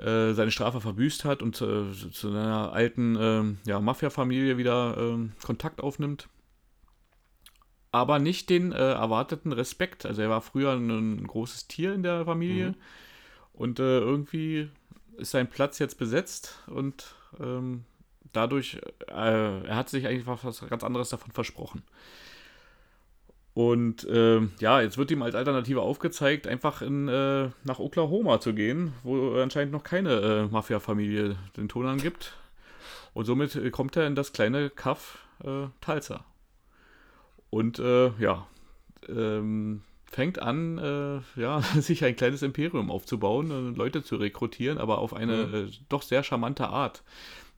äh, 0.00 0.32
seine 0.32 0.50
Strafe 0.50 0.80
verbüßt 0.80 1.24
hat 1.24 1.42
und 1.42 1.56
äh, 1.56 1.92
zu 1.92 2.32
seiner 2.32 2.72
alten 2.72 3.16
ähm, 3.20 3.58
ja, 3.66 3.80
Mafia-Familie 3.80 4.56
wieder 4.56 4.96
ähm, 4.98 5.32
Kontakt 5.42 5.80
aufnimmt. 5.82 6.28
Aber 7.92 8.18
nicht 8.18 8.50
den 8.50 8.72
äh, 8.72 8.92
erwarteten 8.92 9.52
Respekt. 9.52 10.06
Also 10.06 10.22
er 10.22 10.30
war 10.30 10.42
früher 10.42 10.72
ein, 10.72 10.90
ein 10.90 11.26
großes 11.26 11.66
Tier 11.66 11.92
in 11.92 12.02
der 12.02 12.24
Familie 12.24 12.74
und 13.52 13.80
äh, 13.80 13.98
irgendwie 13.98 14.68
ist 15.16 15.32
sein 15.32 15.50
Platz 15.50 15.78
jetzt 15.78 15.98
besetzt 15.98 16.62
und 16.66 17.14
ähm, 17.38 17.84
dadurch, 18.32 18.80
er 19.06 19.76
hat 19.76 19.88
sich 19.88 20.06
eigentlich 20.06 20.26
was 20.26 20.66
ganz 20.68 20.82
anderes 20.82 21.10
davon 21.10 21.32
versprochen. 21.32 21.82
Und 23.52 24.06
ähm, 24.10 24.52
ja, 24.60 24.80
jetzt 24.80 24.96
wird 24.96 25.10
ihm 25.10 25.22
als 25.22 25.34
Alternative 25.34 25.82
aufgezeigt, 25.82 26.46
einfach 26.46 26.82
in, 26.82 27.08
äh, 27.08 27.50
nach 27.64 27.78
Oklahoma 27.80 28.40
zu 28.40 28.54
gehen, 28.54 28.92
wo 29.02 29.34
anscheinend 29.34 29.72
noch 29.72 29.82
keine 29.82 30.14
äh, 30.20 30.46
Mafia-Familie 30.46 31.36
den 31.56 31.68
Ton 31.68 31.86
angibt. 31.86 32.34
Und 33.12 33.24
somit 33.24 33.56
äh, 33.56 33.70
kommt 33.70 33.96
er 33.96 34.06
in 34.06 34.14
das 34.14 34.32
kleine 34.32 34.70
Kaff 34.70 35.18
äh, 35.44 35.66
Tulsa. 35.80 36.24
Und 37.50 37.80
äh, 37.80 38.12
ja, 38.20 38.46
ähm, 39.08 39.82
fängt 40.04 40.40
an, 40.40 40.78
äh, 40.78 41.40
ja, 41.40 41.60
sich 41.80 42.04
ein 42.04 42.16
kleines 42.16 42.42
Imperium 42.42 42.90
aufzubauen 42.90 43.50
und 43.50 43.76
Leute 43.76 44.04
zu 44.04 44.16
rekrutieren, 44.16 44.78
aber 44.78 44.98
auf 44.98 45.12
eine 45.12 45.46
Mhm. 45.46 45.54
äh, 45.54 45.70
doch 45.88 46.02
sehr 46.02 46.22
charmante 46.22 46.68
Art. 46.68 47.02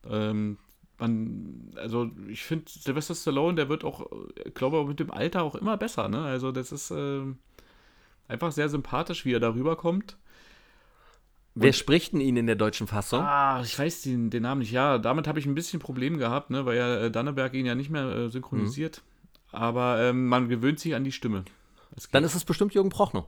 Ähm, 0.09 0.57
man, 1.03 1.71
also 1.75 2.09
ich 2.29 2.43
finde, 2.43 2.65
Sylvester 2.67 3.13
Stallone, 3.13 3.55
der 3.55 3.69
wird 3.69 3.83
auch, 3.83 4.09
äh, 4.37 4.49
glaube 4.51 4.79
ich, 4.81 4.87
mit 4.87 4.99
dem 4.99 5.11
Alter 5.11 5.43
auch 5.43 5.55
immer 5.55 5.75
besser, 5.77 6.07
ne? 6.07 6.23
Also 6.23 6.51
das 6.51 6.71
ist 6.71 6.91
ähm, 6.91 7.39
einfach 8.27 8.51
sehr 8.51 8.69
sympathisch, 8.69 9.25
wie 9.25 9.33
er 9.33 9.39
darüber 9.41 9.75
kommt. 9.75 10.17
Wer 11.55 11.73
spricht 11.73 12.13
denn 12.13 12.21
ihn 12.21 12.37
in 12.37 12.47
der 12.47 12.55
deutschen 12.55 12.87
Fassung? 12.87 13.21
Ah, 13.21 13.61
ich 13.63 13.77
weiß 13.77 14.01
den, 14.03 14.29
den 14.29 14.43
Namen 14.43 14.61
nicht. 14.61 14.71
Ja, 14.71 14.97
damit 14.97 15.27
habe 15.27 15.39
ich 15.39 15.45
ein 15.45 15.53
bisschen 15.53 15.79
Problem 15.79 16.17
gehabt, 16.17 16.49
ne? 16.49 16.65
Weil 16.65 16.77
ja 16.77 16.95
äh, 16.95 17.11
Danneberg 17.11 17.53
ihn 17.53 17.65
ja 17.65 17.75
nicht 17.75 17.89
mehr 17.89 18.05
äh, 18.05 18.29
synchronisiert. 18.29 19.03
Aber 19.51 20.01
ähm, 20.01 20.27
man 20.27 20.49
gewöhnt 20.49 20.79
sich 20.79 20.95
an 20.95 21.03
die 21.03 21.11
Stimme. 21.11 21.43
Dann 22.11 22.23
ist 22.23 22.33
es 22.33 22.43
bestimmt 22.43 22.73
Jürgen 22.73 22.89
Prochnow, 22.89 23.27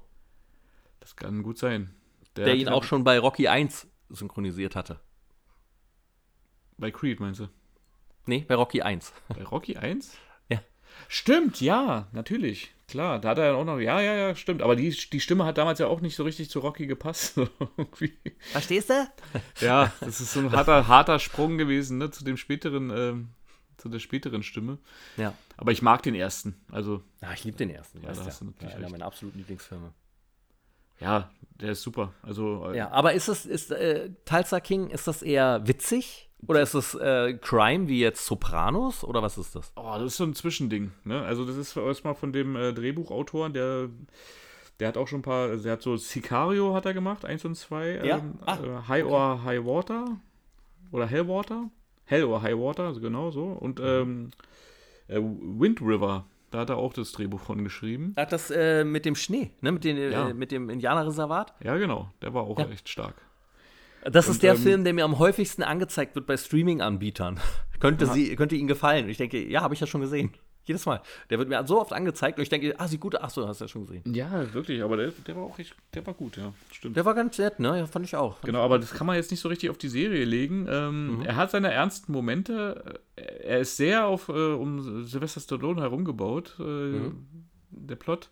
das 0.99 1.15
kann 1.15 1.43
gut 1.43 1.59
sein. 1.59 1.93
der, 2.35 2.49
hat 2.49 2.57
ihn 2.57 2.69
auch 2.69 2.83
schon 2.83 3.03
bei 3.03 3.19
Rocky 3.19 3.47
1 3.47 3.87
synchronisiert 4.09 4.75
hatte. 4.75 4.99
Bei 6.77 6.89
Creed, 6.89 7.19
meinst 7.19 7.41
du? 7.41 7.47
Nee, 8.25 8.45
bei 8.47 8.55
Rocky 8.55 8.81
1. 8.81 9.13
Bei 9.29 9.43
Rocky 9.43 9.77
1? 9.77 10.17
Ja. 10.49 10.59
Stimmt, 11.07 11.61
ja, 11.61 12.07
natürlich. 12.11 12.73
Klar, 12.87 13.19
da 13.19 13.29
hat 13.29 13.37
er 13.39 13.55
auch 13.55 13.65
noch, 13.65 13.79
ja, 13.79 13.99
ja, 13.99 14.13
ja, 14.15 14.35
stimmt. 14.35 14.61
Aber 14.61 14.75
die, 14.75 14.89
die 14.89 15.19
Stimme 15.19 15.45
hat 15.45 15.57
damals 15.57 15.79
ja 15.79 15.87
auch 15.87 16.01
nicht 16.01 16.15
so 16.15 16.23
richtig 16.23 16.49
zu 16.49 16.59
Rocky 16.59 16.85
gepasst. 16.87 17.37
Irgendwie. 17.77 18.13
Verstehst 18.51 18.89
du? 18.91 19.07
ja, 19.59 19.91
das 20.01 20.21
ist 20.21 20.33
so 20.33 20.39
ein 20.41 20.51
harter, 20.51 20.87
harter 20.87 21.17
Sprung 21.19 21.57
gewesen, 21.57 21.97
ne, 21.97 22.11
zu 22.11 22.23
dem 22.23 22.37
späteren, 22.37 22.91
ähm, 22.95 23.29
zu 23.77 23.89
der 23.89 23.99
späteren 23.99 24.43
Stimme. 24.43 24.77
Ja. 25.17 25.33
Aber 25.57 25.71
ich 25.71 25.81
mag 25.81 26.03
den 26.03 26.13
ersten. 26.15 26.55
Also, 26.71 27.01
Ja, 27.21 27.33
ich 27.33 27.43
liebe 27.43 27.57
den 27.57 27.69
ersten. 27.71 28.01
Ja, 28.01 28.09
weißt 28.09 28.21
da 28.21 28.25
hast 28.25 28.41
du 28.41 28.45
natürlich 28.45 28.73
einer 28.75 28.83
recht. 28.83 28.91
meiner 28.91 29.05
absoluten 29.05 29.37
Lieblingsfilme. 29.39 29.91
ja, 30.99 31.29
der 31.59 31.71
ist 31.71 31.81
super. 31.81 32.13
Also, 32.21 32.69
äh, 32.71 32.77
Ja, 32.77 32.91
aber 32.91 33.13
ist 33.13 33.27
es, 33.29 33.45
ist 33.47 33.71
äh, 33.71 34.11
Tulsa 34.25 34.59
King, 34.59 34.89
ist 34.91 35.07
das 35.07 35.21
eher 35.23 35.67
witzig? 35.67 36.29
Oder 36.47 36.61
ist 36.61 36.73
es 36.75 36.93
äh, 36.95 37.33
Crime 37.41 37.87
wie 37.87 37.99
jetzt 37.99 38.25
Sopranos? 38.25 39.03
Oder 39.03 39.21
was 39.23 39.37
ist 39.37 39.55
das? 39.55 39.71
Oh, 39.75 39.93
das 39.95 40.03
ist 40.13 40.17
so 40.17 40.23
ein 40.25 40.33
Zwischending. 40.35 40.91
Ne? 41.03 41.21
Also 41.21 41.45
das 41.45 41.55
ist 41.57 41.75
erstmal 41.75 42.13
von 42.15 42.33
dem 42.33 42.55
äh, 42.55 42.71
Drehbuchautor, 42.73 43.49
der, 43.49 43.89
der 44.79 44.89
hat 44.89 44.97
auch 44.97 45.07
schon 45.07 45.19
ein 45.19 45.23
paar, 45.23 45.49
also 45.49 45.63
der 45.63 45.73
hat 45.73 45.81
so 45.81 45.97
Sicario 45.97 46.73
hat 46.75 46.85
er 46.85 46.93
gemacht, 46.93 47.25
eins 47.25 47.45
und 47.45 47.55
zwei. 47.55 47.95
Ja? 48.03 48.17
Ähm, 48.17 48.35
Ah, 48.45 48.57
äh, 48.63 48.87
High 48.87 49.05
or 49.05 49.43
High 49.43 49.65
Water 49.65 50.17
oder 50.91 51.07
Hellwater. 51.07 51.69
Hell 52.05 52.25
or 52.25 52.41
High 52.43 52.55
Water, 52.57 52.83
also 52.83 53.01
genau 53.01 53.31
so. 53.31 53.45
Und 53.45 53.79
ähm, 53.79 54.29
äh, 55.07 55.19
Wind 55.19 55.81
River, 55.81 56.25
da 56.51 56.59
hat 56.59 56.69
er 56.69 56.77
auch 56.77 56.93
das 56.93 57.11
Drehbuch 57.13 57.39
von 57.39 57.63
geschrieben. 57.63 58.13
Hat 58.17 58.31
das 58.31 58.51
äh, 58.51 58.83
mit 58.83 59.05
dem 59.05 59.15
Schnee, 59.15 59.49
ne? 59.61 59.71
mit, 59.71 59.83
den, 59.83 59.97
Ja. 59.97 60.29
äh, 60.29 60.33
mit 60.35 60.51
dem 60.51 60.69
Indianerreservat? 60.69 61.55
Ja, 61.63 61.75
genau, 61.77 62.11
der 62.21 62.35
war 62.35 62.43
auch 62.43 62.59
Ja. 62.59 62.67
echt 62.67 62.87
stark. 62.89 63.15
Das 64.11 64.27
Und, 64.27 64.33
ist 64.33 64.43
der 64.43 64.53
ähm, 64.53 64.59
Film, 64.59 64.83
der 64.83 64.93
mir 64.93 65.03
am 65.03 65.19
häufigsten 65.19 65.63
angezeigt 65.63 66.15
wird 66.15 66.27
bei 66.27 66.37
Streaming-Anbietern. 66.37 67.39
könnte, 67.79 68.05
sie, 68.07 68.35
könnte 68.35 68.55
Ihnen 68.55 68.67
gefallen. 68.67 69.05
Und 69.05 69.11
ich 69.11 69.17
denke, 69.17 69.43
ja, 69.47 69.61
habe 69.61 69.73
ich 69.73 69.79
ja 69.79 69.87
schon 69.87 70.01
gesehen. 70.01 70.31
Jedes 70.67 70.85
Mal. 70.87 71.01
Der 71.29 71.37
wird 71.37 71.47
mir 71.47 71.63
so 71.67 71.79
oft 71.79 71.93
angezeigt 71.93 72.39
und 72.39 72.43
ich 72.43 72.49
denke, 72.49 72.73
ah, 72.79 72.87
sieht 72.87 72.99
gut, 72.99 73.15
ach 73.15 73.29
so, 73.29 73.47
hast 73.47 73.61
du 73.61 73.65
ja 73.65 73.69
schon 73.69 73.85
gesehen. 73.85 74.01
Ja, 74.11 74.51
wirklich, 74.53 74.81
aber 74.81 74.97
der, 74.97 75.11
der 75.11 75.35
war 75.35 75.43
auch 75.43 75.59
echt, 75.59 75.75
der 75.93 76.05
war 76.07 76.15
gut, 76.15 76.37
ja, 76.37 76.53
stimmt. 76.71 76.97
Der 76.97 77.05
war 77.05 77.13
ganz 77.13 77.37
nett, 77.37 77.59
ne? 77.59 77.77
Ja, 77.77 77.85
fand 77.85 78.03
ich 78.05 78.15
auch. 78.15 78.41
Genau, 78.41 78.63
aber 78.63 78.79
das 78.79 78.91
kann 78.91 79.05
man 79.05 79.15
jetzt 79.15 79.29
nicht 79.29 79.41
so 79.41 79.49
richtig 79.49 79.69
auf 79.69 79.77
die 79.77 79.89
Serie 79.89 80.25
legen. 80.25 80.67
Ähm, 80.67 81.21
Er 81.23 81.35
hat 81.35 81.51
seine 81.51 81.71
ernsten 81.71 82.11
Momente. 82.11 82.99
Er 83.15 83.59
ist 83.59 83.77
sehr 83.77 84.07
auf 84.07 84.29
äh, 84.29 84.31
um 84.31 85.05
Sylvester 85.05 85.39
Stallone 85.39 85.81
herumgebaut, 85.81 86.55
äh, 86.59 87.11
der 87.69 87.95
Plot. 87.95 88.31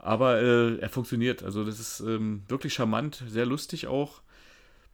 Aber 0.00 0.40
äh, 0.40 0.76
er 0.78 0.88
funktioniert. 0.88 1.44
Also 1.44 1.62
das 1.62 1.78
ist 1.78 2.00
ähm, 2.00 2.42
wirklich 2.48 2.74
charmant, 2.74 3.22
sehr 3.28 3.46
lustig 3.46 3.86
auch. 3.86 4.22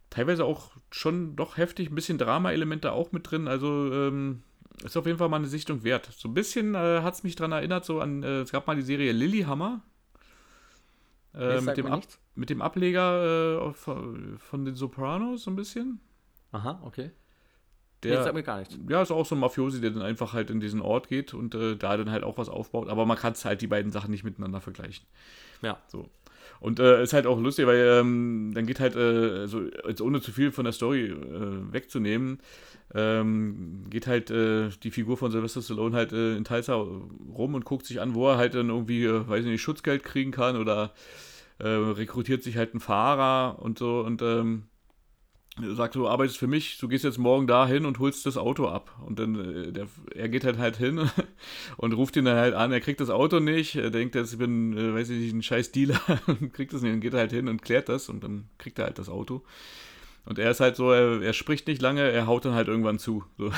Teilweise 0.09 0.45
auch 0.45 0.71
schon 0.91 1.35
doch 1.35 1.57
heftig, 1.57 1.89
ein 1.89 1.95
bisschen 1.95 2.17
Drama-Elemente 2.17 2.91
auch 2.91 3.11
mit 3.11 3.29
drin. 3.29 3.47
Also 3.47 3.91
ähm, 3.93 4.43
ist 4.83 4.95
auf 4.95 5.05
jeden 5.05 5.17
Fall 5.17 5.29
mal 5.29 5.37
eine 5.37 5.47
Sichtung 5.47 5.83
wert. 5.83 6.09
So 6.15 6.29
ein 6.29 6.33
bisschen 6.33 6.75
äh, 6.75 7.01
hat 7.01 7.15
es 7.15 7.23
mich 7.23 7.35
daran 7.35 7.51
erinnert, 7.51 7.85
so 7.85 7.99
an, 7.99 8.23
äh, 8.23 8.41
es 8.41 8.51
gab 8.51 8.67
mal 8.67 8.75
die 8.75 8.81
Serie 8.81 9.11
Lilyhammer. 9.11 9.81
Äh, 11.33 11.61
mit, 11.61 11.77
dem 11.77 11.87
Ab 11.87 12.03
mit 12.35 12.49
dem 12.49 12.61
Ableger 12.61 13.67
äh, 13.67 13.73
von, 13.73 14.37
von 14.39 14.65
den 14.65 14.75
Sopranos 14.75 15.43
so 15.43 15.51
ein 15.51 15.55
bisschen. 15.55 15.99
Aha, 16.51 16.81
okay. 16.83 17.11
Der, 18.03 18.17
nee, 18.17 18.23
sagt 18.23 18.35
mir 18.35 18.43
gar 18.43 18.59
nichts. 18.59 18.77
Ja, 18.87 19.01
ist 19.01 19.11
auch 19.11 19.25
so 19.25 19.35
ein 19.35 19.39
Mafiosi, 19.39 19.81
der 19.81 19.91
dann 19.91 20.03
einfach 20.03 20.33
halt 20.33 20.51
in 20.51 20.59
diesen 20.59 20.81
Ort 20.81 21.09
geht 21.09 21.33
und 21.33 21.55
äh, 21.55 21.75
da 21.75 21.97
dann 21.97 22.11
halt 22.11 22.23
auch 22.23 22.37
was 22.37 22.47
aufbaut. 22.47 22.89
Aber 22.89 23.05
man 23.05 23.17
kann 23.17 23.33
es 23.33 23.43
halt 23.43 23.61
die 23.61 23.67
beiden 23.67 23.91
Sachen 23.91 24.11
nicht 24.11 24.23
miteinander 24.23 24.61
vergleichen. 24.61 25.05
Ja. 25.61 25.81
So. 25.87 26.09
Und 26.59 26.79
äh, 26.79 27.03
ist 27.03 27.13
halt 27.13 27.27
auch 27.27 27.39
lustig, 27.39 27.67
weil 27.67 27.99
ähm, 27.99 28.51
dann 28.53 28.65
geht 28.65 28.79
halt, 28.79 28.95
äh, 28.95 29.47
so, 29.47 29.61
jetzt 29.87 30.01
ohne 30.01 30.21
zu 30.21 30.31
viel 30.31 30.51
von 30.51 30.65
der 30.65 30.73
Story 30.73 31.05
äh, 31.05 31.73
wegzunehmen, 31.73 32.39
ähm, 32.95 33.83
geht 33.89 34.07
halt 34.07 34.31
äh, 34.31 34.69
die 34.83 34.91
Figur 34.91 35.17
von 35.17 35.31
Sylvester 35.31 35.61
Stallone 35.61 35.95
halt 35.95 36.13
äh, 36.13 36.35
in 36.35 36.45
Tulsa 36.45 36.73
rum 36.75 37.53
und 37.53 37.65
guckt 37.65 37.85
sich 37.85 38.01
an, 38.01 38.15
wo 38.15 38.29
er 38.29 38.37
halt 38.37 38.55
dann 38.55 38.69
irgendwie, 38.69 39.05
äh, 39.05 39.27
weiß 39.27 39.45
ich 39.45 39.51
nicht, 39.51 39.61
Schutzgeld 39.61 40.03
kriegen 40.03 40.31
kann 40.31 40.57
oder 40.57 40.93
rekrutiert 41.59 42.43
sich 42.43 42.55
halt 42.55 42.73
einen 42.73 42.79
Fahrer 42.79 43.57
und 43.59 43.79
so. 43.79 44.01
Und 44.01 44.21
ähm, 44.21 44.67
sagt, 45.75 45.95
du 45.95 46.07
arbeitest 46.07 46.37
für 46.37 46.47
mich, 46.47 46.77
du 46.77 46.87
gehst 46.87 47.03
jetzt 47.03 47.17
morgen 47.17 47.47
dahin 47.47 47.85
und 47.85 47.99
holst 47.99 48.25
das 48.25 48.37
Auto 48.37 48.67
ab. 48.67 48.95
Und 49.05 49.19
dann, 49.19 49.65
äh, 49.67 49.71
der, 49.71 49.87
er 50.13 50.29
geht 50.29 50.43
halt 50.43 50.57
halt 50.57 50.77
hin 50.77 51.09
und 51.77 51.93
ruft 51.93 52.15
ihn 52.15 52.25
dann 52.25 52.37
halt 52.37 52.53
an, 52.53 52.71
er 52.71 52.81
kriegt 52.81 52.99
das 52.99 53.09
Auto 53.09 53.39
nicht, 53.39 53.75
er 53.75 53.89
denkt, 53.89 54.15
jetzt 54.15 54.33
ich 54.33 54.39
bin, 54.39 54.77
äh, 54.77 54.93
weiß 54.93 55.09
ich 55.09 55.19
nicht, 55.19 55.33
ein 55.33 55.43
scheiß 55.43 55.71
Dealer 55.71 55.99
und 56.27 56.53
kriegt 56.53 56.73
das 56.73 56.81
nicht, 56.81 56.93
dann 56.93 57.01
geht 57.01 57.13
er 57.13 57.19
halt 57.19 57.31
hin 57.31 57.47
und 57.47 57.61
klärt 57.61 57.89
das 57.89 58.09
und 58.09 58.23
dann 58.23 58.45
kriegt 58.57 58.79
er 58.79 58.85
halt 58.85 58.99
das 58.99 59.09
Auto. 59.09 59.43
Und 60.25 60.39
er 60.39 60.51
ist 60.51 60.59
halt 60.59 60.75
so, 60.75 60.91
er, 60.91 61.21
er 61.21 61.33
spricht 61.33 61.67
nicht 61.67 61.81
lange, 61.81 62.01
er 62.01 62.27
haut 62.27 62.45
dann 62.45 62.53
halt 62.53 62.67
irgendwann 62.67 62.99
zu. 62.99 63.23
So. 63.37 63.51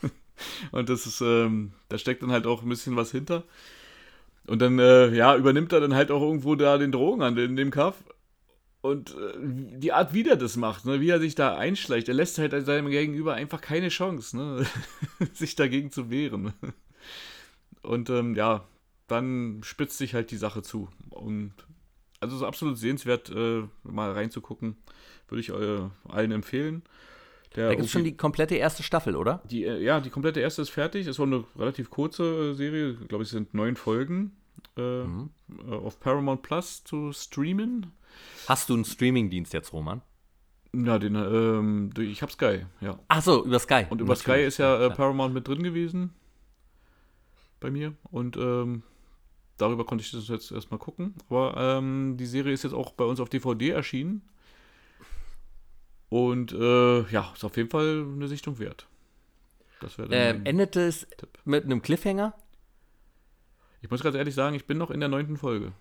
und 0.72 0.88
das 0.88 1.06
ist, 1.06 1.20
ähm, 1.20 1.72
da 1.88 1.96
steckt 1.96 2.22
dann 2.22 2.32
halt 2.32 2.46
auch 2.46 2.62
ein 2.62 2.68
bisschen 2.68 2.96
was 2.96 3.12
hinter. 3.12 3.44
Und 4.46 4.60
dann, 4.60 4.78
äh, 4.78 5.14
ja, 5.14 5.36
übernimmt 5.36 5.72
er 5.72 5.80
dann 5.80 5.94
halt 5.94 6.10
auch 6.10 6.20
irgendwo 6.20 6.56
da 6.56 6.76
den 6.78 6.90
Drogenhandel 6.90 7.44
in 7.44 7.56
dem 7.56 7.70
Kaff. 7.70 8.02
Und 8.82 9.14
äh, 9.16 9.32
die 9.78 9.92
Art, 9.92 10.12
wie 10.12 10.28
er 10.28 10.36
das 10.36 10.56
macht, 10.56 10.84
ne, 10.84 11.00
wie 11.00 11.08
er 11.08 11.20
sich 11.20 11.34
da 11.34 11.56
einschleicht, 11.56 12.08
er 12.08 12.14
lässt 12.14 12.38
halt 12.38 12.52
seinem 12.66 12.90
Gegenüber 12.90 13.34
einfach 13.34 13.60
keine 13.60 13.88
Chance, 13.88 14.36
ne, 14.36 14.66
sich 15.32 15.54
dagegen 15.54 15.90
zu 15.90 16.10
wehren. 16.10 16.52
Und 17.82 18.10
ähm, 18.10 18.34
ja, 18.34 18.64
dann 19.08 19.60
spitzt 19.64 19.98
sich 19.98 20.14
halt 20.14 20.30
die 20.30 20.36
Sache 20.36 20.62
zu. 20.62 20.88
Und 21.10 21.52
also 22.20 22.36
es 22.36 22.42
ist 22.42 22.46
absolut 22.46 22.76
sehenswert, 22.78 23.30
äh, 23.30 23.62
mal 23.84 24.12
reinzugucken. 24.12 24.76
Würde 25.28 25.40
ich 25.40 25.48
äh, 25.50 25.88
allen 26.08 26.32
empfehlen. 26.32 26.82
Der 27.56 27.68
Da 27.68 27.74
gibt 27.74 27.86
es 27.86 27.90
schon 27.92 28.04
die 28.04 28.16
komplette 28.16 28.54
erste 28.56 28.82
Staffel, 28.82 29.14
oder? 29.16 29.42
die, 29.50 29.64
äh, 29.64 29.82
ja, 29.82 30.00
die 30.00 30.10
komplette 30.10 30.40
erste 30.40 30.62
ist 30.62 30.70
fertig. 30.70 31.06
Es 31.06 31.18
war 31.18 31.26
eine 31.26 31.44
relativ 31.56 31.90
kurze 31.90 32.50
äh, 32.50 32.54
Serie. 32.54 32.96
Ich 33.00 33.08
glaube, 33.08 33.24
es 33.24 33.30
sind 33.30 33.54
neun 33.54 33.76
Folgen 33.76 34.32
äh, 34.76 35.04
Mhm. 35.04 35.30
auf 35.68 36.00
Paramount 36.00 36.42
Plus 36.42 36.82
zu 36.84 37.12
streamen. 37.12 37.92
Hast 38.48 38.68
du 38.68 38.74
einen 38.74 38.84
Streamingdienst 38.84 39.52
jetzt, 39.52 39.72
Roman? 39.72 40.02
Ja, 40.74 40.98
den, 40.98 41.14
ähm, 41.16 41.90
ich 41.98 42.22
habe 42.22 42.32
Sky, 42.32 42.64
ja. 42.80 42.98
Ach 43.08 43.22
so, 43.22 43.44
über 43.44 43.58
Sky. 43.58 43.86
Und 43.90 44.00
über 44.00 44.16
Sky 44.16 44.30
Natürlich. 44.30 44.46
ist 44.48 44.58
ja 44.58 44.86
äh. 44.86 44.90
Paramount 44.90 45.34
mit 45.34 45.46
drin 45.46 45.62
gewesen. 45.62 46.14
Bei 47.60 47.70
mir. 47.70 47.94
Und 48.10 48.36
ähm, 48.36 48.82
darüber 49.58 49.84
konnte 49.84 50.02
ich 50.02 50.10
das 50.10 50.28
jetzt 50.28 50.50
erstmal 50.50 50.78
gucken. 50.78 51.14
Aber 51.28 51.54
ähm, 51.56 52.16
die 52.16 52.26
Serie 52.26 52.52
ist 52.54 52.64
jetzt 52.64 52.72
auch 52.72 52.92
bei 52.92 53.04
uns 53.04 53.20
auf 53.20 53.28
DVD 53.28 53.70
erschienen. 53.70 54.22
Und 56.08 56.52
äh, 56.52 57.02
ja, 57.10 57.32
ist 57.34 57.44
auf 57.44 57.56
jeden 57.56 57.70
Fall 57.70 58.06
eine 58.14 58.28
Sichtung 58.28 58.58
wert. 58.58 58.86
Das 59.80 59.98
wäre 59.98 60.08
dann 60.08 60.36
Ähm, 60.36 60.46
endete 60.46 60.80
es 60.86 61.06
Tipp. 61.16 61.38
mit 61.44 61.64
einem 61.64 61.82
Cliffhanger? 61.82 62.34
Ich 63.80 63.90
muss 63.90 64.02
ganz 64.02 64.16
ehrlich 64.16 64.34
sagen, 64.34 64.54
ich 64.54 64.66
bin 64.66 64.78
noch 64.78 64.90
in 64.90 65.00
der 65.00 65.08
neunten 65.08 65.36
Folge. 65.36 65.72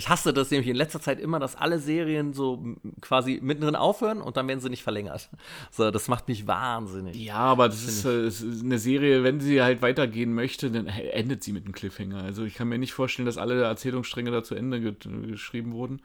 Ich 0.00 0.08
hasse 0.08 0.32
das 0.32 0.50
nämlich 0.50 0.66
in 0.70 0.76
letzter 0.76 0.98
Zeit 0.98 1.20
immer, 1.20 1.38
dass 1.38 1.56
alle 1.56 1.78
Serien 1.78 2.32
so 2.32 2.64
quasi 3.02 3.38
mittendrin 3.42 3.76
aufhören 3.76 4.22
und 4.22 4.38
dann 4.38 4.48
werden 4.48 4.58
sie 4.60 4.70
nicht 4.70 4.82
verlängert. 4.82 5.28
So, 5.70 5.90
das 5.90 6.08
macht 6.08 6.26
mich 6.26 6.46
wahnsinnig. 6.46 7.16
Ja, 7.16 7.34
aber 7.36 7.68
das 7.68 7.84
ist, 7.84 8.06
äh, 8.06 8.26
ist 8.26 8.42
eine 8.64 8.78
Serie, 8.78 9.24
wenn 9.24 9.40
sie 9.40 9.60
halt 9.60 9.82
weitergehen 9.82 10.32
möchte, 10.32 10.70
dann 10.70 10.86
endet 10.86 11.44
sie 11.44 11.52
mit 11.52 11.66
einem 11.66 11.74
Cliffhanger. 11.74 12.22
Also 12.22 12.44
ich 12.44 12.54
kann 12.54 12.68
mir 12.70 12.78
nicht 12.78 12.94
vorstellen, 12.94 13.26
dass 13.26 13.36
alle 13.36 13.62
Erzählungsstränge 13.62 14.30
da 14.30 14.42
zu 14.42 14.54
Ende 14.54 14.80
ge 14.80 14.94
geschrieben 15.26 15.72
wurden. 15.74 16.00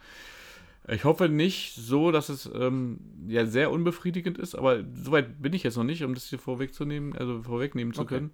Ich 0.89 1.05
hoffe 1.05 1.30
nicht 1.30 1.76
so, 1.76 2.11
dass 2.11 2.27
es 2.27 2.49
ähm, 2.53 2.99
ja 3.30 3.45
sehr 3.45 3.72
unbefriedigend 3.72 4.38
ist, 4.38 4.55
aber 4.55 4.84
soweit 4.93 5.41
bin 5.41 5.53
ich 5.53 5.63
jetzt 5.63 5.77
noch 5.77 5.85
nicht, 5.85 6.03
um 6.03 6.13
das 6.13 6.26
hier 6.26 6.38
vorwegzunehmen, 6.38 7.15
also 7.15 7.41
vorwegnehmen 7.43 7.93
zu 7.93 8.01
Okay. 8.01 8.15
können. 8.15 8.31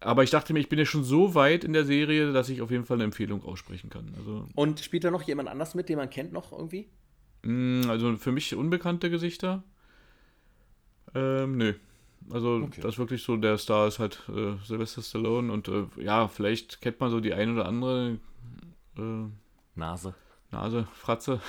Aber 0.00 0.22
ich 0.22 0.30
dachte 0.30 0.52
mir, 0.52 0.60
ich 0.60 0.68
bin 0.68 0.78
ja 0.78 0.84
schon 0.84 1.04
so 1.04 1.34
weit 1.34 1.64
in 1.64 1.72
der 1.72 1.84
Serie, 1.84 2.32
dass 2.32 2.48
ich 2.48 2.60
auf 2.62 2.70
jeden 2.70 2.84
Fall 2.84 2.96
eine 2.96 3.04
Empfehlung 3.04 3.42
aussprechen 3.44 3.90
kann. 3.90 4.12
Also, 4.18 4.46
Und 4.54 4.80
spielt 4.80 5.04
da 5.04 5.10
noch 5.10 5.22
jemand 5.22 5.48
anders 5.48 5.74
mit, 5.74 5.88
den 5.88 5.96
man 5.98 6.10
kennt 6.10 6.32
noch 6.32 6.52
irgendwie? 6.52 6.88
mh, 7.42 7.88
also 7.88 8.16
für 8.16 8.32
mich 8.32 8.54
unbekannte 8.54 9.10
Gesichter. 9.10 9.62
Ähm, 11.14 11.56
nö. 11.56 11.74
Also 12.30 12.56
Okay. 12.64 12.80
das 12.80 12.94
ist 12.94 12.98
wirklich 12.98 13.22
so, 13.22 13.36
der 13.36 13.56
Star 13.58 13.86
ist 13.86 13.98
halt 13.98 14.22
äh, 14.28 14.56
Sylvester 14.64 15.02
Stallone 15.02 15.52
und 15.52 15.68
äh, 15.68 15.84
ja, 15.98 16.26
vielleicht 16.28 16.80
kennt 16.80 16.98
man 17.00 17.10
so 17.10 17.20
die 17.20 17.32
ein 17.34 17.52
oder 17.54 17.66
andere 17.66 18.18
äh, 18.98 19.24
Nase. 19.76 20.14
Nase, 20.50 20.86
Fratze. 20.92 21.40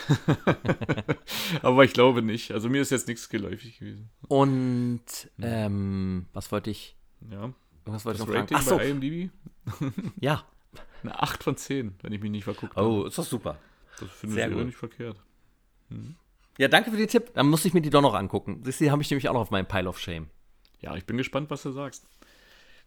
Aber 1.61 1.83
ich 1.83 1.93
glaube 1.93 2.21
nicht. 2.21 2.51
Also 2.51 2.69
mir 2.69 2.81
ist 2.81 2.91
jetzt 2.91 3.07
nichts 3.07 3.29
geläufig 3.29 3.79
gewesen. 3.79 4.09
Und 4.27 5.01
ähm, 5.41 6.25
was 6.33 6.51
wollte 6.51 6.69
ich? 6.71 6.95
Ja. 7.31 7.53
Was 7.93 8.05
wollte 8.05 8.19
Das 8.19 8.27
ich 8.27 8.27
noch 8.27 8.33
fragen? 8.33 8.39
Rating 8.41 8.57
Ach 8.57 8.61
so, 8.61 8.77
bei 8.77 8.89
IMDb? 8.89 9.29
ja. 10.19 10.43
Eine 11.03 11.21
8 11.21 11.43
von 11.43 11.55
10, 11.57 11.95
wenn 12.01 12.13
ich 12.13 12.21
mich 12.21 12.31
nicht 12.31 12.43
verguckt 12.43 12.75
Oh, 12.77 13.05
ist 13.05 13.17
doch 13.17 13.23
super. 13.25 13.57
Das 13.99 14.09
finde 14.11 14.41
ich 14.41 14.65
nicht 14.65 14.77
verkehrt. 14.77 15.17
Ja, 16.57 16.67
danke 16.67 16.91
für 16.91 16.97
den 16.97 17.07
Tipp. 17.07 17.31
Dann 17.33 17.47
muss 17.47 17.65
ich 17.65 17.73
mir 17.73 17.81
die 17.81 17.89
doch 17.89 18.01
noch 18.01 18.13
angucken. 18.13 18.61
Das 18.63 18.77
die 18.79 18.91
habe 18.91 19.01
ich 19.01 19.09
nämlich 19.09 19.29
auch 19.29 19.33
noch 19.33 19.41
auf 19.41 19.51
meinem 19.51 19.67
Pile 19.67 19.87
of 19.87 19.99
Shame. 19.99 20.27
Ja, 20.81 20.95
ich 20.95 21.05
bin 21.05 21.17
gespannt, 21.17 21.49
was 21.49 21.63
du 21.63 21.71
sagst. 21.71 22.05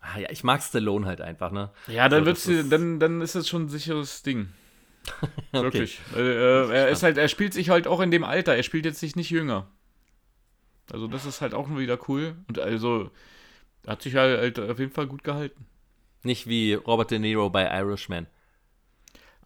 Ah, 0.01 0.19
ja, 0.19 0.31
ich 0.31 0.45
mag 0.45 0.63
Stallone 0.63 1.07
halt 1.07 1.21
einfach, 1.21 1.51
ne? 1.53 1.71
Ja, 1.87 2.09
dann, 2.09 2.21
So, 2.23 2.27
wird's, 2.27 2.45
das 2.45 2.55
ist- 2.55 2.73
dann, 2.73 2.99
dann 3.01 3.21
ist 3.21 3.35
es 3.35 3.49
schon 3.49 3.65
ein 3.65 3.69
sicheres 3.69 4.23
Ding. 4.23 4.49
Okay. 5.53 5.63
Wirklich. 5.65 6.01
Äh, 6.15 6.21
äh, 6.21 6.71
er, 6.73 6.89
ist 6.91 7.03
halt, 7.03 7.17
er 7.19 7.27
spielt 7.29 7.55
sich 7.55 7.71
halt 7.71 7.87
auch 7.89 8.01
in 8.01 8.11
dem 8.13 8.23
Alter. 8.23 8.55
Er 8.55 8.63
spielt 8.63 8.85
jetzt 8.85 9.01
sich 9.01 9.17
nicht 9.17 9.31
jünger. 9.31 9.67
Also 10.93 11.09
das 11.09 11.25
ist 11.27 11.41
halt 11.41 11.55
auch 11.55 11.69
wieder 11.77 11.99
cool. 12.09 12.37
Und 12.49 12.59
also 12.59 13.11
hat 13.87 14.03
sich 14.03 14.15
halt, 14.17 14.39
halt 14.41 14.71
auf 14.71 14.79
jeden 14.79 14.93
Fall 14.93 15.07
gut 15.07 15.25
gehalten. 15.25 15.67
Nicht 16.23 16.47
wie 16.47 16.75
Robert 16.75 17.11
De 17.11 17.19
Niro 17.19 17.49
bei 17.51 17.65
Irishman. 17.79 18.27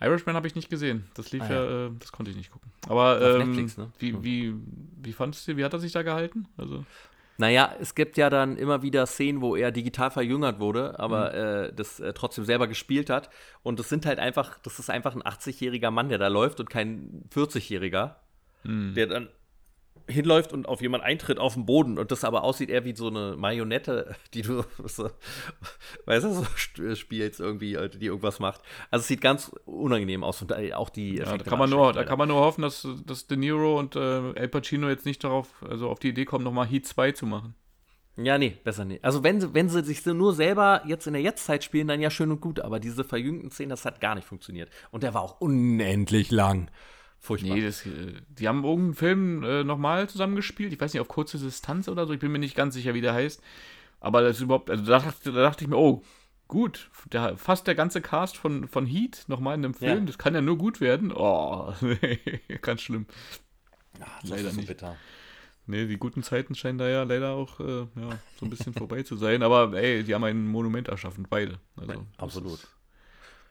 Irishman 0.01 0.35
habe 0.35 0.47
ich 0.47 0.55
nicht 0.57 0.69
gesehen. 0.71 1.09
Das 1.15 1.31
lief 1.33 1.43
Ah, 1.45 1.53
ja, 1.53 1.87
äh, 1.87 1.91
das 1.99 2.11
konnte 2.13 2.31
ich 2.31 2.37
nicht 2.37 2.51
gucken. 2.51 2.71
Aber 2.89 3.21
ähm, 3.23 3.49
Netflix, 3.49 3.77
ne? 3.79 3.93
wie, 3.99 4.23
wie, 4.25 4.55
wie 5.03 5.13
fandest 5.13 5.47
du, 5.47 5.57
wie 5.57 5.65
hat 5.65 5.73
er 5.73 5.79
sich 5.79 5.93
da 5.93 6.03
gehalten? 6.03 6.49
Also, 6.57 6.85
Naja, 7.39 7.75
es 7.81 7.95
gibt 7.95 8.17
ja 8.17 8.29
dann 8.29 8.57
immer 8.57 8.83
wieder 8.83 9.07
Szenen, 9.07 9.41
wo 9.41 9.55
er 9.57 9.71
digital 9.71 10.11
verjüngert 10.11 10.59
wurde, 10.59 10.99
aber 10.99 11.31
Mhm. 11.31 11.71
äh, 11.71 11.73
das 11.73 12.01
äh, 12.01 12.13
trotzdem 12.13 12.45
selber 12.45 12.67
gespielt 12.67 13.09
hat. 13.09 13.31
Und 13.63 13.79
das 13.79 13.89
sind 13.89 14.05
halt 14.05 14.19
einfach, 14.19 14.59
das 14.59 14.79
ist 14.81 14.91
einfach 14.91 15.15
ein 15.15 15.23
80-jähriger 15.23 15.91
Mann, 15.93 16.09
der 16.09 16.19
da 16.19 16.29
läuft 16.29 16.59
und 16.61 16.69
kein 16.69 17.25
40-jähriger, 17.33 18.17
hm. 18.63 18.95
der 18.95 19.07
dann 19.07 19.29
hinläuft 20.09 20.53
und 20.53 20.67
auf 20.69 20.83
jemand 20.83 21.03
eintritt 21.05 21.39
auf 21.39 21.55
dem 21.55 21.67
Boden 21.67 21.99
und 21.99 22.11
das 22.11 22.25
aber 22.25 22.45
aussieht 22.45 22.69
eher 22.71 22.85
wie 22.85 22.95
so 22.95 23.09
eine 23.09 23.37
Marionette, 23.37 24.15
die 24.35 24.43
du 24.43 24.65
so, 24.85 25.11
weißt 26.07 26.25
du, 26.25 26.35
so 26.35 26.43
st- 26.43 26.97
spielst 26.97 27.41
irgendwie, 27.41 27.75
äh, 27.75 27.89
die 27.89 28.07
irgendwas 28.07 28.39
macht. 28.39 28.61
Also 28.91 29.03
es 29.03 29.09
sieht 29.09 29.21
ganz 29.21 29.51
unangenehm 29.65 30.23
aus 30.25 30.43
und 30.43 30.53
äh, 30.53 30.75
auch 30.75 30.91
die 30.91 31.17
ja, 31.17 31.37
da 31.37 31.45
kann 31.45 31.59
man 31.59 31.71
nur, 31.71 31.93
da 31.93 32.05
kann 32.05 32.19
man 32.19 32.29
nur 32.29 32.41
hoffen, 32.41 32.63
dass, 32.63 32.87
dass 33.07 33.27
De 33.27 33.37
Niro 33.39 33.79
und 33.79 33.97
äh, 33.97 34.33
El 34.33 34.49
Pacino 34.49 34.89
jetzt 34.89 35.07
nicht 35.07 35.25
darauf, 35.25 35.49
also 35.69 35.89
auf 35.89 35.99
die 35.99 36.09
Idee 36.09 36.25
kommen, 36.25 36.45
nochmal 36.45 36.67
Heat 36.67 36.87
2 36.87 37.13
zu 37.13 37.27
machen. 37.27 37.55
Ja, 38.17 38.39
nee, 38.39 38.57
besser 38.63 38.85
nicht. 38.85 39.03
Also 39.05 39.25
wenn 39.25 39.41
sie, 39.41 39.55
wenn 39.55 39.69
sie 39.69 39.83
sich 39.83 40.07
nur 40.07 40.35
selber 40.35 40.83
jetzt 40.87 41.07
in 41.09 41.15
der 41.15 41.23
Jetztzeit 41.23 41.65
spielen, 41.65 41.89
dann 41.89 42.01
ja 42.01 42.11
schön 42.11 42.31
und 42.31 42.41
gut, 42.41 42.61
aber 42.61 42.79
diese 42.79 43.03
verjüngten 43.03 43.51
Szenen, 43.51 43.71
das 43.71 43.85
hat 43.85 44.01
gar 44.01 44.15
nicht 44.15 44.27
funktioniert. 44.29 44.71
Und 44.93 45.03
der 45.03 45.15
war 45.15 45.23
auch 45.23 45.41
unendlich 45.41 46.31
lang. 46.31 46.71
Furchtbar. 47.25 47.55
Nee, 47.57 47.63
das, 47.65 47.87
äh, 47.87 48.13
die 48.29 48.47
haben 48.49 48.65
irgendeinen 48.65 48.95
Film 48.95 49.43
äh, 49.45 49.65
nochmal 49.65 50.11
zusammengespielt. 50.11 50.75
Ich 50.75 50.81
weiß 50.81 50.93
nicht, 50.93 51.01
auf 51.01 51.09
kurze 51.09 51.39
Distanz 51.39 51.89
oder 51.89 52.07
so. 52.07 52.13
Ich 52.13 52.21
bin 52.21 52.31
mir 52.31 52.39
nicht 52.39 52.55
ganz 52.55 52.75
sicher, 52.75 52.93
wie 52.93 53.01
der 53.01 53.15
heißt. 53.15 53.43
Aber 54.01 54.21
das 54.21 54.37
ist 54.37 54.43
überhaupt, 54.43 54.69
also 54.69 54.85
da 54.85 54.99
dachte, 54.99 55.33
da 55.33 55.41
dachte 55.43 55.65
ich 55.65 55.71
mir, 55.71 55.79
oh, 55.79 56.03
gut, 56.49 56.91
der, 57.11 57.39
fast 57.39 57.67
der 57.67 57.75
ganze 57.75 58.03
Cast 58.03 58.37
von, 58.37 58.69
von 58.69 58.85
Heat 58.85 59.25
nochmal 59.29 59.55
in 59.57 59.65
einem 59.65 59.73
Film, 59.73 60.01
Ja. 60.01 60.05
das 60.05 60.19
kann 60.19 60.35
ja 60.35 60.43
nur 60.43 60.59
gut 60.59 60.83
werden. 60.83 61.13
Oh, 61.17 61.73
ganz 62.61 62.83
schlimm. 62.83 63.07
Ah, 64.01 64.05
das 64.21 64.29
leider 64.31 64.43
ist 64.49 64.51
so 64.55 64.61
nicht. 64.61 64.69
bitter. 64.69 64.97
Nee, 65.67 65.87
die 65.87 65.97
guten 65.97 66.23
Zeiten 66.23 66.55
scheinen 66.55 66.77
da 66.77 66.87
ja 66.91 67.05
leider 67.05 67.31
auch 67.31 67.59
äh, 67.61 67.79
ja, 67.97 68.19
so 68.39 68.45
ein 68.45 68.51
bisschen 68.51 68.75
vorbei 68.75 69.03
zu 69.03 69.17
sein. 69.17 69.43
Aber 69.43 69.73
ey, 69.73 70.05
die 70.05 70.15
haben 70.15 70.25
ein 70.25 70.47
Monument 70.47 70.89
erschaffen, 70.89 71.27
beide. 71.31 71.59
Also, 71.77 72.05
Absolut. 72.19 72.69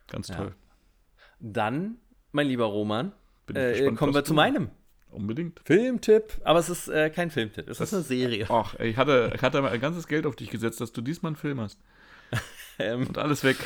Ganz 0.08 0.28
Ja. 0.28 0.36
toll. 0.36 0.56
Dann, 1.40 1.96
mein 2.32 2.46
lieber 2.46 2.66
Roman, 2.66 3.14
äh, 3.50 3.74
gespannt, 3.74 3.98
kommen 3.98 4.14
wir 4.14 4.24
zu 4.24 4.34
meinem 4.34 4.70
Unbedingt. 5.12 5.62
Filmtipp. 5.64 6.42
Aber 6.44 6.60
es 6.60 6.70
ist 6.70 6.88
äh, 6.88 7.10
kein 7.10 7.30
Filmtipp, 7.30 7.70
es 7.70 7.80
ist 7.80 7.94
eine 7.94 8.04
Serie. 8.04 8.48
Ach, 8.50 8.74
ich 8.80 8.98
hatte, 8.98 9.32
ich 9.36 9.42
hatte 9.42 9.62
mein 9.62 9.80
ganzes 9.80 10.08
Geld 10.08 10.26
auf 10.26 10.36
dich 10.36 10.50
gesetzt, 10.50 10.82
dass 10.82 10.92
du 10.92 11.02
diesmal 11.02 11.32
einen 11.32 11.36
Film 11.38 11.60
hast. 11.62 11.80
Ähm, 12.80 13.06
Und 13.06 13.20
alles 13.20 13.44
weg. 13.44 13.58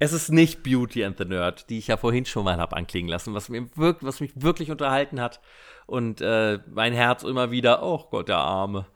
Es 0.00 0.12
ist 0.12 0.30
nicht 0.30 0.64
Beauty 0.64 1.04
and 1.04 1.16
the 1.16 1.24
Nerd, 1.24 1.70
die 1.70 1.78
ich 1.78 1.86
ja 1.86 1.96
vorhin 1.96 2.24
schon 2.24 2.44
mal 2.44 2.56
habe 2.56 2.76
anklingen 2.76 3.08
lassen, 3.08 3.34
was, 3.34 3.48
mir 3.48 3.68
wirk 3.76 3.98
was 4.00 4.20
mich 4.20 4.32
wirklich 4.34 4.72
unterhalten 4.72 5.20
hat. 5.20 5.40
Und 5.86 6.20
äh, 6.20 6.58
mein 6.68 6.92
Herz 6.92 7.22
immer 7.22 7.52
wieder, 7.52 7.84
oh 7.84 8.08
Gott, 8.10 8.26
der 8.26 8.38
Arme. 8.38 8.86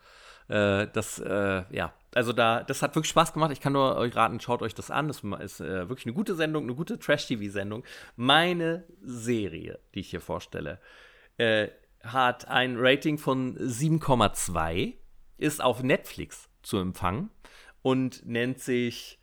Äh, 0.48 0.88
das, 0.92 1.20
äh, 1.20 1.62
ja, 1.70 1.92
also 2.16 2.32
da, 2.32 2.62
das 2.62 2.80
hat 2.80 2.94
wirklich 2.94 3.10
Spaß 3.10 3.34
gemacht. 3.34 3.52
Ich 3.52 3.60
kann 3.60 3.74
nur 3.74 3.96
euch 3.96 4.16
raten, 4.16 4.40
schaut 4.40 4.62
euch 4.62 4.74
das 4.74 4.90
an. 4.90 5.06
Das 5.08 5.22
ist 5.22 5.60
äh, 5.60 5.88
wirklich 5.90 6.06
eine 6.06 6.14
gute 6.14 6.34
Sendung, 6.34 6.64
eine 6.64 6.74
gute 6.74 6.98
Trash-TV-Sendung. 6.98 7.84
Meine 8.16 8.84
Serie, 9.02 9.78
die 9.94 10.00
ich 10.00 10.10
hier 10.10 10.22
vorstelle, 10.22 10.80
äh, 11.36 11.68
hat 12.02 12.48
ein 12.48 12.76
Rating 12.78 13.18
von 13.18 13.58
7,2, 13.58 14.94
ist 15.36 15.62
auf 15.62 15.82
Netflix 15.82 16.48
zu 16.62 16.78
empfangen 16.78 17.28
und 17.82 18.24
nennt 18.24 18.60
sich 18.60 19.18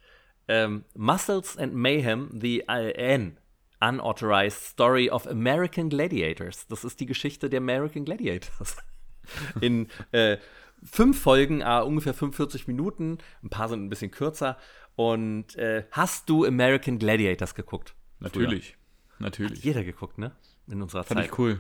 ähm, 0.47 0.85
Muscles 0.93 1.57
and 1.57 1.73
Mayhem, 1.73 2.29
the 2.39 2.63
N. 2.67 3.39
Unauthorized 3.81 4.65
Story 4.65 5.09
of 5.09 5.27
American 5.27 5.89
Gladiators. 5.89 6.67
Das 6.67 6.83
ist 6.83 6.99
die 6.99 7.07
Geschichte 7.07 7.49
der 7.49 7.57
American 7.57 8.05
Gladiators. 8.05 8.77
In 9.61 9.87
äh, 10.11 10.37
fünf 10.83 11.21
Folgen, 11.21 11.61
äh, 11.61 11.81
ungefähr 11.85 12.13
45 12.13 12.67
Minuten. 12.67 13.17
Ein 13.43 13.49
paar 13.49 13.69
sind 13.69 13.83
ein 13.83 13.89
bisschen 13.89 14.11
kürzer. 14.11 14.57
Und 14.95 15.55
äh, 15.55 15.85
hast 15.91 16.29
du 16.29 16.45
American 16.45 16.99
Gladiators 16.99 17.55
geguckt? 17.55 17.95
Natürlich. 18.19 18.69
Früher? 18.69 18.77
Natürlich. 19.19 19.59
Hat 19.59 19.65
jeder 19.65 19.83
geguckt, 19.83 20.17
ne? 20.17 20.31
In 20.67 20.81
unserer 20.81 21.03
Fand 21.03 21.19
Zeit. 21.19 21.29
ich 21.31 21.37
cool. 21.39 21.59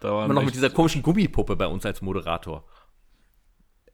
Da 0.00 0.12
war 0.12 0.24
Immer 0.26 0.34
noch 0.34 0.44
mit 0.44 0.54
dieser 0.54 0.70
komischen 0.70 1.02
Gummipuppe 1.02 1.56
bei 1.56 1.66
uns 1.66 1.86
als 1.86 2.02
Moderator. 2.02 2.64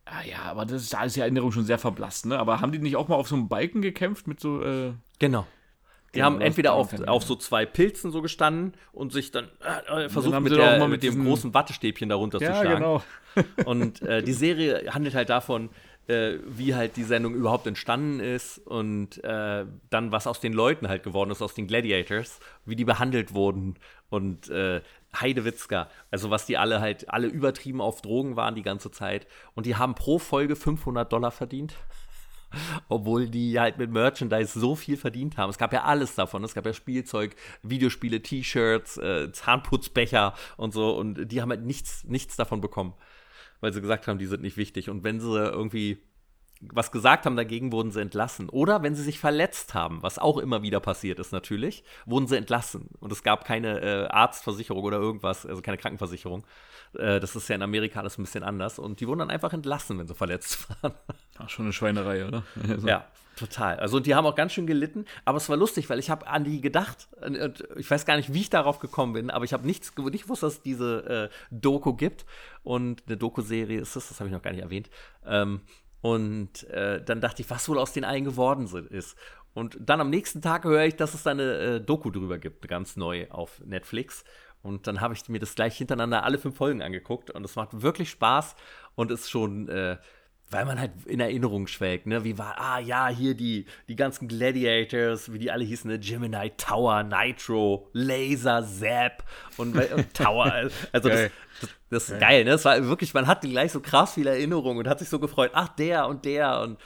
Ah 0.05 0.25
ja, 0.25 0.43
aber 0.43 0.67
das 0.67 0.83
ist, 0.83 0.93
da 0.93 1.05
ist 1.05 1.15
die 1.15 1.21
Erinnerung 1.21 1.53
schon 1.53 1.65
sehr 1.65 1.79
verblasst, 1.79 2.27
ne? 2.27 2.39
Aber 2.39 2.61
haben 2.61 2.73
die 2.73 2.79
nicht 2.81 2.97
auch 2.97 3.07
mal 3.07 3.15
auf 3.15 3.29
so 3.29 3.37
einem 3.37 3.49
Balken 3.49 3.81
gekämpft 3.81 4.27
mit 4.27 4.41
so. 4.41 4.63
Äh, 4.63 4.93
Genau. 5.21 5.47
Die 6.15 6.19
Ja, 6.19 6.25
haben 6.25 6.41
entweder 6.41 6.73
auf, 6.73 6.93
auf 7.07 7.23
so 7.23 7.37
zwei 7.37 7.67
Pilzen 7.67 8.11
so 8.11 8.21
gestanden 8.21 8.75
und 8.93 9.13
sich 9.13 9.31
dann 9.31 9.49
äh, 9.87 10.09
versucht 10.09 10.35
haben 10.35 10.43
mit, 10.43 10.57
der, 10.57 10.89
mit, 10.89 11.03
dem 11.03 11.25
großen 11.25 11.55
Wattestäbchen 11.55 12.09
darunter 12.09 12.39
zu 12.39 12.45
ja, 12.45 12.61
schlagen. 12.61 12.77
genau. 12.77 13.03
Und 13.65 14.03
äh, 14.03 14.25
die 14.25 14.33
Serie 14.33 14.93
handelt 14.93 15.15
halt 15.15 15.29
davon, 15.29 15.71
äh, 16.09 16.39
wie 16.45 16.75
halt 16.75 16.97
die 16.97 17.05
Sendung 17.05 17.35
überhaupt 17.35 17.69
entstanden 17.69 18.19
ist 18.19 18.59
und 18.59 19.23
äh, 19.23 19.65
dann, 19.91 20.11
was 20.11 20.27
aus 20.27 20.41
den 20.41 20.53
Leuten 20.53 20.89
halt 20.89 21.05
geworden 21.05 21.31
ist, 21.31 21.41
aus 21.41 21.55
den 21.55 21.69
Gladiators, 21.69 22.41
wie 22.65 22.75
die 22.75 22.85
behandelt 22.85 23.33
wurden 23.33 23.77
und 24.09 24.51
äh, 24.51 24.81
Heidewitzka, 25.15 25.89
also 26.11 26.31
was 26.31 26.47
die 26.47 26.57
alle 26.57 26.81
halt, 26.81 27.09
alle 27.11 27.29
übertrieben 27.29 27.81
auf 27.81 28.03
Drogen 28.03 28.35
waren 28.35 28.57
die 28.57 28.63
ganze 28.63 28.91
Zeit 28.91 29.29
und 29.55 29.67
die 29.67 29.77
haben 29.77 29.95
pro 29.95 30.19
Folge 30.19 30.57
500 30.57 31.13
Dollar 31.13 31.31
verdient. 31.31 31.75
Obwohl 32.89 33.29
die 33.29 33.59
halt 33.59 33.79
mit 33.79 33.91
Merchandise 33.91 34.59
so 34.59 34.75
viel 34.75 34.97
verdient 34.97 35.37
haben. 35.37 35.51
Es 35.51 35.59
gab 35.59 35.73
ja 35.73 35.85
alles 35.85 36.15
davon. 36.15 36.43
Es 36.45 36.55
gab 36.55 36.67
ja 36.67 36.73
Spielzeug, 36.73 37.37
Videospiele, 37.63 38.23
T-Shirts, 38.23 38.97
äh, 38.99 39.31
Zahnputzbecher 39.33 40.35
und 40.57 40.73
so. 40.73 40.97
Und 40.97 41.31
die 41.31 41.41
haben 41.41 41.51
halt 41.51 41.65
nichts, 41.65 42.05
nichts 42.05 42.37
davon 42.37 42.61
bekommen 42.61 42.95
weil 43.61 43.73
sie 43.73 43.81
gesagt 43.81 44.07
haben, 44.09 44.19
die 44.19 44.27
sind 44.27 44.43
nicht 44.43 44.57
wichtig. 44.57 44.89
Und 44.89 45.05
wenn 45.05 45.21
sie 45.21 45.37
irgendwie 45.37 45.99
was 46.61 46.93
gesagt 46.93 47.25
haben, 47.25 47.37
dagegen 47.37 47.73
wurden 47.73 47.91
sie 47.91 48.01
entlassen. 48.01 48.49
Oder 48.49 48.83
wenn 48.83 48.95
sie 48.95 49.03
sich 49.03 49.19
verletzt 49.19 49.73
haben, 49.75 50.03
was 50.03 50.19
auch 50.19 50.37
immer 50.37 50.63
wieder 50.63 50.81
passiert 50.81 51.19
ist 51.19 51.33
natürlich, 51.33 51.85
wurden 52.05 52.27
sie 52.27 52.37
entlassen. 52.37 52.89
Und 53.01 53.13
es 53.13 53.23
gab 53.23 53.45
keine 53.45 53.81
äh, 53.81 54.07
Arztversicherung 54.09 54.83
oder 54.83 54.99
irgendwas, 54.99 55.47
also 55.47 55.63
keine 55.63 55.79
Krankenversicherung. 55.79 56.45
Äh, 56.99 57.19
das 57.19 57.35
ist 57.35 57.49
ja 57.49 57.55
in 57.55 57.63
Amerika 57.63 58.01
alles 58.01 58.19
ein 58.19 58.25
bisschen 58.25 58.43
anders. 58.43 58.79
Und 58.79 59.01
die 59.01 59.09
wurden 59.09 59.21
dann 59.21 59.31
einfach 59.31 59.53
entlassen, 59.55 59.99
wenn 59.99 60.07
sie 60.07 60.15
verletzt 60.15 60.69
waren. 60.83 60.93
Ach, 61.39 61.49
schon 61.49 61.65
eine 61.65 61.73
Schweinerei, 61.73 62.27
oder? 62.27 62.45
Also, 62.69 62.87
Ja, 62.87 63.07
total. 63.37 63.79
Also 63.79 63.97
und 63.97 64.07
die 64.07 64.15
haben 64.15 64.27
auch 64.27 64.35
ganz 64.35 64.53
schön 64.53 64.67
gelitten, 64.67 65.07
aber 65.25 65.39
es 65.39 65.49
war 65.49 65.57
lustig, 65.57 65.89
weil 65.89 65.99
ich 65.99 66.11
habe 66.11 66.27
an 66.27 66.45
die 66.45 66.61
gedacht. 66.61 67.09
Und 67.23 67.65
ich 67.77 67.91
weiß 67.91 68.05
gar 68.05 68.17
nicht, 68.17 68.35
wie 68.35 68.43
ich 68.43 68.51
darauf 68.51 68.81
gekommen 68.81 69.15
bin, 69.15 69.31
aber 69.31 69.47
ich 69.47 69.55
habe 69.55 69.67
nichts 69.67 69.97
nicht 69.97 70.25
gewusst, 70.25 70.43
dass 70.43 70.55
es 70.55 70.63
diese 70.63 71.31
äh, 71.31 71.35
Doku 71.51 71.95
gibt. 71.95 72.27
Und 72.63 73.05
eine 73.07 73.17
Doku-Serie 73.17 73.81
ist 73.81 73.97
es, 73.97 74.09
das 74.09 74.21
habe 74.21 74.29
ich 74.29 74.35
noch 74.35 74.43
gar 74.43 74.51
nicht 74.51 74.63
erwähnt. 74.63 74.91
Ähm, 75.25 75.63
und 76.01 76.65
äh, 76.71 77.03
dann 77.03 77.21
dachte 77.21 77.43
ich, 77.43 77.51
was 77.51 77.69
wohl 77.69 77.79
aus 77.79 77.93
den 77.93 78.05
allen 78.05 78.25
geworden 78.25 78.67
ist. 78.89 79.17
Und 79.53 79.77
dann 79.81 80.01
am 80.01 80.11
nächsten 80.11 80.41
Tag 80.43 80.65
höre 80.65 80.85
ich, 80.85 80.97
dass 80.97 81.15
es 81.15 81.25
da 81.25 81.33
eine 81.33 81.59
äh, 81.59 81.81
Doku 81.81 82.11
drüber 82.11 82.39
gibt, 82.39 82.67
ganz 82.69 82.97
neu 82.97 83.29
auf 83.31 83.61
Netflix. 83.65 84.25
Und 84.63 84.87
dann 84.87 85.01
habe 85.01 85.15
ich 85.15 85.29
mir 85.29 85.41
das 85.41 85.55
gleich 85.55 85.77
hintereinander 85.77 86.23
alle 86.25 86.39
fünf 86.39 86.57
Folgen 86.57 86.83
angeguckt 86.83 87.31
und 87.31 87.45
es 87.45 87.57
macht 87.57 87.83
wirklich 87.83 88.11
Spaß 88.11 88.55
und 88.95 89.11
ist 89.11 89.31
schon, 89.31 89.69
äh, 89.69 89.97
weil 90.51 90.65
man 90.65 90.81
halt 90.81 90.91
in 91.07 91.21
Erinnerung 91.21 91.67
schwelgt, 91.67 92.07
ne? 92.07 92.25
Wie 92.25 92.37
war, 92.37 92.59
ah 92.59 92.81
ja, 92.81 93.09
hier 93.09 93.35
die, 93.35 93.67
die 93.89 93.97
ganzen 93.97 94.27
Gladiators, 94.27 95.33
wie 95.33 95.39
die 95.39 95.51
alle 95.51 95.65
hießen, 95.65 95.91
ne? 95.91 95.99
Gemini, 95.99 96.51
Tower, 96.57 97.05
Nitro, 97.05 97.89
Laser, 97.93 98.65
Zap 98.67 99.25
und, 99.57 99.77
und 99.77 100.15
Tower. 100.15 100.69
Also 100.93 101.09
das, 101.09 101.19
Geil. 101.19 101.31
das, 101.61 101.71
das 101.91 102.09
ist 102.11 102.21
geil, 102.21 102.45
ne? 102.45 102.51
Das 102.51 102.65
war 102.65 102.85
wirklich, 102.87 103.15
man 103.15 103.27
hatte 103.27 103.49
gleich 103.49 103.73
so 103.73 103.81
krass 103.81 104.15
viele 104.15 104.31
Erinnerungen 104.31 104.79
und 104.79 104.89
hat 104.89 104.99
sich 104.99 105.09
so 105.09 105.21
gefreut, 105.21 105.53
ach, 105.55 105.69
der 105.69 106.09
und 106.09 106.25
der 106.25 106.61
und 106.61 106.79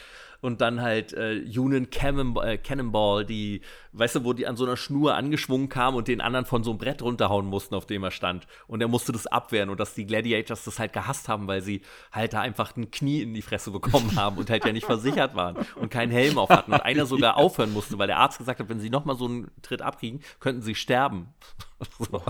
und 0.45 0.61
dann 0.61 0.83
halt 0.83 1.15
äh, 1.15 1.43
Union 1.57 1.89
Cannonball, 1.89 2.47
äh, 2.47 2.59
Cannonball, 2.59 3.25
die, 3.25 3.63
weißt 3.93 4.17
du, 4.17 4.25
wo 4.25 4.35
die 4.35 4.47
an 4.47 4.59
so 4.59 4.67
einer 4.67 4.77
Schnur 4.77 5.15
angeschwungen 5.15 5.71
kamen 5.71 5.97
und 5.97 6.07
den 6.07 6.21
anderen 6.21 6.45
von 6.45 6.63
so 6.63 6.71
einem 6.71 6.79
Brett 6.79 7.01
runterhauen 7.01 7.47
mussten, 7.47 7.75
auf 7.75 7.87
dem 7.87 8.05
er 8.05 8.11
stand. 8.11 8.47
Und 8.67 8.83
er 8.83 8.89
musste 8.89 9.11
das 9.11 9.27
abwehren 9.27 9.71
und 9.71 9.81
dass 9.81 9.95
die 9.95 10.05
Gladiators 10.05 10.65
das 10.65 10.79
halt 10.79 10.93
gehasst 10.93 11.29
haben, 11.29 11.47
weil 11.47 11.63
sie 11.63 11.81
halt 12.13 12.35
da 12.35 12.43
einfach 12.43 12.77
ein 12.77 12.91
Knie 12.91 13.23
in 13.23 13.33
die 13.33 13.41
Fresse 13.41 13.71
bekommen 13.71 14.17
haben 14.17 14.37
und 14.37 14.51
halt 14.51 14.67
ja 14.67 14.73
nicht 14.73 14.85
versichert 14.85 15.35
waren 15.35 15.57
und 15.77 15.91
keinen 15.91 16.13
Helm 16.13 16.37
auf 16.37 16.51
hatten. 16.51 16.75
Und 16.75 16.83
einer 16.83 17.07
sogar 17.07 17.37
aufhören 17.39 17.73
musste, 17.73 17.99
weil 17.99 18.09
der 18.09 18.19
Arzt 18.19 18.37
gesagt 18.37 18.61
hat, 18.61 18.69
wenn 18.69 18.81
sie 18.81 18.91
nochmal 18.91 19.17
so 19.17 19.25
einen 19.25 19.51
Tritt 19.63 19.81
abkriegen, 19.81 20.21
könnten 20.41 20.61
sie 20.61 20.75
sterben. 20.75 21.29
so. 21.99 22.23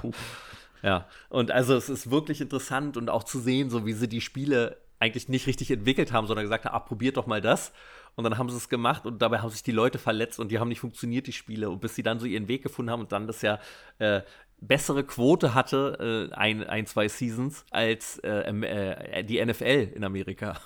Ja, 0.85 1.09
und 1.31 1.51
also 1.51 1.75
es 1.75 1.89
ist 1.89 2.13
wirklich 2.13 2.41
interessant 2.41 2.97
und 2.97 3.11
auch 3.11 3.25
zu 3.25 3.41
sehen, 3.41 3.71
so 3.71 3.87
wie 3.87 3.93
sie 3.93 4.09
die 4.09 4.21
Spiele 4.21 4.85
eigentlich 5.01 5.29
nicht 5.29 5.47
richtig 5.47 5.71
entwickelt 5.71 6.13
haben, 6.13 6.27
sondern 6.27 6.45
gesagt 6.45 6.65
haben, 6.65 6.75
ah, 6.75 6.81
probiert 6.81 7.17
doch 7.17 7.27
mal 7.27 7.41
das. 7.41 7.73
Und 8.17 8.25
dann 8.25 8.39
haben 8.39 8.49
sie 8.49 8.57
es 8.57 8.69
gemacht 8.69 9.07
und 9.07 9.21
dabei 9.21 9.41
haben 9.41 9.51
sich 9.51 9.63
die 9.63 9.73
Leute 9.73 9.99
verletzt 9.99 10.39
und 10.39 10.51
die 10.51 10.59
haben 10.59 10.69
nicht 10.69 10.81
funktioniert, 10.81 11.27
die 11.27 11.33
Spiele. 11.33 11.71
Und 11.71 11.81
bis 11.81 11.95
sie 11.95 12.03
dann 12.03 12.21
so 12.21 12.27
ihren 12.27 12.49
Weg 12.49 12.63
gefunden 12.63 12.91
haben 12.91 13.01
und 13.01 13.13
dann 13.13 13.27
das 13.27 13.43
ja 13.43 13.59
äh, 13.99 14.23
bessere 14.61 15.05
Quote 15.05 15.55
hatte, 15.55 16.31
äh, 16.33 16.35
ein, 16.35 16.65
ein, 16.65 16.87
zwei 16.87 17.09
Seasons, 17.09 17.65
als 17.71 18.19
äh, 18.19 18.51
äh, 18.51 19.25
die 19.25 19.45
NFL 19.45 19.93
in 19.95 20.05
Amerika. 20.05 20.61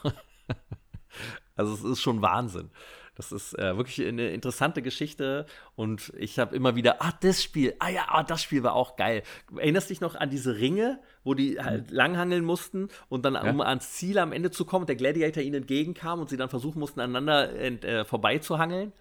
also 1.56 1.74
es 1.74 1.84
ist 1.84 2.00
schon 2.00 2.22
Wahnsinn. 2.22 2.70
Das 3.18 3.32
ist 3.32 3.58
äh, 3.58 3.76
wirklich 3.76 4.06
eine 4.06 4.30
interessante 4.30 4.80
Geschichte 4.80 5.44
und 5.74 6.12
ich 6.16 6.38
habe 6.38 6.54
immer 6.54 6.76
wieder, 6.76 7.02
ah, 7.02 7.12
das 7.20 7.42
Spiel, 7.42 7.74
ah 7.80 7.88
ja, 7.88 8.06
ah, 8.06 8.22
das 8.22 8.40
Spiel 8.40 8.62
war 8.62 8.74
auch 8.74 8.94
geil. 8.94 9.24
Erinnerst 9.56 9.90
dich 9.90 10.00
noch 10.00 10.14
an 10.14 10.30
diese 10.30 10.58
Ringe, 10.58 11.00
wo 11.24 11.34
die 11.34 11.60
halt 11.60 11.90
langhangeln 11.90 12.44
mussten 12.44 12.88
und 13.08 13.24
dann, 13.24 13.34
um 13.34 13.60
ans 13.60 13.94
Ziel 13.94 14.18
am 14.18 14.32
Ende 14.32 14.52
zu 14.52 14.64
kommen, 14.64 14.86
der 14.86 14.94
Gladiator 14.94 15.42
ihnen 15.42 15.56
entgegenkam 15.56 16.20
und 16.20 16.30
sie 16.30 16.36
dann 16.36 16.48
versuchen 16.48 16.78
mussten, 16.78 17.00
aneinander 17.00 17.52
äh, 17.56 18.04
vorbeizuhangeln? 18.04 18.92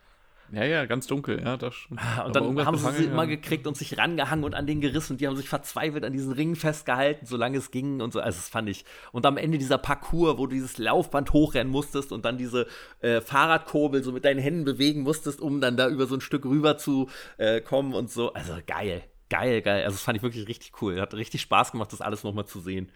Ja, 0.51 0.63
ja, 0.63 0.85
ganz 0.85 1.07
dunkel, 1.07 1.41
ja, 1.41 1.57
das 1.57 1.75
stimmt. 1.75 1.99
Ah, 2.01 2.23
Und 2.23 2.35
dann 2.35 2.43
haben 2.65 2.77
sie 2.77 2.83
befangen, 2.83 2.97
sie 2.97 3.05
immer 3.05 3.23
ja. 3.23 3.29
gekriegt 3.29 3.67
und 3.67 3.75
sich 3.75 3.97
rangehangen 3.97 4.45
und 4.45 4.55
an 4.55 4.65
den 4.65 4.81
gerissen 4.81 5.13
und 5.13 5.21
die 5.21 5.27
haben 5.27 5.35
sich 5.35 5.49
verzweifelt 5.49 6.05
an 6.05 6.13
diesen 6.13 6.31
Ringen 6.31 6.55
festgehalten, 6.55 7.25
solange 7.25 7.57
es 7.57 7.71
ging 7.71 8.01
und 8.01 8.13
so. 8.13 8.19
Also 8.19 8.37
das 8.37 8.49
fand 8.49 8.69
ich. 8.69 8.85
Und 9.11 9.25
am 9.25 9.37
Ende 9.37 9.57
dieser 9.57 9.77
Parcours, 9.77 10.37
wo 10.37 10.47
du 10.47 10.55
dieses 10.55 10.77
Laufband 10.77 11.33
hochrennen 11.33 11.71
musstest 11.71 12.11
und 12.11 12.25
dann 12.25 12.37
diese 12.37 12.67
äh, 13.01 13.21
Fahrradkurbel 13.21 14.03
so 14.03 14.11
mit 14.11 14.25
deinen 14.25 14.39
Händen 14.39 14.63
bewegen 14.63 15.01
musstest, 15.01 15.41
um 15.41 15.59
dann 15.59 15.75
da 15.75 15.89
über 15.89 16.05
so 16.05 16.15
ein 16.15 16.21
Stück 16.21 16.45
rüber 16.45 16.77
zu 16.77 17.09
äh, 17.37 17.61
kommen 17.61 17.93
und 17.93 18.09
so. 18.09 18.33
Also 18.33 18.53
geil, 18.65 19.03
geil, 19.29 19.61
geil. 19.61 19.83
Also 19.83 19.95
das 19.95 20.01
fand 20.01 20.17
ich 20.17 20.23
wirklich 20.23 20.47
richtig 20.47 20.81
cool. 20.81 21.01
Hat 21.01 21.13
richtig 21.13 21.41
Spaß 21.41 21.71
gemacht, 21.73 21.91
das 21.91 22.01
alles 22.01 22.23
nochmal 22.23 22.45
zu 22.45 22.59
sehen. 22.59 22.91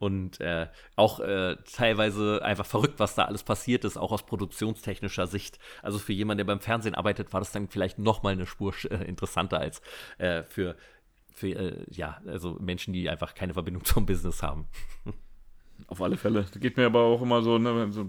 Und 0.00 0.40
äh, 0.40 0.66
auch 0.96 1.20
äh, 1.20 1.56
teilweise 1.70 2.40
einfach 2.42 2.64
verrückt, 2.64 2.98
was 2.98 3.14
da 3.14 3.26
alles 3.26 3.42
passiert 3.42 3.84
ist, 3.84 3.98
auch 3.98 4.12
aus 4.12 4.24
produktionstechnischer 4.24 5.26
Sicht. 5.26 5.58
Also 5.82 5.98
für 5.98 6.14
jemanden, 6.14 6.38
der 6.38 6.46
beim 6.46 6.60
Fernsehen 6.60 6.94
arbeitet, 6.94 7.34
war 7.34 7.40
das 7.40 7.52
dann 7.52 7.68
vielleicht 7.68 7.98
noch 7.98 8.22
mal 8.22 8.32
eine 8.32 8.46
Spur 8.46 8.72
äh, 8.90 9.04
interessanter 9.04 9.58
als 9.58 9.82
äh, 10.16 10.42
für, 10.44 10.74
für 11.34 11.48
äh, 11.48 11.84
ja, 11.90 12.18
also 12.26 12.56
Menschen, 12.60 12.94
die 12.94 13.10
einfach 13.10 13.34
keine 13.34 13.52
Verbindung 13.52 13.84
zum 13.84 14.06
Business 14.06 14.42
haben. 14.42 14.68
Auf 15.86 16.00
alle 16.00 16.16
Fälle. 16.16 16.46
Das 16.50 16.58
geht 16.58 16.78
mir 16.78 16.86
aber 16.86 17.00
auch 17.00 17.20
immer 17.20 17.42
so, 17.42 17.58
ne, 17.58 17.92
so, 17.92 18.06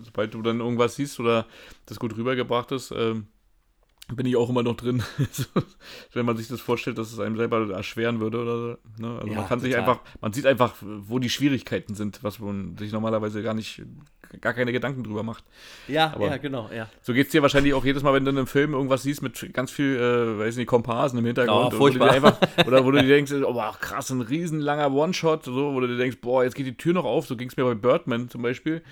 sobald 0.00 0.34
du 0.34 0.42
dann 0.42 0.60
irgendwas 0.60 0.94
siehst 0.94 1.18
oder 1.18 1.48
das 1.86 1.98
gut 1.98 2.16
rübergebracht 2.16 2.70
ist, 2.70 2.92
ähm, 2.92 3.26
bin 4.14 4.26
ich 4.26 4.36
auch 4.36 4.50
immer 4.50 4.62
noch 4.62 4.76
drin. 4.76 5.02
Wenn 6.12 6.26
man 6.26 6.36
sich 6.36 6.48
das 6.48 6.60
vorstellt, 6.60 6.98
dass 6.98 7.12
es 7.12 7.18
einem 7.18 7.36
selber 7.36 7.70
erschweren 7.70 8.20
würde 8.20 8.42
oder 8.42 8.56
so. 8.58 8.66
Ne? 9.02 9.14
Also 9.16 9.28
Ja, 9.28 9.34
man 9.38 9.48
kann 9.48 9.60
sich 9.60 9.70
total. 9.72 9.88
einfach, 9.88 10.02
man 10.20 10.32
sieht 10.32 10.46
einfach, 10.46 10.74
wo 10.80 11.18
die 11.18 11.30
Schwierigkeiten 11.30 11.94
sind, 11.94 12.22
was 12.22 12.38
man 12.38 12.76
sich 12.76 12.92
normalerweise 12.92 13.42
gar 13.42 13.54
nicht, 13.54 13.82
gar 14.40 14.52
keine 14.52 14.72
Gedanken 14.72 15.02
drüber 15.04 15.22
macht. 15.22 15.44
Ja, 15.88 16.12
Aber- 16.14 16.26
ja, 16.26 16.36
genau, 16.36 16.68
ja. 16.74 16.88
So 17.00 17.14
geht 17.14 17.26
es 17.26 17.32
dir 17.32 17.40
wahrscheinlich 17.42 17.72
auch 17.74 17.84
jedes 17.84 18.02
Mal, 18.02 18.12
wenn 18.12 18.24
du 18.24 18.30
in 18.32 18.38
einem 18.38 18.46
Film 18.46 18.74
irgendwas 18.74 19.02
siehst 19.02 19.22
mit 19.22 19.50
ganz 19.54 19.70
viel, 19.70 19.96
äh, 19.96 20.38
weiß 20.38 20.56
nicht, 20.56 20.66
Komparsen 20.66 21.18
im 21.18 21.24
Hintergrund. 21.24 21.68
Oh, 21.68 21.72
wo 21.72 21.76
furchtbar. 21.78 22.10
einfach, 22.10 22.36
oder 22.66 22.84
wo 22.84 22.90
du 22.90 23.00
dir 23.00 23.08
denkst, 23.08 23.32
oh 23.32 23.54
krass, 23.80 24.10
ein 24.10 24.20
riesenlanger 24.20 24.92
One-Shot, 24.92 25.44
so, 25.44 25.72
wo 25.74 25.80
du 25.80 25.86
dir 25.86 25.96
denkst, 25.96 26.18
boah, 26.20 26.44
jetzt 26.44 26.54
geht 26.54 26.66
die 26.66 26.76
Tür 26.76 26.92
noch 26.92 27.04
auf. 27.04 27.26
So 27.26 27.36
ging 27.36 27.48
es 27.48 27.56
mir 27.56 27.64
bei 27.64 27.74
Birdman 27.74 28.28
zum 28.28 28.42
Beispiel. 28.42 28.82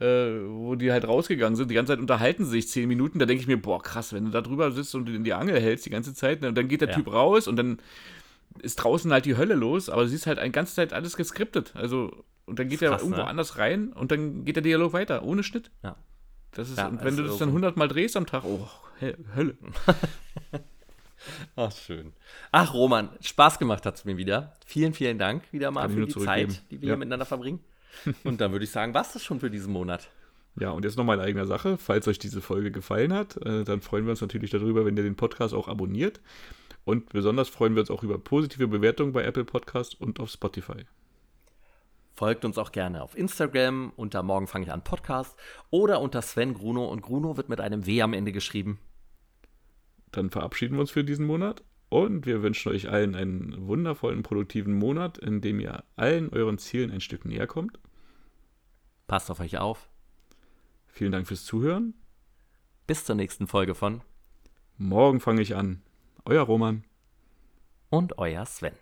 Äh, 0.00 0.40
wo 0.48 0.74
die 0.74 0.92
halt 0.92 1.06
rausgegangen 1.06 1.56
sind, 1.56 1.70
die 1.70 1.74
ganze 1.74 1.92
Zeit 1.92 2.00
unterhalten 2.00 2.44
sie 2.44 2.52
sich 2.52 2.68
zehn 2.68 2.88
Minuten, 2.88 3.18
da 3.18 3.26
denke 3.26 3.40
ich 3.42 3.48
mir, 3.48 3.60
boah, 3.60 3.82
krass, 3.82 4.12
wenn 4.12 4.24
du 4.26 4.30
da 4.30 4.40
drüber 4.40 4.70
sitzt 4.72 4.94
und 4.94 5.08
in 5.08 5.24
die 5.24 5.32
Angel 5.32 5.60
hältst 5.60 5.86
die 5.86 5.90
ganze 5.90 6.14
Zeit, 6.14 6.40
ne, 6.42 6.48
und 6.48 6.54
dann 6.58 6.68
geht 6.68 6.80
der 6.80 6.88
Ja. 6.90 6.94
Typ 6.94 7.12
raus 7.12 7.48
und 7.48 7.56
dann 7.56 7.78
ist 8.62 8.76
draußen 8.76 9.12
halt 9.12 9.24
die 9.24 9.36
Hölle 9.36 9.54
los, 9.54 9.88
aber 9.88 10.02
du 10.02 10.08
siehst 10.08 10.26
halt 10.26 10.42
die 10.42 10.50
ganze 10.52 10.74
Zeit 10.74 10.92
alles 10.92 11.16
geskriptet. 11.16 11.72
Also, 11.76 12.24
und 12.46 12.58
dann 12.58 12.68
geht 12.68 12.80
er 12.82 12.90
Krass, 12.90 13.02
irgendwo 13.02 13.20
ne? 13.22 13.26
anders 13.28 13.58
rein 13.58 13.92
und 13.92 14.10
dann 14.10 14.44
geht 14.44 14.56
der 14.56 14.62
Dialog 14.62 14.92
weiter, 14.92 15.22
ohne 15.22 15.42
Schnitt. 15.42 15.70
Ja. 15.82 15.96
Das 16.52 16.70
ist, 16.70 16.78
Ja, 16.78 16.88
und 16.88 17.04
wenn 17.04 17.16
du 17.16 17.22
das 17.24 17.38
dann 17.38 17.48
so- 17.50 17.52
100 17.54 17.76
Mal 17.76 17.88
drehst 17.88 18.16
am 18.16 18.24
Tag, 18.26 18.44
oh, 18.44 18.66
Hö- 19.00 19.14
Hölle. 19.36 19.56
Ach, 21.56 21.72
schön. 21.72 22.12
Ach, 22.52 22.72
Roman, 22.74 23.10
Spaß 23.20 23.58
gemacht 23.58 23.84
hat 23.84 23.96
es 23.96 24.04
mir 24.04 24.16
wieder. 24.16 24.56
Vielen, 24.64 24.92
vielen 24.94 25.18
Dank 25.18 25.42
wieder 25.52 25.70
mal 25.70 25.82
Kann 25.82 25.92
für 25.92 26.06
die. 26.06 26.14
Zeit, 26.24 26.62
die 26.70 26.80
wir 26.80 26.88
Ja. 26.88 26.94
hier 26.94 26.98
miteinander 26.98 27.26
verbringen. 27.26 27.60
Und 28.24 28.40
dann 28.40 28.52
würde 28.52 28.64
ich 28.64 28.70
sagen, 28.70 28.94
was 28.94 29.12
das 29.12 29.24
schon 29.24 29.40
für 29.40 29.50
diesen 29.50 29.72
Monat. 29.72 30.10
Ja, 30.60 30.70
und 30.70 30.84
jetzt 30.84 30.96
nochmal 30.96 31.18
in 31.18 31.24
eigener 31.24 31.46
Sache. 31.46 31.78
Falls 31.78 32.08
euch 32.08 32.18
diese 32.18 32.40
Folge 32.40 32.72
gefallen 32.72 33.12
hat, 33.12 33.36
äh, 33.46 33.62
dann 33.62 33.80
freuen 33.80 34.06
wir 34.06 34.10
uns 34.10 34.20
natürlich 34.20 34.50
darüber, 34.50 34.84
wenn 34.84 34.96
ihr 34.96 35.04
den 35.04 35.14
Podcast 35.14 35.54
auch 35.54 35.68
abonniert. 35.68 36.20
Und 36.84 37.10
besonders 37.10 37.48
freuen 37.48 37.74
wir 37.74 37.80
uns 37.80 37.90
auch 37.90 38.02
über 38.02 38.18
positive 38.18 38.66
Bewertungen 38.66 39.12
bei 39.12 39.22
Apple 39.22 39.44
Podcast 39.44 40.00
und 40.00 40.18
auf 40.18 40.30
Spotify. 40.30 40.86
Folgt 42.14 42.44
uns 42.44 42.58
auch 42.58 42.72
gerne 42.72 43.02
auf 43.02 43.16
Instagram 43.16 43.92
unter 43.94 44.24
Morgen 44.24 44.48
fange 44.48 44.64
ich 44.64 44.72
an 44.72 44.82
Podcast 44.82 45.38
oder 45.70 46.00
unter 46.00 46.20
Sven 46.22 46.54
Gruno 46.54 46.86
und 46.86 47.02
Gruno 47.02 47.36
wird 47.36 47.48
mit 47.48 47.60
einem 47.60 47.86
W 47.86 48.02
am 48.02 48.12
Ende 48.12 48.32
geschrieben. 48.32 48.80
Dann 50.10 50.30
verabschieden 50.30 50.74
wir 50.74 50.80
uns 50.80 50.90
für 50.90 51.04
diesen 51.04 51.26
Monat 51.26 51.62
und 51.88 52.26
wir 52.26 52.42
wünschen 52.42 52.70
euch 52.72 52.88
allen 52.88 53.14
einen 53.14 53.66
wundervollen, 53.66 54.22
produktiven 54.22 54.74
Monat, 54.74 55.18
in 55.18 55.40
dem 55.40 55.60
ihr 55.60 55.84
allen 55.96 56.28
euren 56.30 56.58
Zielen 56.58 56.90
ein 56.90 57.00
Stück 57.00 57.24
näher 57.24 57.46
kommt. 57.46 57.78
Passt 59.06 59.30
auf 59.30 59.40
euch 59.40 59.58
auf. 59.58 59.88
Vielen 60.86 61.12
Dank 61.12 61.26
fürs 61.26 61.44
Zuhören. 61.44 61.94
Bis 62.86 63.04
zur 63.04 63.14
nächsten 63.14 63.46
Folge 63.46 63.74
von 63.74 64.02
Morgen 64.76 65.20
fange 65.20 65.42
ich 65.42 65.56
an. 65.56 65.82
Euer 66.24 66.42
Roman. 66.42 66.84
und 67.90 68.18
euer 68.18 68.44
Sven. 68.44 68.74